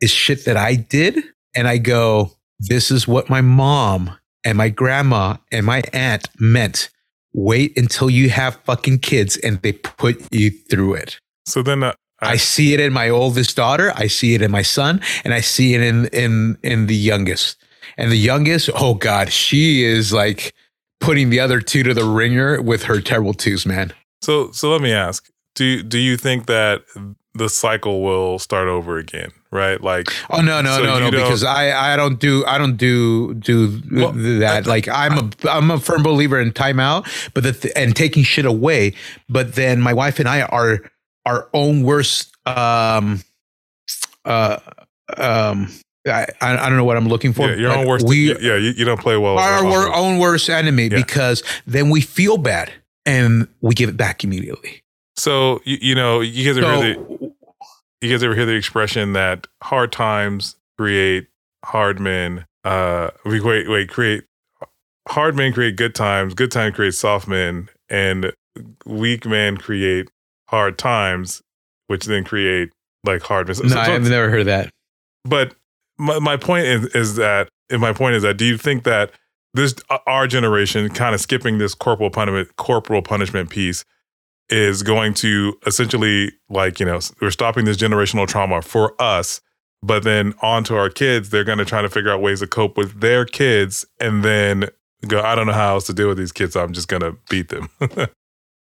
is 0.00 0.10
shit 0.10 0.44
that 0.44 0.56
I 0.56 0.74
did. 0.74 1.22
And 1.54 1.66
I 1.66 1.78
go, 1.78 2.32
this 2.60 2.90
is 2.90 3.08
what 3.08 3.28
my 3.28 3.40
mom 3.40 4.16
and 4.44 4.56
my 4.56 4.68
grandma 4.68 5.36
and 5.50 5.66
my 5.66 5.82
aunt 5.92 6.28
meant. 6.38 6.90
Wait 7.34 7.76
until 7.76 8.08
you 8.08 8.30
have 8.30 8.56
fucking 8.64 9.00
kids 9.00 9.36
and 9.38 9.60
they 9.62 9.72
put 9.72 10.22
you 10.32 10.50
through 10.50 10.94
it. 10.94 11.18
so 11.44 11.62
then 11.62 11.82
uh, 11.82 11.92
I 12.20 12.36
see 12.38 12.72
it 12.72 12.80
in 12.80 12.94
my 12.94 13.10
oldest 13.10 13.56
daughter, 13.56 13.92
I 13.94 14.06
see 14.06 14.34
it 14.34 14.40
in 14.40 14.50
my 14.50 14.62
son, 14.62 15.02
and 15.22 15.34
I 15.34 15.40
see 15.40 15.74
it 15.74 15.82
in 15.82 16.06
in 16.06 16.56
in 16.62 16.86
the 16.86 16.94
youngest. 16.96 17.56
And 17.98 18.10
the 18.10 18.16
youngest, 18.16 18.70
oh 18.74 18.94
god, 18.94 19.30
she 19.32 19.84
is 19.84 20.14
like 20.14 20.54
putting 21.00 21.30
the 21.30 21.40
other 21.40 21.60
two 21.60 21.82
to 21.82 21.94
the 21.94 22.04
ringer 22.04 22.60
with 22.62 22.84
her 22.84 23.00
terrible 23.00 23.34
twos, 23.34 23.66
man. 23.66 23.92
So 24.22 24.50
so 24.52 24.70
let 24.70 24.80
me 24.80 24.92
ask. 24.92 25.28
Do 25.54 25.82
do 25.82 25.98
you 25.98 26.16
think 26.16 26.46
that 26.46 26.82
the 27.34 27.48
cycle 27.48 28.02
will 28.02 28.38
start 28.38 28.66
over 28.68 28.96
again, 28.98 29.30
right? 29.50 29.80
Like 29.80 30.08
Oh 30.30 30.40
no, 30.40 30.62
no, 30.62 30.76
So 30.78 30.82
no, 30.84 30.98
no, 30.98 31.10
because 31.10 31.44
I 31.44 31.92
I 31.92 31.96
don't 31.96 32.18
do 32.18 32.44
I 32.46 32.56
don't 32.58 32.76
do 32.76 33.34
do 33.34 33.80
Well, 33.92 34.12
that. 34.40 34.66
like 34.66 34.88
I'm 34.88 35.18
a 35.18 35.30
I'm 35.50 35.70
a 35.70 35.78
firm 35.78 36.02
believer 36.02 36.40
in 36.40 36.52
timeout, 36.52 37.06
but 37.34 37.42
the 37.42 37.52
th- 37.52 37.74
and 37.76 37.94
taking 37.94 38.22
shit 38.22 38.44
away. 38.46 38.94
But 39.28 39.54
then 39.54 39.80
my 39.80 39.92
wife 39.92 40.18
and 40.18 40.28
I 40.28 40.42
are 40.42 40.80
our 41.26 41.48
own 41.52 41.82
worst 41.82 42.34
um 42.46 43.22
uh 44.24 44.58
um 45.16 45.68
I 46.06 46.26
I 46.40 46.68
don't 46.68 46.76
know 46.76 46.84
what 46.84 46.96
I'm 46.96 47.08
looking 47.08 47.32
for. 47.32 47.48
yeah, 47.48 47.56
your 47.56 47.72
own 47.72 47.86
worst 47.86 48.06
We 48.06 48.28
yeah, 48.40 48.56
you, 48.56 48.70
you 48.76 48.84
don't 48.84 49.00
play 49.00 49.16
well. 49.16 49.38
our, 49.38 49.64
our 49.66 49.92
own 49.94 50.18
worst 50.18 50.48
enemy 50.48 50.84
Yeah. 50.84 50.96
because 50.96 51.42
then 51.66 51.90
we 51.90 52.00
feel 52.00 52.36
bad 52.36 52.72
and 53.04 53.48
we 53.60 53.74
give 53.74 53.88
it 53.88 53.96
back 53.96 54.24
immediately. 54.24 54.82
So 55.16 55.60
you, 55.64 55.78
you 55.80 55.94
know, 55.94 56.20
you 56.20 56.44
guys 56.44 56.62
ever 56.62 56.82
hear 56.82 56.94
the 56.94 57.32
you 58.02 58.10
guys 58.10 58.22
ever 58.22 58.34
hear 58.34 58.46
the 58.46 58.54
expression 58.54 59.12
that 59.14 59.46
hard 59.62 59.90
times 59.92 60.56
create 60.78 61.26
hard 61.64 61.98
men? 61.98 62.44
Uh, 62.64 63.10
we 63.24 63.40
wait, 63.40 63.68
wait, 63.68 63.88
create 63.88 64.24
hard 65.08 65.36
men 65.36 65.52
create 65.52 65.76
good 65.76 65.94
times, 65.94 66.34
good 66.34 66.50
times 66.50 66.74
create 66.74 66.94
soft 66.94 67.26
men, 67.28 67.68
and 67.88 68.32
weak 68.84 69.24
men 69.24 69.56
create 69.56 70.08
hard 70.48 70.78
times, 70.78 71.42
which 71.86 72.04
then 72.06 72.24
create 72.24 72.70
like 73.04 73.22
hard 73.22 73.46
men. 73.46 73.54
So- 73.54 73.62
no, 73.64 73.68
so- 73.70 73.78
I've 73.80 74.08
never 74.08 74.30
heard 74.30 74.46
that. 74.46 74.70
but 75.24 75.54
my, 75.98 76.18
my 76.18 76.36
point 76.36 76.66
is, 76.66 76.86
is 76.86 77.16
that 77.16 77.48
my 77.70 77.92
point 77.92 78.14
is 78.14 78.22
that 78.22 78.36
do 78.36 78.44
you 78.44 78.56
think 78.56 78.84
that 78.84 79.10
this 79.54 79.74
uh, 79.90 79.98
our 80.06 80.26
generation 80.26 80.88
kind 80.90 81.14
of 81.14 81.20
skipping 81.20 81.58
this 81.58 81.74
corporal 81.74 82.10
punishment 82.10 82.54
corporal 82.56 83.02
punishment 83.02 83.50
piece 83.50 83.84
is 84.48 84.82
going 84.82 85.14
to 85.14 85.58
essentially 85.66 86.32
like 86.48 86.78
you 86.78 86.86
know 86.86 87.00
we're 87.20 87.30
stopping 87.30 87.64
this 87.64 87.76
generational 87.76 88.26
trauma 88.26 88.62
for 88.62 88.94
us 89.02 89.40
but 89.82 90.04
then 90.04 90.34
on 90.42 90.62
to 90.62 90.76
our 90.76 90.88
kids 90.88 91.30
they're 91.30 91.44
going 91.44 91.58
to 91.58 91.64
try 91.64 91.82
to 91.82 91.88
figure 91.88 92.10
out 92.10 92.20
ways 92.20 92.40
to 92.40 92.46
cope 92.46 92.76
with 92.76 93.00
their 93.00 93.24
kids 93.24 93.84
and 93.98 94.22
then 94.22 94.68
go 95.08 95.20
i 95.22 95.34
don't 95.34 95.46
know 95.46 95.52
how 95.52 95.74
else 95.74 95.86
to 95.86 95.92
deal 95.92 96.06
with 96.06 96.18
these 96.18 96.32
kids 96.32 96.52
so 96.52 96.62
i'm 96.62 96.72
just 96.72 96.86
going 96.86 97.02
to 97.02 97.16
beat 97.28 97.48
them 97.48 97.68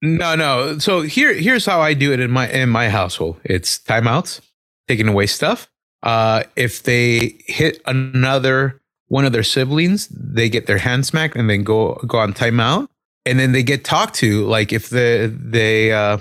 No, 0.05 0.35
no. 0.35 0.79
So 0.79 1.01
here, 1.01 1.33
here's 1.33 1.65
how 1.65 1.81
I 1.81 1.95
do 1.95 2.13
it 2.13 2.21
in 2.21 2.31
my 2.31 2.51
in 2.51 2.69
my 2.69 2.91
household. 2.91 3.41
It's 3.43 3.79
timeouts, 3.79 4.43
taking 4.87 5.09
away 5.09 5.27
stuff. 5.27 5.71
Uh, 6.05 6.45
if 6.55 6.85
they 6.85 7.37
hit 7.47 7.83
another 7.87 8.81
one 9.09 9.25
of 9.25 9.33
their 9.33 9.43
siblings, 9.43 10.07
they 10.09 10.49
get 10.49 10.67
their 10.67 10.79
hand 10.79 11.07
smacked 11.07 11.35
and 11.35 11.51
then 11.51 11.65
go 11.65 11.95
go 12.07 12.19
on 12.19 12.33
timeout, 12.33 12.89
and 13.27 13.41
then 13.41 13.53
they 13.53 13.63
get 13.63 13.85
talked 13.85 14.15
to. 14.17 14.45
Like 14.45 14.73
if 14.73 14.91
they 14.91 15.27
they 15.27 15.93
uh, 15.93 16.19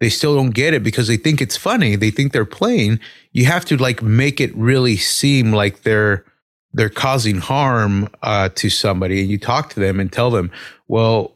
they 0.00 0.08
still 0.08 0.34
don't 0.34 0.50
get 0.50 0.72
it 0.72 0.82
because 0.82 1.08
they 1.08 1.18
think 1.18 1.42
it's 1.42 1.56
funny, 1.56 1.96
they 1.96 2.10
think 2.10 2.32
they're 2.32 2.46
playing. 2.46 3.00
You 3.32 3.44
have 3.44 3.66
to 3.66 3.76
like 3.76 4.02
make 4.02 4.40
it 4.40 4.56
really 4.56 4.96
seem 4.96 5.52
like 5.52 5.82
they're 5.82 6.24
they're 6.72 6.88
causing 6.88 7.38
harm 7.38 8.08
uh, 8.22 8.48
to 8.54 8.70
somebody, 8.70 9.20
and 9.20 9.28
you 9.28 9.38
talk 9.38 9.70
to 9.70 9.80
them 9.80 10.00
and 10.00 10.10
tell 10.10 10.30
them, 10.30 10.50
well 10.86 11.34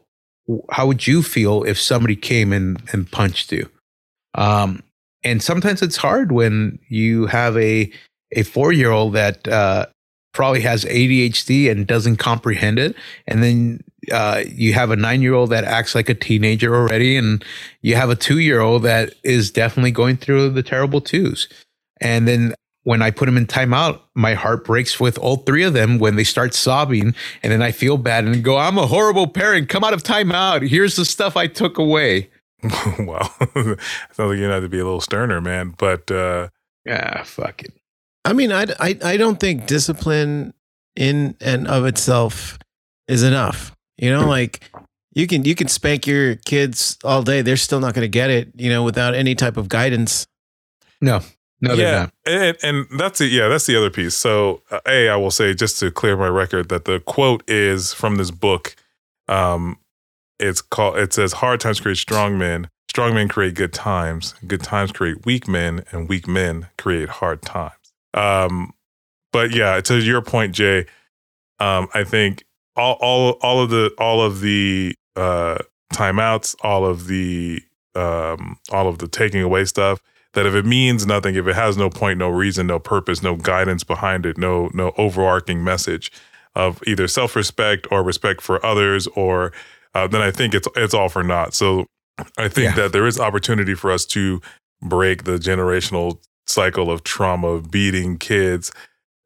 how 0.71 0.87
would 0.87 1.07
you 1.07 1.23
feel 1.23 1.63
if 1.63 1.79
somebody 1.79 2.15
came 2.15 2.51
and, 2.51 2.81
and 2.91 3.09
punched 3.11 3.51
you? 3.51 3.69
Um, 4.35 4.83
and 5.23 5.41
sometimes 5.41 5.81
it's 5.81 5.97
hard 5.97 6.31
when 6.31 6.79
you 6.89 7.27
have 7.27 7.57
a 7.57 7.91
a 8.35 8.43
four 8.43 8.71
year 8.71 8.91
old 8.91 9.13
that 9.13 9.47
uh, 9.47 9.85
probably 10.33 10.61
has 10.61 10.83
ADHD 10.85 11.71
and 11.71 11.87
doesn't 11.87 12.17
comprehend 12.17 12.79
it. 12.79 12.95
And 13.27 13.43
then 13.43 13.83
uh, 14.11 14.43
you 14.47 14.73
have 14.73 14.91
a 14.91 14.95
nine 14.95 15.21
year 15.21 15.33
old 15.33 15.51
that 15.51 15.63
acts 15.63 15.95
like 15.95 16.09
a 16.09 16.15
teenager 16.15 16.75
already. 16.75 17.15
And 17.15 17.43
you 17.81 17.95
have 17.95 18.09
a 18.09 18.15
two 18.15 18.39
year 18.39 18.59
old 18.59 18.83
that 18.83 19.13
is 19.23 19.51
definitely 19.51 19.91
going 19.91 20.17
through 20.17 20.49
the 20.49 20.63
terrible 20.63 20.99
twos. 20.99 21.47
And 22.01 22.27
then 22.27 22.53
when 22.83 23.01
I 23.01 23.11
put 23.11 23.27
them 23.27 23.37
in 23.37 23.47
timeout, 23.47 24.01
my 24.13 24.33
heart 24.33 24.65
breaks 24.65 24.99
with 24.99 25.17
all 25.17 25.37
three 25.37 25.63
of 25.63 25.73
them 25.73 25.99
when 25.99 26.17
they 26.17 26.25
start 26.25 26.53
sobbing. 26.53 27.15
And 27.41 27.51
then 27.51 27.61
I 27.61 27.71
feel 27.71 27.97
bad 27.97 28.25
and 28.25 28.43
go, 28.43 28.57
I'm 28.57 28.77
a 28.77 28.87
horrible 28.87 29.27
parent. 29.27 29.69
Come 29.69 29.85
out 29.85 29.93
of 29.93 30.03
timeout. 30.03 30.67
Here's 30.67 30.97
the 30.97 31.05
stuff 31.05 31.37
I 31.37 31.47
took 31.47 31.77
away. 31.77 32.29
wow. 32.99 33.29
Sounds 33.55 33.77
like 34.17 34.37
you 34.37 34.43
have 34.45 34.63
to 34.63 34.69
be 34.69 34.79
a 34.79 34.83
little 34.83 35.01
sterner, 35.01 35.41
man. 35.41 35.73
But 35.77 36.09
uh 36.11 36.49
yeah, 36.85 37.23
fuck 37.23 37.63
it. 37.63 37.73
I 38.25 38.33
mean, 38.33 38.51
I, 38.51 38.65
I, 38.79 38.97
I 39.03 39.17
don't 39.17 39.39
think 39.39 39.67
discipline 39.67 40.53
in 40.95 41.35
and 41.41 41.67
of 41.67 41.85
itself 41.85 42.57
is 43.07 43.23
enough. 43.23 43.75
You 43.97 44.11
know, 44.11 44.27
like 44.27 44.69
you 45.13 45.27
can 45.27 45.45
you 45.45 45.55
can 45.55 45.67
spank 45.67 46.07
your 46.07 46.35
kids 46.35 46.97
all 47.03 47.21
day; 47.21 47.41
they're 47.41 47.57
still 47.57 47.79
not 47.79 47.93
going 47.93 48.03
to 48.03 48.09
get 48.09 48.29
it. 48.29 48.49
You 48.55 48.69
know, 48.69 48.83
without 48.83 49.13
any 49.13 49.35
type 49.35 49.57
of 49.57 49.69
guidance. 49.69 50.25
No, 51.01 51.21
no, 51.61 51.73
yeah, 51.73 52.07
and, 52.25 52.57
and 52.63 52.87
that's 52.97 53.21
it. 53.21 53.31
Yeah, 53.31 53.47
that's 53.47 53.65
the 53.65 53.75
other 53.75 53.89
piece. 53.89 54.15
So, 54.15 54.61
uh, 54.71 54.79
a, 54.87 55.09
I 55.09 55.15
will 55.15 55.31
say 55.31 55.53
just 55.53 55.79
to 55.79 55.91
clear 55.91 56.17
my 56.17 56.27
record 56.27 56.69
that 56.69 56.85
the 56.85 56.99
quote 57.01 57.43
is 57.47 57.93
from 57.93 58.15
this 58.15 58.31
book. 58.31 58.75
Um, 59.27 59.77
it's 60.43 60.61
called. 60.61 60.97
It 60.97 61.13
says, 61.13 61.33
"Hard 61.33 61.59
times 61.59 61.79
create 61.79 61.97
strong 61.97 62.37
men. 62.37 62.69
Strong 62.89 63.15
men 63.15 63.27
create 63.27 63.55
good 63.55 63.73
times. 63.73 64.35
Good 64.45 64.61
times 64.61 64.91
create 64.91 65.25
weak 65.25 65.47
men, 65.47 65.83
and 65.91 66.07
weak 66.07 66.27
men 66.27 66.67
create 66.77 67.09
hard 67.09 67.41
times." 67.41 67.93
Um, 68.13 68.73
but 69.31 69.51
yeah, 69.51 69.81
to 69.81 69.99
your 69.99 70.21
point, 70.21 70.53
Jay, 70.53 70.85
um, 71.59 71.87
I 71.93 72.03
think 72.03 72.43
all 72.75 72.97
all 73.01 73.31
all 73.41 73.61
of 73.61 73.69
the 73.69 73.91
all 73.97 74.21
of 74.21 74.41
the 74.41 74.95
uh, 75.15 75.57
timeouts, 75.93 76.55
all 76.61 76.85
of 76.85 77.07
the 77.07 77.61
um, 77.95 78.57
all 78.71 78.87
of 78.87 78.99
the 78.99 79.07
taking 79.07 79.41
away 79.41 79.65
stuff. 79.65 80.01
That 80.33 80.47
if 80.47 80.55
it 80.55 80.65
means 80.65 81.05
nothing, 81.05 81.35
if 81.35 81.45
it 81.45 81.55
has 81.55 81.77
no 81.77 81.91
point, 81.91 82.17
no 82.17 82.29
reason, 82.29 82.65
no 82.65 82.79
purpose, 82.79 83.21
no 83.21 83.35
guidance 83.35 83.83
behind 83.83 84.25
it, 84.25 84.37
no 84.37 84.69
no 84.73 84.91
overarching 84.97 85.63
message 85.63 86.11
of 86.55 86.81
either 86.85 87.07
self 87.07 87.35
respect 87.35 87.87
or 87.91 88.03
respect 88.03 88.41
for 88.41 88.63
others, 88.65 89.07
or 89.07 89.51
uh, 89.93 90.07
then 90.07 90.21
I 90.21 90.31
think 90.31 90.53
it's 90.53 90.67
it's 90.75 90.93
all 90.93 91.09
for 91.09 91.23
naught. 91.23 91.53
So 91.53 91.85
I 92.37 92.47
think 92.47 92.75
yeah. 92.75 92.83
that 92.83 92.93
there 92.93 93.07
is 93.07 93.19
opportunity 93.19 93.75
for 93.75 93.91
us 93.91 94.05
to 94.07 94.41
break 94.81 95.23
the 95.23 95.37
generational 95.37 96.19
cycle 96.47 96.91
of 96.91 97.03
trauma 97.03 97.47
of 97.47 97.71
beating 97.71 98.17
kids 98.17 98.71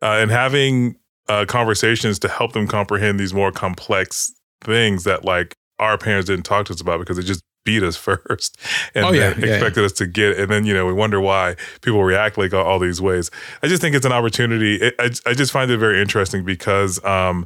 uh, 0.02 0.18
and 0.20 0.30
having 0.30 0.96
uh, 1.28 1.46
conversations 1.48 2.20
to 2.20 2.28
help 2.28 2.54
them 2.54 2.68
comprehend 2.68 3.20
these 3.20 3.34
more 3.34 3.52
complex 3.52 4.32
things 4.62 5.04
that 5.04 5.26
like 5.26 5.56
our 5.80 5.98
parents 5.98 6.28
didn't 6.28 6.46
talk 6.46 6.66
to 6.68 6.74
us 6.74 6.82
about 6.82 7.00
because 7.00 7.18
they 7.18 7.24
just 7.24 7.44
beat 7.66 7.84
us 7.84 7.96
first 7.98 8.58
and 8.96 9.06
oh, 9.06 9.12
yeah, 9.12 9.34
yeah, 9.38 9.56
expected 9.56 9.82
yeah. 9.82 9.86
us 9.86 9.92
to 9.92 10.08
get 10.08 10.38
and 10.40 10.50
then 10.50 10.66
you 10.66 10.74
know 10.74 10.86
we 10.86 10.94
wonder 10.94 11.20
why 11.20 11.56
people 11.82 12.04
react 12.04 12.38
like 12.38 12.54
all, 12.54 12.66
all 12.66 12.80
these 12.80 13.02
ways 13.02 13.30
i 13.62 13.68
just 13.68 13.82
think 13.82 13.96
it's 13.96 14.06
an 14.06 14.12
opportunity 14.12 14.76
it, 14.76 14.96
I, 15.00 15.12
I 15.30 15.34
just 15.34 15.52
find 15.52 15.70
it 15.70 15.78
very 15.78 16.02
interesting 16.02 16.46
because 16.46 17.04
um 17.04 17.46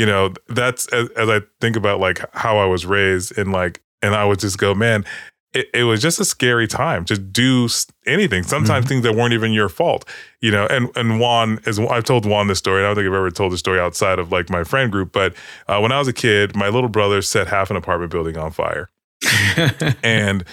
you 0.00 0.06
know 0.06 0.32
that's 0.48 0.86
as, 0.92 1.08
as 1.10 1.28
i 1.28 1.40
think 1.60 1.76
about 1.76 2.00
like 2.00 2.18
how 2.34 2.56
i 2.56 2.64
was 2.64 2.86
raised 2.86 3.36
and 3.36 3.52
like 3.52 3.82
and 4.00 4.14
i 4.14 4.24
would 4.24 4.38
just 4.38 4.58
go 4.58 4.74
man 4.74 5.04
it, 5.52 5.68
it 5.74 5.84
was 5.84 6.00
just 6.00 6.20
a 6.20 6.24
scary 6.24 6.68
time 6.68 7.04
to 7.06 7.18
do 7.18 7.68
anything. 8.06 8.42
Sometimes 8.44 8.84
mm-hmm. 8.84 8.88
things 8.88 9.02
that 9.02 9.14
weren't 9.14 9.32
even 9.32 9.52
your 9.52 9.68
fault, 9.68 10.08
you 10.40 10.50
know. 10.50 10.66
And 10.68 10.88
and 10.96 11.18
Juan 11.18 11.58
is 11.66 11.78
I've 11.78 12.04
told 12.04 12.24
Juan 12.24 12.46
this 12.46 12.58
story. 12.58 12.82
I 12.82 12.86
don't 12.86 12.96
think 12.96 13.08
I've 13.08 13.14
ever 13.14 13.30
told 13.30 13.52
the 13.52 13.58
story 13.58 13.80
outside 13.80 14.18
of 14.18 14.30
like 14.30 14.48
my 14.48 14.62
friend 14.62 14.92
group. 14.92 15.12
But 15.12 15.34
uh, 15.66 15.80
when 15.80 15.90
I 15.90 15.98
was 15.98 16.06
a 16.06 16.12
kid, 16.12 16.54
my 16.54 16.68
little 16.68 16.88
brother 16.88 17.20
set 17.20 17.48
half 17.48 17.70
an 17.70 17.76
apartment 17.76 18.12
building 18.12 18.36
on 18.38 18.52
fire. 18.52 18.90
and 20.02 20.44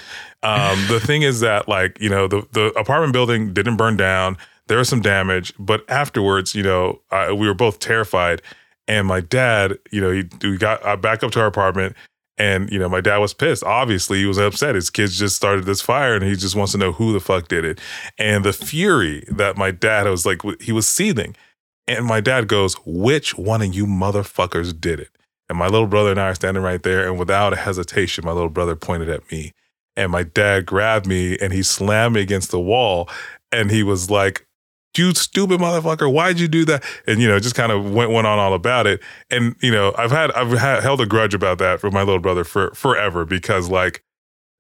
um, 0.44 0.86
the 0.88 1.00
thing 1.00 1.22
is 1.22 1.40
that 1.42 1.68
like 1.68 2.00
you 2.02 2.10
know 2.10 2.28
the 2.28 2.48
the 2.54 2.68
apartment 2.78 3.14
building 3.14 3.54
didn't 3.54 3.78
burn 3.78 3.98
down. 3.98 4.38
There 4.66 4.80
was 4.80 4.90
some 4.90 5.02
damage, 5.02 5.54
but 5.58 5.90
afterwards, 5.90 6.54
you 6.54 6.64
know, 6.64 7.02
I, 7.12 7.32
we 7.32 7.48
were 7.48 7.54
both 7.54 7.80
terrified. 7.80 8.42
And 8.88 9.08
my 9.08 9.20
dad, 9.20 9.78
you 9.92 10.02
know, 10.02 10.12
he 10.12 10.24
we 10.42 10.58
got 10.58 11.02
back 11.02 11.24
up 11.24 11.32
to 11.32 11.42
our 11.42 11.48
apartment 11.48 11.96
and, 12.38 12.70
you 12.72 12.78
know, 12.78 12.88
my 12.88 13.02
dad 13.02 13.18
was 13.18 13.34
pissed. 13.34 13.64
Obviously, 13.64 14.20
he 14.20 14.26
was 14.26 14.38
upset. 14.38 14.76
His 14.76 14.90
kids 14.90 15.18
just 15.18 15.36
started 15.36 15.66
this 15.66 15.82
fire 15.82 16.14
and 16.14 16.24
he 16.24 16.36
just 16.36 16.56
wants 16.56 16.72
to 16.74 16.78
know 16.78 16.92
who 16.92 17.12
the 17.12 17.20
fuck 17.20 17.48
did 17.48 17.66
it. 17.66 17.80
And 18.20 18.46
the 18.46 18.54
fury 18.54 19.26
that 19.30 19.58
my 19.58 19.72
dad 19.72 20.06
was 20.08 20.26
like, 20.26 20.42
he 20.62 20.72
was 20.72 20.88
seething. 20.88 21.36
And 21.88 22.06
my 22.06 22.22
dad 22.22 22.48
goes, 22.48 22.76
Which 22.86 23.38
one 23.38 23.62
of 23.62 23.74
you 23.74 23.86
motherfuckers 23.86 24.80
did 24.80 25.00
it? 25.00 25.10
And 25.50 25.58
my 25.58 25.68
little 25.68 25.88
brother 25.88 26.12
and 26.12 26.20
I 26.20 26.30
are 26.30 26.36
standing 26.36 26.62
right 26.62 26.84
there. 26.84 27.08
And 27.08 27.18
without 27.18 27.54
a 27.54 27.58
hesitation, 27.58 28.26
my 28.26 28.34
little 28.34 28.50
brother 28.50 28.76
pointed 28.76 29.10
at 29.10 29.30
me. 29.32 29.54
And 29.96 30.12
my 30.12 30.24
dad 30.24 30.66
grabbed 30.66 31.08
me 31.08 31.38
and 31.40 31.52
he 31.52 31.64
slammed 31.64 32.16
me 32.16 32.22
against 32.22 32.52
the 32.52 32.60
wall. 32.60 33.10
And 33.52 33.72
he 33.72 33.82
was 33.82 34.12
like, 34.12 34.47
you 34.96 35.14
stupid 35.14 35.60
motherfucker, 35.60 36.12
why'd 36.12 36.40
you 36.40 36.48
do 36.48 36.66
that? 36.66 36.84
And 37.06 37.22
you 37.22 37.28
know, 37.28 37.40
just 37.40 37.56
kind 37.56 37.72
of 37.72 37.92
went 37.92 38.12
went 38.12 38.28
on 38.28 38.40
all 38.40 38.54
about 38.54 38.88
it. 38.88 39.02
And 39.30 39.56
you 39.62 39.72
know, 39.72 39.94
I've 39.98 40.12
had 40.12 40.32
I've 40.32 40.58
had, 40.58 40.84
held 40.84 41.02
a 41.02 41.06
grudge 41.06 41.34
about 41.34 41.58
that 41.60 41.80
for 41.80 41.92
my 41.92 42.02
little 42.02 42.20
brother 42.20 42.44
for 42.44 42.72
forever 42.74 43.26
because 43.26 43.70
like 43.70 44.04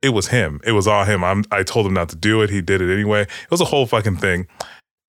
it 0.01 0.09
was 0.09 0.28
him. 0.28 0.61
It 0.65 0.73
was 0.73 0.88
all 0.88 1.05
him. 1.05 1.23
I'm 1.23 1.43
I 1.51 1.63
told 1.63 1.86
him 1.86 1.93
not 1.93 2.09
to 2.09 2.15
do 2.15 2.41
it. 2.41 2.49
He 2.49 2.61
did 2.61 2.82
it 2.82 2.93
anyway. 2.93 3.21
It 3.21 3.51
was 3.51 3.61
a 3.61 3.65
whole 3.65 3.86
fucking 3.86 4.17
thing. 4.17 4.47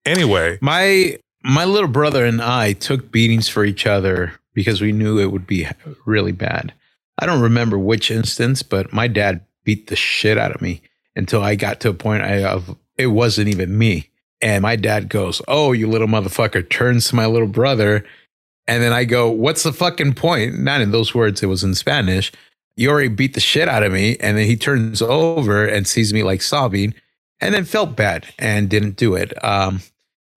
Anyway, 0.05 0.57
my 0.61 1.17
my 1.43 1.65
little 1.65 1.89
brother 1.89 2.25
and 2.25 2.41
I 2.41 2.73
took 2.73 3.11
beatings 3.11 3.47
for 3.47 3.63
each 3.63 3.85
other 3.85 4.33
because 4.53 4.81
we 4.81 4.91
knew 4.91 5.19
it 5.19 5.31
would 5.31 5.47
be 5.47 5.67
really 6.05 6.31
bad. 6.31 6.73
I 7.19 7.25
don't 7.25 7.41
remember 7.41 7.77
which 7.77 8.11
instance, 8.11 8.63
but 8.63 8.93
my 8.93 9.07
dad 9.07 9.45
beat 9.63 9.87
the 9.87 9.95
shit 9.95 10.37
out 10.37 10.51
of 10.51 10.61
me 10.61 10.81
until 11.15 11.43
I 11.43 11.55
got 11.55 11.79
to 11.81 11.89
a 11.89 11.93
point 11.93 12.23
I, 12.23 12.43
of 12.43 12.75
it 12.97 13.07
wasn't 13.07 13.49
even 13.49 13.77
me. 13.77 14.08
And 14.41 14.61
my 14.61 14.75
dad 14.75 15.09
goes, 15.09 15.41
Oh, 15.47 15.71
you 15.71 15.87
little 15.87 16.07
motherfucker, 16.07 16.69
turns 16.69 17.09
to 17.09 17.15
my 17.15 17.25
little 17.25 17.47
brother. 17.47 18.05
And 18.67 18.83
then 18.83 18.93
I 18.93 19.03
go, 19.03 19.29
What's 19.29 19.63
the 19.63 19.73
fucking 19.73 20.13
point? 20.13 20.59
Not 20.59 20.81
in 20.81 20.91
those 20.91 21.13
words, 21.13 21.43
it 21.43 21.47
was 21.47 21.63
in 21.63 21.75
Spanish. 21.75 22.31
You 22.75 22.89
already 22.89 23.09
beat 23.09 23.33
the 23.33 23.41
shit 23.41 23.67
out 23.67 23.83
of 23.83 23.91
me. 23.91 24.15
And 24.19 24.37
then 24.37 24.45
he 24.45 24.55
turns 24.55 25.01
over 25.01 25.65
and 25.65 25.87
sees 25.87 26.13
me 26.13 26.23
like 26.23 26.41
sobbing 26.41 26.93
and 27.41 27.53
then 27.53 27.65
felt 27.65 27.95
bad 27.95 28.27
and 28.37 28.69
didn't 28.69 28.95
do 28.95 29.15
it. 29.15 29.33
Um, 29.43 29.81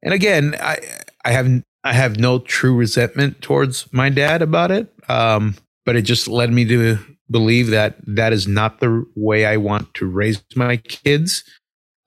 and 0.03 0.13
again, 0.13 0.57
I, 0.61 0.79
I 1.25 1.33
have 1.33 1.63
I 1.85 1.93
have 1.93 2.19
no 2.19 2.39
true 2.39 2.75
resentment 2.75 3.43
towards 3.43 3.93
my 3.93 4.09
dad 4.09 4.43
about 4.43 4.71
it. 4.71 4.93
Um, 5.09 5.57
but 5.85 5.97
it 5.97 6.03
just 6.03 6.29
led 6.29 6.53
me 6.53 6.65
to 6.67 6.99
believe 7.31 7.69
that 7.71 7.97
that 8.07 8.33
is 8.33 8.47
not 8.47 8.81
the 8.81 9.05
way 9.17 9.47
I 9.47 9.57
want 9.57 9.95
to 9.95 10.07
raise 10.07 10.43
my 10.55 10.77
kids. 10.77 11.45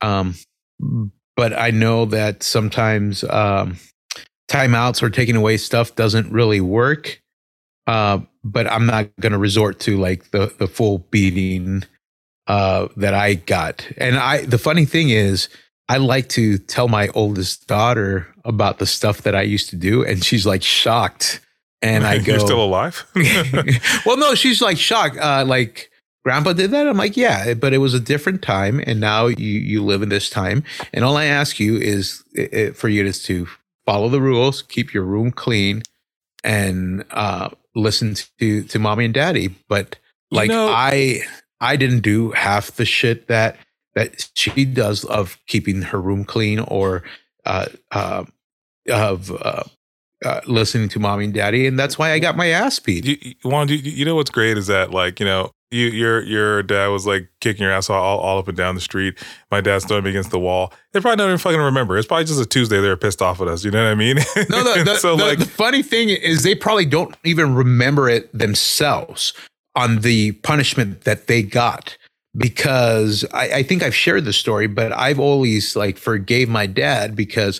Um, 0.02 0.36
but 1.36 1.58
I 1.58 1.72
know 1.72 2.06
that 2.06 2.44
sometimes 2.44 3.24
um, 3.26 3.78
timeouts 4.50 5.02
or 5.02 5.10
taking 5.10 5.36
away 5.36 5.58
stuff 5.58 5.96
doesn't 5.96 6.32
really 6.32 6.62
work. 6.62 7.22
Uh, 7.88 8.20
but 8.44 8.72
I'm 8.72 8.86
not 8.86 9.10
going 9.20 9.32
to 9.32 9.38
resort 9.38 9.80
to 9.82 9.98
like 9.98 10.32
the 10.32 10.54
the 10.58 10.68
full 10.68 11.00
beating 11.00 11.84
uh, 12.48 12.88
that 12.98 13.14
I 13.14 13.36
got. 13.36 13.88
And 13.98 14.18
I 14.18 14.46
the 14.46 14.58
funny 14.58 14.86
thing 14.86 15.10
is, 15.10 15.50
I 15.90 15.98
like 15.98 16.30
to 16.30 16.58
tell 16.58 16.88
my 16.88 17.10
oldest 17.10 17.68
daughter 17.68 18.28
about 18.44 18.80
the 18.80 18.86
stuff 18.86 19.24
that 19.24 19.36
I 19.36 19.42
used 19.42 19.70
to 19.72 19.76
do, 19.76 20.04
and 20.04 20.24
she's 20.24 20.46
like 20.46 20.64
shocked. 20.64 21.42
And 21.82 22.06
I 22.06 22.18
go, 22.24 22.34
"You're 22.34 22.40
still 22.40 22.64
alive?" 22.64 23.06
well, 24.06 24.18
no, 24.18 24.36
she's 24.36 24.62
like 24.62 24.78
shocked. 24.78 25.18
Uh, 25.18 25.44
like 25.46 25.92
grandpa 26.26 26.54
did 26.54 26.72
that? 26.72 26.88
I'm 26.88 26.98
like 26.98 27.16
yeah 27.16 27.54
but 27.54 27.74
it 27.74 27.78
was 27.78 27.94
a 27.94 28.00
different 28.00 28.42
time 28.42 28.82
and 28.86 29.00
now 29.00 29.28
you 29.28 29.60
you 29.60 29.84
live 29.84 30.02
in 30.02 30.10
this 30.10 30.30
time. 30.30 30.64
And 30.94 31.06
all 31.06 31.18
i 31.18 31.26
ask 31.26 31.60
you 31.60 31.78
is 31.78 32.24
it, 32.34 32.76
for 32.76 32.90
you 32.90 33.06
is 33.06 33.24
to 33.24 33.48
follow 33.86 34.10
the 34.10 34.22
rules 34.22 34.62
keep 34.64 34.94
your 34.94 35.04
room 35.04 35.32
clean 35.32 35.84
and 36.44 37.04
uh, 37.12 37.50
listen 37.76 38.16
to 38.40 38.64
to 38.64 38.80
mommy 38.80 39.06
and 39.06 39.14
daddy. 39.14 39.50
But 39.68 39.98
like 40.32 40.50
you 40.50 40.56
know, 40.56 40.70
i 40.70 41.22
i 41.60 41.76
didn't 41.76 42.02
do 42.02 42.32
half 42.32 42.72
the 42.72 42.86
shit 42.86 43.28
that 43.28 43.58
that 43.96 44.30
she 44.36 44.66
does 44.66 45.04
of 45.06 45.38
keeping 45.48 45.82
her 45.82 46.00
room 46.00 46.26
clean 46.26 46.60
or 46.60 47.04
uh, 47.46 47.68
uh, 47.92 48.26
of 48.90 49.32
uh, 49.32 49.64
uh, 50.24 50.42
listening 50.48 50.90
to 50.90 51.00
mommy 51.00 51.26
and 51.26 51.34
daddy, 51.34 51.66
and 51.66 51.80
that's 51.80 51.98
why 51.98 52.12
I 52.12 52.20
got 52.20 52.36
my 52.36 52.48
ass 52.48 52.80
beat. 52.80 53.06
You, 53.06 53.18
you, 53.22 53.36
Juan, 53.44 53.70
you, 53.70 53.78
you 53.78 54.06
know 54.06 54.16
what's 54.16 54.30
great 54.30 54.58
is 54.58 54.68
that 54.68 54.92
like 54.92 55.20
you 55.20 55.26
know 55.26 55.52
you, 55.72 55.88
your 55.88 56.22
your 56.24 56.64
dad 56.64 56.88
was 56.88 57.06
like 57.06 57.30
kicking 57.42 57.64
your 57.64 57.72
ass 57.72 57.90
all, 57.90 58.20
all 58.20 58.38
up 58.38 58.48
and 58.48 58.58
down 58.58 58.76
the 58.76 58.82
street. 58.82 59.18
My 59.52 59.62
dad's 59.62 59.86
throwing 59.86 60.04
me 60.04 60.12
against 60.12 60.32
the 60.32 60.40
wall. 60.40 60.74
They 60.94 61.02
probably 61.02 61.18
don't 61.18 61.30
even 61.30 61.38
fucking 61.38 61.60
remember. 61.60 61.98
It's 61.98 62.08
probably 62.08 62.26
just 62.26 62.40
a 62.40 62.46
Tuesday. 62.46 62.80
They 62.80 62.88
were 62.88 62.98
pissed 62.98 63.22
off 63.22 63.42
at 63.42 63.48
us. 63.48 63.66
You 63.66 63.72
know 63.72 63.84
what 63.84 63.92
I 63.92 63.96
mean? 63.96 64.18
No, 64.50 64.64
the, 64.64 64.84
the, 64.86 64.96
so 64.98 65.16
the, 65.16 65.26
like 65.26 65.40
the 65.40 65.46
funny 65.46 65.82
thing 65.82 66.10
is 66.10 66.44
they 66.44 66.56
probably 66.56 66.86
don't 66.86 67.16
even 67.24 67.56
remember 67.56 68.10
it 68.10 68.32
themselves 68.38 69.34
on 69.76 70.00
the 70.00 70.34
punishment 70.34 71.02
that 71.02 71.28
they 71.28 71.42
got 71.42 71.98
because 72.38 73.26
I, 73.34 73.50
I, 73.50 73.64
think 73.64 73.82
I've 73.82 73.96
shared 73.96 74.26
the 74.26 74.34
story, 74.34 74.68
but 74.68 74.92
I've 74.92 75.20
always 75.20 75.76
like 75.76 75.98
forgave 75.98 76.50
my 76.50 76.66
dad 76.66 77.16
because 77.16 77.60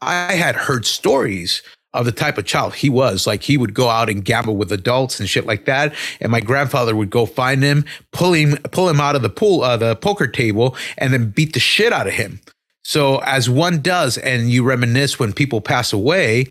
I 0.00 0.32
had 0.32 0.54
heard 0.54 0.86
stories 0.86 1.62
of 1.94 2.06
the 2.06 2.12
type 2.12 2.38
of 2.38 2.44
child 2.44 2.74
he 2.74 2.88
was. 2.88 3.26
Like 3.26 3.42
he 3.42 3.56
would 3.56 3.74
go 3.74 3.88
out 3.88 4.08
and 4.08 4.24
gamble 4.24 4.56
with 4.56 4.72
adults 4.72 5.20
and 5.20 5.28
shit 5.28 5.46
like 5.46 5.66
that. 5.66 5.94
And 6.20 6.32
my 6.32 6.40
grandfather 6.40 6.96
would 6.96 7.10
go 7.10 7.26
find 7.26 7.62
him, 7.62 7.84
pull 8.12 8.32
him, 8.32 8.56
pull 8.70 8.88
him 8.88 9.00
out 9.00 9.16
of 9.16 9.22
the 9.22 9.30
pool, 9.30 9.62
uh, 9.62 9.76
the 9.76 9.96
poker 9.96 10.26
table, 10.26 10.76
and 10.98 11.12
then 11.12 11.30
beat 11.30 11.52
the 11.52 11.60
shit 11.60 11.92
out 11.92 12.06
of 12.06 12.14
him. 12.14 12.40
So 12.84 13.18
as 13.18 13.48
one 13.48 13.80
does, 13.80 14.18
and 14.18 14.50
you 14.50 14.64
reminisce 14.64 15.18
when 15.18 15.32
people 15.32 15.60
pass 15.60 15.92
away, 15.92 16.46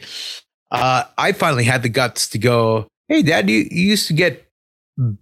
uh, 0.69 1.03
I 1.17 1.33
finally 1.33 1.65
had 1.65 1.83
the 1.83 1.89
guts 1.89 2.29
to 2.29 2.39
go, 2.39 2.87
Hey, 3.07 3.21
dad, 3.21 3.49
you, 3.49 3.67
you 3.69 3.83
used 3.83 4.07
to 4.07 4.13
get 4.13 4.47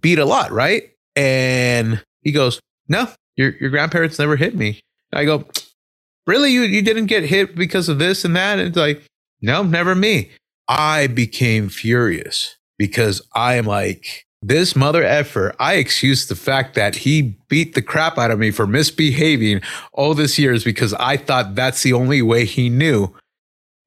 beat 0.00 0.18
a 0.18 0.24
lot, 0.24 0.52
right? 0.52 0.90
And 1.16 2.02
he 2.22 2.30
goes, 2.30 2.60
No, 2.88 3.08
your, 3.36 3.56
your 3.56 3.70
grandparents 3.70 4.18
never 4.18 4.36
hit 4.36 4.54
me. 4.54 4.80
I 5.12 5.24
go, 5.24 5.44
Really? 6.26 6.52
You, 6.52 6.62
you 6.62 6.82
didn't 6.82 7.06
get 7.06 7.24
hit 7.24 7.56
because 7.56 7.88
of 7.88 7.98
this 7.98 8.24
and 8.24 8.36
that? 8.36 8.58
And 8.58 8.68
it's 8.68 8.76
like, 8.76 9.02
No, 9.42 9.62
never 9.62 9.94
me. 9.94 10.30
I 10.68 11.06
became 11.08 11.68
furious 11.68 12.56
because 12.78 13.22
I 13.34 13.54
am 13.54 13.66
like, 13.66 14.26
this 14.42 14.74
mother 14.74 15.02
effer, 15.02 15.54
I 15.58 15.74
excuse 15.74 16.26
the 16.26 16.34
fact 16.36 16.74
that 16.74 16.94
he 16.94 17.36
beat 17.48 17.74
the 17.74 17.82
crap 17.82 18.16
out 18.16 18.30
of 18.30 18.38
me 18.38 18.50
for 18.50 18.66
misbehaving 18.66 19.60
all 19.92 20.14
this 20.14 20.38
years 20.38 20.64
because 20.64 20.94
I 20.94 21.16
thought 21.18 21.54
that's 21.54 21.82
the 21.82 21.92
only 21.92 22.22
way 22.22 22.46
he 22.46 22.70
knew. 22.70 23.14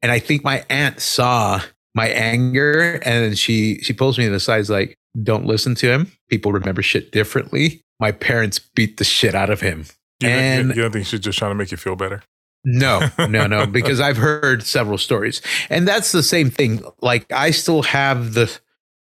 And 0.04 0.12
I 0.12 0.20
think 0.20 0.44
my 0.44 0.64
aunt 0.70 1.00
saw 1.00 1.62
my 1.96 2.08
anger 2.10 3.00
and 3.04 3.38
she 3.38 3.80
she 3.82 3.94
pulls 3.94 4.18
me 4.18 4.26
to 4.26 4.32
the 4.32 4.40
side 4.40 4.68
like, 4.70 4.96
don't 5.24 5.46
listen 5.46 5.74
to 5.76 5.88
him. 5.92 6.12
People 6.30 6.52
remember 6.52 6.82
shit 6.82 7.12
differently. 7.12 7.82
My 8.00 8.12
parents 8.12 8.60
beat 8.60 8.98
the 8.98 9.04
shit 9.04 9.34
out 9.34 9.50
of 9.50 9.62
him. 9.62 9.86
You, 10.20 10.30
And- 10.30 10.70
you 10.76 10.82
don't 10.82 10.92
think 10.92 11.06
she's 11.08 11.20
just 11.20 11.38
trying 11.40 11.52
to 11.52 11.56
make 11.56 11.72
you 11.72 11.78
feel 11.78 11.96
better? 11.96 12.22
No, 12.64 13.10
no, 13.18 13.48
no, 13.48 13.66
because 13.72 14.00
I've 14.00 14.18
heard 14.18 14.64
several 14.64 14.98
stories. 14.98 15.42
And 15.70 15.88
that's 15.88 16.12
the 16.12 16.24
same 16.24 16.50
thing. 16.50 16.84
Like 17.02 17.32
I 17.32 17.52
still 17.52 17.84
have 17.84 18.34
the 18.34 18.52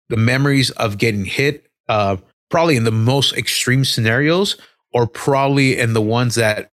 the 0.09 0.17
memories 0.17 0.71
of 0.71 0.97
getting 0.97 1.25
hit 1.25 1.67
uh 1.87 2.17
probably 2.49 2.75
in 2.75 2.83
the 2.83 2.91
most 2.91 3.33
extreme 3.37 3.85
scenarios 3.85 4.57
or 4.93 5.07
probably 5.07 5.77
in 5.77 5.93
the 5.93 6.01
ones 6.01 6.35
that 6.35 6.71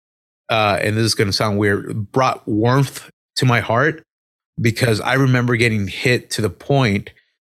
uh 0.50 0.78
and 0.80 0.96
this 0.96 1.04
is 1.04 1.14
going 1.14 1.26
to 1.28 1.32
sound 1.32 1.58
weird 1.58 2.12
brought 2.12 2.46
warmth 2.46 3.10
to 3.36 3.44
my 3.44 3.60
heart 3.60 4.04
because 4.60 5.00
I 5.00 5.14
remember 5.14 5.56
getting 5.56 5.88
hit 5.88 6.30
to 6.30 6.42
the 6.42 6.50
point 6.50 7.10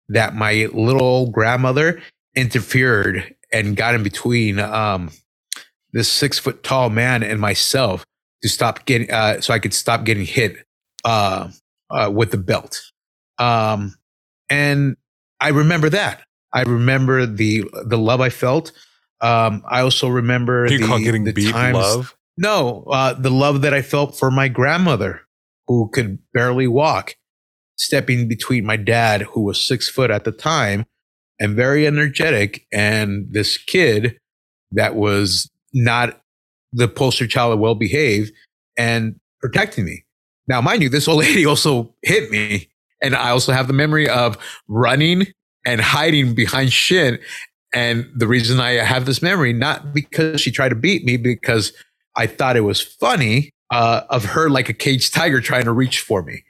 that 0.10 0.36
my 0.36 0.70
little 0.74 1.04
old 1.04 1.34
grandmother 1.34 2.02
interfered 2.36 3.36
and 3.52 3.76
got 3.76 3.96
in 3.96 4.04
between 4.04 4.60
um 4.60 5.12
this 5.92 6.10
six 6.10 6.40
foot 6.40 6.64
tall 6.64 6.90
man 6.90 7.24
and 7.24 7.42
myself 7.42 8.06
to 8.44 8.50
stop 8.50 8.86
getting 8.86 9.10
uh, 9.10 9.42
so 9.42 9.54
I 9.54 9.60
could 9.60 9.74
stop 9.74 10.04
getting 10.04 10.26
hit 10.26 10.58
uh, 11.04 11.50
uh, 11.90 12.12
with 12.14 12.32
the 12.32 12.38
belt. 12.38 12.82
Um, 13.40 13.96
and 14.50 14.98
I 15.42 15.50
remember 15.50 15.90
that. 15.90 16.22
I 16.54 16.62
remember 16.64 17.26
the 17.26 17.64
the 17.86 17.98
love 17.98 18.22
I 18.22 18.30
felt. 18.30 18.72
Um, 19.22 19.64
I 19.68 19.82
also 19.82 20.10
remember 20.10 20.68
you 20.70 20.80
the, 20.80 20.88
call 20.88 21.00
getting 21.00 21.24
the 21.24 21.34
beat 21.34 21.52
times- 21.52 21.76
love? 21.76 22.16
No, 22.36 22.84
uh, 22.92 23.14
the 23.14 23.30
love 23.30 23.62
that 23.62 23.76
I 23.76 23.84
felt 23.84 24.18
for 24.18 24.32
my 24.32 24.48
grandmother, 24.48 25.22
who 25.68 25.90
could 25.94 26.18
barely 26.34 26.66
walk, 26.66 27.16
stepping 27.78 28.28
between 28.28 28.66
my 28.66 28.76
dad, 28.76 29.22
who 29.22 29.42
was 29.42 29.66
six 29.66 29.88
foot 29.88 30.10
at 30.10 30.24
the 30.24 30.32
time 30.32 30.86
and 31.40 31.56
very 31.56 31.86
energetic, 31.86 32.66
and 32.72 33.28
this 33.30 33.58
kid 33.58 34.18
that 34.72 34.96
was 34.96 35.52
not 35.74 36.23
the 36.74 36.88
poster 36.88 37.28
child 37.28 37.54
of 37.54 37.60
well 37.60 37.76
behaved 37.76 38.32
and 38.78 39.20
protecting 39.40 39.86
me. 39.86 40.04
Now, 40.48 40.62
mind 40.62 40.82
you, 40.82 40.90
this 40.90 41.08
old 41.08 41.20
lady 41.26 41.46
also 41.46 41.94
hit 42.02 42.30
me. 42.32 42.70
And 43.02 43.16
I 43.16 43.30
also 43.30 43.52
have 43.52 43.68
the 43.68 43.74
memory 43.74 44.08
of 44.08 44.38
running 44.68 45.28
and 45.66 45.82
hiding 45.82 46.34
behind 46.34 46.72
shit. 46.72 47.22
And 47.74 48.10
the 48.16 48.28
reason 48.28 48.60
I 48.60 48.72
have 48.74 49.06
this 49.06 49.22
memory, 49.22 49.52
not 49.52 49.94
because 49.94 50.40
she 50.40 50.52
tried 50.52 50.70
to 50.70 50.76
beat 50.76 51.04
me, 51.04 51.18
because 51.18 51.74
I 52.16 52.28
thought 52.28 52.56
it 52.56 52.62
was 52.62 52.82
funny 52.82 53.52
uh, 53.72 54.02
of 54.10 54.26
her 54.26 54.50
like 54.50 54.70
a 54.70 54.74
caged 54.74 55.14
tiger 55.14 55.42
trying 55.42 55.66
to 55.66 55.72
reach 55.72 56.00
for 56.00 56.22
me. 56.22 56.44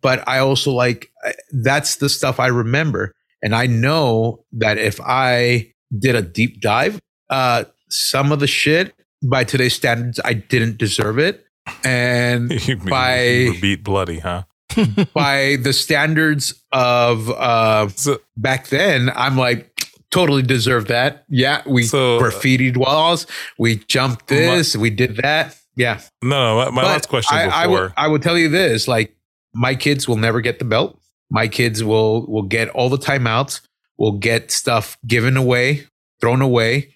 But 0.00 0.26
I 0.28 0.38
also 0.38 0.70
like 0.70 1.10
that's 1.52 1.96
the 1.96 2.08
stuff 2.08 2.38
I 2.38 2.46
remember. 2.46 3.12
And 3.42 3.54
I 3.54 3.66
know 3.66 4.44
that 4.52 4.78
if 4.78 5.00
I 5.00 5.72
did 5.98 6.14
a 6.14 6.22
deep 6.22 6.60
dive, 6.60 7.00
uh, 7.28 7.64
some 7.88 8.30
of 8.30 8.38
the 8.38 8.46
shit 8.46 8.94
by 9.22 9.44
today's 9.44 9.74
standards, 9.74 10.20
I 10.24 10.34
didn't 10.34 10.78
deserve 10.78 11.18
it. 11.18 11.44
And 11.84 12.48
By- 12.88 13.50
beat 13.60 13.84
bloody, 13.84 14.18
huh? 14.18 14.44
by 15.14 15.56
the 15.60 15.72
standards 15.72 16.54
of 16.72 17.28
uh, 17.30 17.88
So, 17.90 18.18
back 18.36 18.68
then, 18.68 19.10
I'm 19.14 19.36
like, 19.36 19.68
totally 20.10 20.42
deserve 20.42 20.88
that. 20.88 21.24
Yeah, 21.28 21.62
we 21.66 21.84
So- 21.84 22.18
graffitied 22.20 22.76
walls, 22.76 23.26
we 23.58 23.76
jumped 23.76 24.26
this, 24.28 24.76
we 24.76 24.90
did 24.90 25.16
that. 25.16 25.56
Yeah. 25.76 26.00
no, 26.22 26.30
no. 26.30 26.56
My, 26.56 26.70
my 26.70 26.82
But 26.82 26.88
last 26.88 27.08
question 27.08 27.36
I, 27.38 27.44
I, 27.48 27.66
before. 27.66 27.80
will, 27.84 27.92
I 27.96 28.08
will 28.08 28.18
tell 28.18 28.36
you 28.36 28.48
this: 28.50 28.86
like, 28.88 29.14
my 29.54 29.74
kids 29.74 30.06
will 30.06 30.16
never 30.16 30.40
get 30.42 30.58
the 30.58 30.66
belt. 30.66 30.98
My 31.30 31.48
kids 31.48 31.82
will 31.82 32.26
will 32.26 32.42
get 32.42 32.68
all 32.70 32.90
the 32.90 32.98
timeouts. 32.98 33.62
Will 33.96 34.12
get 34.18 34.50
stuff 34.50 34.98
given 35.06 35.36
away, 35.36 35.86
thrown 36.20 36.42
away, 36.42 36.94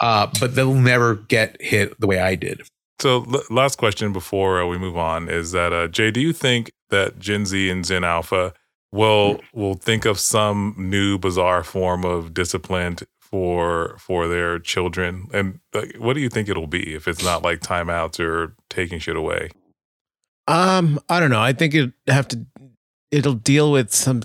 uh, 0.00 0.28
but 0.40 0.54
they'll 0.54 0.74
never 0.74 1.16
get 1.16 1.60
hit 1.60 1.98
the 2.00 2.06
way 2.06 2.18
I 2.18 2.34
did. 2.34 2.62
So, 3.00 3.24
l- 3.32 3.42
last 3.50 3.76
question 3.76 4.12
before 4.12 4.62
uh, 4.62 4.66
we 4.66 4.78
move 4.78 4.96
on 4.96 5.28
is 5.28 5.52
that 5.52 5.72
uh, 5.72 5.88
Jay, 5.88 6.10
do 6.10 6.20
you 6.20 6.32
think 6.32 6.70
that 6.90 7.18
Gen 7.18 7.46
Z 7.46 7.68
and 7.70 7.84
Gen 7.84 8.04
Alpha 8.04 8.54
will 8.92 9.40
will 9.52 9.74
think 9.74 10.04
of 10.04 10.18
some 10.18 10.74
new 10.78 11.18
bizarre 11.18 11.64
form 11.64 12.04
of 12.04 12.32
discipline 12.32 12.96
for 13.20 13.96
for 13.98 14.28
their 14.28 14.58
children? 14.58 15.28
And 15.32 15.58
like, 15.72 15.96
what 15.98 16.14
do 16.14 16.20
you 16.20 16.28
think 16.28 16.48
it'll 16.48 16.66
be 16.66 16.94
if 16.94 17.08
it's 17.08 17.24
not 17.24 17.42
like 17.42 17.60
timeouts 17.60 18.20
or 18.20 18.54
taking 18.70 18.98
shit 18.98 19.16
away? 19.16 19.50
Um, 20.46 21.00
I 21.08 21.20
don't 21.20 21.30
know. 21.30 21.40
I 21.40 21.52
think 21.52 21.74
it 21.74 21.92
have 22.06 22.28
to. 22.28 22.46
It'll 23.10 23.34
deal 23.34 23.72
with 23.72 23.92
some 23.92 24.22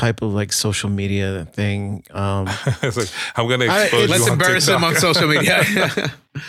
type 0.00 0.22
of 0.22 0.32
like 0.32 0.52
social 0.52 0.88
media 0.88 1.44
thing. 1.52 2.02
Um, 2.10 2.46
it's 2.82 2.96
like 2.96 3.08
I'm 3.36 3.46
gonna 3.48 3.66
expose 3.66 3.92
it's- 3.92 4.02
you 4.02 4.08
Let's 4.08 4.26
on 4.26 4.32
embarrass 4.32 4.66
them 4.66 4.80
TikTok. 4.80 4.96
on 4.96 5.14
social 5.14 5.28
media. 5.34 5.62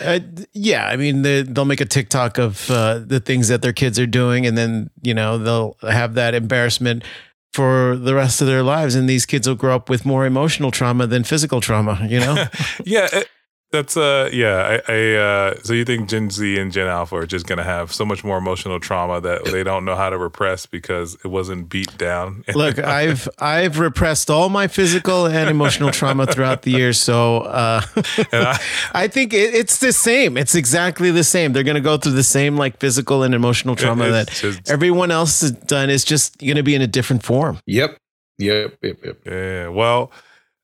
uh, 0.04 0.20
yeah, 0.54 0.86
I 0.86 0.96
mean, 0.96 1.22
they, 1.22 1.42
they'll 1.42 1.66
make 1.66 1.80
a 1.80 1.86
TikTok 1.86 2.38
of 2.38 2.70
uh, 2.70 3.00
the 3.04 3.20
things 3.20 3.48
that 3.48 3.60
their 3.62 3.72
kids 3.74 3.98
are 3.98 4.06
doing, 4.06 4.46
and 4.46 4.56
then 4.56 4.90
you 5.02 5.14
know 5.14 5.36
they'll 5.38 5.76
have 5.82 6.14
that 6.14 6.34
embarrassment 6.34 7.04
for 7.52 7.96
the 7.96 8.14
rest 8.14 8.40
of 8.40 8.46
their 8.46 8.62
lives, 8.62 8.94
and 8.94 9.08
these 9.08 9.26
kids 9.26 9.46
will 9.46 9.54
grow 9.54 9.76
up 9.76 9.90
with 9.90 10.06
more 10.06 10.24
emotional 10.24 10.70
trauma 10.70 11.06
than 11.06 11.22
physical 11.24 11.60
trauma. 11.60 11.98
You 12.08 12.20
know. 12.20 12.44
yeah, 12.84 13.08
it, 13.12 13.28
that's 13.72 13.96
uh, 13.96 14.28
yeah. 14.32 14.78
I, 14.88 14.92
I 14.92 15.14
uh, 15.16 15.54
so 15.64 15.72
you 15.72 15.84
think 15.84 16.08
Gen 16.08 16.30
Z 16.30 16.58
and 16.58 16.70
Gen 16.70 16.86
Alpha 16.86 17.16
are 17.16 17.26
just 17.26 17.46
gonna 17.46 17.64
have 17.64 17.92
so 17.92 18.04
much 18.04 18.22
more 18.22 18.38
emotional 18.38 18.78
trauma 18.78 19.20
that 19.20 19.46
they 19.46 19.62
don't 19.64 19.84
know 19.84 19.96
how 19.96 20.10
to 20.10 20.18
repress 20.18 20.66
because 20.66 21.14
it 21.24 21.26
wasn't 21.28 21.68
beat 21.68 21.96
down. 21.98 22.44
Look, 22.54 22.78
I've 22.78 23.28
I've 23.38 23.78
repressed 23.78 24.30
all 24.30 24.48
my 24.50 24.68
physical 24.68 25.26
and 25.26 25.50
emotional 25.50 25.90
trauma 25.90 26.26
throughout 26.26 26.62
the 26.62 26.70
years, 26.70 27.00
so 27.00 27.38
uh, 27.40 27.80
I- 28.32 28.60
I 28.94 29.08
think 29.08 29.32
it, 29.32 29.54
it's 29.54 29.78
the 29.78 29.92
same. 29.92 30.36
It's 30.36 30.54
exactly 30.54 31.10
the 31.10 31.24
same. 31.24 31.52
They're 31.52 31.62
going 31.64 31.74
to 31.74 31.80
go 31.80 31.96
through 31.96 32.12
the 32.12 32.22
same 32.22 32.56
like 32.56 32.78
physical 32.78 33.22
and 33.22 33.34
emotional 33.34 33.74
trauma 33.74 34.10
that 34.10 34.28
just- 34.30 34.70
everyone 34.70 35.10
else 35.10 35.40
has 35.40 35.50
done. 35.50 35.90
It's 35.90 36.04
just 36.04 36.38
going 36.38 36.56
to 36.56 36.62
be 36.62 36.74
in 36.74 36.82
a 36.82 36.86
different 36.86 37.22
form. 37.22 37.58
yep. 37.66 37.96
Yep. 38.38 38.78
Yep. 38.82 38.98
Yep. 39.04 39.16
yeah. 39.26 39.68
Well, 39.68 40.10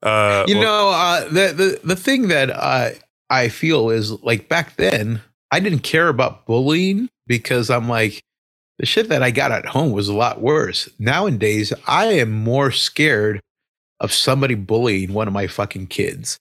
uh, 0.03 0.45
you 0.47 0.59
well, 0.59 0.65
know 0.65 0.91
uh, 0.91 1.25
the, 1.25 1.53
the 1.55 1.81
the 1.85 1.97
thing 1.97 2.29
that 2.29 2.51
I 2.57 2.99
I 3.31 3.49
feel 3.49 3.91
is 3.91 4.13
like 4.23 4.49
back 4.49 4.77
then 4.77 5.21
I 5.51 5.61
didn't 5.61 5.81
care 5.81 6.09
about 6.09 6.47
bullying 6.47 7.09
because 7.27 7.71
I'm 7.71 7.89
like 7.89 8.23
the 8.79 8.87
shit 8.87 9.09
that 9.09 9.23
I 9.23 9.31
got 9.31 9.53
at 9.53 9.67
home 9.67 9.93
was 9.93 10.09
a 10.09 10.15
lot 10.15 10.41
worse. 10.41 10.89
Nowadays 10.99 11.73
I 11.87 12.07
am 12.07 12.31
more 12.31 12.71
scared 12.71 13.41
of 14.01 14.13
somebody 14.13 14.55
bullying 14.55 15.13
one 15.13 15.27
of 15.27 15.35
my 15.35 15.47
fucking 15.47 15.89
kids. 15.89 16.39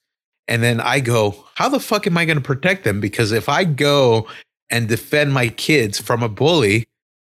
And 0.47 0.63
then 0.63 0.79
I 0.79 0.99
go, 0.99 1.43
how 1.55 1.67
the 1.67 1.79
fuck 1.79 2.07
am 2.07 2.17
I 2.17 2.25
going 2.25 2.37
to 2.37 2.43
protect 2.43 2.83
them? 2.83 3.01
Because 3.01 3.31
if 3.31 3.49
I 3.49 3.63
go 3.63 4.27
and 4.69 4.87
defend 4.87 5.33
my 5.33 5.49
kids 5.49 5.99
from 5.99 6.23
a 6.23 6.29
bully, 6.29 6.85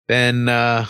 then 0.08 0.48
uh, 0.48 0.86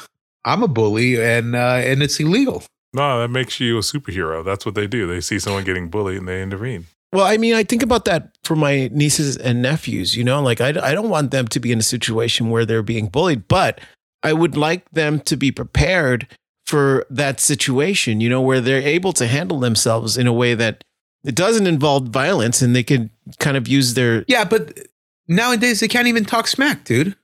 I'm 0.46 0.62
a 0.62 0.68
bully 0.68 1.22
and 1.22 1.56
uh, 1.56 1.82
and 1.84 2.04
it's 2.04 2.20
illegal. 2.20 2.64
No, 2.94 3.20
that 3.20 3.30
makes 3.30 3.60
you 3.60 3.78
a 3.78 3.82
superhero. 3.82 4.44
That's 4.44 4.66
what 4.66 4.76
they 4.76 4.88
do. 4.88 5.08
They 5.08 5.22
see 5.22 5.40
someone 5.40 5.64
getting 5.64 5.90
bullied 5.90 6.18
and 6.20 6.28
they 6.28 6.42
intervene. 6.42 6.88
Well, 7.14 7.26
I 7.26 7.38
mean, 7.38 7.56
I 7.56 7.64
think 7.64 7.84
about 7.84 8.06
that 8.06 8.38
for 8.44 8.56
my 8.56 8.90
nieces 8.94 9.36
and 9.38 9.62
nephews, 9.62 10.16
you 10.16 10.24
know, 10.24 10.42
like 10.42 10.62
I, 10.62 10.70
I 10.70 10.94
don't 10.94 11.10
want 11.10 11.32
them 11.32 11.48
to 11.50 11.60
be 11.60 11.72
in 11.72 11.80
a 11.80 11.84
situation 11.84 12.50
where 12.50 12.66
they're 12.66 12.84
being 12.84 13.08
bullied, 13.08 13.48
but 13.50 13.82
I 14.24 14.34
would 14.34 14.56
like 14.56 14.90
them 14.92 15.20
to 15.22 15.36
be 15.36 15.52
prepared 15.52 16.28
for 16.66 17.06
that 17.10 17.42
situation, 17.42 18.22
you 18.22 18.30
know, 18.30 18.40
where 18.42 18.62
they're 18.62 18.82
able 18.82 19.12
to 19.14 19.28
handle 19.28 19.60
themselves 19.60 20.18
in 20.18 20.26
a 20.26 20.32
way 20.32 20.54
that 20.56 20.84
it 21.26 21.36
doesn't 21.36 21.68
involve 21.68 22.08
violence 22.08 22.62
and 22.62 22.74
they 22.76 22.84
can 22.84 23.10
kind 23.40 23.58
of 23.58 23.68
use 23.68 23.94
their, 23.94 24.24
Yeah, 24.28 24.46
but 24.46 24.80
nowadays 25.28 25.82
they 25.82 25.88
can't 25.90 26.08
even 26.08 26.24
talk 26.24 26.48
smack, 26.48 26.86
dude. 26.86 27.16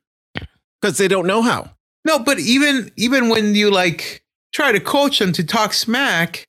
because 0.82 0.98
they 0.98 1.08
don't 1.08 1.28
know 1.28 1.42
how. 1.42 1.72
No, 2.04 2.20
but 2.20 2.40
even 2.40 2.92
even 2.98 3.30
when 3.30 3.56
you 3.56 3.72
like 3.72 4.22
try 4.58 4.72
to 4.72 4.80
coach 4.80 5.20
them 5.20 5.32
to 5.34 5.44
talk 5.44 5.72
smack, 5.74 6.44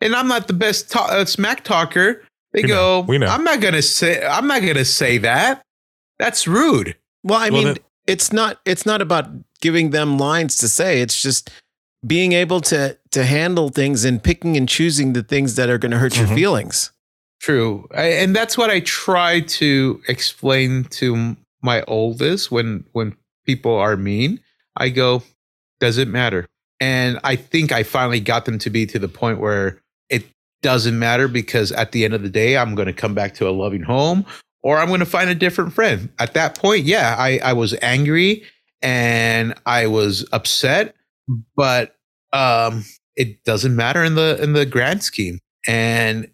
and 0.00 0.14
I'm 0.16 0.26
not 0.28 0.46
the 0.48 0.52
best 0.52 0.90
ta- 0.90 1.08
uh, 1.10 1.24
smack 1.24 1.62
talker, 1.64 2.22
they 2.52 2.62
We 2.62 2.68
go, 2.68 2.74
know. 2.74 3.00
We 3.08 3.18
know. 3.18 3.28
I'm 3.28 3.44
not 3.44 3.60
gonna 3.60 3.82
say 3.82 4.12
I'm 4.36 4.46
not 4.48 4.60
gonna 4.62 4.84
say 4.84 5.18
that. 5.18 5.62
That's 6.18 6.46
rude. 6.48 6.96
Well, 7.22 7.38
I 7.38 7.50
Well, 7.50 7.58
mean, 7.62 7.66
then- 7.74 7.82
it's 8.06 8.32
not 8.32 8.60
it's 8.64 8.84
not 8.84 9.00
about 9.00 9.26
giving 9.60 9.90
them 9.90 10.18
lines 10.18 10.56
to 10.58 10.68
say. 10.68 11.00
It's 11.00 11.22
just 11.22 11.50
being 12.04 12.32
able 12.32 12.60
to 12.62 12.98
to 13.12 13.24
handle 13.24 13.68
things 13.68 14.04
and 14.04 14.20
picking 14.22 14.56
and 14.56 14.68
choosing 14.68 15.12
the 15.12 15.22
things 15.22 15.54
that 15.54 15.70
are 15.70 15.78
going 15.78 15.92
to 15.92 15.98
hurt 15.98 16.12
Mhm. 16.14 16.18
your 16.18 16.36
feelings. 16.36 16.90
True. 17.40 17.88
I, 17.94 18.06
and 18.22 18.34
that's 18.36 18.56
what 18.58 18.70
I 18.70 18.80
try 18.80 19.40
to 19.60 20.00
explain 20.08 20.84
to 21.00 21.36
my 21.62 21.82
oldest 21.86 22.50
when 22.50 22.84
when 22.92 23.14
people 23.46 23.74
are 23.76 23.96
mean. 23.96 24.40
I 24.76 24.88
go, 24.88 25.22
does 25.80 25.96
it 25.98 26.08
matter? 26.08 26.46
And 26.82 27.20
I 27.22 27.36
think 27.36 27.70
I 27.70 27.84
finally 27.84 28.18
got 28.18 28.44
them 28.44 28.58
to 28.58 28.68
be 28.68 28.86
to 28.86 28.98
the 28.98 29.06
point 29.06 29.38
where 29.38 29.80
it 30.08 30.24
doesn't 30.62 30.98
matter 30.98 31.28
because 31.28 31.70
at 31.70 31.92
the 31.92 32.04
end 32.04 32.12
of 32.12 32.24
the 32.24 32.28
day, 32.28 32.56
I'm 32.56 32.74
going 32.74 32.86
to 32.86 32.92
come 32.92 33.14
back 33.14 33.34
to 33.34 33.48
a 33.48 33.50
loving 33.50 33.84
home 33.84 34.26
or 34.64 34.78
I'm 34.78 34.88
going 34.88 34.98
to 34.98 35.06
find 35.06 35.30
a 35.30 35.34
different 35.36 35.72
friend. 35.74 36.08
At 36.18 36.34
that 36.34 36.58
point, 36.58 36.84
yeah, 36.84 37.14
I, 37.16 37.38
I 37.38 37.52
was 37.52 37.76
angry 37.82 38.42
and 38.82 39.54
I 39.64 39.86
was 39.86 40.28
upset, 40.32 40.96
but 41.54 41.94
um, 42.32 42.84
it 43.14 43.44
doesn't 43.44 43.76
matter 43.76 44.02
in 44.02 44.16
the 44.16 44.42
in 44.42 44.52
the 44.52 44.66
grand 44.66 45.04
scheme. 45.04 45.38
And 45.68 46.32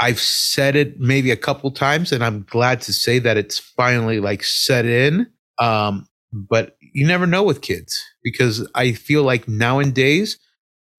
I've 0.00 0.20
said 0.20 0.74
it 0.74 0.98
maybe 1.00 1.30
a 1.30 1.36
couple 1.36 1.70
times, 1.70 2.12
and 2.12 2.24
I'm 2.24 2.44
glad 2.44 2.80
to 2.82 2.94
say 2.94 3.18
that 3.18 3.36
it's 3.36 3.58
finally 3.58 4.20
like 4.20 4.42
set 4.42 4.86
in. 4.86 5.26
Um, 5.58 6.06
but 6.32 6.78
you 6.92 7.06
never 7.06 7.26
know 7.26 7.42
with 7.42 7.60
kids 7.62 8.02
because 8.22 8.66
I 8.74 8.92
feel 8.92 9.22
like 9.22 9.48
nowadays 9.48 10.38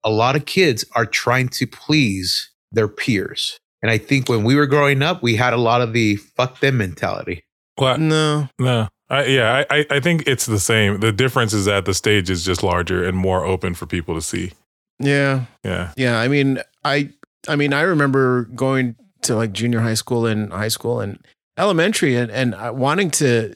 a 0.03 0.09
lot 0.09 0.35
of 0.35 0.45
kids 0.45 0.83
are 0.95 1.05
trying 1.05 1.49
to 1.49 1.67
please 1.67 2.51
their 2.71 2.87
peers. 2.87 3.59
And 3.81 3.91
I 3.91 3.97
think 3.97 4.29
when 4.29 4.43
we 4.43 4.55
were 4.55 4.65
growing 4.67 5.01
up, 5.01 5.21
we 5.21 5.35
had 5.35 5.53
a 5.53 5.57
lot 5.57 5.81
of 5.81 5.93
the 5.93 6.15
fuck 6.15 6.59
them 6.59 6.77
mentality. 6.77 7.43
Well, 7.77 7.97
No, 7.97 8.47
no. 8.59 8.87
I, 9.09 9.25
yeah, 9.25 9.65
I, 9.69 9.79
I- 9.79 9.85
I 9.91 9.99
think 9.99 10.23
it's 10.27 10.45
the 10.45 10.59
same. 10.59 10.99
The 10.99 11.11
difference 11.11 11.53
is 11.53 11.65
that 11.65 11.85
the 11.85 11.93
stage 11.93 12.29
is 12.29 12.43
just 12.45 12.63
larger 12.63 13.03
and 13.03 13.15
more 13.17 13.45
open 13.45 13.73
for 13.75 13.85
people 13.85 14.15
to 14.15 14.21
see. 14.21 14.51
yeah, 14.99 15.45
Yeah. 15.63 15.91
yeah. 15.97 16.19
I 16.19 16.27
mean, 16.27 16.59
I 16.83 17.09
I 17.47 17.55
mean, 17.57 17.73
I 17.73 17.81
remember 17.81 18.45
going 18.55 18.95
to 19.23 19.35
like 19.35 19.51
junior 19.51 19.81
high 19.81 19.93
school 19.95 20.25
and 20.25 20.51
high 20.51 20.69
school 20.69 20.99
and 21.01 21.19
elementary 21.57 22.15
and 22.15 22.31
and 22.31 22.55
uh, 22.55 22.71
wanting 22.73 23.11
to 23.11 23.53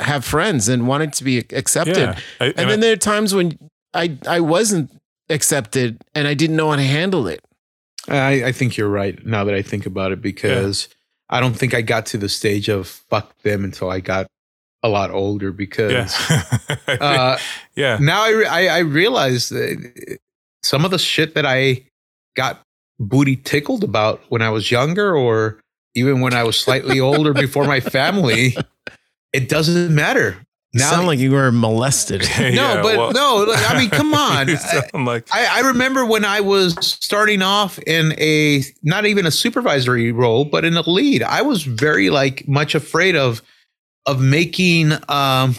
have 0.00 0.24
friends 0.24 0.68
and 0.68 0.86
wanted 0.86 1.12
to 1.14 1.24
be 1.24 1.38
accepted. 1.38 1.96
Yeah. 1.96 2.18
I, 2.40 2.46
and 2.46 2.58
And 2.58 2.70
then 2.70 2.80
there 2.80 2.92
are 2.92 2.96
times 2.96 3.34
when 3.34 3.58
I 3.94 4.16
I 4.26 4.40
wasn't 4.40 4.90
accepted 5.28 6.02
and 6.14 6.26
I 6.26 6.34
didn't 6.34 6.56
know 6.56 6.70
how 6.70 6.76
to 6.76 6.82
handle 6.82 7.26
it. 7.26 7.40
I, 8.08 8.44
I 8.44 8.52
think 8.52 8.76
you're 8.76 8.88
right 8.88 9.24
now 9.26 9.44
that 9.44 9.54
I 9.54 9.62
think 9.62 9.84
about 9.84 10.12
it 10.12 10.22
because 10.22 10.88
I 11.28 11.40
don't 11.40 11.54
think 11.54 11.74
I 11.74 11.82
got 11.82 12.06
to 12.06 12.18
the 12.18 12.28
stage 12.28 12.68
of 12.68 12.88
fuck 12.88 13.36
them 13.42 13.64
until 13.64 13.90
I 13.90 14.00
got 14.00 14.28
a 14.82 14.88
lot 14.88 15.10
older 15.10 15.52
because 15.52 16.14
yeah. 16.30 16.42
uh, 17.00 17.38
yeah. 17.74 17.98
now 18.00 18.22
I, 18.22 18.30
re- 18.30 18.46
I 18.46 18.66
I 18.76 18.78
realize 18.78 19.48
that 19.50 20.18
some 20.62 20.84
of 20.84 20.90
the 20.90 20.98
shit 20.98 21.34
that 21.34 21.44
I 21.44 21.84
got 22.36 22.62
booty 22.98 23.36
tickled 23.36 23.84
about 23.84 24.22
when 24.28 24.42
I 24.42 24.50
was 24.50 24.70
younger, 24.70 25.16
or 25.16 25.60
even 25.94 26.20
when 26.20 26.34
I 26.34 26.44
was 26.44 26.58
slightly 26.58 27.00
older 27.00 27.32
before 27.32 27.64
my 27.64 27.80
family, 27.80 28.56
it 29.32 29.48
doesn't 29.48 29.94
matter. 29.94 30.36
Now, 30.74 30.90
sound 30.90 31.06
like 31.06 31.18
you 31.18 31.30
were 31.32 31.50
molested. 31.50 32.20
no, 32.38 32.46
Yeah, 32.48 32.82
but 32.82 32.98
well- 32.98 33.12
no, 33.12 33.46
like, 33.48 33.70
I 33.70 33.78
mean, 33.78 33.88
come 33.90 34.12
on. 34.14 34.48
I, 34.50 34.82
like 34.94 35.26
I, 35.32 35.58
I 35.58 35.60
remember 35.68 36.04
when 36.04 36.24
I 36.26 36.40
was 36.40 36.74
starting 36.80 37.40
off 37.40 37.78
in 37.80 38.12
a 38.18 38.62
not 38.82 39.06
even 39.06 39.24
a 39.24 39.30
supervisory 39.30 40.12
role, 40.12 40.44
but 40.44 40.64
in 40.66 40.76
a 40.76 40.82
lead. 40.88 41.22
I 41.22 41.40
was 41.42 41.62
very 41.62 42.10
like 42.10 42.46
much 42.46 42.74
afraid 42.74 43.16
of 43.16 43.40
of 44.06 44.20
making 44.20 44.92
um, 45.08 45.54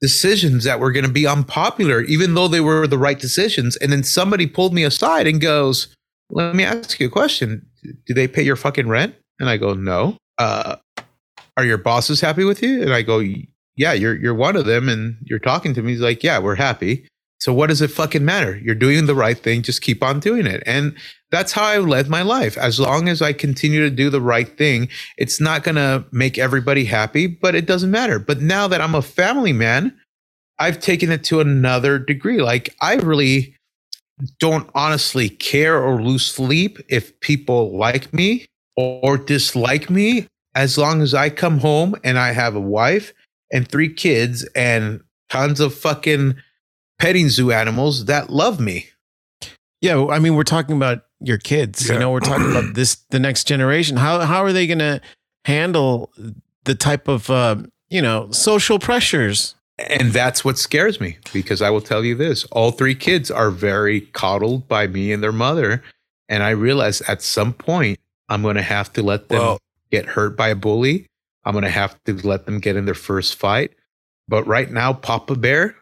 decisions 0.00 0.64
that 0.64 0.80
were 0.80 0.92
going 0.92 1.06
to 1.06 1.10
be 1.12 1.26
unpopular, 1.26 2.02
even 2.02 2.34
though 2.34 2.48
they 2.48 2.60
were 2.60 2.86
the 2.86 2.98
right 2.98 3.18
decisions. 3.18 3.76
And 3.76 3.92
then 3.92 4.02
somebody 4.04 4.46
pulled 4.46 4.74
me 4.74 4.82
aside 4.82 5.26
and 5.26 5.40
goes, 5.40 5.94
"Let 6.30 6.54
me 6.56 6.64
ask 6.64 6.98
you 7.00 7.06
a 7.06 7.10
question. 7.10 7.66
Do 8.06 8.14
they 8.14 8.26
pay 8.28 8.42
your 8.42 8.56
fucking 8.56 8.88
rent?" 8.88 9.14
And 9.38 9.48
I 9.48 9.56
go, 9.58 9.74
"No." 9.74 10.16
Uh, 10.38 10.76
are 11.56 11.64
your 11.64 11.78
bosses 11.78 12.20
happy 12.20 12.44
with 12.44 12.62
you? 12.62 12.82
And 12.82 12.92
I 12.92 13.02
go, 13.02 13.22
"Yeah, 13.76 13.92
you're 13.92 14.16
you're 14.16 14.34
one 14.34 14.56
of 14.56 14.66
them." 14.66 14.88
And 14.88 15.16
you're 15.22 15.38
talking 15.38 15.74
to 15.74 15.82
me. 15.82 15.92
He's 15.92 16.00
like, 16.00 16.22
"Yeah, 16.22 16.38
we're 16.38 16.56
happy." 16.56 17.06
So 17.44 17.52
what 17.52 17.66
does 17.66 17.82
it 17.82 17.90
fucking 17.90 18.24
matter? 18.24 18.56
You're 18.56 18.74
doing 18.74 19.04
the 19.04 19.14
right 19.14 19.36
thing. 19.36 19.60
Just 19.62 19.82
keep 19.82 20.02
on 20.02 20.18
doing 20.18 20.46
it. 20.46 20.62
And 20.64 20.96
that's 21.30 21.52
how 21.52 21.64
I've 21.64 21.84
led 21.84 22.08
my 22.08 22.22
life. 22.22 22.56
As 22.56 22.80
long 22.80 23.06
as 23.06 23.20
I 23.20 23.34
continue 23.34 23.80
to 23.80 23.94
do 23.94 24.08
the 24.08 24.20
right 24.20 24.56
thing, 24.56 24.88
it's 25.18 25.42
not 25.42 25.62
going 25.62 25.74
to 25.74 26.06
make 26.10 26.38
everybody 26.38 26.86
happy, 26.86 27.26
but 27.26 27.54
it 27.54 27.66
doesn't 27.66 27.90
matter. 27.90 28.18
But 28.18 28.40
now 28.40 28.66
that 28.68 28.80
I'm 28.80 28.94
a 28.94 29.02
family 29.02 29.52
man, 29.52 29.94
I've 30.58 30.80
taken 30.80 31.10
it 31.10 31.24
to 31.24 31.40
another 31.40 31.98
degree. 31.98 32.40
Like 32.40 32.74
I 32.80 32.94
really 32.94 33.56
don't 34.38 34.70
honestly 34.74 35.28
care 35.28 35.78
or 35.82 36.00
lose 36.00 36.24
sleep 36.24 36.78
if 36.88 37.18
people 37.20 37.76
like 37.76 38.14
me 38.14 38.46
or 38.76 39.18
dislike 39.18 39.90
me 39.90 40.28
as 40.54 40.78
long 40.78 41.02
as 41.02 41.14
I 41.14 41.30
come 41.30 41.58
home 41.58 41.94
and 42.04 42.18
I 42.18 42.32
have 42.32 42.54
a 42.54 42.60
wife 42.60 43.12
and 43.52 43.66
three 43.68 43.92
kids 43.92 44.44
and 44.54 45.02
tons 45.30 45.60
of 45.60 45.74
fucking 45.74 46.36
petting 46.98 47.28
zoo 47.28 47.52
animals 47.52 48.04
that 48.06 48.30
love 48.30 48.60
me. 48.60 48.88
Yeah, 49.80 50.06
I 50.06 50.18
mean, 50.18 50.34
we're 50.34 50.44
talking 50.44 50.76
about 50.76 51.02
your 51.20 51.38
kids. 51.38 51.86
Yeah. 51.86 51.94
You 51.94 51.98
know, 52.00 52.10
we're 52.10 52.20
talking 52.20 52.50
about 52.50 52.64
this 52.74 52.96
the 53.10 53.18
next 53.18 53.44
generation. 53.46 53.96
How 53.96 54.20
how 54.20 54.42
are 54.42 54.52
they 54.52 54.66
going 54.66 54.78
to 54.78 55.00
handle 55.44 56.10
the 56.64 56.74
type 56.74 57.08
of 57.08 57.28
uh, 57.30 57.56
you 57.88 58.00
know 58.00 58.30
social 58.30 58.78
pressures? 58.78 59.54
And 59.78 60.12
that's 60.12 60.44
what 60.44 60.56
scares 60.56 61.00
me 61.00 61.18
because 61.32 61.60
I 61.60 61.68
will 61.68 61.80
tell 61.80 62.04
you 62.04 62.14
this 62.14 62.44
all 62.52 62.70
three 62.70 62.94
kids 62.94 63.28
are 63.30 63.50
very 63.50 64.02
coddled 64.02 64.68
by 64.68 64.86
me 64.86 65.12
and 65.12 65.22
their 65.22 65.32
mother. 65.32 65.82
And 66.28 66.42
I 66.42 66.50
realize 66.50 67.00
at 67.02 67.20
some 67.22 67.52
point, 67.52 67.98
I'm 68.28 68.40
going 68.42 68.54
to 68.56 68.62
have 68.62 68.92
to 68.94 69.02
let 69.02 69.28
them 69.28 69.40
Well- 69.40 69.58
get 69.94 70.06
hurt 70.06 70.36
by 70.36 70.48
a 70.48 70.56
bully. 70.56 71.06
I'm 71.44 71.52
going 71.52 71.64
to 71.64 71.70
have 71.70 71.96
to 72.04 72.14
let 72.26 72.46
them 72.46 72.58
get 72.58 72.74
in 72.74 72.84
their 72.84 72.94
first 72.94 73.36
fight. 73.36 73.72
But 74.26 74.44
right 74.46 74.70
now, 74.70 74.92
Papa 74.92 75.36
Bear 75.36 75.76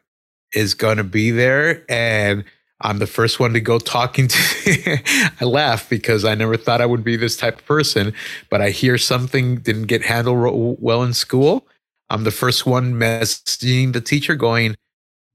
is 0.53 0.75
going 0.75 0.99
to 0.99 1.05
be 1.05 1.31
there. 1.31 1.85
And 1.89 2.45
I'm 2.83 2.99
the 2.99 3.07
first 3.07 3.41
one 3.41 3.55
to 3.55 3.61
go 3.61 3.79
talking 3.79 4.29
to. 4.29 4.99
I 5.41 5.45
laugh 5.45 5.89
because 5.89 6.25
I 6.25 6.35
never 6.35 6.57
thought 6.57 6.81
I 6.83 6.87
would 6.87 7.05
be 7.05 7.17
this 7.17 7.37
type 7.37 7.61
of 7.61 7.67
person. 7.67 8.13
But 8.51 8.61
I 8.61 8.71
hear 8.71 8.99
something 8.99 9.59
didn't 9.59 9.87
get 9.87 10.03
handled 10.03 10.77
well 10.81 11.03
in 11.03 11.15
school. 11.15 11.67
I'm 12.11 12.25
the 12.25 12.31
first 12.31 12.67
one 12.67 12.95
messaging 12.95 13.95
the 13.95 14.03
teacher 14.03 14.35
going, 14.35 14.75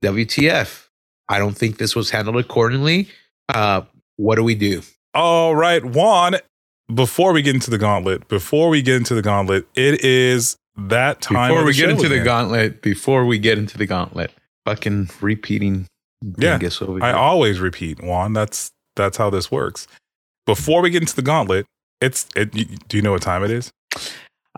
WTF. 0.04 0.88
I 1.30 1.40
don't 1.40 1.58
think 1.58 1.78
this 1.78 1.95
was 1.95 2.12
handled 2.12 2.38
accordingly. 2.38 3.10
Uh, 3.49 3.82
what 4.18 4.36
do 4.36 4.44
we 4.44 4.54
do? 4.54 4.84
All 5.16 5.56
right, 5.56 5.84
Juan. 5.84 6.36
Before 6.93 7.34
we 7.34 7.41
get 7.41 7.55
into 7.55 7.69
the 7.69 7.77
gauntlet, 7.77 8.27
before 8.27 8.69
we 8.69 8.81
get 8.81 8.95
into 8.95 9.14
the 9.14 9.22
gauntlet, 9.22 9.68
it 9.76 10.03
is 10.03 10.55
that 10.77 11.22
time. 11.22 11.49
Before 11.49 11.65
we 11.65 11.73
get 11.73 11.89
into 11.89 12.07
the 12.07 12.23
gauntlet, 12.23 12.81
before 12.81 13.26
we 13.26 13.39
get 13.39 13.57
into 13.57 13.77
the 13.77 13.85
gauntlet, 13.85 14.31
fucking 14.65 15.09
repeating 15.22 15.88
Yeah, 16.38 16.59
I 17.01 17.11
always 17.11 17.59
repeat, 17.59 18.01
Juan. 18.01 18.34
That's 18.34 18.72
that's 18.95 19.18
how 19.18 19.30
this 19.30 19.51
works. 19.51 19.88
Before 20.45 20.81
we 20.81 20.89
get 20.89 21.01
into 21.01 21.15
the 21.15 21.22
gauntlet, 21.22 21.65
it's. 21.99 22.27
It, 22.35 22.55
you, 22.55 22.65
do 22.88 22.97
you 22.97 23.03
know 23.03 23.11
what 23.11 23.22
time 23.22 23.43
it 23.43 23.51
is? 23.51 23.69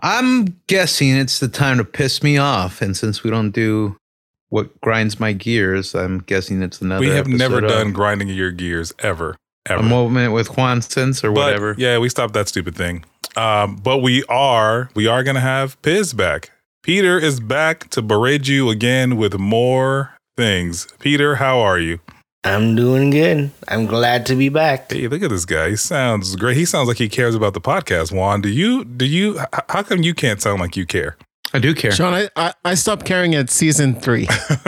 I'm 0.02 0.58
guessing 0.66 1.16
it's 1.16 1.40
the 1.40 1.48
time 1.48 1.78
to 1.78 1.84
piss 1.84 2.22
me 2.22 2.38
off. 2.38 2.80
And 2.80 2.96
since 2.96 3.22
we 3.22 3.30
don't 3.30 3.50
do 3.50 3.96
what 4.48 4.80
grinds 4.80 5.20
my 5.20 5.32
gears, 5.32 5.94
I'm 5.94 6.20
guessing 6.20 6.62
it's 6.62 6.80
another. 6.80 7.00
we 7.00 7.08
have 7.08 7.26
never 7.28 7.58
episode 7.58 7.64
of 7.64 7.70
done 7.70 7.92
grinding 7.92 8.28
your 8.28 8.50
gears 8.50 8.94
ever, 9.00 9.36
ever. 9.66 9.80
a 9.80 9.84
moment 9.84 10.32
with 10.32 10.56
Juan 10.56 10.82
Sense 10.82 11.22
or 11.24 11.32
But, 11.32 11.44
whatever. 11.46 11.74
Yeah, 11.78 11.98
we 11.98 12.08
stopped 12.08 12.34
that 12.34 12.48
stupid 12.48 12.74
thing. 12.76 13.04
Um, 13.36 13.76
but 13.76 13.98
we 13.98 14.24
are 14.28 14.90
we 14.94 15.06
are 15.06 15.22
gonna 15.22 15.40
have 15.40 15.80
Piz 15.82 16.12
back. 16.12 16.50
Peter 16.82 17.18
is 17.18 17.40
back 17.40 17.88
to 17.90 18.02
berate 18.02 18.48
you 18.48 18.70
again 18.70 19.16
with 19.16 19.38
more 19.38 20.14
things. 20.36 20.88
Peter, 20.98 21.36
how 21.36 21.60
are 21.60 21.78
you? 21.78 22.00
I'm 22.42 22.74
doing 22.74 23.10
good. 23.10 23.50
I'm 23.68 23.84
glad 23.84 24.24
to 24.26 24.34
be 24.34 24.48
back. 24.48 24.90
Hey, 24.90 25.06
look 25.08 25.22
at 25.22 25.28
this 25.28 25.44
guy. 25.44 25.68
He 25.70 25.76
sounds 25.76 26.34
great. 26.36 26.56
He 26.56 26.64
sounds 26.64 26.88
like 26.88 26.96
he 26.96 27.08
cares 27.10 27.34
about 27.34 27.52
the 27.52 27.60
podcast. 27.60 28.12
Juan, 28.12 28.40
do 28.40 28.48
you 28.48 28.82
do 28.84 29.04
you? 29.04 29.38
h- 29.40 29.46
How 29.68 29.82
come 29.82 30.02
you 30.02 30.14
can't 30.14 30.40
sound 30.40 30.58
like 30.60 30.74
you 30.76 30.86
care? 30.86 31.16
I 31.52 31.58
do 31.58 31.74
care. 31.74 31.90
Sean, 31.92 32.14
I, 32.14 32.28
I 32.36 32.52
I 32.64 32.74
stopped 32.74 33.04
caring 33.04 33.34
at 33.34 33.50
season 33.50 33.94
three. 33.94 34.26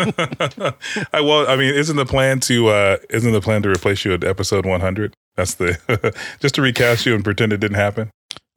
I 1.13 1.21
well, 1.21 1.49
I 1.49 1.57
mean, 1.57 1.75
isn't 1.75 1.97
the 1.97 2.07
plan 2.07 2.41
to 2.41 2.69
uh 2.69 2.97
isn't 3.11 3.33
the 3.33 3.41
plan 3.41 3.63
to 3.63 3.69
replace 3.71 4.05
you 4.05 4.13
at 4.15 4.25
episode 4.25 4.67
one 4.67 4.81
hundred? 4.81 5.15
That's 5.37 5.55
the 5.55 6.15
just 6.41 6.55
to 6.57 6.63
recast 6.63 7.07
you 7.07 7.15
and 7.15 7.23
pretend 7.25 7.53
it 7.53 7.59
didn't 7.61 7.77
happen. 7.77 8.11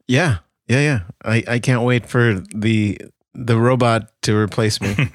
yeah, 0.08 0.38
yeah, 0.68 0.80
yeah. 0.80 1.00
I 1.24 1.42
I 1.48 1.58
can't 1.58 1.82
wait 1.82 2.06
for 2.06 2.42
the 2.54 2.98
the 3.34 3.58
robot 3.58 4.10
to 4.22 4.36
replace 4.36 4.80
me. 4.80 4.94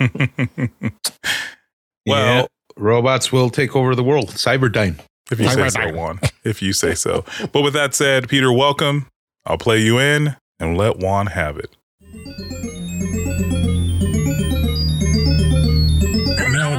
well, 2.06 2.42
Yeah. 2.42 2.46
Robots 2.78 3.32
will 3.32 3.50
take 3.50 3.76
over 3.76 3.94
the 3.96 4.04
world. 4.04 4.30
Cyberdyne. 4.30 5.00
If 5.30 5.40
you 5.40 5.50
say 5.50 5.70
so, 5.70 5.94
Juan. 5.94 6.20
If 6.44 6.62
you 6.62 6.72
say 6.74 6.96
so. 6.96 7.26
But 7.52 7.62
with 7.62 7.74
that 7.74 7.94
said, 7.94 8.28
Peter, 8.30 8.52
welcome. 8.52 9.08
I'll 9.46 9.58
play 9.58 9.80
you 9.80 10.00
in 10.00 10.36
and 10.60 10.78
let 10.78 10.98
Juan 10.98 11.28
have 11.28 11.58
it. 11.58 11.76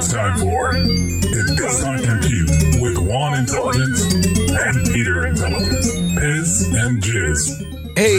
It's 0.03 0.13
time 0.13 0.37
for 0.37 0.73
It 0.75 1.57
Does 1.57 1.85
Not 1.85 2.03
Compute 2.03 2.51
with 2.83 2.99
Juan 2.99 3.39
Intelligence 3.39 4.03
and 4.51 4.87
Peter 4.93 5.29
Intelligence. 5.29 5.93
Piz 6.19 6.75
and 6.75 7.01
Jizz. 7.01 7.97
Hey, 7.97 8.19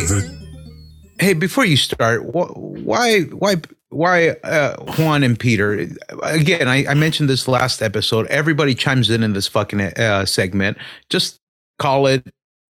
hey, 1.20 1.34
before 1.34 1.66
you 1.66 1.76
start, 1.76 2.22
wh- 2.22 2.56
why, 2.56 3.24
why, 3.24 3.56
why, 3.90 4.30
uh, 4.30 4.78
Juan 4.98 5.24
and 5.24 5.38
Peter? 5.38 5.86
Again, 6.24 6.70
I, 6.70 6.86
I 6.88 6.94
mentioned 6.94 7.28
this 7.30 7.50
last 7.50 7.82
episode. 7.82 8.28
Everybody 8.28 8.76
chimes 8.76 9.10
in 9.10 9.22
in 9.22 9.34
this 9.34 9.50
fucking 9.50 9.82
uh, 9.82 10.26
segment. 10.26 10.78
Just 11.10 11.38
call 11.80 12.08
it 12.08 12.26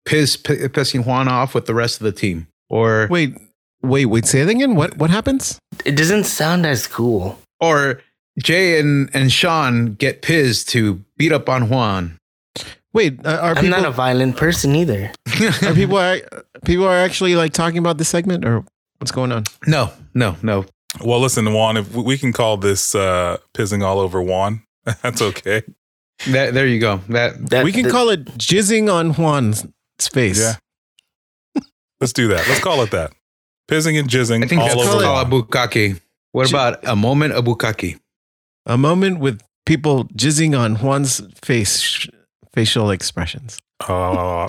piss, 0.05 0.35
p- 0.35 0.55
pissing 0.67 1.05
Juan 1.05 1.29
off 1.29 1.53
with 1.55 1.65
the 1.65 1.73
rest 1.73 2.01
of 2.01 2.03
the 2.03 2.11
team, 2.11 2.47
or 2.69 3.07
Wait, 3.09 3.37
wait, 3.81 4.07
wait. 4.07 4.25
Say 4.25 4.43
that 4.43 4.51
again. 4.51 4.75
What 4.75 4.97
what 4.97 5.09
happens? 5.11 5.59
It 5.85 5.95
doesn't 5.95 6.25
sound 6.25 6.65
as 6.65 6.87
cool. 6.87 7.39
or 7.61 8.01
Jay 8.37 8.79
and 8.79 9.09
and 9.13 9.31
Sean 9.31 9.93
get 9.95 10.21
pissed 10.21 10.69
to 10.69 11.03
beat 11.17 11.31
up 11.31 11.49
on 11.49 11.69
Juan. 11.69 12.17
Wait, 12.93 13.23
uh, 13.25 13.37
are 13.41 13.49
I'm 13.55 13.63
people 13.63 13.69
not 13.81 13.85
a 13.87 13.91
violent 13.91 14.37
person 14.37 14.75
either. 14.75 15.11
are 15.63 15.73
people 15.73 15.97
are 15.97 16.19
people 16.65 16.85
are 16.85 16.97
actually 16.97 17.35
like 17.35 17.53
talking 17.53 17.77
about 17.77 17.97
this 17.97 18.09
segment 18.09 18.45
or 18.45 18.63
what's 18.99 19.11
going 19.11 19.31
on? 19.31 19.43
no, 19.67 19.91
no, 20.13 20.35
no. 20.41 20.65
well, 21.03 21.19
listen, 21.19 21.51
Juan, 21.53 21.77
if 21.77 21.93
we- 21.93 22.03
we 22.03 22.17
can 22.17 22.33
call 22.33 22.57
this 22.57 22.95
uh, 22.95 23.37
Pizzing 23.53 23.83
All 23.83 23.99
Over 23.99 24.21
Juan, 24.21 24.63
that's 25.03 25.21
okay. 25.21 25.61
That, 26.29 26.53
there 26.55 26.65
you 26.65 26.79
go. 26.79 26.97
That 27.09 27.49
That, 27.51 27.63
we 27.65 27.71
can 27.71 27.83
that- 27.83 27.91
call 27.91 28.09
it 28.09 28.25
jizzing 28.37 28.91
on 28.91 29.13
Juan's 29.13 29.65
face. 30.01 30.39
Yeah. 30.39 30.55
Let's 31.99 32.13
do 32.13 32.27
that. 32.29 32.47
Let's 32.47 32.61
call 32.61 32.81
it 32.81 32.91
that. 32.91 33.11
Pizzing 33.67 33.97
and 33.97 34.07
jizzing 34.09 34.43
I 34.43 34.47
think 34.47 34.61
all 34.61 34.67
that's 34.69 34.81
over 34.89 35.03
called 35.03 35.31
Juan. 35.31 35.41
a 35.41 35.45
bukkake. 35.45 35.99
What 36.31 36.47
J- 36.47 36.55
about 36.55 36.87
a 36.87 36.95
moment 36.95 37.33
of 37.33 37.45
bukkake? 37.45 37.99
A 38.67 38.77
moment 38.77 39.19
with 39.19 39.41
people 39.65 40.05
jizzing 40.09 40.57
on 40.59 40.75
Juan's 40.75 41.21
face 41.41 42.07
facial 42.53 42.91
expressions. 42.91 43.57
Uh, 43.87 44.47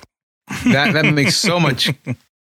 That 0.72 0.92
that 0.94 1.12
makes 1.14 1.36
so 1.36 1.60
much 1.60 1.90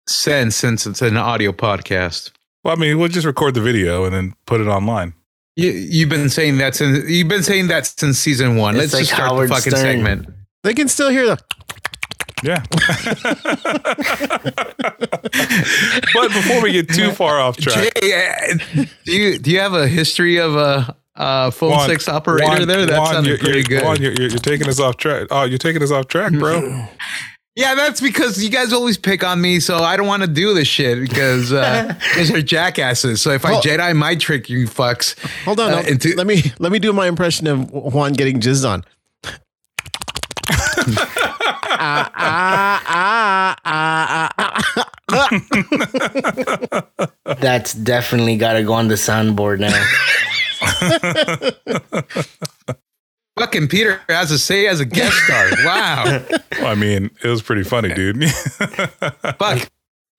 sense 0.07 0.55
since 0.55 0.87
it's 0.87 1.01
an 1.01 1.17
audio 1.17 1.51
podcast. 1.51 2.31
well, 2.63 2.75
I 2.75 2.79
mean, 2.79 2.97
we'll 2.97 3.09
just 3.09 3.25
record 3.27 3.53
the 3.53 3.61
video 3.61 4.05
and 4.05 4.13
then 4.13 4.33
put 4.45 4.59
it 4.61 4.67
online. 4.67 5.13
You, 5.55 5.71
you've 5.71 6.09
been 6.09 6.29
saying 6.29 6.57
that 6.59 6.75
since 6.75 7.09
you've 7.09 7.27
been 7.27 7.43
saying 7.43 7.67
that 7.67 7.85
since 7.85 8.17
season 8.17 8.55
one. 8.57 8.75
It's 8.75 8.81
Let's 8.81 8.93
like 8.93 9.01
just 9.01 9.13
start 9.13 9.29
Howard 9.31 9.49
the 9.49 9.55
fucking 9.55 9.71
Stern. 9.71 9.81
segment. 9.83 10.27
They 10.63 10.73
can 10.73 10.87
still 10.87 11.09
hear 11.09 11.25
the 11.25 11.37
Yeah. 12.43 12.63
but 16.13 16.27
before 16.33 16.61
we 16.61 16.71
get 16.71 16.89
too 16.89 17.11
far 17.11 17.39
off 17.39 17.57
track, 17.57 17.89
Jay, 18.01 18.13
uh, 18.13 18.83
do 19.05 19.11
you 19.11 19.37
do 19.39 19.51
you 19.51 19.59
have 19.59 19.73
a 19.73 19.87
history 19.87 20.37
of 20.39 20.55
a, 20.55 20.95
a 21.17 21.51
phone 21.51 21.71
Juan- 21.71 21.89
six 21.89 22.07
operator 22.07 22.45
Juan- 22.47 22.67
there? 22.67 22.85
That 22.85 22.99
Juan, 22.99 23.13
sounded 23.13 23.29
you're, 23.29 23.37
pretty 23.39 23.57
you're, 23.59 23.63
good. 23.79 23.83
Juan, 23.83 24.01
you're, 24.01 24.13
you're, 24.13 24.29
you're 24.29 24.39
taking 24.39 24.67
us 24.69 24.79
off 24.79 24.97
track. 24.97 25.27
Oh, 25.31 25.43
you're 25.43 25.57
taking 25.57 25.81
us 25.83 25.91
off 25.91 26.07
track, 26.07 26.31
bro. 26.33 26.85
Yeah, 27.59 27.73
that's 27.73 27.99
because 27.99 28.43
you 28.43 28.51
guys 28.51 28.71
always 28.71 28.99
pick 28.99 29.23
on 29.23 29.41
me, 29.41 29.59
so 29.59 29.77
I 29.79 29.97
don't 29.97 30.05
want 30.05 30.21
to 30.21 30.27
do 30.27 30.53
this 30.53 30.67
shit 30.67 30.99
because 31.01 31.51
uh, 31.51 31.87
because 32.11 32.29
you're 32.29 32.43
jackasses. 32.43 33.19
So 33.19 33.31
if 33.31 33.45
I 33.45 33.53
Well- 33.53 33.63
Jedi 33.63 33.95
my 33.95 34.13
trick 34.13 34.47
you 34.47 34.67
fucks. 34.67 35.17
Hold 35.43 35.59
on. 35.61 35.71
Uh, 35.71 35.81
no, 35.81 35.87
into- 35.87 36.15
let 36.15 36.27
me 36.27 36.43
let 36.59 36.71
me 36.71 36.77
do 36.77 36.93
my 36.93 37.07
impression 37.07 37.47
of 37.47 37.71
Juan 37.71 38.13
getting 38.13 38.39
jizzed 38.39 38.63
on. 38.69 38.83
Ah, 41.79 42.11
ah, 42.15 42.83
ah, 42.85 43.55
ah, 43.65 44.29
ah, 44.37 44.63
ah. 47.25 47.35
That's 47.41 47.73
definitely 47.73 48.37
got 48.37 48.53
to 48.53 48.63
go 48.63 48.73
on 48.73 48.87
the 48.87 48.95
soundboard 48.95 49.59
now. 49.59 49.73
Fucking 53.37 53.67
Peter 53.67 54.01
has 54.09 54.29
to 54.29 54.37
say 54.39 54.67
as 54.67 54.79
a 54.79 54.85
guest 54.85 55.15
star. 55.25 55.49
Wow. 55.63 56.25
I 56.63 56.73
mean, 56.75 57.11
it 57.23 57.27
was 57.27 57.41
pretty 57.43 57.63
funny, 57.63 57.93
dude. 57.93 58.23
Fuck. 59.37 59.69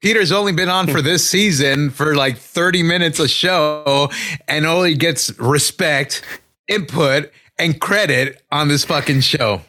Peter's 0.01 0.31
only 0.31 0.53
been 0.53 0.69
on 0.69 0.87
for 0.87 1.03
this 1.03 1.29
season 1.29 1.91
for 1.91 2.15
like 2.15 2.39
30 2.39 2.85
minutes 2.85 3.19
a 3.19 3.27
show 3.27 4.09
and 4.47 4.65
only 4.65 4.95
gets 4.95 5.37
respect, 5.41 6.23
input, 6.69 7.33
and 7.59 7.81
credit 7.81 8.41
on 8.53 8.69
this 8.69 8.85
fucking 8.85 9.21
show. 9.21 9.61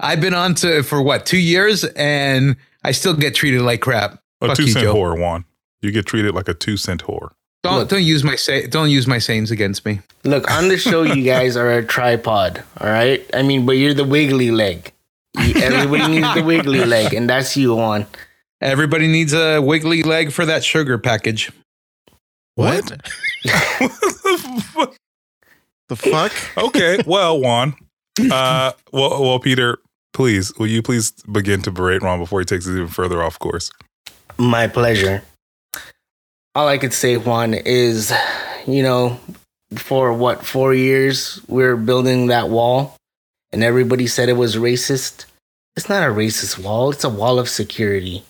I've 0.00 0.22
been 0.22 0.32
on 0.32 0.54
to 0.56 0.82
for 0.82 1.02
what, 1.02 1.26
two 1.26 1.38
years, 1.38 1.84
and 1.84 2.56
I 2.82 2.92
still 2.92 3.14
get 3.14 3.34
treated 3.34 3.60
like 3.60 3.82
crap. 3.82 4.18
a 4.40 4.46
Fuck 4.48 4.56
two 4.56 4.64
you, 4.64 4.72
cent 4.72 4.86
whore, 4.86 5.18
Juan. 5.18 5.44
You 5.82 5.92
get 5.92 6.06
treated 6.06 6.34
like 6.34 6.48
a 6.48 6.54
two 6.54 6.78
cent 6.78 7.04
whore. 7.04 7.32
Don't 7.64 7.88
don't 7.88 8.04
use 8.04 8.22
my 8.22 8.36
say 8.36 8.66
don't 8.66 8.90
use 8.90 9.06
my 9.06 9.18
sayings 9.18 9.50
against 9.50 9.86
me. 9.86 10.00
Look, 10.22 10.50
on 10.50 10.68
the 10.68 10.76
show, 10.76 11.02
you 11.02 11.24
guys 11.34 11.56
are 11.56 11.72
a 11.72 11.84
tripod, 11.84 12.62
all 12.78 12.88
right? 12.88 13.24
I 13.32 13.42
mean, 13.42 13.64
but 13.64 13.72
you're 13.72 13.94
the 13.94 14.04
wiggly 14.04 14.50
leg. 14.50 14.92
Everybody 15.36 16.08
needs 16.08 16.34
the 16.34 16.42
wiggly 16.42 16.84
leg, 16.96 17.14
and 17.14 17.28
that's 17.28 17.56
you 17.56 17.80
on. 17.80 18.06
Everybody 18.60 19.08
needs 19.08 19.32
a 19.32 19.60
wiggly 19.60 20.02
leg 20.02 20.30
for 20.30 20.44
that 20.44 20.62
sugar 20.62 20.98
package. 20.98 21.50
What 22.54 22.84
the 25.88 25.96
fuck? 25.96 26.32
okay, 26.56 26.98
well, 27.06 27.40
Juan. 27.40 27.74
Uh, 28.30 28.72
well, 28.92 29.22
well, 29.22 29.38
Peter, 29.40 29.78
please, 30.12 30.52
will 30.58 30.66
you 30.66 30.82
please 30.82 31.12
begin 31.32 31.62
to 31.62 31.70
berate 31.70 32.02
Ron 32.02 32.20
before 32.20 32.40
he 32.40 32.44
takes 32.44 32.66
it 32.66 32.72
even 32.72 32.88
further 32.88 33.22
off 33.22 33.38
course? 33.38 33.70
My 34.38 34.66
pleasure. 34.68 35.22
All 36.54 36.68
I 36.68 36.78
could 36.78 36.92
say, 36.92 37.16
Juan, 37.16 37.54
is, 37.54 38.12
you 38.66 38.82
know, 38.82 39.18
for 39.74 40.12
what, 40.12 40.46
four 40.46 40.72
years, 40.72 41.40
we 41.48 41.64
are 41.64 41.76
building 41.76 42.28
that 42.28 42.48
wall, 42.48 42.96
and 43.52 43.64
everybody 43.64 44.06
said 44.06 44.28
it 44.28 44.34
was 44.34 44.54
racist. 44.56 45.24
It's 45.76 45.88
not 45.88 46.08
a 46.08 46.12
racist 46.12 46.62
wall, 46.62 46.90
it's 46.90 47.02
a 47.02 47.08
wall 47.08 47.40
of 47.40 47.48
security. 47.48 48.22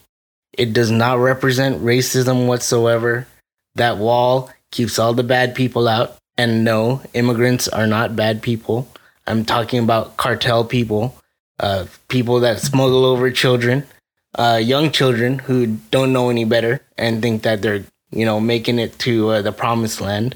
It 0.56 0.72
does 0.72 0.90
not 0.90 1.18
represent 1.18 1.82
racism 1.82 2.46
whatsoever. 2.46 3.26
That 3.74 3.98
wall 3.98 4.50
keeps 4.70 4.98
all 4.98 5.12
the 5.12 5.22
bad 5.22 5.54
people 5.54 5.88
out. 5.88 6.16
And 6.36 6.64
no, 6.64 7.02
immigrants 7.12 7.68
are 7.68 7.86
not 7.86 8.16
bad 8.16 8.42
people. 8.42 8.88
I'm 9.26 9.44
talking 9.44 9.82
about 9.82 10.16
cartel 10.16 10.64
people, 10.64 11.16
uh, 11.60 11.86
people 12.08 12.40
that 12.40 12.60
smuggle 12.60 13.04
over 13.04 13.30
children, 13.30 13.86
uh, 14.34 14.60
young 14.62 14.90
children 14.90 15.38
who 15.40 15.78
don't 15.90 16.12
know 16.12 16.30
any 16.30 16.44
better 16.44 16.80
and 16.98 17.22
think 17.22 17.42
that 17.42 17.62
they're, 17.62 17.84
you 18.14 18.24
know, 18.24 18.38
making 18.40 18.78
it 18.78 18.98
to 19.00 19.30
uh, 19.30 19.42
the 19.42 19.52
promised 19.52 20.00
land. 20.00 20.34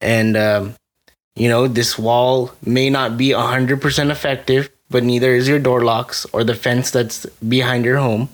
And, 0.00 0.36
um, 0.36 0.74
you 1.36 1.48
know, 1.48 1.68
this 1.68 1.98
wall 1.98 2.52
may 2.64 2.90
not 2.90 3.16
be 3.16 3.28
100% 3.30 4.10
effective, 4.10 4.68
but 4.90 5.04
neither 5.04 5.32
is 5.34 5.48
your 5.48 5.58
door 5.58 5.84
locks 5.84 6.26
or 6.32 6.42
the 6.44 6.54
fence 6.54 6.90
that's 6.90 7.24
behind 7.48 7.84
your 7.84 7.98
home 7.98 8.28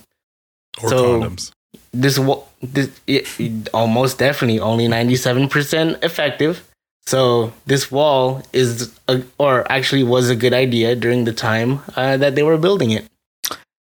Or 0.82 0.88
So- 0.88 1.20
condoms? 1.20 1.52
this 1.92 2.18
wa- 2.18 2.42
this 2.62 2.88
it, 3.06 3.24
it- 3.40 3.68
almost 3.72 4.18
definitely 4.18 4.60
only 4.60 4.86
97% 4.88 6.02
effective 6.04 6.62
so 7.06 7.52
this 7.66 7.90
wall 7.90 8.42
is 8.52 8.92
a, 9.08 9.22
or 9.38 9.70
actually 9.72 10.02
was 10.04 10.28
a 10.28 10.36
good 10.36 10.52
idea 10.52 10.94
during 10.96 11.24
the 11.24 11.32
time 11.32 11.80
uh, 11.96 12.16
that 12.18 12.34
they 12.34 12.42
were 12.42 12.58
building 12.58 12.90
it 12.90 13.06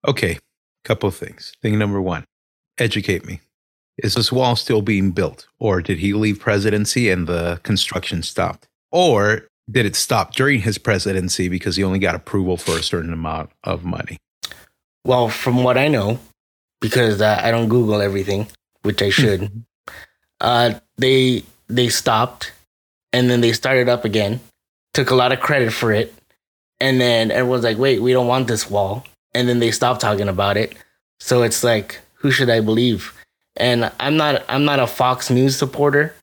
Okay, 0.08 0.38
couple 0.84 1.08
of 1.08 1.14
things. 1.14 1.52
Thing 1.62 1.78
number 1.78 2.00
one, 2.00 2.24
educate 2.78 3.26
me. 3.26 3.40
Is 3.98 4.14
this 4.14 4.32
wall 4.32 4.56
still 4.56 4.82
being 4.82 5.10
built, 5.10 5.46
or 5.58 5.82
did 5.82 5.98
he 5.98 6.12
leave 6.12 6.40
presidency 6.40 7.10
and 7.10 7.26
the 7.26 7.60
construction 7.62 8.22
stopped, 8.22 8.66
or 8.90 9.48
did 9.70 9.86
it 9.86 9.94
stop 9.94 10.34
during 10.34 10.60
his 10.60 10.78
presidency 10.78 11.48
because 11.48 11.76
he 11.76 11.84
only 11.84 11.98
got 11.98 12.14
approval 12.14 12.56
for 12.56 12.78
a 12.78 12.82
certain 12.82 13.12
amount 13.12 13.50
of 13.64 13.84
money? 13.84 14.18
well 15.04 15.28
from 15.28 15.64
what 15.64 15.78
i 15.78 15.88
know 15.88 16.18
because 16.80 17.20
uh, 17.20 17.40
i 17.42 17.50
don't 17.50 17.68
google 17.68 18.00
everything 18.00 18.46
which 18.82 19.00
i 19.02 19.10
should 19.10 19.64
uh, 20.40 20.74
they 20.96 21.42
they 21.68 21.88
stopped 21.88 22.52
and 23.12 23.30
then 23.30 23.40
they 23.40 23.52
started 23.52 23.88
up 23.88 24.04
again 24.04 24.40
took 24.94 25.10
a 25.10 25.14
lot 25.14 25.32
of 25.32 25.40
credit 25.40 25.72
for 25.72 25.92
it 25.92 26.12
and 26.80 27.00
then 27.00 27.30
everyone's 27.30 27.64
like 27.64 27.78
wait 27.78 28.00
we 28.00 28.12
don't 28.12 28.26
want 28.26 28.48
this 28.48 28.70
wall 28.70 29.04
and 29.34 29.48
then 29.48 29.60
they 29.60 29.70
stopped 29.70 30.00
talking 30.00 30.28
about 30.28 30.56
it. 30.56 30.74
So 31.20 31.42
it's 31.42 31.62
like 31.62 32.00
who 32.14 32.30
should 32.30 32.50
i 32.50 32.60
believe 32.60 33.14
and 33.60 33.90
i'm 34.00 34.16
not 34.16 34.42
i'm 34.48 34.64
not 34.64 34.80
a 34.80 34.86
fox 34.86 35.30
news 35.30 35.56
supporter 35.56 36.14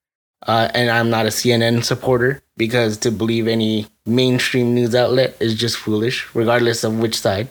uh, 0.48 0.70
and 0.74 0.90
i'm 0.90 1.10
not 1.10 1.26
a 1.26 1.30
cnn 1.30 1.84
supporter 1.84 2.42
because 2.58 2.98
to 2.98 3.12
believe 3.12 3.48
any 3.48 3.88
mainstream 4.06 4.74
news 4.74 4.94
outlet 4.96 5.36
is 5.40 5.56
just 5.56 5.78
foolish 5.78 6.28
regardless 6.34 6.84
of 6.84 7.00
which 7.00 7.18
side 7.18 7.48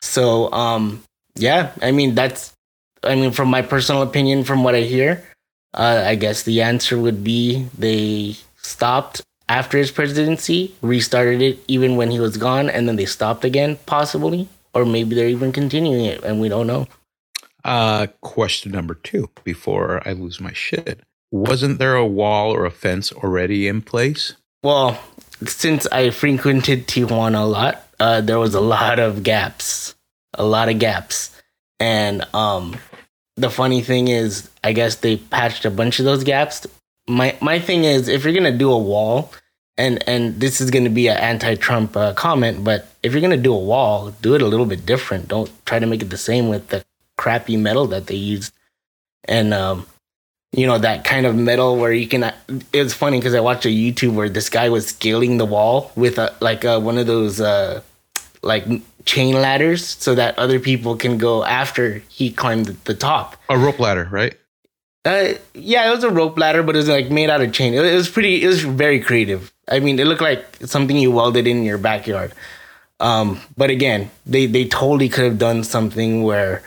so 0.00 0.52
um 0.52 1.02
yeah 1.36 1.72
i 1.80 1.90
mean 1.90 2.14
that's 2.14 2.52
i 3.04 3.14
mean 3.14 3.30
from 3.30 3.48
my 3.48 3.62
personal 3.62 4.02
opinion 4.02 4.44
from 4.44 4.64
what 4.64 4.74
i 4.74 4.80
hear 4.80 5.24
uh, 5.74 6.02
i 6.06 6.14
guess 6.14 6.42
the 6.42 6.60
answer 6.60 6.98
would 6.98 7.22
be 7.22 7.66
they 7.78 8.36
stopped 8.56 9.22
after 9.48 9.78
his 9.78 9.90
presidency, 9.90 10.74
restarted 10.82 11.40
it 11.40 11.58
even 11.68 11.96
when 11.96 12.10
he 12.10 12.20
was 12.20 12.36
gone, 12.36 12.68
and 12.68 12.86
then 12.86 12.96
they 12.96 13.06
stopped 13.06 13.44
again, 13.44 13.78
possibly, 13.86 14.48
or 14.74 14.84
maybe 14.84 15.14
they're 15.14 15.28
even 15.28 15.52
continuing 15.52 16.04
it, 16.04 16.22
and 16.22 16.40
we 16.40 16.48
don't 16.48 16.66
know. 16.66 16.86
Uh, 17.68 18.06
question 18.22 18.72
number 18.72 18.94
two 18.94 19.28
before 19.44 20.00
I 20.08 20.12
lose 20.12 20.40
my 20.40 20.54
shit. 20.54 21.00
Wasn't 21.30 21.78
there 21.78 21.96
a 21.96 22.06
wall 22.06 22.50
or 22.50 22.64
a 22.64 22.70
fence 22.70 23.12
already 23.12 23.68
in 23.68 23.82
place? 23.82 24.32
Well, 24.62 24.98
since 25.44 25.86
I 25.88 26.08
frequented 26.08 26.88
Tijuana 26.88 27.42
a 27.42 27.44
lot, 27.44 27.86
uh, 28.00 28.22
there 28.22 28.38
was 28.38 28.54
a 28.54 28.60
lot 28.62 28.98
of 28.98 29.22
gaps, 29.22 29.94
a 30.32 30.46
lot 30.46 30.70
of 30.70 30.78
gaps, 30.78 31.38
and 31.78 32.24
um, 32.34 32.74
the 33.36 33.50
funny 33.50 33.82
thing 33.82 34.08
is, 34.08 34.48
I 34.64 34.72
guess 34.72 34.94
they 34.96 35.18
patched 35.18 35.66
a 35.66 35.70
bunch 35.70 35.98
of 35.98 36.06
those 36.06 36.24
gaps. 36.24 36.66
My 37.06 37.36
my 37.42 37.58
thing 37.58 37.84
is, 37.84 38.08
if 38.08 38.24
you're 38.24 38.32
gonna 38.32 38.56
do 38.56 38.72
a 38.72 38.78
wall, 38.78 39.30
and 39.76 40.02
and 40.08 40.40
this 40.40 40.62
is 40.62 40.70
gonna 40.70 40.88
be 40.88 41.08
an 41.08 41.18
anti-Trump 41.18 41.94
uh, 41.98 42.14
comment, 42.14 42.64
but 42.64 42.88
if 43.02 43.12
you're 43.12 43.20
gonna 43.20 43.36
do 43.36 43.52
a 43.52 43.58
wall, 43.58 44.14
do 44.22 44.34
it 44.34 44.40
a 44.40 44.46
little 44.46 44.64
bit 44.64 44.86
different. 44.86 45.28
Don't 45.28 45.50
try 45.66 45.78
to 45.78 45.86
make 45.86 46.00
it 46.00 46.08
the 46.08 46.16
same 46.16 46.48
with 46.48 46.68
the 46.68 46.82
crappy 47.18 47.58
metal 47.58 47.86
that 47.88 48.06
they 48.06 48.14
used, 48.14 48.54
and 49.24 49.52
um, 49.52 49.84
you 50.52 50.66
know 50.66 50.78
that 50.78 51.04
kind 51.04 51.26
of 51.26 51.36
metal 51.36 51.76
where 51.76 51.92
you 51.92 52.08
can. 52.08 52.32
It 52.72 52.82
was 52.82 52.94
funny 52.94 53.18
because 53.18 53.34
I 53.34 53.40
watched 53.40 53.66
a 53.66 53.68
YouTube 53.68 54.14
where 54.14 54.30
this 54.30 54.48
guy 54.48 54.70
was 54.70 54.86
scaling 54.86 55.36
the 55.36 55.44
wall 55.44 55.92
with 55.94 56.18
a 56.18 56.34
like 56.40 56.64
a, 56.64 56.80
one 56.80 56.96
of 56.96 57.06
those 57.06 57.42
uh, 57.42 57.82
like 58.42 58.64
chain 59.04 59.34
ladders 59.34 59.86
so 59.86 60.14
that 60.14 60.38
other 60.38 60.58
people 60.58 60.96
can 60.96 61.18
go 61.18 61.44
after 61.44 61.98
he 62.08 62.30
climbed 62.30 62.66
the 62.84 62.94
top. 62.94 63.36
A 63.50 63.58
rope 63.58 63.78
ladder, 63.78 64.08
right? 64.10 64.34
Uh, 65.04 65.34
yeah, 65.54 65.88
it 65.88 65.94
was 65.94 66.04
a 66.04 66.10
rope 66.10 66.38
ladder, 66.38 66.62
but 66.62 66.74
it 66.74 66.78
was 66.78 66.88
like 66.88 67.10
made 67.10 67.30
out 67.30 67.40
of 67.40 67.52
chain. 67.52 67.74
It, 67.74 67.84
it 67.84 67.94
was 67.94 68.08
pretty. 68.08 68.42
It 68.42 68.46
was 68.46 68.62
very 68.62 69.00
creative. 69.00 69.52
I 69.68 69.80
mean, 69.80 69.98
it 69.98 70.06
looked 70.06 70.22
like 70.22 70.44
something 70.64 70.96
you 70.96 71.10
welded 71.10 71.46
in 71.46 71.62
your 71.62 71.78
backyard. 71.78 72.32
Um, 73.00 73.40
but 73.56 73.70
again, 73.70 74.10
they 74.26 74.46
they 74.46 74.66
totally 74.66 75.08
could 75.08 75.24
have 75.24 75.38
done 75.38 75.64
something 75.64 76.22
where 76.24 76.62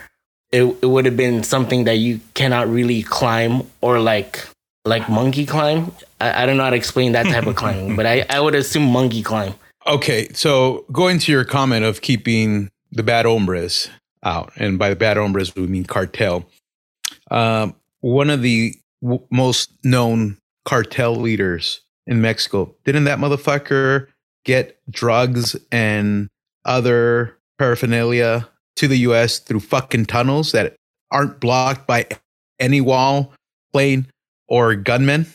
it 0.52 0.64
it 0.82 0.86
would 0.86 1.06
have 1.06 1.16
been 1.16 1.42
something 1.42 1.84
that 1.84 1.96
you 1.96 2.20
cannot 2.34 2.68
really 2.68 3.02
climb 3.02 3.62
or 3.80 3.98
like 3.98 4.46
like 4.84 5.08
monkey 5.08 5.46
climb. 5.46 5.92
I, 6.20 6.42
I 6.42 6.46
don't 6.46 6.56
know 6.56 6.64
how 6.64 6.70
to 6.70 6.76
explain 6.76 7.12
that 7.12 7.26
type 7.26 7.46
of 7.46 7.56
climbing, 7.56 7.96
but 7.96 8.06
I, 8.06 8.24
I 8.28 8.40
would 8.40 8.54
assume 8.54 8.84
monkey 8.84 9.22
climb. 9.22 9.54
Okay, 9.86 10.28
so 10.32 10.84
going 10.92 11.18
to 11.20 11.32
your 11.32 11.44
comment 11.44 11.84
of 11.84 12.02
keeping 12.02 12.70
the 12.92 13.02
bad 13.02 13.26
hombres 13.26 13.88
out, 14.22 14.52
and 14.56 14.78
by 14.78 14.90
the 14.90 14.96
bad 14.96 15.16
hombres 15.16 15.54
we 15.56 15.66
mean 15.66 15.84
cartel. 15.84 16.44
Um, 17.30 17.74
one 18.00 18.30
of 18.30 18.42
the 18.42 18.74
w- 19.02 19.24
most 19.30 19.72
known 19.84 20.38
cartel 20.64 21.16
leaders 21.16 21.80
in 22.06 22.20
Mexico 22.20 22.74
didn't 22.84 23.04
that 23.04 23.18
motherfucker 23.18 24.08
get 24.44 24.78
drugs 24.90 25.56
and 25.70 26.28
other 26.64 27.38
paraphernalia 27.58 28.48
to 28.76 28.88
the 28.88 28.98
U.S. 29.00 29.38
through 29.38 29.60
fucking 29.60 30.06
tunnels 30.06 30.52
that 30.52 30.74
aren't 31.10 31.40
blocked 31.40 31.86
by 31.86 32.06
any 32.58 32.80
wall, 32.80 33.32
plane, 33.72 34.06
or 34.48 34.74
gunmen? 34.74 35.26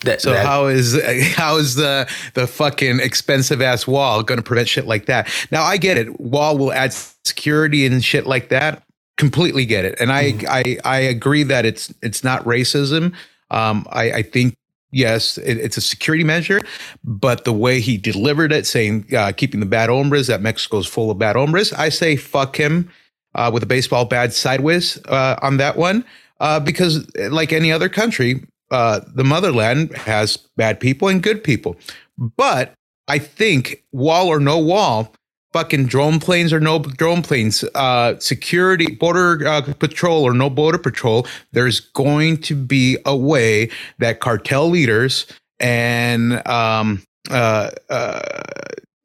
That, 0.00 0.20
So 0.20 0.32
that- 0.32 0.44
how 0.44 0.66
is 0.66 1.00
how 1.36 1.56
is 1.56 1.74
the 1.76 2.08
the 2.34 2.46
fucking 2.46 3.00
expensive 3.00 3.60
ass 3.62 3.86
wall 3.86 4.22
going 4.22 4.38
to 4.38 4.42
prevent 4.42 4.68
shit 4.68 4.86
like 4.86 5.06
that? 5.06 5.28
Now 5.50 5.62
I 5.62 5.76
get 5.76 5.96
it. 5.98 6.20
Wall 6.20 6.58
will 6.58 6.72
add 6.72 6.92
security 7.24 7.86
and 7.86 8.04
shit 8.04 8.26
like 8.26 8.48
that. 8.48 8.82
Completely 9.16 9.64
get 9.64 9.84
it, 9.86 9.98
and 9.98 10.12
I 10.12 10.34
I 10.48 10.78
I 10.84 10.98
agree 10.98 11.42
that 11.44 11.64
it's 11.64 11.92
it's 12.02 12.22
not 12.22 12.44
racism. 12.44 13.14
Um, 13.50 13.86
I 13.90 14.10
I 14.12 14.22
think 14.22 14.54
yes, 14.90 15.38
it, 15.38 15.58
it's 15.58 15.76
a 15.76 15.80
security 15.80 16.24
measure, 16.24 16.60
but 17.04 17.44
the 17.44 17.52
way 17.52 17.80
he 17.80 17.96
delivered 17.96 18.52
it, 18.52 18.66
saying 18.66 19.06
uh, 19.14 19.32
keeping 19.36 19.60
the 19.60 19.66
bad 19.66 19.88
hombres, 19.90 20.26
that 20.26 20.40
Mexico's 20.40 20.86
full 20.86 21.10
of 21.10 21.18
bad 21.18 21.36
hombres, 21.36 21.72
I 21.72 21.88
say 21.88 22.16
fuck 22.16 22.56
him 22.56 22.90
uh, 23.34 23.50
with 23.52 23.62
a 23.62 23.66
baseball 23.66 24.04
bat 24.04 24.32
sideways 24.32 24.98
uh, 25.06 25.36
on 25.42 25.58
that 25.58 25.76
one, 25.76 26.04
uh, 26.40 26.60
because 26.60 27.06
like 27.30 27.52
any 27.52 27.70
other 27.70 27.88
country, 27.88 28.46
uh, 28.70 29.00
the 29.14 29.24
motherland 29.24 29.94
has 29.96 30.36
bad 30.56 30.80
people 30.80 31.08
and 31.08 31.22
good 31.22 31.44
people. 31.44 31.76
But 32.18 32.74
I 33.08 33.18
think 33.18 33.84
wall 33.92 34.28
or 34.28 34.40
no 34.40 34.58
wall, 34.58 35.12
fucking 35.56 35.86
drone 35.86 36.20
planes 36.20 36.52
or 36.52 36.60
no 36.60 36.78
drone 36.78 37.22
planes, 37.22 37.64
uh, 37.74 38.14
security, 38.18 38.94
border 38.94 39.48
uh, 39.48 39.62
patrol 39.78 40.22
or 40.22 40.34
no 40.34 40.50
border 40.50 40.76
patrol, 40.76 41.26
there's 41.52 41.80
going 41.80 42.36
to 42.36 42.54
be 42.54 42.98
a 43.06 43.16
way 43.16 43.70
that 43.96 44.20
cartel 44.20 44.68
leaders 44.68 45.24
and 45.58 46.46
um, 46.46 47.02
uh, 47.30 47.70
uh, 47.88 48.20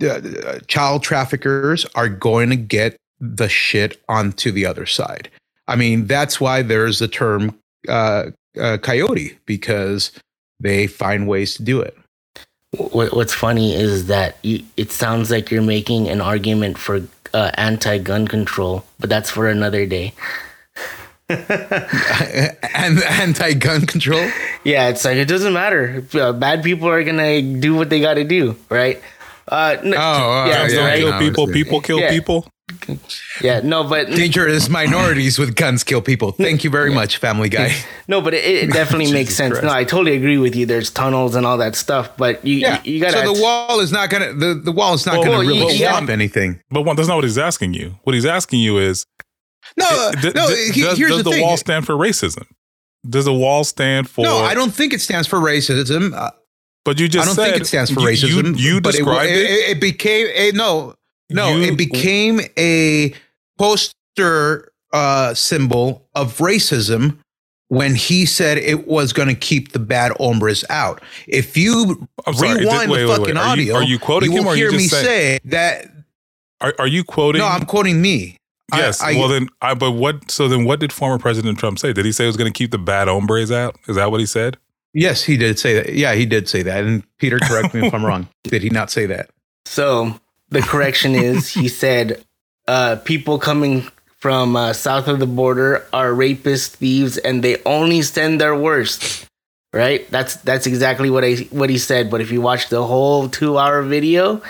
uh, 0.05 0.59
child 0.67 1.03
traffickers 1.03 1.85
are 1.95 2.09
going 2.09 2.49
to 2.49 2.57
get 2.57 2.97
the 3.21 3.47
shit 3.47 4.03
onto 4.09 4.51
the 4.51 4.65
other 4.65 4.85
side. 4.85 5.29
I 5.69 5.77
mean, 5.77 6.05
that's 6.05 6.41
why 6.41 6.63
there's 6.63 6.99
the 6.99 7.07
term 7.07 7.57
uh, 7.87 8.25
uh, 8.59 8.77
coyote 8.81 9.39
because 9.45 10.11
they 10.59 10.85
find 10.85 11.29
ways 11.29 11.55
to 11.55 11.63
do 11.63 11.79
it. 11.79 11.97
What, 12.77 13.13
what's 13.15 13.33
funny 13.33 13.73
is 13.75 14.07
that 14.07 14.37
you, 14.43 14.63
it 14.77 14.91
sounds 14.91 15.29
like 15.29 15.51
you're 15.51 15.61
making 15.61 16.07
an 16.07 16.21
argument 16.21 16.77
for 16.77 17.01
uh, 17.33 17.51
anti-gun 17.55 18.27
control, 18.27 18.85
but 18.99 19.09
that's 19.09 19.29
for 19.29 19.47
another 19.49 19.85
day. 19.85 20.13
and 21.29 23.01
anti-gun 23.03 23.85
control. 23.85 24.29
Yeah, 24.63 24.89
it's 24.89 25.05
like 25.05 25.15
it 25.17 25.27
doesn't 25.27 25.53
matter. 25.53 26.03
Uh, 26.13 26.33
bad 26.33 26.63
people 26.63 26.89
are 26.89 27.03
gonna 27.03 27.41
do 27.41 27.75
what 27.75 27.89
they 27.89 28.01
got 28.01 28.15
to 28.15 28.23
do, 28.25 28.57
right? 28.69 29.01
Uh, 29.47 29.77
n- 29.81 29.93
Oh, 29.95 29.97
oh, 29.97 30.45
yeah, 30.47 30.67
yeah, 30.67 30.75
don't 30.75 30.85
right? 30.85 30.99
kill 30.99 31.19
people. 31.19 31.47
People 31.47 31.81
kill 31.81 31.99
Yeah. 31.99 32.09
people. 32.09 32.45
Yeah, 33.41 33.61
no, 33.63 33.83
but 33.83 34.07
Dangerous 34.09 34.69
minorities 34.69 35.37
with 35.39 35.55
guns 35.55 35.83
kill 35.83 36.01
people. 36.01 36.31
Thank 36.47 36.63
you 36.63 36.69
very 36.69 36.93
much, 36.93 37.17
Family 37.17 37.49
Guy. 37.49 37.73
no, 38.07 38.21
but 38.21 38.33
it, 38.33 38.43
it 38.45 38.73
definitely 38.73 39.11
makes 39.11 39.35
sense. 39.35 39.53
Christ. 39.53 39.65
No, 39.65 39.71
I 39.71 39.83
totally 39.83 40.15
agree 40.15 40.37
with 40.37 40.55
you. 40.55 40.65
There's 40.65 40.89
tunnels 40.91 41.35
and 41.35 41.45
all 41.45 41.57
that 41.59 41.75
stuff, 41.75 42.15
but 42.17 42.45
you 42.45 42.55
Yeah, 42.57 42.81
you, 42.83 42.93
you 42.95 42.99
gotta 43.01 43.25
so 43.25 43.33
the 43.33 43.41
wall 43.41 43.79
is 43.79 43.91
not 43.91 44.09
gonna 44.09 44.33
the, 44.33 44.53
the 44.55 44.71
wall 44.71 44.93
is 44.93 45.05
not 45.05 45.13
Well, 45.15 45.23
gonna 45.23 45.37
well, 45.39 45.47
really 45.47 45.59
you- 45.59 45.69
you 45.71 45.85
stop 45.85 46.01
gotta- 46.01 46.11
anything. 46.13 46.61
But 46.69 46.81
one, 46.83 46.95
that's 46.95 47.07
not 47.07 47.15
what 47.15 47.23
he's 47.23 47.37
asking 47.37 47.73
you. 47.73 47.95
What 48.03 48.13
he's 48.13 48.25
asking 48.25 48.59
you 48.59 48.77
is, 48.77 49.05
No, 49.77 50.11
d- 50.21 50.31
no. 50.35 50.47
d- 50.47 50.71
he- 50.73 50.81
does, 50.81 50.97
here's 50.97 51.11
does 51.11 51.17
the, 51.19 51.23
the, 51.23 51.31
thing. 51.31 51.41
wall 51.43 51.57
stand 51.57 51.85
for 51.85 51.93
racism? 51.95 52.45
Does 53.09 53.25
the 53.25 53.33
wall 53.33 53.63
stand 53.63 54.09
for? 54.09 54.23
no, 54.23 54.37
I 54.37 54.53
don't 54.53 54.73
think 54.73 54.93
it 54.93 55.01
stands 55.01 55.27
for 55.27 55.39
racism. 55.39 56.13
Uh, 56.13 56.31
But 56.85 56.99
you 56.99 57.07
just 57.07 57.23
I 57.23 57.25
don't 57.27 57.35
said 57.35 57.51
think 57.51 57.61
it 57.63 57.65
stands 57.67 57.91
for 57.91 58.01
you- 58.01 58.07
racism. 58.07 58.57
You, 58.59 58.75
you 58.75 58.81
but 58.81 58.93
it- 58.93 58.97
described 58.97 59.29
it, 59.31 59.37
it. 59.37 59.69
it, 59.77 59.81
became 59.81 60.27
a 60.35 60.51
no, 60.51 60.95
no. 61.33 61.55
You- 61.55 61.71
it 61.73 61.77
became 61.77 62.41
a 62.57 63.13
poster 63.57 64.71
uh, 64.93 65.33
symbol 65.33 66.07
of 66.15 66.37
racism 66.39 67.17
when 67.69 67.95
he 67.95 68.25
said 68.25 68.57
it 68.57 68.87
was 68.87 69.13
going 69.13 69.29
to 69.29 69.35
keep 69.35 69.71
the 69.71 69.79
bad 69.79 70.11
hombres 70.19 70.65
out. 70.69 71.01
If 71.27 71.55
you 71.55 72.07
I'm 72.25 72.33
sorry, 72.33 72.49
did- 72.55 72.59
rewind 72.65 72.91
wait, 72.91 73.01
the 73.01 73.07
wait, 73.07 73.17
fucking 73.17 73.35
wait. 73.35 73.41
Are 73.41 73.55
you- 73.57 73.73
audio, 73.73 73.75
are 73.75 73.83
you 73.83 73.99
quoting 73.99 74.31
you 74.31 74.37
him 74.39 74.43
will 74.43 74.51
or 74.51 74.53
are 74.53 74.57
you 74.57 74.69
hear 74.69 74.77
me 74.77 74.87
saying- 74.87 75.05
say 75.05 75.39
that. 75.45 75.85
Are, 76.59 76.75
are 76.77 76.87
you 76.87 77.03
quoting? 77.03 77.39
No, 77.39 77.47
I'm 77.47 77.65
quoting 77.65 78.01
me. 78.01 78.37
I- 78.71 78.77
Yes. 78.79 79.01
I- 79.01 79.13
well, 79.13 79.27
then, 79.27 79.47
I, 79.61 79.73
but 79.73 79.91
what? 79.91 80.29
So 80.29 80.47
then, 80.47 80.65
what 80.65 80.79
did 80.79 80.91
former 80.93 81.17
President 81.17 81.57
Trump 81.57 81.79
say? 81.79 81.91
Did 81.93 82.05
he 82.05 82.11
say 82.11 82.25
he 82.25 82.27
was 82.27 82.37
going 82.37 82.51
to 82.51 82.57
keep 82.57 82.71
the 82.71 82.77
bad 82.77 83.07
hombres 83.07 83.51
out? 83.51 83.77
Is 83.87 83.95
that 83.95 84.11
what 84.11 84.19
he 84.19 84.25
said? 84.25 84.57
Yes, 84.93 85.23
he 85.23 85.37
did 85.37 85.57
say 85.57 85.73
that. 85.75 85.93
Yeah, 85.93 86.13
he 86.15 86.25
did 86.25 86.49
say 86.49 86.61
that. 86.63 86.83
And 86.83 87.03
Peter, 87.17 87.39
correct 87.39 87.73
me 87.73 87.87
if 87.87 87.93
I'm 87.93 88.05
wrong. 88.05 88.27
Did 88.43 88.61
he 88.61 88.69
not 88.69 88.91
say 88.91 89.05
that? 89.05 89.29
So 89.65 90.13
the 90.51 90.61
correction 90.61 91.15
is 91.15 91.49
he 91.49 91.67
said 91.83 92.23
uh, 92.67 92.97
people 92.97 93.39
coming 93.39 93.87
from 94.19 94.55
uh, 94.55 94.71
south 94.71 95.07
of 95.07 95.19
the 95.19 95.25
border 95.25 95.85
are 95.91 96.11
rapists, 96.11 96.69
thieves, 96.69 97.17
and 97.17 97.43
they 97.43 97.61
only 97.63 98.03
send 98.03 98.39
their 98.39 98.55
worst. 98.55 99.25
Right? 99.73 100.09
That's 100.11 100.35
that's 100.35 100.67
exactly 100.67 101.09
what 101.09 101.23
I 101.23 101.47
what 101.49 101.69
he 101.69 101.77
said. 101.77 102.11
But 102.11 102.21
if 102.21 102.29
you 102.29 102.41
watch 102.41 102.69
the 102.69 102.85
whole 102.85 103.29
two 103.29 103.57
hour 103.57 103.81
video, 103.81 104.41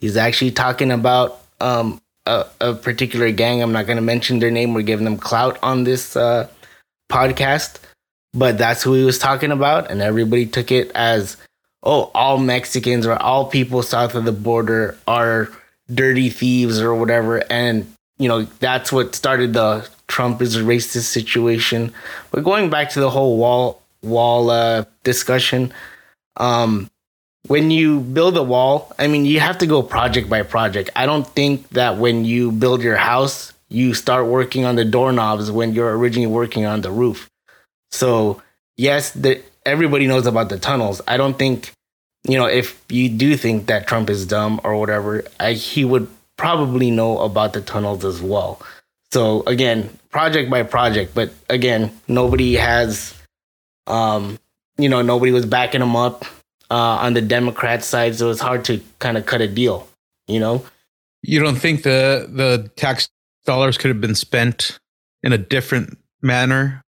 he's 0.00 0.16
actually 0.16 0.52
talking 0.52 0.90
about 0.90 1.38
um, 1.60 2.00
a, 2.24 2.46
a 2.60 2.74
particular 2.74 3.30
gang. 3.30 3.62
I'm 3.62 3.72
not 3.72 3.86
going 3.86 3.96
to 3.96 4.02
mention 4.02 4.38
their 4.38 4.50
name. 4.50 4.72
We're 4.72 4.82
giving 4.82 5.04
them 5.04 5.18
clout 5.18 5.58
on 5.62 5.84
this 5.84 6.16
uh, 6.16 6.48
podcast, 7.12 7.78
but 8.32 8.56
that's 8.56 8.82
who 8.82 8.94
he 8.94 9.04
was 9.04 9.18
talking 9.18 9.52
about, 9.52 9.90
and 9.90 10.00
everybody 10.00 10.46
took 10.46 10.72
it 10.72 10.90
as 10.94 11.36
oh, 11.82 12.10
all 12.14 12.38
Mexicans 12.38 13.06
or 13.06 13.20
all 13.20 13.46
people 13.46 13.82
south 13.82 14.14
of 14.14 14.24
the 14.24 14.32
border 14.32 14.98
are 15.06 15.50
dirty 15.92 16.30
thieves 16.30 16.80
or 16.80 16.94
whatever. 16.94 17.42
And, 17.50 17.92
you 18.18 18.28
know, 18.28 18.42
that's 18.60 18.92
what 18.92 19.14
started 19.14 19.52
the 19.54 19.88
Trump 20.08 20.42
is 20.42 20.56
a 20.56 20.60
racist 20.60 21.04
situation. 21.04 21.92
But 22.30 22.44
going 22.44 22.70
back 22.70 22.90
to 22.90 23.00
the 23.00 23.10
whole 23.10 23.36
wall 23.36 23.82
wall 24.02 24.50
uh, 24.50 24.84
discussion, 25.04 25.72
um, 26.36 26.90
when 27.46 27.70
you 27.70 28.00
build 28.00 28.36
a 28.36 28.42
wall, 28.42 28.92
I 28.98 29.06
mean, 29.06 29.24
you 29.24 29.40
have 29.40 29.58
to 29.58 29.66
go 29.66 29.82
project 29.82 30.28
by 30.28 30.42
project. 30.42 30.90
I 30.94 31.06
don't 31.06 31.26
think 31.26 31.68
that 31.70 31.96
when 31.96 32.24
you 32.24 32.52
build 32.52 32.82
your 32.82 32.96
house, 32.96 33.52
you 33.68 33.94
start 33.94 34.26
working 34.26 34.64
on 34.64 34.76
the 34.76 34.84
doorknobs 34.84 35.50
when 35.50 35.72
you're 35.72 35.96
originally 35.96 36.26
working 36.26 36.66
on 36.66 36.80
the 36.82 36.90
roof. 36.90 37.30
So, 37.92 38.42
yes, 38.76 39.12
the, 39.12 39.42
everybody 39.66 40.06
knows 40.06 40.26
about 40.26 40.48
the 40.48 40.58
tunnels. 40.58 41.00
I 41.06 41.16
don't 41.16 41.38
think 41.38 41.72
you 42.24 42.36
know, 42.36 42.46
if 42.46 42.82
you 42.88 43.08
do 43.08 43.36
think 43.36 43.66
that 43.66 43.86
Trump 43.86 44.10
is 44.10 44.26
dumb 44.26 44.60
or 44.62 44.76
whatever, 44.76 45.24
I, 45.38 45.52
he 45.52 45.84
would 45.84 46.08
probably 46.36 46.90
know 46.90 47.18
about 47.18 47.52
the 47.52 47.60
tunnels 47.60 48.04
as 48.04 48.20
well. 48.20 48.60
So 49.12 49.42
again, 49.46 49.90
project 50.10 50.50
by 50.50 50.62
project, 50.62 51.14
but 51.14 51.32
again, 51.48 51.90
nobody 52.08 52.54
has, 52.54 53.14
um, 53.86 54.38
you 54.76 54.88
know, 54.88 55.02
nobody 55.02 55.32
was 55.32 55.46
backing 55.46 55.82
him 55.82 55.96
up 55.96 56.24
uh, 56.70 56.74
on 56.74 57.14
the 57.14 57.20
Democrat 57.20 57.82
side, 57.82 58.14
so 58.14 58.30
it's 58.30 58.40
hard 58.40 58.64
to 58.66 58.80
kind 58.98 59.16
of 59.16 59.26
cut 59.26 59.40
a 59.40 59.48
deal. 59.48 59.88
You 60.28 60.38
know, 60.38 60.64
You 61.22 61.40
don't 61.40 61.56
think 61.56 61.82
the 61.82 62.28
the 62.30 62.70
tax 62.76 63.08
dollars 63.44 63.76
could 63.76 63.88
have 63.88 64.00
been 64.00 64.14
spent 64.14 64.78
in 65.22 65.32
a 65.32 65.38
different 65.38 65.98
manner 66.22 66.82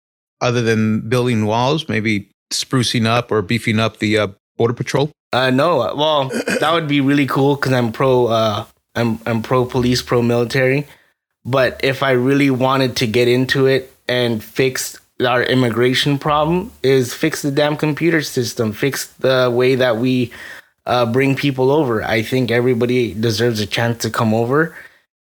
other 0.42 0.62
than 0.62 1.08
building 1.08 1.46
walls, 1.46 1.88
maybe 1.88 2.30
sprucing 2.52 3.06
up 3.06 3.32
or 3.32 3.42
beefing 3.42 3.80
up 3.80 3.98
the 3.98 4.18
uh, 4.18 4.28
border 4.58 4.74
patrol? 4.74 5.12
Uh, 5.32 5.50
no. 5.50 5.78
Well, 5.96 6.30
that 6.60 6.72
would 6.74 6.88
be 6.88 7.02
really 7.02 7.28
cool 7.28 7.56
because 7.56 7.74
I'm 7.74 7.92
pro. 7.92 8.28
Uh, 8.28 8.66
I'm 8.96 9.20
I'm 9.26 9.42
pro 9.42 9.66
police, 9.66 10.02
pro 10.02 10.22
military. 10.22 10.88
But 11.46 11.80
if 11.84 12.04
I 12.04 12.12
really 12.12 12.50
wanted 12.50 12.96
to 12.98 13.08
get 13.08 13.28
into 13.28 13.66
it 13.66 13.94
and 14.08 14.44
fix 14.44 15.00
our 15.26 15.44
immigration 15.44 16.18
problem, 16.18 16.72
is 16.84 17.14
fix 17.14 17.42
the 17.42 17.52
damn 17.52 17.78
computer 17.78 18.22
system, 18.22 18.72
fix 18.72 19.08
the 19.08 19.52
way 19.54 19.76
that 19.76 19.98
we 19.98 20.32
uh, 20.86 21.06
bring 21.06 21.36
people 21.36 21.72
over. 21.72 22.04
I 22.04 22.22
think 22.24 22.52
everybody 22.52 23.14
deserves 23.14 23.60
a 23.60 23.66
chance 23.66 24.02
to 24.04 24.10
come 24.10 24.34
over. 24.34 24.76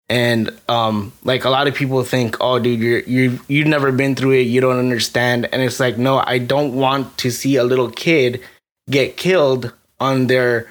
And 0.09 0.51
um, 0.67 1.13
like 1.23 1.45
a 1.45 1.49
lot 1.51 1.67
of 1.67 1.75
people 1.75 2.03
think, 2.03 2.37
oh, 2.41 2.57
dude, 2.57 2.79
you're 2.79 2.99
you 3.01 3.39
you've 3.47 3.67
never 3.67 3.91
been 3.91 4.15
through 4.15 4.31
it, 4.31 4.47
you 4.47 4.59
don't 4.59 4.79
understand. 4.79 5.47
And 5.51 5.61
it's 5.61 5.79
like, 5.79 5.97
no, 5.97 6.17
I 6.25 6.39
don't 6.39 6.73
want 6.73 7.17
to 7.19 7.29
see 7.29 7.57
a 7.57 7.63
little 7.63 7.91
kid 7.91 8.41
get 8.89 9.17
killed 9.17 9.71
on 9.99 10.27
their 10.27 10.67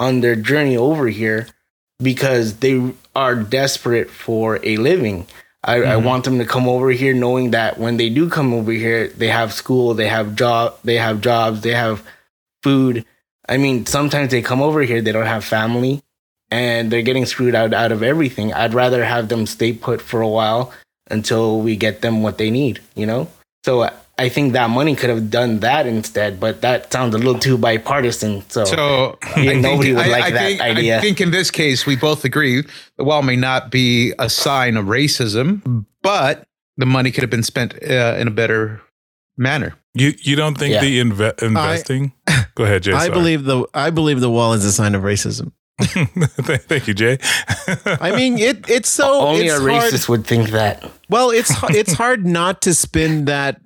on 0.00 0.20
their 0.20 0.34
journey 0.34 0.76
over 0.76 1.06
here 1.06 1.46
because 2.02 2.56
they 2.56 2.92
are 3.14 3.36
desperate 3.36 4.10
for 4.10 4.58
a 4.64 4.76
living. 4.76 5.26
I, 5.62 5.82
I 5.82 5.96
want 5.96 6.24
them 6.24 6.38
to 6.38 6.44
come 6.44 6.68
over 6.68 6.90
here 6.90 7.14
knowing 7.14 7.52
that 7.52 7.78
when 7.78 7.96
they 7.96 8.10
do 8.10 8.28
come 8.28 8.52
over 8.52 8.70
here, 8.70 9.08
they 9.08 9.28
have 9.28 9.52
school, 9.52 9.94
they 9.94 10.08
have 10.08 10.36
job, 10.36 10.78
they 10.84 10.96
have 10.96 11.22
jobs, 11.22 11.62
they 11.62 11.72
have 11.72 12.02
food. 12.62 13.06
I 13.48 13.56
mean, 13.56 13.86
sometimes 13.86 14.30
they 14.30 14.42
come 14.42 14.60
over 14.60 14.82
here, 14.82 15.00
they 15.00 15.12
don't 15.12 15.24
have 15.24 15.44
family, 15.44 16.02
and 16.54 16.90
they're 16.90 17.02
getting 17.10 17.26
screwed 17.26 17.54
out 17.60 17.72
out 17.82 17.90
of 17.96 18.00
everything. 18.02 18.52
I'd 18.52 18.74
rather 18.74 19.02
have 19.04 19.28
them 19.28 19.46
stay 19.46 19.72
put 19.72 20.00
for 20.10 20.20
a 20.20 20.28
while 20.38 20.72
until 21.10 21.60
we 21.66 21.72
get 21.76 22.00
them 22.00 22.22
what 22.22 22.38
they 22.38 22.50
need, 22.50 22.80
you 22.94 23.06
know? 23.06 23.22
So 23.64 23.72
I 24.24 24.28
think 24.28 24.52
that 24.52 24.70
money 24.70 24.94
could 24.94 25.10
have 25.10 25.28
done 25.30 25.60
that 25.60 25.86
instead, 25.86 26.38
but 26.38 26.60
that 26.60 26.92
sounds 26.92 27.14
a 27.14 27.18
little 27.18 27.38
too 27.38 27.58
bipartisan. 27.58 28.42
So, 28.48 28.64
So 28.64 29.18
Yeah, 29.36 29.50
I 29.52 29.54
nobody 29.54 29.88
think, 29.94 29.98
would 29.98 30.12
like 30.18 30.24
I 30.24 30.30
that 30.30 30.46
think, 30.46 30.60
idea. 30.60 30.98
I 30.98 31.00
think 31.00 31.20
in 31.20 31.30
this 31.32 31.50
case, 31.50 31.84
we 31.86 31.96
both 31.96 32.24
agree 32.24 32.62
the 32.96 33.04
wall 33.04 33.22
may 33.22 33.36
not 33.36 33.70
be 33.70 34.12
a 34.18 34.28
sign 34.30 34.76
of 34.76 34.86
racism, 34.86 35.84
but 36.02 36.44
the 36.76 36.86
money 36.86 37.10
could 37.10 37.22
have 37.22 37.30
been 37.30 37.42
spent 37.42 37.74
uh, 37.82 38.16
in 38.20 38.28
a 38.28 38.34
better 38.42 38.80
manner. 39.36 39.74
You 39.94 40.12
you 40.22 40.36
don't 40.36 40.56
think 40.58 40.72
Yeah. 40.74 40.80
the 40.86 41.00
inve- 41.00 41.42
investing? 41.42 42.12
Go 42.54 42.64
ahead, 42.64 42.82
Jay. 42.84 42.92
I 42.92 43.06
sorry. 43.06 43.10
believe 43.18 43.44
the 43.44 43.66
I 43.74 43.90
believe 43.90 44.20
the 44.20 44.30
wall 44.30 44.52
is 44.52 44.64
a 44.64 44.72
sign 44.72 44.94
of 44.94 45.02
racism. 45.02 45.52
Thank 45.80 46.86
you, 46.86 46.94
Jay. 46.94 47.18
I 48.00 48.12
mean, 48.16 48.38
it 48.38 48.68
it's 48.68 48.88
so 48.88 49.20
only 49.28 49.46
it's 49.46 49.58
a 49.58 49.60
hard- 49.60 49.92
racist 49.92 50.08
would 50.08 50.26
think 50.26 50.50
that. 50.50 50.88
Well, 51.08 51.30
it's 51.30 51.50
it's 51.70 51.92
hard 51.94 52.24
not 52.26 52.62
to 52.62 52.74
spin 52.74 53.24
that 53.26 53.60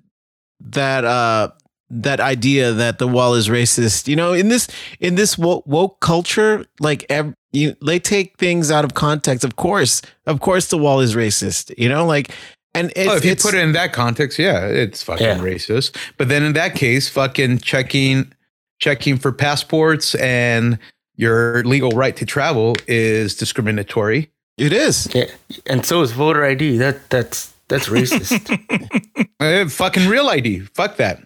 that 0.60 1.04
uh 1.04 1.50
that 1.90 2.20
idea 2.20 2.72
that 2.72 2.98
the 2.98 3.08
wall 3.08 3.34
is 3.34 3.48
racist. 3.48 4.08
You 4.08 4.16
know, 4.16 4.32
in 4.32 4.48
this 4.48 4.68
in 5.00 5.14
this 5.16 5.36
woke, 5.38 5.66
woke 5.66 6.00
culture, 6.00 6.64
like 6.80 7.04
ev- 7.10 7.34
you, 7.52 7.74
they 7.84 7.98
take 7.98 8.36
things 8.38 8.70
out 8.70 8.84
of 8.84 8.94
context. 8.94 9.44
Of 9.44 9.56
course, 9.56 10.02
of 10.26 10.40
course, 10.40 10.68
the 10.68 10.78
wall 10.78 11.00
is 11.00 11.14
racist. 11.14 11.72
You 11.78 11.88
know, 11.88 12.04
like 12.06 12.30
and 12.74 12.92
it's, 12.96 13.10
oh, 13.10 13.16
if 13.16 13.24
you 13.24 13.32
it's 13.32 13.42
put 13.44 13.54
it 13.54 13.60
in 13.60 13.72
that 13.72 13.92
context, 13.92 14.38
yeah, 14.38 14.66
it's 14.66 15.02
fucking 15.02 15.26
Yeah. 15.26 15.38
racist. 15.38 15.96
But 16.16 16.28
then 16.28 16.42
in 16.42 16.52
that 16.54 16.74
case, 16.74 17.08
fucking 17.08 17.58
checking 17.58 18.32
checking 18.78 19.16
for 19.18 19.32
passports 19.32 20.14
and 20.16 20.78
your 21.18 21.62
legal 21.64 21.90
right 21.90 22.16
to 22.16 22.24
travel 22.24 22.74
is 22.86 23.34
discriminatory. 23.34 24.30
it 24.56 24.72
is. 24.72 25.12
Yeah, 25.14 25.26
and 25.66 25.84
so 25.84 26.00
is 26.00 26.12
voter 26.12 26.42
ID. 26.44 26.78
That 26.78 27.10
that's 27.10 27.52
that's 27.68 27.88
racist. 27.90 28.48
Uh, 29.40 29.68
fucking 29.68 30.08
real 30.08 30.28
ID. 30.28 30.58
Fuck 30.74 30.96
that. 30.96 31.22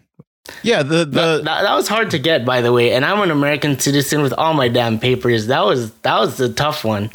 Yeah, 0.63 0.83
the 0.83 0.97
the 0.99 1.05
that, 1.05 1.45
that, 1.45 1.63
that 1.63 1.75
was 1.75 1.89
hard 1.89 2.11
to 2.11 2.19
get, 2.19 2.45
by 2.45 2.61
the 2.61 2.71
way. 2.71 2.93
And 2.93 3.07
I'm 3.07 3.23
an 3.23 3.31
American 3.31 3.79
citizen 3.79 4.21
with 4.21 4.35
all 4.35 4.53
my 4.53 4.69
damn 4.69 4.99
papers. 4.99 5.47
That 5.47 5.65
was 5.65 5.93
that 6.03 6.19
was 6.19 6.37
the 6.37 6.53
tough 6.53 6.85
one. 6.85 7.11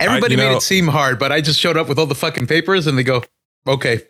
Everybody 0.00 0.32
you 0.32 0.38
made 0.38 0.50
know- 0.50 0.56
it 0.56 0.62
seem 0.62 0.88
hard, 0.88 1.20
but 1.20 1.30
I 1.30 1.40
just 1.40 1.60
showed 1.60 1.76
up 1.76 1.88
with 1.88 1.96
all 1.96 2.06
the 2.06 2.16
fucking 2.16 2.48
papers 2.48 2.88
and 2.88 2.98
they 2.98 3.04
go, 3.04 3.22
okay. 3.68 4.00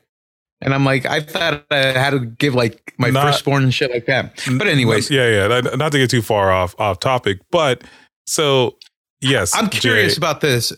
And 0.63 0.75
I'm 0.75 0.85
like, 0.85 1.07
I 1.07 1.21
thought 1.21 1.65
I 1.71 1.77
had 1.79 2.11
to 2.11 2.21
give 2.21 2.55
like 2.55 2.93
my 2.99 3.09
Not- 3.11 3.25
firstborn 3.27 3.63
and 3.63 3.73
shit 3.73 3.91
like 3.91 4.07
that. 4.07 4.35
But 4.59 4.67
anyways, 4.67 5.11
yeah, 5.11 5.29
yeah. 5.29 5.47
Not, 5.61 5.79
not 5.79 5.93
to 5.93 5.99
get 5.99 6.11
too 6.11 6.23
far 6.23 6.53
off 6.53 6.75
off 6.79 7.01
topic, 7.01 7.39
but 7.51 7.83
so 8.27 8.77
yes, 9.21 9.55
I'm 9.57 9.69
curious 9.71 10.15
Jay- 10.15 10.19
about 10.19 10.41
this. 10.43 10.73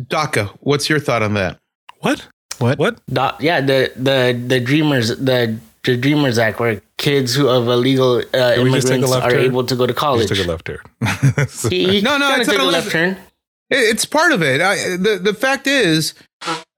DACA, 0.00 0.48
what's 0.60 0.88
your 0.88 0.98
thought 1.00 1.22
on 1.22 1.34
that? 1.34 1.58
what 2.00 2.26
What? 2.58 2.78
what 2.78 3.00
The- 3.08 3.34
yeah, 3.40 3.60
the 3.60 3.92
the 3.96 4.40
the 4.46 4.60
Dreamers 4.60 5.08
the 5.08 5.56
the 5.84 5.96
Dreamers 5.96 6.38
Act, 6.38 6.60
where 6.60 6.80
kids 6.98 7.34
who 7.34 7.48
of 7.48 7.66
illegal 7.68 8.18
uh, 8.32 8.54
Did 8.54 8.64
we 8.64 8.70
just 8.72 8.86
take 8.88 8.94
a 8.94 9.04
immigrants 9.04 9.10
left 9.10 9.26
are 9.26 9.30
turn? 9.32 9.44
able 9.44 9.64
to 9.64 9.76
go 9.76 9.86
to 9.86 9.92
Just 9.92 10.00
college. 10.00 10.28
took 10.28 10.38
a 10.38 10.48
left 10.48 10.64
turn. 10.66 10.78
So- 11.48 11.68
He, 11.74 11.88
he 11.88 12.00
No, 12.00 12.16
no, 12.16 12.34
it's 12.36 12.48
took 12.48 12.58
not 12.58 12.66
a 12.66 12.68
a 12.68 12.70
left 12.70 12.86
left- 12.86 12.92
turn. 12.92 13.10
It- 13.70 13.76
It's 13.92 14.04
part 14.04 14.32
of 14.32 14.42
it. 14.42 14.60
I, 14.60 14.76
the 14.96 15.18
the 15.22 15.34
fact 15.34 15.66
is, 15.66 16.14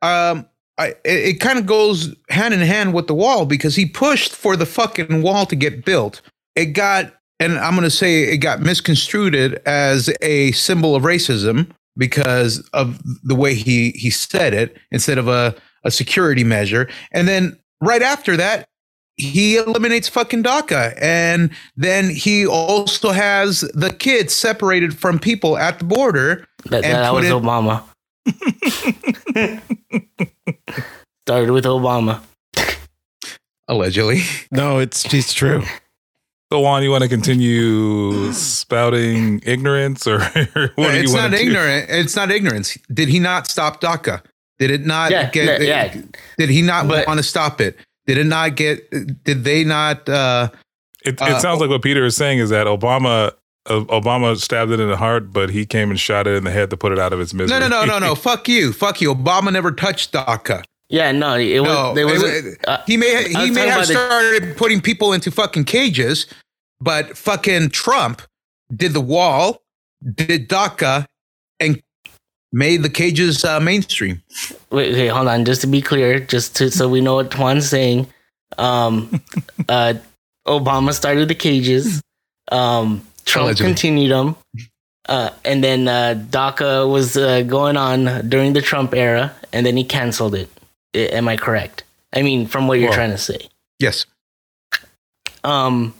um, 0.03 0.47
I, 0.79 0.89
it, 0.89 0.99
it 1.05 1.41
kind 1.41 1.59
of 1.59 1.67
goes 1.67 2.15
hand 2.29 2.53
in 2.55 2.61
hand 2.61 2.93
with 2.95 3.07
the 3.07 3.15
wall 3.15 3.47
because 3.47 3.77
he 3.77 3.87
pushed 3.87 4.33
for 4.35 4.57
the 4.57 4.67
fucking 4.67 5.23
wall 5.23 5.47
to 5.47 5.57
get 5.57 5.85
built. 5.85 6.21
It 6.55 6.67
got, 6.67 7.13
and 7.41 7.59
I'm 7.59 7.73
going 7.75 7.85
to 7.85 7.91
say 7.91 8.25
it 8.25 8.39
got 8.39 8.61
misconstrued 8.61 9.35
as 9.67 10.11
a 10.21 10.53
symbol 10.53 10.95
of 10.95 11.03
racism 11.03 11.71
because 11.97 12.59
of 12.75 13.01
the 13.23 13.35
way 13.35 13.55
he 13.55 13.91
he 13.93 14.11
said 14.11 14.53
it 14.53 14.77
instead 14.91 15.17
of 15.19 15.29
a 15.29 15.55
a 15.85 15.91
security 15.91 16.45
measure. 16.45 16.89
And 17.13 17.27
then 17.29 17.59
right 17.81 18.03
after 18.03 18.37
that, 18.37 18.69
he 19.17 19.57
eliminates 19.57 20.09
fucking 20.09 20.43
DACA. 20.43 20.99
And 21.01 21.51
then 21.77 22.11
he 22.11 22.47
also 22.47 23.13
has 23.13 23.61
the 23.73 23.91
kids 23.93 24.35
separated 24.35 24.99
from 24.99 25.19
people 25.19 25.57
at 25.57 25.79
the 25.79 25.85
border. 25.87 26.47
That, 26.67 26.85
And 26.85 26.95
that 26.95 27.15
was 27.15 27.25
it- 27.25 27.33
Obama. 27.33 27.83
Started 31.27 31.51
with 31.51 31.65
Obama. 31.65 32.21
Allegedly. 33.69 34.21
No, 34.53 34.79
it's 34.79 35.13
it's 35.13 35.33
true. 35.33 35.63
So 36.53 36.61
Juan, 36.61 36.85
you 36.85 36.91
want 36.93 37.03
to 37.03 37.09
continue 37.09 38.33
spouting 38.33 39.41
ignorance, 39.45 40.07
or 40.07 40.21
what 40.21 40.31
do 40.77 40.83
you 40.83 40.89
it's 41.03 41.13
want 41.13 41.33
not 41.33 41.37
to 41.37 41.41
ignorant. 41.43 41.87
It's 41.91 42.15
not 42.15 42.31
ignorance. 42.31 42.79
Did 42.93 43.09
he 43.09 43.19
not 43.19 43.49
stop 43.49 43.81
DACA? 43.81 44.23
Did 44.61 44.71
it 44.71 44.87
not 44.87 45.11
Yeah, 45.11 45.29
get? 45.31 45.61
yeah, 45.63 45.93
yeah. 45.93 46.03
Did 46.39 46.49
he 46.51 46.63
not 46.63 46.87
But- 46.87 47.07
want 47.09 47.19
to 47.19 47.25
stop 47.25 47.61
it? 47.61 47.77
Did 48.07 48.19
it 48.19 48.27
not 48.27 48.55
get? 48.55 48.89
Did 49.25 49.43
they 49.43 49.65
not? 49.65 50.09
Uh, 50.09 50.51
It, 51.05 51.15
it 51.15 51.23
Uh, 51.23 51.39
sounds 51.41 51.61
like 51.61 51.69
what 51.71 51.83
Peter 51.83 52.05
is 52.05 52.15
saying 52.17 52.39
is 52.39 52.51
that 52.51 52.69
Obama 52.69 53.33
Obama 53.69 54.37
stabbed 54.39 54.71
it 54.73 54.81
in 54.81 54.89
the 54.89 54.97
heart, 54.97 55.33
but 55.33 55.51
he 55.51 55.67
came 55.67 55.91
and 55.91 55.99
shot 55.99 56.27
it 56.27 56.35
in 56.35 56.45
the 56.45 56.51
head 56.51 56.71
to 56.71 56.77
put 56.77 56.93
it 56.93 56.99
out 56.99 57.13
of 57.13 57.21
its 57.21 57.35
misery. 57.35 57.59
no, 57.59 57.67
no, 57.69 57.85
no, 57.85 57.99
no, 57.99 57.99
no. 58.09 58.15
Fuck 58.15 58.49
you. 58.49 58.73
Fuck 58.73 59.01
you. 59.01 59.15
Obama 59.15 59.53
never 59.53 59.73
touched 59.73 60.13
DACA. 60.13 60.65
Yeah, 60.89 61.11
no, 61.13 61.35
it 61.35 61.61
was. 61.61 61.69
No, 61.69 61.95
there 61.95 62.07
was. 62.07 62.23
it- 62.23 62.65
uh, 62.69 62.79
He 62.87 62.97
may 62.97 63.29
he 63.29 63.51
may 63.51 63.67
have 63.67 63.79
about 63.79 63.87
the- 63.89 63.95
started 63.95 64.57
putting 64.57 64.81
people 64.81 65.13
into 65.13 65.31
fucking 65.31 65.65
cages, 65.65 66.27
but 66.81 67.17
fucking 67.19 67.71
Trump 67.71 68.23
did 68.75 68.93
the 68.93 69.01
wall, 69.01 69.63
did 70.15 70.49
DACA, 70.49 71.07
and 71.59 71.83
made 72.53 72.83
the 72.85 72.89
cages 72.89 73.45
uh, 73.45 73.59
mainstream. 73.59 74.23
wait, 74.71 74.93
wait, 74.95 75.09
hold 75.09 75.27
on. 75.27 75.45
Just 75.45 75.61
to 75.63 75.67
be 75.67 75.83
clear, 75.83 76.21
just 76.21 76.55
to 76.57 76.71
so 76.71 76.89
we 76.89 77.01
know 77.01 77.17
what 77.17 77.35
Juan's 77.35 77.69
saying. 77.69 78.07
Um, 78.59 79.21
uh, 79.69 79.95
Obama 80.47 80.93
started 80.95 81.27
the 81.29 81.35
cages. 81.35 82.01
Um, 82.53 83.05
Trump 83.27 83.47
Allegedly. 83.47 83.71
continued 83.71 84.11
them. 84.13 84.37
Uh, 85.09 85.31
and 85.45 85.63
then 85.63 85.87
uh, 85.87 86.15
DACA 86.31 86.91
was 86.91 87.17
uh, 87.17 87.43
going 87.43 87.77
on 87.77 88.29
during 88.29 88.55
the 88.55 88.63
Trump 88.63 88.95
era, 88.95 89.33
and 89.53 89.65
then 89.67 89.77
he 89.77 89.85
canceled 89.85 90.35
it. 90.35 90.49
I- 90.95 90.99
am 91.19 91.29
I 91.29 91.37
correct? 91.37 91.85
I 92.13 92.23
mean, 92.23 92.47
from 92.47 92.67
what 92.67 92.79
you're 92.79 92.89
Well- 92.89 92.97
trying 92.97 93.11
to 93.11 93.19
say. 93.19 93.49
Yes. 93.79 94.07
Um, 95.45 95.95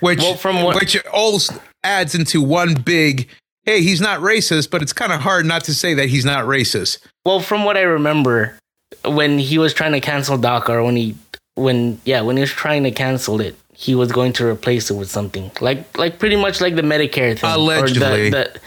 which 0.00 0.18
Well, 0.20 0.34
from 0.36 0.62
what- 0.62 0.76
which 0.76 0.96
all 1.12 1.40
adds 1.84 2.14
into 2.14 2.40
one 2.42 2.74
big 2.74 3.28
hey 3.64 3.80
he's 3.82 4.00
not 4.00 4.18
racist 4.20 4.68
but 4.70 4.82
it's 4.82 4.92
kind 4.92 5.12
of 5.12 5.20
hard 5.20 5.46
not 5.46 5.62
to 5.62 5.72
say 5.72 5.94
that 5.94 6.08
he's 6.08 6.24
not 6.24 6.44
racist 6.44 6.98
Well, 7.24 7.38
from 7.40 7.64
what 7.64 7.76
I 7.76 7.82
remember, 7.82 8.58
when 9.04 9.38
he 9.38 9.58
was 9.58 9.72
trying 9.72 9.92
to 9.92 10.00
cancel 10.00 10.36
DACA, 10.38 10.70
or 10.70 10.82
when 10.82 10.96
he, 10.96 11.14
when 11.54 12.00
yeah, 12.04 12.22
when 12.22 12.36
he 12.36 12.40
was 12.40 12.50
trying 12.50 12.82
to 12.84 12.90
cancel 12.90 13.40
it, 13.40 13.56
he 13.80 13.94
was 13.94 14.10
going 14.10 14.32
to 14.32 14.44
replace 14.44 14.90
it 14.90 14.94
with 14.94 15.08
something 15.08 15.52
like 15.60 15.96
like 15.96 16.18
pretty 16.18 16.34
much 16.34 16.60
like 16.60 16.74
the 16.74 16.82
Medicare 16.82 17.38
thing. 17.38 17.48
or 17.48 17.54
the- 17.54 17.56
Allegedly. 17.56 18.30
the- 18.30 18.60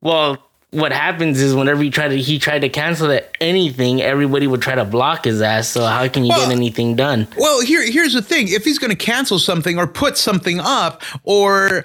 well, 0.00 0.38
what 0.70 0.92
happens 0.92 1.38
is 1.42 1.54
whenever 1.54 1.82
he 1.82 1.90
tried 1.90 2.08
to 2.08 2.16
he 2.16 2.38
tried 2.38 2.60
to 2.60 2.70
cancel 2.70 3.08
that 3.08 3.36
anything, 3.40 4.00
everybody 4.00 4.46
would 4.46 4.62
try 4.62 4.74
to 4.74 4.84
block 4.86 5.26
his 5.26 5.42
ass. 5.42 5.68
So 5.68 5.84
how 5.84 6.08
can 6.08 6.24
you 6.24 6.30
Well- 6.30 6.48
get 6.48 6.56
anything 6.56 6.96
done? 6.96 7.28
Well, 7.36 7.60
here 7.60 7.84
here's 7.84 8.14
the 8.14 8.22
thing: 8.22 8.48
if 8.48 8.64
he's 8.64 8.78
going 8.78 8.90
to 8.96 8.96
cancel 9.12 9.38
something 9.38 9.78
or 9.78 9.86
put 9.86 10.16
something 10.16 10.58
up 10.58 11.02
or 11.24 11.84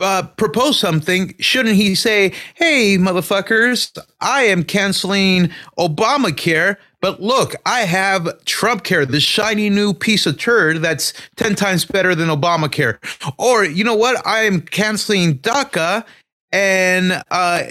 uh, 0.00 0.24
propose 0.36 0.80
something, 0.80 1.36
shouldn't 1.38 1.76
he 1.76 1.94
say, 1.94 2.32
"Hey, 2.54 2.98
motherfuckers, 2.98 3.96
I 4.20 4.42
am 4.42 4.64
canceling 4.64 5.50
Obamacare." 5.78 6.78
But 7.02 7.20
look, 7.20 7.54
I 7.66 7.80
have 7.80 8.42
Trump 8.44 8.84
Care, 8.84 9.04
this 9.04 9.24
shiny 9.24 9.68
new 9.68 9.92
piece 9.92 10.24
of 10.24 10.38
turd 10.38 10.78
that's 10.78 11.12
10 11.36 11.56
times 11.56 11.84
better 11.84 12.14
than 12.14 12.28
Obamacare. 12.28 12.98
Or, 13.38 13.64
you 13.64 13.84
know 13.84 13.96
what? 13.96 14.24
I 14.26 14.44
am 14.44 14.62
canceling 14.62 15.38
DACA 15.40 16.04
and 16.52 17.22
uh, 17.30 17.62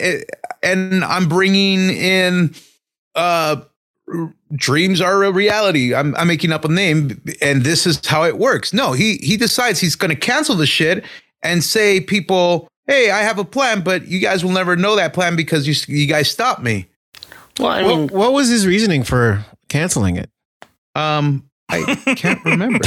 and 0.64 1.04
I'm 1.04 1.30
bringing 1.30 1.92
in 1.92 2.54
uh, 3.16 3.62
dreams 4.54 5.00
are 5.00 5.24
a 5.24 5.32
reality. 5.32 5.94
I'm, 5.94 6.16
I'm 6.16 6.28
making 6.28 6.52
up 6.52 6.66
a 6.66 6.68
name, 6.68 7.22
and 7.42 7.64
this 7.64 7.86
is 7.86 8.06
how 8.06 8.24
it 8.24 8.38
works. 8.38 8.74
No, 8.74 8.94
he 8.94 9.18
he 9.18 9.38
decides 9.38 9.80
he's 9.80 9.96
going 9.96 10.10
to 10.10 10.16
cancel 10.16 10.56
the 10.56 10.66
shit 10.66 11.06
and 11.44 11.64
say 11.64 12.02
people, 12.02 12.68
hey, 12.88 13.12
I 13.12 13.20
have 13.20 13.38
a 13.38 13.46
plan, 13.46 13.82
but 13.82 14.08
you 14.08 14.20
guys 14.20 14.44
will 14.44 14.52
never 14.52 14.76
know 14.76 14.96
that 14.96 15.14
plan 15.14 15.36
because 15.36 15.68
you 15.68 15.96
you 15.96 16.08
guys 16.08 16.30
stopped 16.30 16.62
me. 16.62 16.88
Well, 17.60 17.70
I 17.70 17.84
mean, 17.84 18.02
What, 18.04 18.12
what 18.12 18.34
was 18.34 18.50
his 18.50 18.66
reasoning 18.66 19.04
for 19.04 19.46
canceling 19.70 20.18
it? 20.18 20.30
Um, 20.96 21.50
I 21.70 21.96
can't 22.18 22.44
remember. 22.44 22.80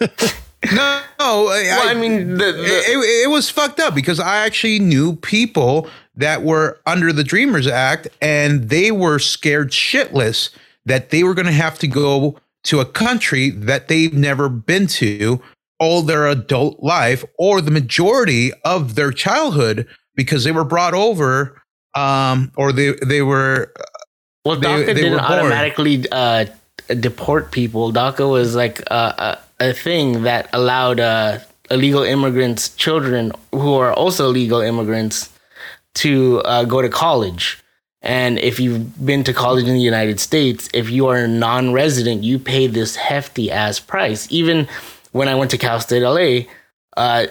no, 0.00 0.06
no, 1.20 1.48
I, 1.48 1.62
well, 1.68 1.88
I 1.88 1.94
mean, 1.94 2.30
the, 2.30 2.52
the, 2.52 2.82
it, 2.86 3.24
it 3.24 3.30
was 3.30 3.50
fucked 3.50 3.78
up 3.78 3.94
because 3.94 4.18
I 4.20 4.46
actually 4.46 4.78
knew 4.78 5.16
people 5.16 5.88
that 6.14 6.42
were 6.42 6.80
under 6.86 7.12
the 7.12 7.24
Dreamers 7.24 7.66
Act 7.66 8.08
and 8.20 8.68
they 8.68 8.90
were 8.90 9.18
scared 9.18 9.70
shitless 9.70 10.50
that 10.86 11.10
they 11.10 11.22
were 11.22 11.34
going 11.34 11.46
to 11.46 11.52
have 11.52 11.78
to 11.80 11.88
go 11.88 12.36
to 12.64 12.80
a 12.80 12.84
country 12.84 13.50
that 13.50 13.88
they've 13.88 14.14
never 14.14 14.48
been 14.48 14.86
to 14.86 15.42
all 15.78 16.02
their 16.02 16.26
adult 16.28 16.80
life 16.82 17.24
or 17.38 17.60
the 17.60 17.70
majority 17.70 18.52
of 18.64 18.94
their 18.94 19.10
childhood 19.10 19.86
because 20.14 20.44
they 20.44 20.52
were 20.52 20.64
brought 20.64 20.94
over 20.94 21.60
um, 21.94 22.52
or 22.56 22.72
they 22.72 22.92
they 23.06 23.20
were 23.22 23.72
Well, 24.44 24.56
They- 24.56 24.66
DACA 24.68 24.86
they 24.86 24.94
didn't 24.94 25.20
automatically 25.20 26.04
uh, 26.10 26.46
deport 27.00 27.52
people. 27.52 27.92
DACA 27.92 28.28
was 28.28 28.54
like 28.54 28.80
a, 28.90 29.38
a, 29.60 29.68
a 29.70 29.72
thing 29.72 30.22
that 30.24 30.48
allowed 30.52 30.98
uh, 31.00 31.38
illegal 31.70 32.02
immigrants' 32.02 32.70
children, 32.70 33.32
who 33.52 33.74
are 33.74 33.92
also 33.92 34.26
illegal 34.30 34.60
immigrants, 34.60 35.30
to 35.94 36.40
uh, 36.44 36.64
go 36.64 36.82
to 36.82 36.88
college. 36.88 37.58
And 38.00 38.38
if 38.40 38.58
you've 38.58 39.04
been 39.04 39.22
to 39.24 39.32
college 39.32 39.66
in 39.66 39.74
the 39.74 39.80
United 39.80 40.18
States, 40.18 40.68
if 40.74 40.90
you 40.90 41.06
are 41.06 41.18
a 41.18 41.28
non-resident, 41.28 42.24
you 42.24 42.38
pay 42.40 42.66
this 42.66 42.96
hefty 42.96 43.50
ass 43.50 43.78
price. 43.78 44.26
Even 44.30 44.66
when 45.12 45.28
I 45.28 45.36
went 45.36 45.52
to 45.52 45.58
Cal 45.58 45.78
State 45.78 46.02
LA, 46.02 46.48
uh, 46.96 47.26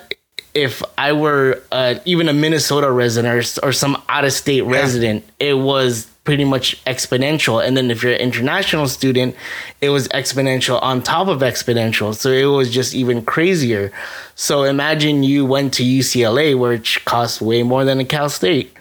if 0.54 0.82
I 0.98 1.12
were 1.12 1.62
uh, 1.74 1.96
even 2.06 2.30
a 2.30 2.34
Minnesota 2.34 2.90
resident 2.90 3.58
or, 3.64 3.68
or 3.70 3.74
some 3.74 4.02
out 4.08 4.24
of 4.24 4.32
state 4.32 4.62
resident, 4.62 5.26
it 5.40 5.56
was 5.56 6.08
pretty 6.24 6.46
much 6.46 6.84
exponential. 6.86 7.66
And 7.66 7.76
then 7.76 7.90
if 7.90 8.04
you're 8.04 8.14
an 8.14 8.20
international 8.20 8.88
student, 8.88 9.36
it 9.82 9.90
was 9.90 10.08
exponential 10.10 10.82
on 10.82 11.02
top 11.02 11.28
of 11.28 11.40
exponential. 11.40 12.14
So 12.14 12.30
it 12.32 12.46
was 12.46 12.70
just 12.70 12.94
even 12.94 13.24
crazier. 13.24 13.92
So 14.36 14.64
imagine 14.64 15.24
you 15.24 15.46
went 15.46 15.74
to 15.76 15.84
UCLA, 15.84 16.58
which 16.58 17.04
costs 17.06 17.42
way 17.42 17.64
more 17.64 17.86
than 17.86 18.00
a 18.00 18.06
Cal 18.06 18.30
State. 18.30 18.76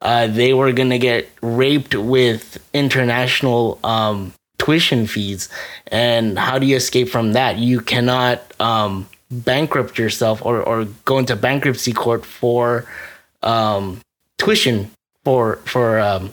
Uh, 0.00 0.26
they 0.26 0.52
were 0.52 0.72
gonna 0.72 0.98
get 0.98 1.30
raped 1.40 1.94
with 1.94 2.62
international 2.74 3.78
um, 3.82 4.34
tuition 4.58 5.06
fees, 5.06 5.48
and 5.86 6.38
how 6.38 6.58
do 6.58 6.66
you 6.66 6.76
escape 6.76 7.08
from 7.08 7.32
that? 7.32 7.56
You 7.56 7.80
cannot 7.80 8.42
um, 8.60 9.08
bankrupt 9.30 9.98
yourself 9.98 10.44
or, 10.44 10.62
or 10.62 10.84
go 11.06 11.18
into 11.18 11.36
bankruptcy 11.36 11.94
court 11.94 12.26
for 12.26 12.84
um, 13.42 14.02
tuition 14.36 14.90
for 15.24 15.56
for 15.64 15.98
um, 15.98 16.30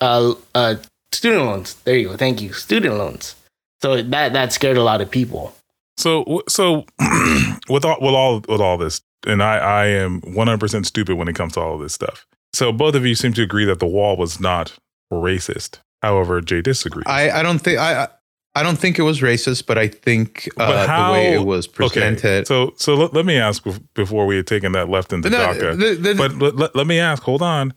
uh, 0.00 0.34
uh, 0.54 0.74
student 1.12 1.44
loans. 1.44 1.74
There 1.84 1.96
you 1.96 2.08
go. 2.08 2.16
Thank 2.16 2.40
you. 2.42 2.52
Student 2.52 2.96
loans. 2.96 3.34
So 3.82 4.02
that 4.02 4.32
that 4.32 4.52
scared 4.52 4.76
a 4.76 4.82
lot 4.82 5.00
of 5.00 5.10
people. 5.10 5.54
So 5.96 6.42
so 6.48 6.84
with 7.68 7.84
all 7.84 7.98
with 8.00 8.14
all 8.14 8.40
with 8.48 8.60
all 8.60 8.78
this, 8.78 9.00
and 9.26 9.42
I 9.42 9.56
I 9.58 9.86
am 9.86 10.20
one 10.22 10.46
hundred 10.46 10.60
percent 10.60 10.86
stupid 10.86 11.16
when 11.16 11.28
it 11.28 11.34
comes 11.34 11.54
to 11.54 11.60
all 11.60 11.74
of 11.74 11.80
this 11.80 11.92
stuff. 11.94 12.26
So 12.52 12.72
both 12.72 12.94
of 12.94 13.04
you 13.06 13.14
seem 13.14 13.32
to 13.34 13.42
agree 13.42 13.64
that 13.66 13.78
the 13.78 13.86
wall 13.86 14.16
was 14.16 14.40
not 14.40 14.72
racist. 15.12 15.78
However, 16.02 16.40
Jay 16.40 16.62
disagrees. 16.62 17.04
I, 17.06 17.30
I 17.30 17.42
don't 17.42 17.58
think 17.58 17.78
I 17.78 18.08
I 18.54 18.62
don't 18.62 18.78
think 18.78 18.98
it 18.98 19.02
was 19.02 19.20
racist, 19.20 19.66
but 19.66 19.78
I 19.78 19.86
think 19.88 20.48
uh, 20.56 20.66
But 20.68 20.88
how- 20.88 21.08
the 21.08 21.12
way 21.12 21.32
it 21.34 21.44
was 21.44 21.66
presented. 21.66 22.46
So 22.46 22.72
so 22.76 22.94
let, 22.94 23.12
let 23.14 23.26
me 23.26 23.36
ask 23.36 23.64
before 23.94 24.26
we 24.26 24.36
had 24.36 24.46
taken 24.46 24.72
that 24.72 24.88
left 24.88 25.12
into 25.12 25.30
No, 25.30 25.38
DACA. 25.38 25.78
the- 25.78 25.94
the- 25.94 26.14
but 26.14 26.32
let, 26.38 26.56
let, 26.56 26.76
let 26.76 26.86
me 26.86 26.98
ask, 26.98 27.22
hold 27.22 27.42
on. 27.42 27.72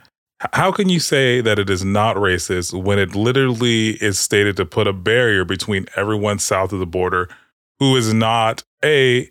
How 0.54 0.72
can 0.72 0.90
you 0.90 1.00
say 1.00 1.40
that 1.42 1.60
it 1.60 1.70
is 1.70 1.86
not 1.86 2.16
racist 2.16 2.74
when 2.74 2.98
it 2.98 3.16
literally 3.16 3.92
is 4.04 4.20
stated 4.20 4.58
to 4.58 4.66
put 4.66 4.88
a 4.88 4.94
barrier 4.94 5.46
between 5.46 5.86
everyone 5.96 6.40
south 6.40 6.74
of 6.74 6.80
the 6.80 6.88
border 6.88 7.30
who 7.80 7.96
is 7.96 8.12
not 8.12 8.64
A, 8.84 9.30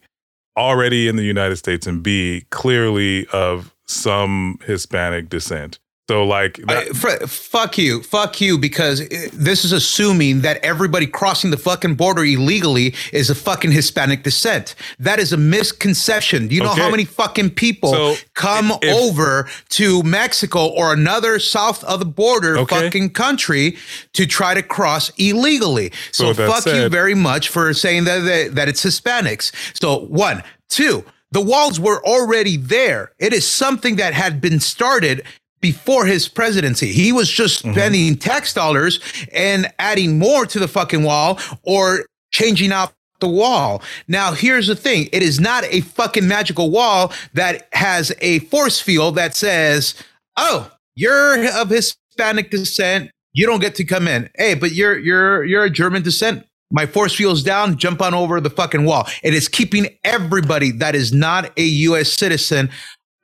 already 0.56 1.08
in 1.08 1.16
the 1.16 1.24
United 1.24 1.56
States, 1.56 1.86
and 1.86 2.02
B, 2.02 2.46
clearly 2.50 3.26
of 3.32 3.74
some 3.86 4.58
Hispanic 4.64 5.28
descent? 5.28 5.79
So, 6.10 6.24
like, 6.24 6.56
that, 6.66 6.76
I, 6.76 6.84
fr- 6.86 7.24
fuck 7.28 7.78
you, 7.78 8.02
fuck 8.02 8.40
you, 8.40 8.58
because 8.58 9.06
this 9.32 9.64
is 9.64 9.70
assuming 9.70 10.40
that 10.40 10.56
everybody 10.64 11.06
crossing 11.06 11.52
the 11.52 11.56
fucking 11.56 11.94
border 11.94 12.24
illegally 12.24 12.96
is 13.12 13.30
a 13.30 13.34
fucking 13.36 13.70
Hispanic 13.70 14.24
descent. 14.24 14.74
That 14.98 15.20
is 15.20 15.32
a 15.32 15.36
misconception. 15.36 16.48
Do 16.48 16.56
you 16.56 16.64
know 16.64 16.72
Okay. 16.72 16.80
how 16.82 16.90
many 16.90 17.04
fucking 17.04 17.50
people 17.50 17.92
So, 17.92 18.16
come 18.34 18.72
if- 18.82 18.92
over 18.92 19.48
to 19.68 20.02
Mexico 20.02 20.66
or 20.66 20.92
another 20.92 21.38
south 21.38 21.84
of 21.84 22.00
the 22.00 22.06
border 22.06 22.58
Okay. 22.58 22.80
fucking 22.86 23.10
country 23.10 23.76
to 24.14 24.26
try 24.26 24.54
to 24.54 24.62
cross 24.64 25.12
illegally? 25.16 25.92
So 26.10 26.32
So, 26.32 26.48
fuck 26.50 26.66
you 26.66 26.88
very 26.88 27.14
much 27.14 27.48
for 27.50 27.72
saying 27.72 28.02
that, 28.04 28.24
that 28.24 28.54
that 28.56 28.68
it's 28.68 28.84
Hispanics. 28.84 29.52
So 29.80 29.96
one, 30.08 30.42
two, 30.68 31.04
the 31.32 31.40
walls 31.40 31.78
were 31.78 32.04
already 32.04 32.56
there. 32.56 33.12
It 33.20 33.32
is 33.32 33.46
something 33.46 33.94
that 33.96 34.14
had 34.14 34.40
been 34.40 34.58
started 34.58 35.22
before 35.60 36.06
his 36.06 36.28
presidency. 36.28 36.92
He 36.92 37.12
was 37.12 37.30
just 37.30 37.62
Mm-hmm. 37.64 37.72
spending 37.72 38.16
tax 38.16 38.54
dollars 38.54 39.00
and 39.32 39.72
adding 39.78 40.18
more 40.18 40.46
to 40.46 40.58
the 40.58 40.68
fucking 40.68 41.02
wall 41.04 41.38
or 41.64 42.06
changing 42.32 42.72
out 42.72 42.92
the 43.20 43.28
wall. 43.28 43.82
Now, 44.08 44.32
here's 44.32 44.66
the 44.68 44.76
thing. 44.76 45.08
It 45.12 45.22
is 45.22 45.40
not 45.40 45.64
a 45.64 45.82
fucking 45.82 46.26
magical 46.28 46.70
wall 46.70 47.12
that 47.34 47.68
has 47.72 48.12
a 48.20 48.40
force 48.40 48.80
field 48.80 49.16
that 49.16 49.36
says, 49.36 49.94
"Oh, 50.36 50.70
you're 50.96 51.46
of 51.60 51.70
Hispanic 51.70 52.50
descent, 52.50 53.10
you 53.32 53.46
don't 53.46 53.60
get 53.60 53.74
to 53.76 53.84
come 53.84 54.08
in." 54.08 54.30
Hey, 54.36 54.54
but 54.54 54.72
you're 54.72 54.98
you're 54.98 55.44
you're 55.44 55.64
a 55.64 55.70
German 55.70 56.02
descent. 56.02 56.46
My 56.72 56.86
force 56.86 57.14
field's 57.14 57.42
down, 57.42 57.78
jump 57.78 58.00
on 58.02 58.14
over 58.14 58.40
the 58.40 58.50
fucking 58.50 58.84
wall. 58.84 59.06
It 59.22 59.34
is 59.34 59.48
keeping 59.48 59.88
everybody 60.04 60.70
that 60.72 60.94
is 60.94 61.12
not 61.12 61.52
a 61.58 61.64
US 61.64 62.12
citizen 62.12 62.70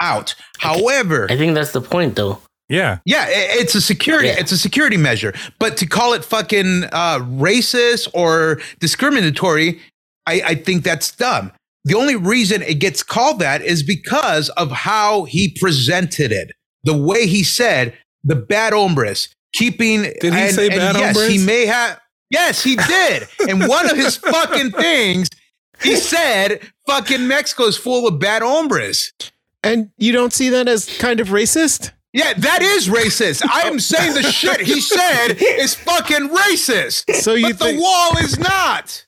out. 0.00 0.34
However, 0.58 1.26
I 1.30 1.36
think 1.36 1.54
that's 1.54 1.72
the 1.72 1.80
point, 1.80 2.16
though. 2.16 2.38
yeah. 2.68 2.98
yeah, 3.04 3.22
i- 3.28 3.30
it's 3.60 3.74
a 3.74 3.80
security. 3.80 4.28
Yeah. 4.28 4.36
It's 4.38 4.52
a 4.52 4.58
security 4.58 4.96
measure. 4.96 5.32
But 5.58 5.76
to 5.78 5.86
call 5.86 6.12
it 6.12 6.24
fucking 6.24 6.84
uh, 6.92 7.18
racist 7.20 8.08
or 8.14 8.60
discriminatory, 8.80 9.80
I, 10.26 10.42
I 10.44 10.54
think 10.56 10.82
that's 10.84 11.14
dumb. 11.14 11.52
The 11.84 11.94
only 11.94 12.16
reason 12.16 12.62
it 12.62 12.80
gets 12.80 13.02
called 13.02 13.38
that 13.38 13.62
is 13.62 13.82
because 13.84 14.48
of 14.50 14.70
how 14.72 15.24
he 15.24 15.54
presented 15.60 16.32
it. 16.32 16.50
The 16.84 16.96
way 16.96 17.26
he 17.26 17.44
said 17.44 17.96
the 18.24 18.34
bad 18.36 18.72
hombres, 18.72 19.28
keeping. 19.54 20.02
Did 20.20 20.34
he 20.34 20.48
say 20.50 20.68
bad 20.68 20.96
yes, 20.96 21.04
hombres? 21.16 21.28
He 21.28 21.38
may 21.44 21.66
have. 21.66 22.00
Yes, 22.30 22.62
he 22.64 22.74
did. 22.74 23.28
and 23.48 23.68
one 23.68 23.88
of 23.88 23.96
his 23.96 24.16
fucking 24.16 24.72
things, 24.72 25.28
he 25.80 25.94
said, 25.94 26.60
"Fucking 26.88 27.28
Mexico's 27.28 27.76
full 27.76 28.08
of 28.08 28.18
bad 28.18 28.42
hombres." 28.42 29.12
And 29.66 29.90
you 29.98 30.12
don't 30.12 30.32
see 30.32 30.48
that 30.50 30.68
as 30.68 30.86
kind 30.98 31.20
of 31.20 31.28
racist? 31.28 31.92
Yeah, 32.12 32.32
that 32.34 32.62
is 32.62 32.88
racist. 32.88 33.42
I 33.46 33.62
am 33.68 33.78
saying 33.78 34.14
the 34.14 34.22
shit 34.22 34.60
he 34.60 34.80
said 34.80 35.34
is 35.38 35.74
fucking 35.74 36.28
racist. 36.30 37.14
So 37.16 37.34
you 37.34 37.52
but 37.54 37.58
the 37.72 37.78
wall 37.78 38.16
is 38.18 38.38
not. 38.38 39.04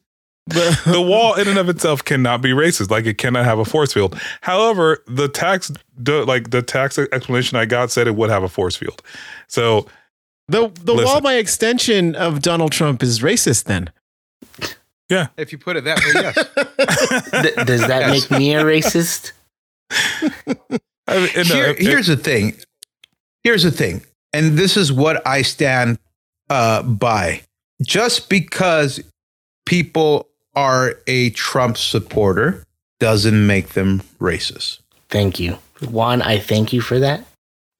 the, 0.47 0.81
the 0.87 1.01
wall 1.01 1.35
in 1.35 1.47
and 1.49 1.59
of 1.59 1.69
itself 1.69 2.05
cannot 2.05 2.41
be 2.43 2.51
racist 2.51 2.91
like 2.91 3.05
it 3.07 3.19
cannot 3.19 3.45
have 3.45 3.59
a 3.59 3.67
force 3.67 3.93
field 3.93 4.19
however 4.41 5.03
the 5.07 5.29
tax 5.29 5.71
like 6.07 6.49
the 6.49 6.63
tax 6.63 6.97
explanation 6.99 7.59
i 7.59 7.67
got 7.67 7.91
said 7.91 8.07
it 8.07 8.17
would 8.17 8.31
have 8.31 8.43
a 8.43 8.49
force 8.49 8.75
field 8.75 9.03
so 9.47 9.87
the, 10.49 10.69
the 10.83 10.95
wall 10.95 11.03
Listen. 11.05 11.23
by 11.23 11.35
extension 11.35 12.15
of 12.17 12.41
Donald 12.41 12.73
Trump 12.73 13.03
is 13.03 13.21
racist 13.21 13.65
then? 13.65 13.91
Yeah. 15.11 15.29
If 15.37 15.53
you 15.53 15.59
put 15.59 15.77
it 15.77 15.85
that 15.85 15.99
way, 15.99 16.13
yes. 16.15 16.35
Th- 17.43 17.67
does 17.67 17.87
that 17.87 18.01
Yes. 18.13 18.31
make 18.31 18.39
me 18.39 18.55
a 18.55 18.63
racist? 18.65 19.33
I 19.91 21.19
mean, 21.19 21.29
no, 21.37 21.43
Here- 21.43 21.71
it- 21.71 21.81
here's 21.81 22.07
the 22.07 22.17
thing. 22.17 22.55
Here's 23.45 23.63
the 23.63 23.71
thing, 23.71 24.03
and 24.33 24.59
this 24.59 24.77
is 24.77 24.93
what 24.93 25.27
I 25.27 25.43
stand 25.43 25.99
uh, 26.51 26.83
by. 26.83 27.43
Just 27.83 28.29
because 28.29 29.01
people 29.65 30.29
are 30.55 30.97
a 31.07 31.31
Trump 31.31 31.79
supporter 31.79 32.65
doesn't 32.99 33.47
make 33.47 33.71
them 33.71 34.01
racist. 34.21 34.81
Thank 35.09 35.39
you. 35.39 35.59
Juan, 35.89 36.21
I 36.21 36.39
thank 36.41 36.73
you 36.73 36.81
for 36.81 36.99
that. 36.99 37.25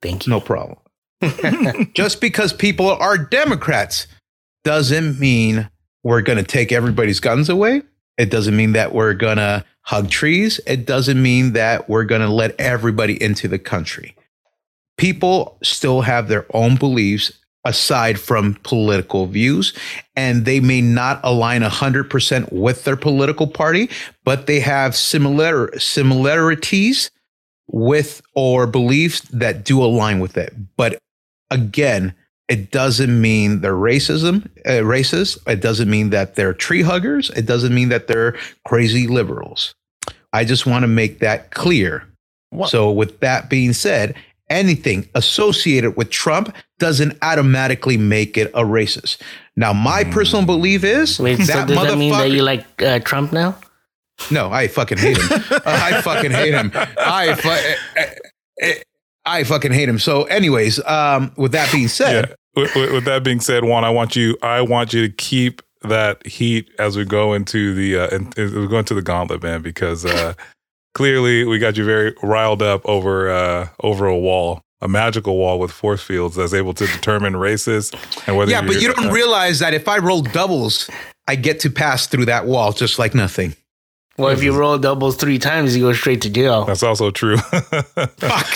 Thank 0.01 0.27
you. 0.27 0.31
No 0.31 0.41
problem. 0.41 0.79
Just 1.95 2.21
because 2.21 2.53
people 2.53 2.89
are 2.89 3.19
Democrats 3.19 4.07
doesn't 4.65 5.19
mean 5.19 5.69
we're 6.05 6.23
going 6.23 6.39
to 6.39 6.45
take 6.45 6.71
everybody's 6.71 7.19
guns 7.19 7.49
away. 7.49 7.83
It 8.19 8.31
doesn't 8.31 8.57
mean 8.57 8.73
that 8.73 8.93
we're 8.93 9.15
going 9.15 9.37
to 9.39 9.65
hug 9.83 10.11
trees. 10.11 10.61
It 10.67 10.85
doesn't 10.85 11.23
mean 11.23 11.53
that 11.55 11.89
we're 11.89 12.05
going 12.05 12.21
to 12.21 12.29
let 12.29 12.59
everybody 12.61 13.21
into 13.23 13.49
the 13.49 13.59
country. 13.59 14.15
People 14.99 15.57
still 15.63 16.03
have 16.03 16.29
their 16.29 16.45
own 16.53 16.77
beliefs 16.77 17.33
aside 17.65 18.19
from 18.19 18.55
political 18.65 19.27
views, 19.27 19.73
and 20.17 20.45
they 20.45 20.59
may 20.61 20.81
not 20.81 21.21
align 21.23 21.63
100% 21.63 22.53
with 22.53 22.85
their 22.85 22.97
political 22.97 23.47
party, 23.47 23.89
but 24.25 24.47
they 24.47 24.61
have 24.61 24.97
similar 24.97 25.71
similarities 25.79 27.11
with 27.67 28.23
or 28.35 28.67
beliefs 28.67 29.21
that 29.31 29.65
do 29.65 29.83
align 29.83 30.19
with 30.19 30.37
it. 30.37 30.55
But 30.77 30.99
again, 31.51 32.15
it 32.49 32.71
doesn't 32.71 33.21
mean 33.21 33.61
they're 33.61 33.75
racism, 33.75 34.47
uh, 34.65 34.83
racist. 34.83 35.39
It 35.47 35.61
doesn't 35.61 35.89
mean 35.91 36.11
that 36.11 36.35
they're 36.35 36.55
tree 36.55 36.83
huggers. 36.83 37.31
It 37.31 37.47
doesn't 37.47 37.75
mean 37.75 37.89
that 37.91 38.07
they're 38.09 38.37
crazy 38.67 39.07
liberals. 39.07 39.75
I 40.33 40.45
just 40.45 40.67
want 40.67 40.83
to 40.83 40.89
make 40.89 41.19
that 41.21 41.51
clear. 41.51 42.05
What- 42.51 42.71
So, 42.71 42.91
with 42.91 43.21
that 43.21 43.51
being 43.51 43.73
said, 43.75 44.15
anything 44.49 45.07
associated 45.15 45.97
with 45.97 46.09
Trump 46.11 46.55
doesn't 46.79 47.19
automatically 47.21 47.97
make 47.99 48.39
it 48.39 48.51
a 48.55 48.63
racist. 48.63 49.19
Now, 49.57 49.73
my 49.75 50.05
personal 50.05 50.47
belief 50.47 50.85
is 50.85 51.19
Wait, 51.19 51.39
so 51.41 51.45
that 51.53 51.69
does 51.69 51.77
that 51.77 51.99
mean 51.99 52.13
that 52.13 52.31
you 52.31 52.43
like 52.43 52.65
uh, 52.83 53.01
Trump 53.01 53.33
now? 53.33 53.57
no, 54.31 54.51
I 54.51 54.69
fucking 54.69 54.99
hate 54.99 55.19
him. 55.19 55.29
I 55.67 56.01
fucking 56.03 56.31
hate 56.31 56.55
him. 56.55 56.73
I 56.75 57.35
fu- 57.35 58.83
I 59.29 59.45
fucking 59.45 59.73
hate 59.73 59.89
him. 59.89 59.99
So, 59.99 60.25
anyways, 60.25 60.85
um, 60.87 61.33
with 61.37 61.53
that 61.53 61.71
being 61.71 61.89
said, 61.89 62.29
yeah. 62.29 62.35
With, 62.57 62.75
with, 62.75 62.93
with 62.93 63.05
that 63.05 63.23
being 63.23 63.41
said, 63.41 63.65
Juan, 63.65 63.85
I 63.85 63.91
want 63.91 64.17
you. 64.17 64.37
I 64.43 64.63
want 64.63 64.93
you 64.93 65.07
to 65.07 65.13
keep 65.13 65.63
that 65.83 66.27
heat 66.27 66.69
as 66.79 66.97
we 66.97 67.05
go 67.05 67.33
into 67.35 67.75
the 67.75 67.99
uh, 67.99 68.09
in, 68.09 68.33
as 68.37 68.53
we 68.53 68.67
go 68.67 68.79
into 68.79 68.95
the 68.95 69.03
gauntlet, 69.03 69.43
man, 69.43 69.63
because 69.63 70.05
uh, 70.05 70.35
clearly 70.95 71.45
we 71.45 71.59
got 71.59 71.77
you 71.77 71.85
very 71.85 72.15
riled 72.23 72.63
up 72.63 72.85
over 72.85 73.31
uh, 73.31 73.69
over 73.81 74.07
a 74.07 74.19
wall, 74.19 74.63
a 74.81 74.89
magical 74.89 75.37
wall 75.37 75.59
with 75.59 75.71
force 75.71 76.03
fields 76.03 76.37
that's 76.37 76.55
able 76.55 76.75
to 76.75 76.87
determine 76.87 77.37
races 77.37 77.93
and 78.27 78.37
whether. 78.37 78.51
yeah, 78.51 78.63
but 78.63 78.81
you 78.81 78.93
don't 78.93 79.13
realize 79.13 79.59
that 79.61 79.75
if 79.75 79.87
I 79.89 79.99
roll 79.99 80.23
doubles, 80.23 80.91
I 81.27 81.37
get 81.37 81.61
to 81.61 81.71
pass 81.71 82.07
through 82.07 82.27
that 82.27 82.47
wall 82.47 82.73
just 82.73 82.99
like 82.99 83.15
nothing. 83.15 83.55
Well, 84.19 84.31
if 84.31 84.43
you 84.43 84.53
roll 84.59 84.77
doubles 84.79 85.17
three 85.17 85.39
times, 85.39 85.77
you 85.77 85.85
go 85.85 85.93
straight 85.93 86.21
to 86.23 86.31
jail. 86.31 86.65
That's 86.65 86.83
also 86.83 87.11
true. 87.13 87.37
Fuck. 88.19 88.49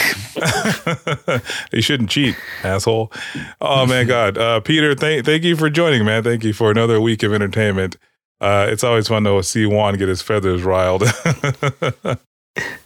you 1.73 1.81
shouldn't 1.81 2.11
cheat, 2.11 2.35
asshole. 2.65 3.13
Oh 3.61 3.87
man, 3.87 4.07
God, 4.09 4.37
uh, 4.37 4.59
Peter, 4.61 4.95
thank 4.95 5.25
thank 5.25 5.45
you 5.45 5.55
for 5.57 5.71
joining, 5.71 6.05
man. 6.05 6.23
Thank 6.25 6.43
you 6.45 6.53
for 6.53 6.71
another 6.71 7.01
week 7.01 7.23
of 7.23 7.33
entertainment. 7.33 7.97
Uh, 8.41 8.67
it's 8.69 8.83
always 8.83 9.07
fun 9.07 9.23
to 9.23 9.41
see 9.45 9.67
Juan 9.67 9.95
get 9.95 10.09
his 10.09 10.21
feathers 10.21 10.63
riled. 10.65 11.05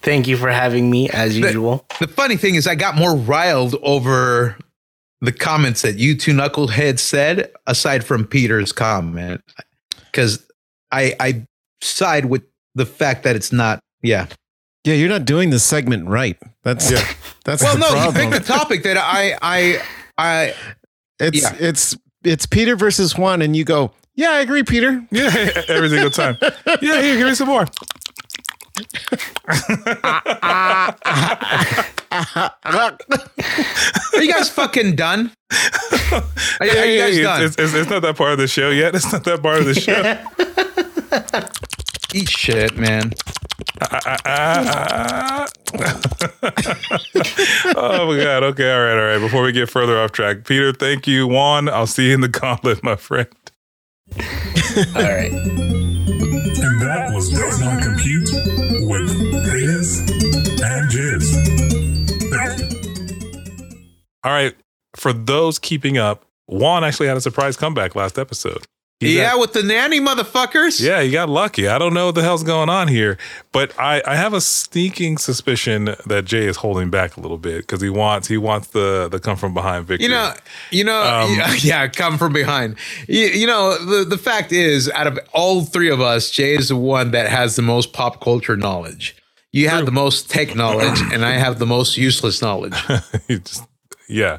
Thank 0.02 0.28
you 0.28 0.36
for 0.36 0.48
having 0.50 0.90
me, 0.90 1.08
as 1.08 1.34
The- 1.34 1.40
usual. 1.40 1.86
The 1.98 2.06
funny 2.08 2.36
thing 2.36 2.54
is, 2.56 2.66
I 2.66 2.74
got 2.74 2.94
more 2.94 3.16
riled 3.16 3.74
over 3.82 4.56
the 5.22 5.32
comments 5.32 5.80
that 5.82 5.96
you 5.96 6.14
two 6.16 6.32
knuckleheads 6.34 6.98
said, 6.98 7.50
aside 7.66 8.04
from 8.04 8.26
Peter's 8.26 8.70
comment, 8.70 9.42
because 10.12 10.46
I 10.92 11.14
I 11.18 11.46
side 11.80 12.26
with 12.26 12.42
the 12.76 12.86
fact 12.86 13.24
that 13.24 13.34
it's 13.34 13.50
not. 13.52 13.80
Yeah. 14.02 14.26
Yeah, 14.84 14.94
you're 14.94 15.08
not 15.08 15.24
doing 15.24 15.50
the 15.50 15.58
segment 15.58 16.06
right. 16.08 16.36
That's 16.62 16.88
Yeah. 16.90 17.02
that's 17.44 17.62
Well, 17.62 17.74
the 17.74 17.80
no, 17.80 17.88
you 17.88 17.92
problem. 17.94 18.30
picked 18.30 18.42
a 18.44 18.46
topic 18.46 18.82
that 18.84 18.96
I 18.96 19.36
I 19.42 19.82
I 20.16 20.54
it's 21.18 21.42
yeah. 21.42 21.56
it's 21.58 21.96
it's 22.22 22.46
Peter 22.46 22.76
versus 22.76 23.16
Juan, 23.18 23.42
and 23.42 23.56
you 23.56 23.64
go, 23.64 23.90
yeah, 24.14 24.30
I 24.30 24.40
agree, 24.40 24.62
Peter. 24.62 25.04
yeah, 25.10 25.26
every 25.68 25.88
single 25.88 26.10
time. 26.10 26.36
Yeah, 26.82 27.00
here, 27.02 27.16
give 27.16 27.26
me 27.26 27.34
some 27.34 27.48
more. 27.48 27.66
Are 34.12 34.22
you 34.22 34.32
guys 34.32 34.48
fucking 34.50 34.96
done? 34.96 35.32
Are, 36.12 36.22
are 36.60 36.66
you 36.66 37.00
guys 37.00 37.16
hey, 37.16 37.22
done? 37.22 37.42
it's, 37.42 37.56
it's, 37.58 37.74
it's 37.74 37.90
not 37.90 38.02
that 38.02 38.16
part 38.16 38.32
of 38.32 38.38
the 38.38 38.46
show 38.48 38.70
yet. 38.70 38.94
It's 38.94 39.12
not 39.12 39.24
that 39.24 39.42
part 39.42 39.60
of 39.60 39.66
the 39.66 39.74
show. 39.74 40.02
Eat 42.14 42.28
shit, 42.28 42.76
man. 42.76 43.12
Oh 47.78 48.06
my 48.06 48.22
god. 48.22 48.42
Okay. 48.44 48.72
All 48.72 48.80
right. 48.82 48.98
All 48.98 49.04
right. 49.04 49.18
Before 49.18 49.42
we 49.42 49.52
get 49.52 49.68
further 49.68 49.98
off 50.00 50.12
track, 50.12 50.44
Peter, 50.44 50.72
thank 50.72 51.06
you. 51.06 51.26
Juan, 51.26 51.68
I'll 51.68 51.86
see 51.86 52.08
you 52.08 52.14
in 52.14 52.20
the 52.20 52.28
gauntlet, 52.28 52.82
my 52.82 52.96
friend. 52.96 53.28
All 54.16 54.22
right. 55.02 55.32
And 55.32 56.80
that 56.82 57.10
was 57.12 57.30
Does 57.30 57.60
Not 57.60 57.82
Compute 57.82 58.28
with 58.88 59.10
Hayes 59.50 60.00
and 60.62 60.90
Jizz. 60.90 61.56
All 64.24 64.32
right. 64.32 64.54
For 64.94 65.12
those 65.12 65.58
keeping 65.58 65.98
up, 65.98 66.24
Juan 66.46 66.84
actually 66.84 67.08
had 67.08 67.16
a 67.16 67.20
surprise 67.20 67.56
comeback 67.56 67.94
last 67.94 68.18
episode. 68.18 68.64
Yeah, 69.00 69.32
got- 69.32 69.40
with 69.40 69.52
the 69.52 69.62
nanny 69.62 70.00
motherfuckers. 70.00 70.80
yeah, 70.80 71.00
you 71.00 71.12
got 71.12 71.28
lucky. 71.28 71.68
I 71.68 71.78
don't 71.78 71.92
know 71.92 72.06
what 72.06 72.14
the 72.14 72.22
hell's 72.22 72.42
going 72.42 72.70
on 72.70 72.88
here, 72.88 73.18
but 73.52 73.78
I, 73.78 74.02
I 74.06 74.16
have 74.16 74.32
a 74.32 74.40
sneaking 74.40 75.18
suspicion 75.18 75.94
that 76.06 76.24
Jay 76.24 76.46
is 76.46 76.56
holding 76.56 76.88
back 76.88 77.16
a 77.18 77.20
little 77.20 77.36
bit 77.36 77.58
because 77.58 77.82
he 77.82 77.90
wants 77.90 78.26
he 78.28 78.38
wants 78.38 78.68
the 78.68 79.08
the 79.10 79.20
come 79.20 79.36
from 79.36 79.52
behind 79.52 79.86
victory. 79.86 80.04
You 80.06 80.12
know, 80.12 80.32
you 80.70 80.84
know, 80.84 81.02
Um, 81.02 81.34
yeah, 81.36 81.52
yeah, 81.60 81.88
come 81.88 82.16
from 82.16 82.32
behind. 82.32 82.76
You, 83.06 83.26
you 83.26 83.46
know, 83.46 83.76
the, 83.84 84.04
the 84.04 84.18
fact 84.18 84.50
is, 84.50 84.88
out 84.90 85.06
of 85.06 85.18
all 85.34 85.64
three 85.64 85.90
of 85.90 86.00
us, 86.00 86.30
Jay 86.30 86.54
is 86.54 86.68
the 86.70 86.76
one 86.76 87.10
that 87.10 87.28
has 87.28 87.56
the 87.56 87.62
most 87.62 87.92
pop 87.92 88.22
culture 88.22 88.56
knowledge. 88.56 89.14
You 89.52 89.68
have 89.68 89.84
the 89.86 89.92
most 89.92 90.30
tech 90.30 90.54
knowledge, 90.56 91.00
and 91.12 91.24
I 91.24 91.32
have 91.32 91.58
the 91.58 91.66
most 91.66 91.96
useless 91.96 92.40
knowledge. 92.42 92.74
You 93.28 93.40
just- 93.40 93.64
yeah. 94.08 94.38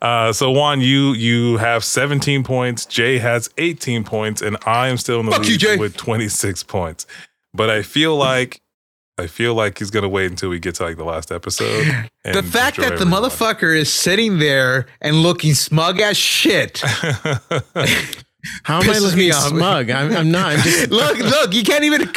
Uh, 0.00 0.32
so 0.32 0.50
Juan, 0.50 0.80
you 0.80 1.12
you 1.12 1.56
have 1.58 1.84
17 1.84 2.44
points. 2.44 2.86
Jay 2.86 3.18
has 3.18 3.50
18 3.58 4.04
points, 4.04 4.42
and 4.42 4.56
I 4.66 4.88
am 4.88 4.96
still 4.96 5.20
in 5.20 5.26
the 5.26 5.32
Fuck 5.32 5.42
lead 5.42 5.60
Jay. 5.60 5.76
with 5.76 5.96
26 5.96 6.62
points. 6.64 7.06
But 7.54 7.70
I 7.70 7.82
feel 7.82 8.16
like 8.16 8.60
I 9.18 9.26
feel 9.26 9.54
like 9.54 9.78
he's 9.78 9.90
gonna 9.90 10.08
wait 10.08 10.30
until 10.30 10.48
we 10.48 10.58
get 10.58 10.76
to 10.76 10.84
like 10.84 10.96
the 10.96 11.04
last 11.04 11.30
episode. 11.30 11.86
and 12.24 12.34
the 12.34 12.42
fact 12.42 12.76
destroy 12.76 12.96
that 12.96 12.98
the 12.98 13.10
motherfucker 13.10 13.76
is 13.76 13.92
sitting 13.92 14.38
there 14.38 14.86
and 15.00 15.16
looking 15.22 15.54
smug 15.54 16.00
as 16.00 16.16
shit. 16.16 16.82
How 18.64 18.80
am 18.80 18.90
I 18.90 18.94
Pisses 18.94 19.02
looking 19.02 19.18
me 19.18 19.30
off. 19.30 19.48
smug? 19.48 19.90
I'm, 19.90 20.16
I'm 20.16 20.30
not. 20.30 20.54
I'm 20.54 20.60
just, 20.62 20.90
look, 20.90 21.18
look, 21.18 21.54
you 21.54 21.62
can't 21.62 21.84
even 21.84 22.10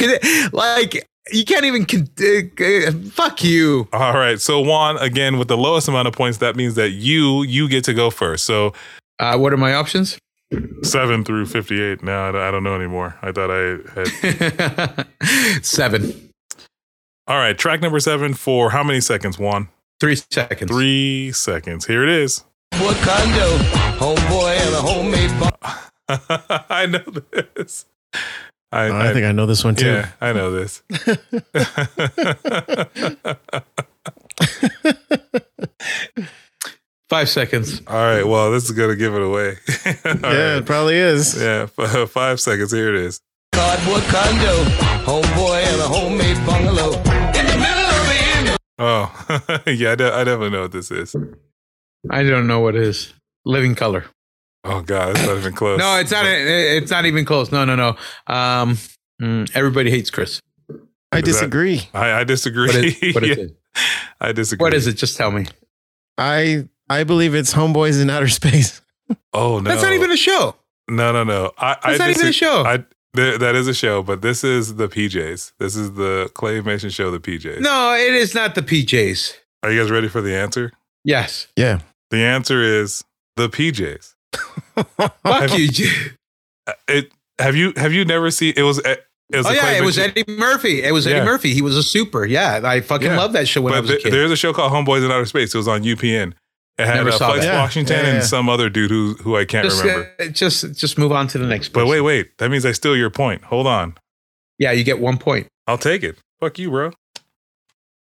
like 0.51 1.07
you 1.31 1.43
can't 1.45 1.65
even 1.65 1.85
con- 1.85 2.10
uh, 2.19 2.64
uh, 2.64 2.91
fuck 3.11 3.43
you. 3.43 3.88
All 3.93 4.14
right. 4.14 4.39
So 4.39 4.60
Juan, 4.61 4.97
again, 4.97 5.38
with 5.38 5.47
the 5.47 5.57
lowest 5.57 5.88
amount 5.88 6.07
of 6.07 6.14
points, 6.14 6.38
that 6.39 6.56
means 6.56 6.76
that 6.76 6.89
you 6.91 7.43
you 7.43 7.68
get 7.69 7.84
to 7.85 7.93
go 7.93 8.10
first. 8.10 8.45
So 8.45 8.73
Uh, 9.19 9.38
what 9.38 9.53
are 9.53 9.57
my 9.57 9.73
options? 9.73 10.18
seven 10.84 11.23
through 11.23 11.47
58. 11.47 12.03
Now 12.03 12.30
I 12.30 12.31
don't- 12.31 12.41
I 12.41 12.52
don't 12.52 12.64
know 12.64 12.76
anymore. 12.76 13.15
I 13.22 13.31
thought 13.31 13.49
I 13.52 13.77
had. 13.95 15.07
Seven, 15.65 16.30
All 17.27 17.38
right. 17.38 17.57
Track 17.57 17.81
number 17.81 17.99
seven 17.99 18.34
for 18.35 18.69
how 18.69 18.84
many 18.84 19.02
seconds? 19.02 19.39
Juan. 19.39 19.68
three 19.99 20.15
seconds. 20.15 20.69
Three 20.69 21.31
seconds. 21.31 21.88
Here 21.88 22.03
it 22.03 22.10
is. 22.10 22.43
What 22.77 22.95
condo? 22.97 23.57
Homeboy 23.97 24.56
and 24.57 24.76
a 24.76 24.81
homemade 24.81 25.39
bar. 25.39 26.65
I 26.69 26.85
know 26.85 26.99
this. 27.56 27.85
I, 28.76 28.89
Oh, 28.89 28.97
I 29.10 29.14
think 29.14 29.26
I 29.26 29.31
know 29.31 29.45
this 29.45 29.64
one 29.64 29.76
too. 29.76 29.85
yeah, 29.88 30.11
I 30.19 30.34
know 30.34 30.52
this. 30.52 30.81
Five 37.10 37.30
seconds. 37.30 37.81
All 37.88 37.95
right. 37.95 38.23
Well, 38.26 38.52
this 38.52 38.65
is 38.65 38.72
gonna 38.72 38.95
give 38.95 39.14
it 39.14 39.22
away. 39.22 39.57
Yeah, 39.85 40.03
right. 40.23 40.57
it 40.57 40.65
probably 40.65 40.95
is. 40.95 41.39
Yeah. 41.39 41.68
f- 41.77 42.10
Five 42.10 42.39
seconds. 42.39 42.72
Here 42.72 42.89
it 42.93 42.95
is. 43.02 43.22
Cardboard 43.53 44.02
condo. 44.03 44.64
Homeboy 45.06 45.64
and 45.64 45.81
a 45.81 45.88
homemade 45.88 46.45
bungalow. 46.45 46.93
In 47.38 47.45
the 47.45 47.57
middle 47.57 47.85
of 47.85 48.07
the 48.07 48.19
end. 48.49 48.57
Oh, 48.80 49.61
yeah. 49.68 49.91
I, 49.91 49.95
de- 49.95 50.14
I 50.14 50.23
definitely 50.23 50.49
know 50.49 50.61
what 50.64 50.72
this 50.72 50.89
is. 50.91 51.15
I 52.10 52.23
don't 52.23 52.47
know 52.47 52.60
what 52.60 52.76
it 52.76 52.81
is. 52.84 53.14
Living 53.45 53.76
color. 53.76 54.06
Oh 54.66 54.82
god, 54.82 55.12
it's 55.12 55.26
not 55.26 55.38
even 55.38 55.54
close. 55.62 55.80
No, 55.80 55.98
it's 56.00 56.12
not. 56.12 56.26
It's 56.26 56.92
not 56.92 57.06
even 57.06 57.24
close. 57.26 57.52
No, 57.52 57.66
no, 57.66 57.76
no. 57.76 57.90
Um, 58.28 58.78
mm, 59.22 59.50
everybody 59.56 59.92
hates 59.92 60.10
Chris. 60.10 60.42
I 60.70 60.74
Is 60.74 60.80
that- 61.12 61.26
disagree. 61.26 61.88
I, 61.94 62.12
I 62.22 62.24
disagree. 62.24 62.68
What 62.68 62.76
is, 62.76 62.96
what 63.16 63.24
is 63.24 63.38
Yeah, 63.38 63.44
it? 63.46 63.58
I 64.20 64.32
disagree. 64.32 64.64
What 64.64 64.74
is 64.74 64.88
it? 64.88 64.94
Just 64.94 65.18
tell 65.18 65.32
me. 65.32 65.46
I 66.18 66.68
I 66.90 67.04
believe 67.04 67.36
it's 67.36 67.54
Homeboys 67.54 68.02
in 68.02 68.10
Outer 68.10 68.28
Space. 68.42 68.82
Oh 69.34 69.60
no, 69.60 69.70
That's 69.70 69.84
not 69.84 69.94
even 69.94 70.12
a 70.12 70.18
show. 70.18 70.56
no, 70.90 71.12
no, 71.12 71.24
no. 71.24 71.52
I, 71.58 71.72
I 71.84 71.98
That's 71.98 72.00
not 72.00 72.10
even 72.10 72.28
a 72.28 72.34
show. 72.34 72.64
I 72.66 72.78
th- 73.16 73.40
that 73.40 73.54
is 73.56 73.68
a 73.68 73.74
show, 73.74 74.02
but 74.02 74.22
this 74.24 74.44
is 74.44 74.76
the 74.78 74.88
PJs. 74.88 75.54
This 75.60 75.76
is 75.76 75.94
the 75.94 76.32
claymation 76.34 76.92
show, 76.92 77.12
the 77.12 77.20
PJs. 77.20 77.60
No, 77.60 77.94
it 77.94 78.14
is 78.16 78.34
not 78.34 78.56
the 78.56 78.62
PJs. 78.64 79.36
Are 79.62 79.72
you 79.72 79.80
guys 79.82 79.92
ready 79.92 80.08
for 80.08 80.22
the 80.22 80.36
answer? 80.36 80.72
Yes. 81.04 81.48
Yeah. 81.56 81.80
The 82.10 82.18
answer 82.24 82.64
is 82.64 83.04
the 83.36 83.48
PJs. 83.48 84.15
Fuck 85.23 85.57
you. 85.57 85.68
J- 85.69 85.89
Uh, 86.68 86.73
It 86.88 87.11
have 87.39 87.56
you 87.56 87.73
have 87.77 87.93
you 87.93 88.06
never 88.06 88.31
seen? 88.31 88.53
It 88.57 88.64
was 88.64 88.80
uh, 88.80 88.95
it 89.31 89.38
was 89.38 89.45
Oh 89.47 89.52
yeah, 89.52 89.72
it 89.72 89.84
was 89.84 89.97
Eddie 89.97 90.23
Murphy. 90.27 90.84
It 90.84 90.91
was 90.93 91.06
Eddie 91.06 91.18
Yeah. 91.18 91.26
Murphy. 91.26 91.53
He 91.53 91.61
was 91.61 91.76
a 91.77 91.84
super. 91.84 92.26
Yeah, 92.26 92.61
I 92.64 92.81
fucking 92.81 93.07
Yeah. 93.07 93.18
love 93.18 93.34
that 93.34 93.47
show 93.47 93.61
when 93.61 93.73
I 93.73 93.77
But 93.77 93.81
was 93.84 93.91
a 93.91 93.97
kid. 93.99 94.14
there's 94.14 94.31
a 94.31 94.35
show 94.35 94.53
called 94.53 94.72
Homeboys 94.72 95.06
in 95.06 95.11
Outer 95.11 95.26
Space. 95.26 95.53
It 95.53 95.57
was 95.57 95.68
on 95.68 95.84
UPN. 95.84 96.34
It 96.77 96.85
had 96.88 96.95
Never 96.95 97.10
uh, 97.11 97.18
Flex 97.18 97.45
that. 97.45 97.56
Washington 97.57 97.97
Yeah, 97.97 98.03
yeah, 98.07 98.14
and 98.15 98.23
some 98.23 98.49
other 98.49 98.69
dude 98.69 98.89
who 98.91 99.14
who 99.22 99.38
I 99.38 99.45
can't 99.45 99.65
just, 99.65 99.81
remember. 99.81 100.11
uh, 100.19 100.26
just, 100.27 100.76
just 100.76 100.97
move 100.97 101.11
on 101.11 101.27
to 101.27 101.38
the 101.38 101.45
next. 101.47 101.69
but 101.69 101.85
wait, 101.88 102.02
wait. 102.02 102.38
That 102.39 102.49
means 102.49 102.65
I 102.65 102.72
steal 102.73 102.95
your 102.97 103.10
point. 103.10 103.43
Hold 103.45 103.68
on. 103.68 103.95
Yeah, 104.60 104.72
you 104.72 104.84
get 104.84 104.99
one 104.99 105.18
point. 105.18 105.47
I'll 105.68 105.77
take 105.77 106.03
it. 106.03 106.18
Fuck 106.39 106.60
you, 106.60 106.69
bro. 106.72 106.91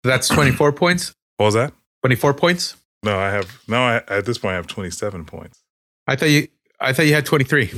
That's 0.03 0.27
twenty-four 0.27 0.72
points. 0.73 1.14
What 1.38 1.45
was 1.45 1.53
that? 1.56 1.73
Twenty-four 2.03 2.34
points. 2.34 2.76
No, 3.03 3.18
I 3.18 3.30
have 3.30 3.60
no. 3.68 3.77
I, 3.84 3.95
at 4.07 4.26
this 4.26 4.38
point, 4.38 4.53
I 4.53 4.56
have 4.56 4.68
27 4.68 5.23
points. 5.26 5.60
I 6.07 6.15
thought 6.15 6.30
you. 6.30 6.48
I 6.80 6.94
thought 6.94 7.06
you 7.06 7.14
had 7.14 7.26
twenty-three. 7.26 7.72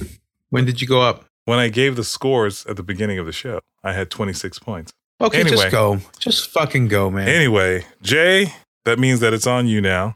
When 0.50 0.66
did 0.66 0.82
you 0.82 0.88
go 0.88 1.02
up? 1.02 1.26
When 1.46 1.60
I 1.60 1.70
gave 1.70 1.96
the 1.96 2.04
scores 2.04 2.66
at 2.66 2.76
the 2.76 2.84
beginning 2.84 3.18
of 3.20 3.26
the 3.26 3.32
show, 3.32 3.60
I 3.84 3.94
had 3.94 4.10
26 4.12 4.60
points. 4.60 4.92
Okay, 5.22 5.40
Anyway. 5.42 5.58
just 5.58 5.72
go. 5.72 6.00
Just 6.20 6.50
fucking 6.52 6.88
go, 6.90 7.10
man. 7.10 7.28
Anyway, 7.28 7.86
Jay, 8.04 8.54
that 8.86 9.00
means 9.00 9.20
that 9.22 9.34
it's 9.34 9.48
on 9.48 9.68
you 9.68 9.82
now. 9.82 10.16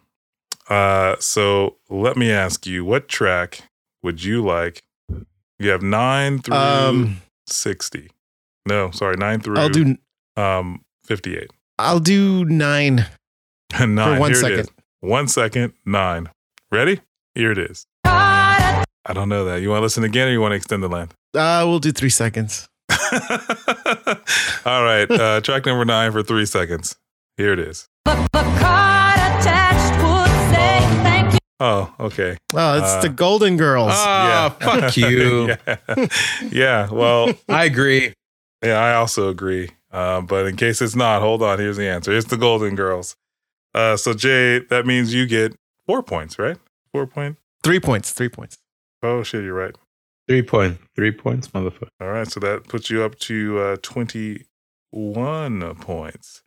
Uh, 0.69 1.15
so 1.19 1.77
let 1.89 2.17
me 2.17 2.31
ask 2.31 2.65
you, 2.67 2.85
what 2.85 3.07
track 3.07 3.63
would 4.03 4.23
you 4.23 4.43
like? 4.43 4.83
You 5.59 5.69
have 5.69 5.81
nine 5.81 6.39
through 6.39 6.55
Um, 6.55 7.21
60. 7.47 8.09
No, 8.67 8.91
sorry, 8.91 9.17
nine 9.17 9.39
through 9.39 9.57
I'll 9.57 9.69
do 9.69 9.97
um 10.37 10.83
58. 11.05 11.49
I'll 11.79 11.99
do 11.99 12.45
nine 12.45 13.05
nine. 13.79 13.95
for 13.95 14.19
one 14.19 14.31
Here 14.31 14.37
it 14.39 14.41
second. 14.41 14.59
is. 14.59 14.69
One 15.01 15.27
second, 15.27 15.73
nine. 15.85 16.29
Ready? 16.71 17.01
Here 17.35 17.51
it 17.51 17.57
is. 17.57 17.85
I 19.05 19.13
don't 19.13 19.29
know 19.29 19.45
that. 19.45 19.61
You 19.61 19.69
want 19.69 19.79
to 19.79 19.83
listen 19.83 20.03
again 20.03 20.27
or 20.27 20.31
you 20.31 20.39
want 20.41 20.51
to 20.53 20.55
extend 20.55 20.81
the 20.83 20.87
length? 20.87 21.13
Uh, 21.35 21.63
we'll 21.67 21.79
do 21.79 21.91
three 21.91 22.09
seconds. 22.09 22.67
All 24.65 24.83
right. 24.83 25.09
Uh, 25.09 25.41
track 25.41 25.65
number 25.65 25.83
nine 25.85 26.11
for 26.11 26.23
three 26.23 26.45
seconds. 26.45 26.95
Here 27.37 27.51
it 27.53 27.59
is. 27.59 27.87
Oh, 31.59 31.93
okay. 31.99 32.37
Oh, 32.53 32.77
it's 32.77 32.87
Uh, 32.93 33.01
the 33.01 33.09
Golden 33.09 33.55
Girls. 33.57 33.91
Ah, 33.93 34.53
fuck 34.59 34.97
you. 34.97 35.55
yeah. 35.67 36.07
yeah. 36.51 36.89
Well, 36.91 37.29
I 37.49 37.65
agree. 37.65 38.13
yeah, 38.63 38.79
I 38.79 38.95
also 38.95 39.29
agree. 39.29 39.69
Uh, 39.91 40.21
but 40.21 40.45
in 40.47 40.57
case 40.57 40.81
it's 40.81 40.95
not, 40.95 41.21
hold 41.21 41.41
on. 41.41 41.59
Here's 41.59 41.77
the 41.77 41.87
answer. 41.87 42.11
It's 42.11 42.27
the 42.27 42.35
Golden 42.37 42.75
Girls. 42.75 43.15
Uh, 43.73 43.95
so 43.95 44.13
Jay, 44.13 44.59
that 44.59 44.85
means 44.85 45.13
you 45.13 45.25
get 45.25 45.55
four 45.85 46.03
points, 46.03 46.37
right? 46.37 46.57
Four 46.91 47.07
point. 47.07 47.37
three 47.63 47.79
points. 47.79 48.11
Three 48.11 48.29
points. 48.29 48.57
Oh 49.03 49.21
shit, 49.21 49.43
you're 49.43 49.53
right. 49.53 49.75
Three 50.27 50.41
point. 50.41 50.79
Three 50.95 51.11
points, 51.11 51.49
motherfucker. 51.49 51.89
All 51.99 52.07
right, 52.07 52.27
so 52.27 52.39
that 52.39 52.67
puts 52.69 52.89
you 52.89 53.03
up 53.03 53.19
to 53.19 53.59
uh, 53.59 53.77
21 53.81 55.75
points. 55.75 56.43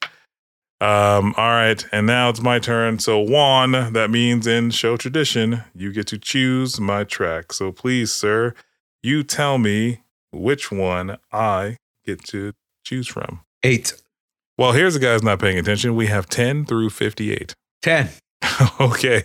Um, 0.81 1.35
all 1.37 1.51
right, 1.51 1.85
and 1.93 2.07
now 2.07 2.31
it's 2.31 2.41
my 2.41 2.59
turn. 2.59 2.99
So 2.99 3.19
Juan, 3.19 3.93
that 3.93 4.11
means 4.11 4.47
in 4.47 4.71
show 4.71 4.97
tradition, 4.97 5.65
you 5.75 5.93
get 5.93 6.07
to 6.09 6.19
choose 6.19 6.81
my 6.81 7.05
track. 7.05 7.53
So 7.53 7.73
please, 7.73 8.13
sir, 8.13 8.55
you 9.03 9.23
tell 9.23 9.59
me 9.59 10.03
which 10.33 10.73
one 10.73 11.19
I 11.33 11.77
get 12.05 12.25
to 12.27 12.53
choose 12.85 13.07
from. 13.07 13.41
Eight. 13.63 13.95
Well, 14.59 14.73
here's 14.73 14.95
the 14.95 15.01
guy 15.01 15.13
who's 15.13 15.23
not 15.23 15.39
paying 15.39 15.59
attention. 15.59 15.95
We 15.95 16.07
have 16.07 16.29
10 16.29 16.65
through 16.65 16.91
58. 16.91 17.55
Ten. 17.83 18.09
okay, 18.81 19.25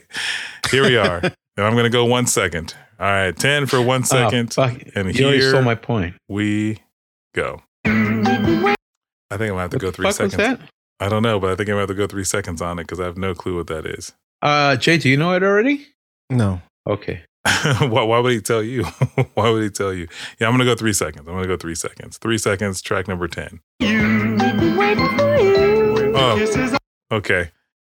here 0.70 0.84
we 0.84 0.98
are. 0.98 1.20
and 1.58 1.66
I'm 1.66 1.74
going 1.74 1.86
to 1.86 1.90
go 1.90 2.04
one 2.06 2.28
second. 2.28 2.76
All 3.02 3.08
right, 3.08 3.36
10 3.36 3.66
for 3.66 3.82
one 3.82 4.04
second. 4.04 4.54
Oh, 4.58 4.68
fuck. 4.68 4.80
and 4.94 5.08
you 5.18 5.28
here 5.30 5.50
stole 5.50 5.64
my 5.64 5.74
point. 5.74 6.14
we 6.30 6.78
go. 7.34 7.64
I 7.84 7.90
think 7.90 8.76
I'm 9.32 9.48
gonna 9.50 9.62
have 9.62 9.72
to 9.72 9.78
What 9.78 9.82
go 9.82 9.92
three 9.92 10.06
fuck 10.06 10.14
seconds. 10.14 10.38
was 10.38 10.48
that? 10.60 10.60
I 11.00 11.10
don't 11.10 11.24
know, 11.24 11.40
but 11.40 11.50
I 11.50 11.56
think 11.56 11.68
I'm 11.70 11.74
gonna 11.74 11.80
have 11.82 11.90
to 11.90 11.96
go 11.96 12.06
three 12.06 12.24
seconds 12.24 12.62
on 12.62 12.78
it 12.78 12.84
because 12.84 13.00
I 13.00 13.06
have 13.06 13.18
no 13.18 13.34
clue 13.34 13.58
what 13.58 13.66
that 13.68 13.88
is. 13.88 14.14
Uh, 14.44 14.76
Jay, 14.76 15.00
do 15.00 15.10
you 15.10 15.18
know 15.18 15.34
it 15.34 15.42
already? 15.42 15.88
No. 16.30 16.62
Okay. 16.86 17.24
why, 17.80 18.04
why 18.04 18.20
would 18.20 18.34
he 18.34 18.40
tell 18.42 18.62
you? 18.62 18.84
why 19.34 19.50
would 19.50 19.64
he 19.64 19.70
tell 19.72 19.92
you? 19.94 20.08
Yeah, 20.40 20.46
I'm 20.48 20.54
gonna 20.54 20.66
go 20.66 20.76
three 20.76 20.94
seconds. 20.94 21.28
I'm 21.28 21.34
gonna 21.34 21.48
go 21.48 21.58
three 21.58 21.74
seconds. 21.74 22.20
Three 22.20 22.38
seconds. 22.38 22.84
Track 22.84 23.08
number 23.08 23.28
ten. 23.28 23.62
Oh, 26.14 26.78
okay. 27.12 27.50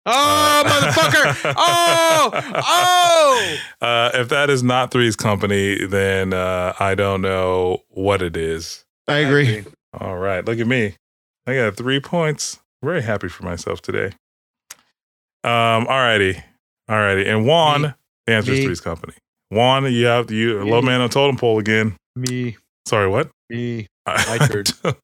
Oh, 0.07 0.63
Uh, 0.65 0.65
motherfucker! 0.69 1.55
Oh, 1.57 2.31
oh! 2.57 3.57
Uh, 3.81 4.11
if 4.15 4.29
that 4.31 4.51
is 4.51 4.63
not 4.63 4.91
Three's 4.91 5.17
Company, 5.17 5.85
then 5.87 6.33
uh, 6.33 6.73
I 6.81 6.95
don't 6.95 7.21
know 7.23 7.83
what 7.89 8.23
it 8.23 8.37
is. 8.37 8.85
I 9.07 9.19
agree. 9.19 9.65
All 9.99 10.17
right, 10.19 10.45
look 10.45 10.59
at 10.59 10.67
me. 10.67 10.95
I 11.47 11.55
got 11.55 11.77
three 11.77 12.01
points. 12.01 12.59
Very 12.83 13.03
happy 13.03 13.29
for 13.29 13.45
myself 13.45 13.81
today. 13.83 14.13
Um, 15.45 15.87
all 15.89 15.99
righty. 16.01 16.43
And 16.89 17.47
Juan, 17.47 17.83
Me. 17.83 17.89
the 18.27 18.33
answer 18.35 18.53
is 18.53 18.65
Three's 18.65 18.81
Company. 18.81 19.15
Juan, 19.51 19.91
you 19.93 20.07
have 20.07 20.27
to, 20.29 20.35
you 20.35 20.63
low 20.65 20.83
man 20.83 21.01
on 21.01 21.09
totem 21.11 21.37
pole 21.37 21.59
again. 21.59 21.97
Me, 22.17 22.57
Sorry, 22.87 23.09
what? 23.09 23.31
me. 23.51 23.87
I 24.07 24.39
turn. 24.51 24.65
I 24.85 24.95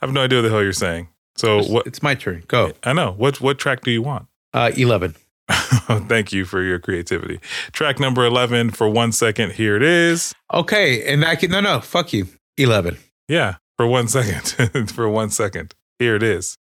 have 0.00 0.12
no 0.12 0.22
idea 0.24 0.38
what 0.38 0.42
the 0.42 0.50
hell 0.50 0.62
you're 0.62 0.72
saying. 0.72 1.08
So 1.36 1.58
It's- 1.58 1.70
what 1.70 1.86
It's 1.86 2.02
my 2.02 2.14
turn. 2.14 2.44
Go. 2.48 2.72
I 2.84 2.92
know. 2.92 3.12
What 3.12 3.40
what 3.40 3.58
track 3.58 3.80
do 3.82 3.90
you 3.90 4.02
want? 4.02 4.26
Uh, 4.52 4.70
eleven. 4.76 5.14
Thank 5.48 6.32
you 6.32 6.44
for 6.44 6.62
your 6.62 6.78
creativity. 6.78 7.40
Track 7.72 7.98
number 7.98 8.26
11 8.26 8.68
for 8.70 8.86
one 8.86 9.12
second. 9.12 9.52
Here 9.52 9.76
it 9.76 9.82
is. 9.82 10.34
Okay, 10.52 11.10
and 11.10 11.24
I 11.24 11.36
can 11.36 11.50
no, 11.50 11.60
no. 11.60 11.80
Fuck 11.80 12.12
you. 12.12 12.28
Eleven. 12.58 12.98
Yeah, 13.28 13.56
for 13.76 13.86
one 13.86 14.08
second. 14.16 14.90
for 14.90 15.08
one 15.08 15.30
second. 15.30 15.74
Here 15.98 16.16
it 16.16 16.22
is. 16.22 16.56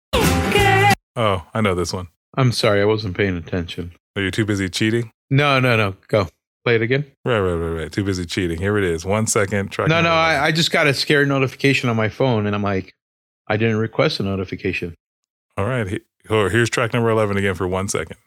Oh, 1.15 1.45
I 1.53 1.61
know 1.61 1.75
this 1.75 1.91
one. 1.93 2.07
I'm 2.37 2.51
sorry, 2.51 2.81
I 2.81 2.85
wasn't 2.85 3.17
paying 3.17 3.35
attention. 3.35 3.91
Are 4.15 4.21
you 4.21 4.31
too 4.31 4.45
busy 4.45 4.69
cheating? 4.69 5.11
No, 5.29 5.59
no, 5.59 5.75
no. 5.75 5.95
Go. 6.07 6.27
Play 6.63 6.75
it 6.75 6.81
again. 6.81 7.05
Right, 7.25 7.39
right, 7.39 7.53
right, 7.53 7.81
right. 7.83 7.91
Too 7.91 8.03
busy 8.03 8.25
cheating. 8.25 8.57
Here 8.59 8.77
it 8.77 8.83
is. 8.83 9.05
One 9.05 9.25
second. 9.27 9.69
Track 9.71 9.87
No, 9.89 10.01
no. 10.01 10.11
I, 10.11 10.45
I 10.47 10.51
just 10.51 10.71
got 10.71 10.85
a 10.87 10.93
scary 10.93 11.25
notification 11.25 11.89
on 11.89 11.95
my 11.95 12.09
phone, 12.09 12.45
and 12.45 12.53
I'm 12.55 12.63
like, 12.63 12.93
I 13.47 13.57
didn't 13.57 13.77
request 13.77 14.19
a 14.19 14.23
notification. 14.23 14.95
All 15.57 15.65
right. 15.65 16.01
He- 16.27 16.33
oh, 16.33 16.49
here's 16.49 16.69
track 16.69 16.93
number 16.93 17.09
11 17.09 17.37
again 17.37 17.55
for 17.55 17.67
one 17.67 17.87
second. 17.87 18.17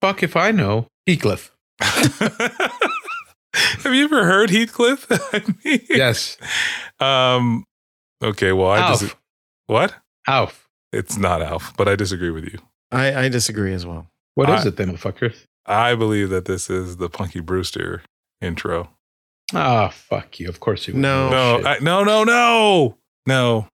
Fuck 0.00 0.22
if 0.22 0.36
I 0.36 0.50
know. 0.50 0.86
Heathcliff. 1.06 1.50
Have 3.82 3.94
you 3.94 4.04
ever 4.04 4.24
heard 4.24 4.50
Heathcliff? 4.50 5.06
I 5.32 5.42
mean, 5.64 5.80
Yes. 5.88 6.36
Um. 7.00 7.64
Okay. 8.22 8.52
Well, 8.52 8.70
I 8.70 8.78
Alf. 8.80 9.00
just 9.00 9.16
what? 9.66 9.94
Alf. 10.28 10.68
It's 10.92 11.16
not 11.16 11.42
Alf, 11.42 11.76
but 11.76 11.88
I 11.88 11.96
disagree 11.96 12.30
with 12.30 12.44
you. 12.44 12.58
I, 12.92 13.24
I 13.24 13.28
disagree 13.28 13.72
as 13.74 13.84
well. 13.86 14.06
What 14.34 14.48
is 14.50 14.64
I- 14.64 14.68
it 14.68 14.76
then, 14.76 14.96
fucker? 14.96 15.34
I 15.66 15.94
believe 15.94 16.30
that 16.30 16.46
this 16.46 16.70
is 16.70 16.96
the 16.96 17.08
Punky 17.08 17.40
Brewster 17.40 18.02
intro. 18.40 18.90
Ah, 19.52 19.88
fuck 19.88 20.38
you. 20.40 20.48
Of 20.48 20.60
course 20.60 20.86
you 20.88 20.94
would. 20.94 21.00
No. 21.02 21.28
No. 21.30 21.62
I, 21.68 21.78
no, 21.80 22.02
no, 22.04 22.24
no, 22.24 22.96
no. 23.26 23.68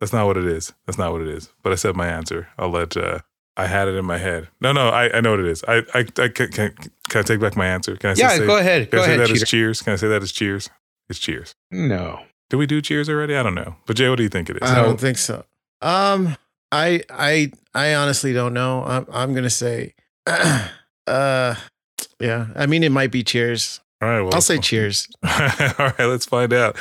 That's 0.00 0.12
not 0.12 0.26
what 0.26 0.36
it 0.36 0.46
is. 0.46 0.72
That's 0.86 0.98
not 0.98 1.12
what 1.12 1.20
it 1.20 1.28
is. 1.28 1.52
But 1.62 1.72
I 1.72 1.76
said 1.76 1.94
my 1.96 2.08
answer. 2.08 2.48
I'll 2.58 2.70
let. 2.70 2.96
uh 2.96 3.20
I 3.56 3.66
had 3.66 3.88
it 3.88 3.94
in 3.96 4.06
my 4.06 4.16
head. 4.16 4.48
No, 4.62 4.72
no, 4.72 4.88
I, 4.88 5.14
I 5.14 5.20
know 5.20 5.32
what 5.32 5.40
it 5.40 5.46
is. 5.46 5.62
I, 5.68 5.78
I, 5.92 5.98
I 5.98 6.28
can, 6.28 6.48
can, 6.50 6.72
can 7.10 7.18
I 7.18 7.22
take 7.22 7.40
back 7.40 7.56
my 7.56 7.66
answer? 7.66 7.94
Can 7.96 8.10
I 8.10 8.14
yeah, 8.16 8.28
say, 8.30 8.46
go 8.46 8.56
ahead. 8.56 8.88
Can 8.90 8.96
Go 8.98 9.02
I 9.02 9.06
say 9.06 9.14
ahead, 9.16 9.28
that 9.28 9.32
as 9.42 9.44
cheers? 9.44 9.82
Can 9.82 9.92
I 9.92 9.96
say 9.96 10.08
that 10.08 10.22
as 10.22 10.32
cheers? 10.32 10.70
It's 11.10 11.18
cheers. 11.18 11.54
No. 11.70 12.20
Did 12.48 12.56
we 12.56 12.66
do 12.66 12.80
cheers 12.80 13.10
already? 13.10 13.36
I 13.36 13.42
don't 13.42 13.56
know. 13.56 13.74
But 13.86 13.96
Jay, 13.96 14.08
what 14.08 14.16
do 14.16 14.22
you 14.22 14.30
think 14.30 14.48
it 14.48 14.56
is? 14.62 14.70
I 14.70 14.76
No. 14.76 14.84
don't 14.84 15.00
think 15.00 15.18
so. 15.18 15.44
Um, 15.82 16.36
I 16.72 17.02
I 17.10 17.52
I 17.74 17.94
honestly 17.96 18.32
don't 18.32 18.54
know. 18.54 18.82
I'm 18.84 19.06
I'm 19.12 19.34
gonna 19.34 19.50
say, 19.50 19.94
uh, 20.26 21.54
yeah. 22.18 22.46
I 22.56 22.66
mean, 22.66 22.82
it 22.82 22.92
might 22.92 23.10
be 23.10 23.22
Cheers. 23.22 23.80
All 24.00 24.08
right. 24.08 24.20
Well, 24.22 24.34
I'll 24.34 24.40
say 24.40 24.58
Cheers. 24.62 25.08
All 25.22 25.30
right, 25.78 25.98
let's 25.98 26.24
find 26.26 26.52
out. 26.52 26.76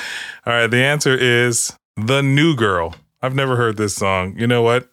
All 0.46 0.54
right, 0.54 0.68
the 0.68 0.84
answer 0.84 1.16
is 1.16 1.76
The 1.98 2.22
New 2.22 2.56
Girl. 2.56 2.96
I've 3.22 3.36
never 3.36 3.56
heard 3.56 3.78
this 3.78 3.96
song. 3.96 4.36
You 4.38 4.48
know 4.48 4.62
what? 4.62 4.90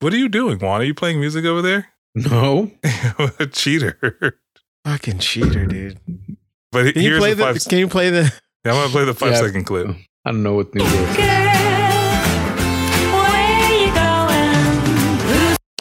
What 0.00 0.12
are 0.12 0.16
you 0.16 0.28
doing, 0.28 0.58
Juan? 0.58 0.80
Are 0.80 0.84
you 0.84 0.94
playing 0.94 1.20
music 1.20 1.44
over 1.44 1.62
there? 1.62 1.88
No. 2.16 2.72
a 3.38 3.46
cheater. 3.46 4.36
Fucking 4.84 5.18
cheater, 5.20 5.64
dude. 5.66 6.00
But 6.72 6.86
he- 6.86 6.92
Can 6.94 7.02
you 7.02 7.18
play 7.18 7.34
the 7.34 7.52
the? 7.52 7.66
Can 7.68 7.78
you 7.78 7.86
play 7.88 8.10
the? 8.10 8.22
Yeah, 8.64 8.72
I'm 8.72 8.78
gonna 8.78 8.88
play 8.88 9.04
the 9.04 9.14
five 9.14 9.30
Yeah. 9.32 9.40
second 9.40 9.64
clip. 9.64 9.88
I 10.24 10.32
don't 10.32 10.42
know 10.42 10.54
what 10.54 10.74
new 10.74 10.82
girl. 10.82 11.06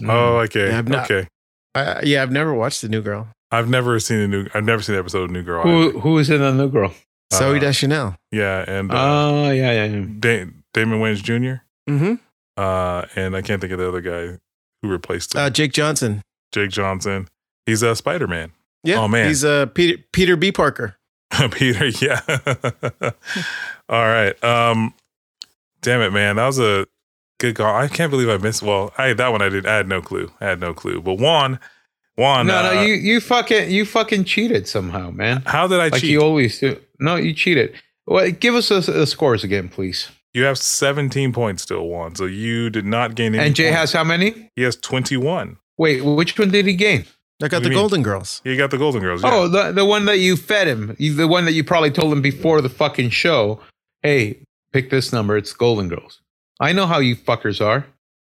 Oh, 0.07 0.37
okay, 0.45 0.67
Yeah, 0.69 0.81
not- 0.81 1.11
okay. 1.11 1.27
Uh, 1.75 1.99
yeah, 2.03 2.21
I've 2.23 2.31
never 2.31 2.53
watched 2.53 2.81
the 2.81 2.89
New 2.89 3.01
Girl. 3.01 3.27
I've 3.51 3.69
never 3.69 3.99
seen 3.99 4.19
a 4.19 4.27
new. 4.27 4.47
I've 4.53 4.63
never 4.63 4.81
seen 4.81 4.95
an 4.95 4.99
episode 4.99 5.23
of 5.23 5.31
New 5.31 5.43
Girl. 5.43 5.61
Who 5.63 5.99
who 5.99 6.17
is 6.19 6.29
in 6.29 6.41
the 6.41 6.51
new 6.53 6.69
girl? 6.69 6.93
Zoe 7.33 7.57
Uh, 7.57 7.59
Deschanel. 7.59 8.15
Yeah, 8.31 8.63
and 8.67 8.91
uh, 8.91 8.95
Oh 8.97 9.51
yeah, 9.51 9.71
yeah, 9.71 9.85
yeah. 9.85 10.05
da- 10.19 10.45
Damon 10.73 10.99
Wayans 10.99 11.23
Jr. 11.23 11.63
Mm-hmm. 11.91 12.15
Uh, 12.57 13.05
and 13.15 13.35
I 13.35 13.41
can't 13.41 13.61
think 13.61 13.73
of 13.73 13.79
the 13.79 13.87
other 13.87 14.01
guy 14.01 14.39
who 14.81 14.89
replaced 14.89 15.33
him. 15.35 15.41
Uh, 15.41 15.49
Jake 15.49 15.71
Johnson. 15.71 16.21
Jake 16.51 16.71
Johnson. 16.71 17.27
He's 17.65 17.81
a 17.83 17.95
Spider 17.95 18.27
Man. 18.27 18.51
Yeah. 18.83 18.99
Oh, 19.01 19.07
man. 19.07 19.27
He's 19.27 19.43
uh 19.45 19.65
Peter 19.67 20.01
Peter 20.13 20.35
B. 20.35 20.51
Parker. 20.51 20.97
Peter, 21.51 21.87
yeah. 21.87 22.21
All 23.89 24.05
right. 24.05 24.41
Um, 24.43 24.93
damn 25.81 26.01
it, 26.01 26.11
man. 26.11 26.37
That 26.37 26.47
was 26.47 26.59
a 26.59 26.87
good 27.39 27.55
call. 27.55 27.75
I 27.75 27.87
can't 27.87 28.09
believe 28.09 28.29
I 28.29 28.37
missed. 28.37 28.61
Well, 28.63 28.93
I 28.97 29.13
that 29.13 29.29
one 29.31 29.41
I 29.41 29.49
did. 29.49 29.65
I 29.67 29.75
had 29.77 29.87
no 29.87 30.01
clue. 30.01 30.31
I 30.41 30.45
had 30.45 30.59
no 30.59 30.73
clue. 30.73 31.01
But 31.01 31.15
Juan, 31.15 31.59
Juan. 32.15 32.47
No, 32.47 32.57
uh, 32.57 32.61
no, 32.73 32.81
you 32.81 32.93
you 32.93 33.19
fucking 33.21 33.69
you 33.69 33.85
fucking 33.85 34.23
cheated 34.25 34.67
somehow, 34.67 35.11
man. 35.11 35.43
How 35.45 35.67
did 35.67 35.79
I 35.79 35.89
Like 35.89 36.01
cheat? 36.01 36.09
you 36.09 36.19
You, 36.19 36.21
always 36.25 36.59
do. 36.59 36.79
No, 36.99 37.15
you 37.15 37.33
cheated. 37.33 37.73
Well, 38.07 38.31
give 38.31 38.55
us 38.55 38.69
the 38.69 38.79
the 38.79 39.05
scores 39.05 39.43
again, 39.43 39.69
please. 39.69 40.09
Have 40.43 40.57
17 40.57 41.33
points 41.33 41.63
still, 41.63 41.87
Juan. 41.87 42.15
So 42.15 42.25
you 42.25 42.69
did 42.69 42.85
not 42.85 43.15
gain 43.15 43.33
any. 43.35 43.45
And 43.45 43.55
Jay 43.55 43.65
points. 43.69 43.77
has 43.79 43.93
how 43.93 44.03
many? 44.03 44.51
He 44.55 44.61
has 44.63 44.75
21. 44.75 45.57
Wait, 45.77 46.03
which 46.03 46.37
one 46.37 46.51
did 46.51 46.65
he 46.65 46.73
gain? 46.75 47.05
I 47.41 47.47
got 47.47 47.57
What 47.63 47.69
the? 47.69 47.73
Golden 47.75 48.03
Girls. 48.03 48.41
He 48.43 48.57
got 48.57 48.69
the 48.69 48.77
Golden 48.77 49.01
Girls. 49.01 49.23
Yeah. 49.23 49.31
Oh, 49.33 49.47
the 49.47 49.71
the 49.71 49.85
one 49.85 50.05
that 50.05 50.19
you 50.19 50.35
fed 50.35 50.67
him, 50.67 50.95
the 50.99 51.27
one 51.27 51.45
that 51.45 51.53
you 51.53 51.63
probably 51.63 51.89
told 51.91 52.11
him 52.11 52.21
before 52.21 52.61
the 52.61 52.69
fucking 52.69 53.11
show. 53.11 53.61
Hey, 54.03 54.43
pick 54.73 54.89
this 54.89 55.13
number. 55.13 55.37
It's 55.37 55.53
Golden 55.53 55.87
Girls. 55.87 56.21
I 56.59 56.73
know 56.73 56.85
how 56.85 56.99
you 56.99 57.15
fuckers 57.15 57.65
are. 57.65 57.85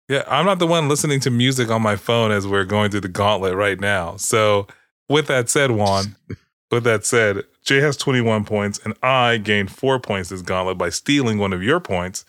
Yeah, 0.09 0.25
I'm 0.27 0.47
not 0.47 0.59
the 0.59 0.67
one 0.67 0.89
listening 0.89 1.21
to 1.21 1.31
music 1.31 1.71
on 1.71 1.83
my 1.83 1.97
phone 1.97 2.33
as 2.33 2.47
we're 2.47 2.65
going 2.65 2.91
through 2.91 3.01
the 3.01 3.09
gauntlet 3.09 3.55
right 3.55 3.79
now. 3.79 4.17
So, 4.17 4.67
with 5.09 5.27
that 5.29 5.49
said, 5.49 5.71
Juan, 5.73 6.17
with 6.73 6.85
that 6.85 7.05
said, 7.05 7.45
Jay 7.65 7.79
has 7.81 7.97
21 7.97 8.45
points, 8.45 8.81
and 8.85 8.95
I 9.03 9.37
gained 9.37 9.71
four 9.71 10.01
points 10.01 10.31
this 10.31 10.43
gauntlet 10.43 10.79
by 10.79 10.89
stealing 10.91 11.39
one 11.39 11.53
of 11.53 11.63
your 11.63 11.81
points 11.81 12.25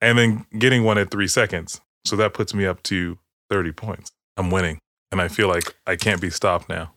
and 0.00 0.18
then 0.18 0.46
getting 0.58 0.84
one 0.84 0.98
at 0.98 1.10
three 1.10 1.28
seconds. 1.28 1.80
So 2.04 2.16
that 2.16 2.34
puts 2.34 2.54
me 2.54 2.66
up 2.66 2.82
to 2.84 3.18
30 3.50 3.72
points. 3.72 4.10
I'm 4.36 4.50
winning, 4.50 4.78
and 5.12 5.20
I 5.20 5.28
feel 5.28 5.48
like 5.48 5.74
I 5.86 5.96
can't 5.96 6.20
be 6.20 6.30
stopped 6.30 6.68
now. 6.68 6.92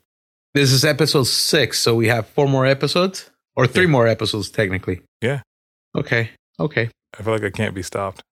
This 0.54 0.72
is 0.72 0.84
episode 0.84 1.26
six, 1.26 1.80
so 1.80 1.94
we 1.96 2.08
have 2.08 2.28
four 2.28 2.48
more 2.48 2.66
episodes, 2.66 3.30
or 3.56 3.68
three 3.68 3.84
Yeah. 3.86 3.92
more 3.92 4.08
episodes 4.08 4.50
technically. 4.50 5.02
Yeah. 5.22 5.42
Okay. 5.96 6.32
Okay. 6.60 6.90
I 7.18 7.24
feel 7.24 7.34
like 7.34 7.44
I 7.44 7.50
can't 7.52 7.76
be 7.76 7.84
stopped. 7.84 8.24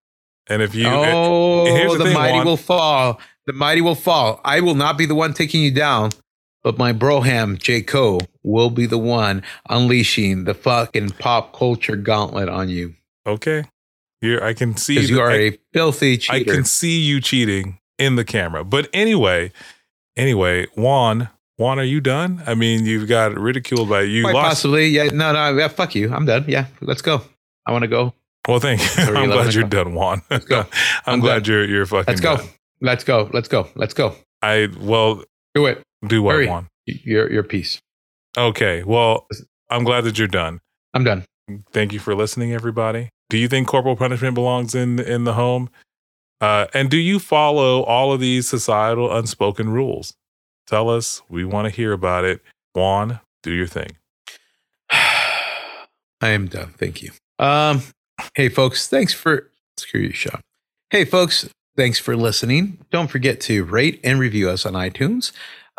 And 0.47 0.61
if 0.61 0.73
you, 0.75 0.87
oh, 0.87 1.65
here's 1.65 1.91
the 1.93 1.97
the, 1.99 2.03
thing, 2.05 2.13
mighty 2.13 2.33
Juan. 2.37 2.45
will 2.45 2.57
fall. 2.57 3.19
The 3.47 3.53
mighty 3.53 3.81
will 3.81 3.95
fall. 3.95 4.41
I 4.43 4.59
will 4.61 4.75
not 4.75 4.97
be 4.97 5.05
the 5.05 5.15
one 5.15 5.33
taking 5.33 5.61
you 5.61 5.71
down, 5.71 6.11
but 6.63 6.77
my 6.77 6.93
broham 6.93 7.57
J 7.59 7.81
Co 7.81 8.19
will 8.45 8.69
be 8.69 8.85
the 8.85 8.97
one 8.97 9.41
unleashing 9.69 10.43
the 10.45 10.53
fucking 10.53 11.09
pop 11.11 11.53
culture 11.57 11.95
gauntlet 11.95 12.47
on 12.49 12.69
you 12.69 12.93
okay, 13.27 13.63
here 14.21 14.41
I 14.43 14.53
can 14.53 14.77
see 14.77 14.95
because 14.95 15.09
you 15.09 15.19
are 15.19 15.31
I- 15.31 15.35
a 15.35 15.57
filthy 15.73 16.17
cheater. 16.17 16.51
I 16.51 16.55
can 16.55 16.63
see 16.63 16.99
you 17.01 17.19
cheating 17.19 17.79
in 17.97 18.15
the 18.15 18.23
camera. 18.25 18.63
But 18.63 18.87
anyway, 18.93 19.51
anyway, 20.15 20.67
Juan, 20.75 21.29
Juan, 21.57 21.79
are 21.79 21.83
you 21.83 22.01
done? 22.01 22.43
I 22.45 22.53
mean, 22.55 22.85
you've 22.85 23.07
got 23.07 23.37
ridiculed 23.37 23.89
by 23.89 24.01
you 24.01 24.23
Quite 24.23 24.33
lost. 24.35 24.47
possibly. 24.49 24.87
Yeah. 24.87 25.05
No. 25.05 25.31
No. 25.33 25.57
Yeah. 25.57 25.69
Fuck 25.69 25.95
you. 25.95 26.13
I'm 26.13 26.25
done. 26.25 26.45
Yeah. 26.47 26.65
Let's 26.81 27.01
go. 27.01 27.21
I 27.65 27.71
want 27.71 27.83
to 27.83 27.87
go. 27.87 28.13
Well, 28.47 28.59
thank 28.59 28.81
you. 28.81 29.03
I'm 29.15 29.29
glad 29.29 29.53
you're 29.53 29.65
o'clock. 29.65 29.85
done, 29.85 29.93
Juan. 29.95 30.21
Let's 30.29 30.45
go. 30.45 30.59
I'm, 31.05 31.13
I'm 31.15 31.19
glad 31.21 31.43
done. 31.43 31.53
you're 31.53 31.65
you're 31.65 31.85
fucking 31.85 32.05
Let's 32.07 32.21
go. 32.21 32.37
done. 32.37 32.47
Let's 32.81 33.03
go. 33.03 33.29
Let's 33.33 33.47
go. 33.47 33.67
Let's 33.75 33.93
go. 33.93 34.15
I 34.41 34.67
well 34.79 35.23
Do 35.55 35.65
it. 35.67 35.81
do 36.05 36.21
what, 36.21 36.33
Hurry. 36.33 36.47
Juan? 36.47 36.67
Your 36.85 37.31
your 37.31 37.43
piece. 37.43 37.79
Okay. 38.37 38.83
Well, 38.83 39.27
I'm 39.69 39.83
glad 39.83 40.01
that 40.01 40.17
you're 40.17 40.27
done. 40.27 40.61
I'm 40.93 41.03
done. 41.03 41.25
Thank 41.71 41.93
you 41.93 41.99
for 41.99 42.15
listening, 42.15 42.53
everybody. 42.53 43.09
Do 43.29 43.37
you 43.37 43.47
think 43.47 43.67
corporal 43.67 43.95
punishment 43.95 44.35
belongs 44.35 44.75
in 44.75 44.99
in 44.99 45.23
the 45.23 45.33
home? 45.33 45.69
Uh, 46.41 46.67
and 46.73 46.89
do 46.89 46.97
you 46.97 47.19
follow 47.19 47.83
all 47.83 48.11
of 48.11 48.19
these 48.19 48.47
societal 48.47 49.15
unspoken 49.15 49.69
rules? 49.69 50.13
Tell 50.67 50.89
us. 50.89 51.21
We 51.29 51.45
want 51.45 51.65
to 51.65 51.75
hear 51.75 51.93
about 51.93 52.25
it. 52.25 52.41
Juan, 52.73 53.19
do 53.43 53.51
your 53.51 53.67
thing. 53.67 53.97
I 54.91 55.87
am 56.21 56.47
done. 56.47 56.73
Thank 56.77 57.01
you. 57.01 57.11
Um, 57.39 57.81
hey 58.35 58.49
folks, 58.49 58.87
thanks 58.87 59.13
for 59.13 59.49
screw 59.77 60.01
you, 60.01 60.11
Sean. 60.13 60.41
Hey 60.89 61.05
folks, 61.05 61.49
thanks 61.75 61.99
for 61.99 62.15
listening. 62.15 62.79
Don't 62.91 63.09
forget 63.09 63.41
to 63.41 63.63
rate 63.63 63.99
and 64.03 64.19
review 64.19 64.49
us 64.49 64.65
on 64.65 64.73
iTunes. 64.73 65.31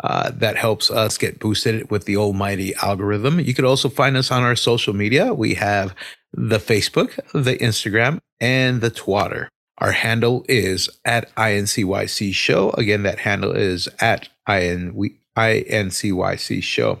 Uh, 0.03 0.29
that 0.29 0.57
helps 0.57 0.91
us 0.91 1.17
get 1.17 1.39
boosted 1.39 1.89
with 1.89 2.05
the 2.05 2.15
almighty 2.15 2.75
algorithm. 2.75 3.39
You 3.39 3.55
could 3.55 3.65
also 3.65 3.89
find 3.89 4.15
us 4.15 4.29
on 4.29 4.43
our 4.43 4.55
social 4.55 4.93
media. 4.93 5.33
We 5.33 5.55
have 5.55 5.95
the 6.33 6.59
Facebook, 6.59 7.15
the 7.33 7.57
Instagram, 7.57 8.19
and 8.39 8.81
the 8.81 8.91
Twitter. 8.91 9.49
Our 9.79 9.91
handle 9.91 10.45
is 10.47 10.89
at 11.05 11.33
INCYC 11.35 12.33
Show. 12.33 12.71
Again, 12.71 13.03
that 13.03 13.19
handle 13.19 13.53
is 13.53 13.87
at 13.99 14.29
IN, 14.47 14.93
INCYC 15.37 16.63
Show. 16.63 16.99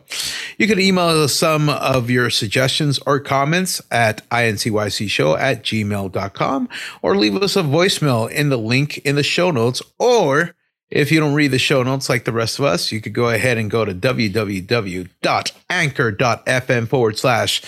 You 0.57 0.67
can 0.67 0.79
email 0.79 1.09
us 1.09 1.33
some 1.33 1.69
of 1.69 2.09
your 2.09 2.29
suggestions 2.29 2.99
or 2.99 3.19
comments 3.19 3.81
at 3.91 4.27
incycshow 4.29 5.39
at 5.39 5.63
gmail.com 5.63 6.69
or 7.01 7.17
leave 7.17 7.35
us 7.35 7.55
a 7.55 7.63
voicemail 7.63 8.29
in 8.29 8.49
the 8.49 8.57
link 8.57 8.99
in 8.99 9.15
the 9.15 9.23
show 9.23 9.49
notes. 9.49 9.81
Or 9.97 10.55
if 10.89 11.11
you 11.11 11.19
don't 11.19 11.33
read 11.33 11.51
the 11.51 11.59
show 11.59 11.83
notes 11.83 12.09
like 12.09 12.25
the 12.25 12.31
rest 12.31 12.59
of 12.59 12.65
us, 12.65 12.91
you 12.91 13.01
could 13.01 13.13
go 13.13 13.29
ahead 13.29 13.57
and 13.57 13.69
go 13.69 13.83
to 13.85 13.93
www.anchor.fm 13.93 15.07
forward 16.87 17.17
slash 17.17 17.61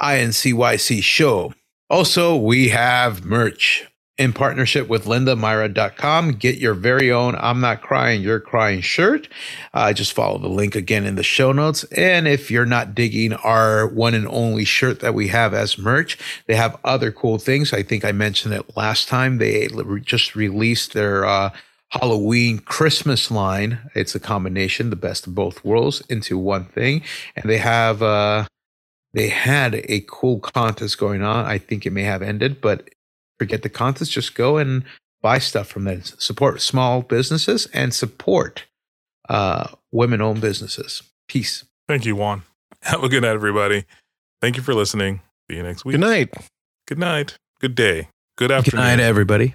INCYC 0.00 1.02
show. 1.02 1.54
Also, 1.88 2.36
we 2.36 2.68
have 2.68 3.24
merch 3.24 3.86
in 4.20 4.32
partnership 4.34 4.86
with 4.86 5.06
lindamyra.com. 5.06 6.32
Get 6.32 6.58
your 6.58 6.74
very 6.74 7.10
own 7.10 7.34
I'm 7.36 7.60
Not 7.60 7.80
Crying, 7.80 8.20
You're 8.20 8.38
Crying 8.38 8.82
shirt. 8.82 9.28
Uh, 9.72 9.94
just 9.94 10.12
follow 10.12 10.36
the 10.38 10.46
link 10.46 10.76
again 10.76 11.06
in 11.06 11.14
the 11.14 11.22
show 11.22 11.52
notes. 11.52 11.84
And 11.84 12.28
if 12.28 12.50
you're 12.50 12.66
not 12.66 12.94
digging 12.94 13.32
our 13.32 13.86
one 13.86 14.12
and 14.12 14.28
only 14.28 14.66
shirt 14.66 15.00
that 15.00 15.14
we 15.14 15.28
have 15.28 15.54
as 15.54 15.78
merch, 15.78 16.18
they 16.46 16.54
have 16.54 16.78
other 16.84 17.10
cool 17.10 17.38
things. 17.38 17.72
I 17.72 17.82
think 17.82 18.04
I 18.04 18.12
mentioned 18.12 18.52
it 18.52 18.76
last 18.76 19.08
time. 19.08 19.38
They 19.38 19.68
just 20.04 20.36
released 20.36 20.92
their 20.92 21.24
uh, 21.24 21.50
Halloween 21.90 22.58
Christmas 22.58 23.30
line. 23.30 23.78
It's 23.94 24.14
a 24.14 24.20
combination, 24.20 24.90
the 24.90 24.96
best 24.96 25.26
of 25.26 25.34
both 25.34 25.64
worlds, 25.64 26.02
into 26.08 26.38
one 26.38 26.64
thing. 26.66 27.02
And 27.36 27.48
they 27.50 27.58
have. 27.58 28.02
Uh, 28.02 28.46
they 29.12 29.28
had 29.28 29.74
a 29.88 30.04
cool 30.06 30.38
contest 30.38 30.98
going 30.98 31.22
on. 31.22 31.44
I 31.44 31.58
think 31.58 31.84
it 31.84 31.90
may 31.90 32.04
have 32.04 32.22
ended, 32.22 32.60
but 32.60 32.90
forget 33.38 33.62
the 33.62 33.68
contest. 33.68 34.12
Just 34.12 34.34
go 34.34 34.56
and 34.56 34.84
buy 35.20 35.38
stuff 35.38 35.66
from 35.66 35.84
them. 35.84 36.02
Support 36.04 36.60
small 36.60 37.02
businesses 37.02 37.66
and 37.72 37.92
support 37.92 38.66
uh, 39.28 39.68
women 39.90 40.20
owned 40.20 40.40
businesses. 40.40 41.02
Peace. 41.28 41.64
Thank 41.88 42.04
you, 42.04 42.16
Juan. 42.16 42.42
Have 42.82 43.02
a 43.02 43.08
good 43.08 43.22
night, 43.22 43.34
everybody. 43.34 43.84
Thank 44.40 44.56
you 44.56 44.62
for 44.62 44.74
listening. 44.74 45.20
See 45.50 45.56
you 45.56 45.62
next 45.62 45.84
week. 45.84 45.94
Good 45.94 46.00
night. 46.00 46.34
Good 46.86 46.98
night. 46.98 47.36
Good 47.60 47.74
day. 47.74 48.08
Good 48.36 48.50
afternoon. 48.50 48.80
Good 48.80 48.96
night, 48.96 49.00
everybody. 49.00 49.54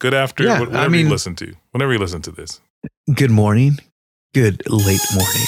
Good 0.00 0.14
after. 0.14 0.44
Yeah, 0.44 0.58
wh- 0.58 0.60
whatever 0.60 0.78
I 0.78 0.88
mean- 0.88 1.06
you 1.06 1.10
listen 1.12 1.34
to. 1.36 1.54
Whenever 1.72 1.92
you 1.92 1.98
listen 1.98 2.22
to 2.22 2.30
this. 2.32 2.60
Good 3.14 3.30
morning. 3.30 3.78
Good 4.34 4.62
late 4.68 5.00
morning. 5.14 5.46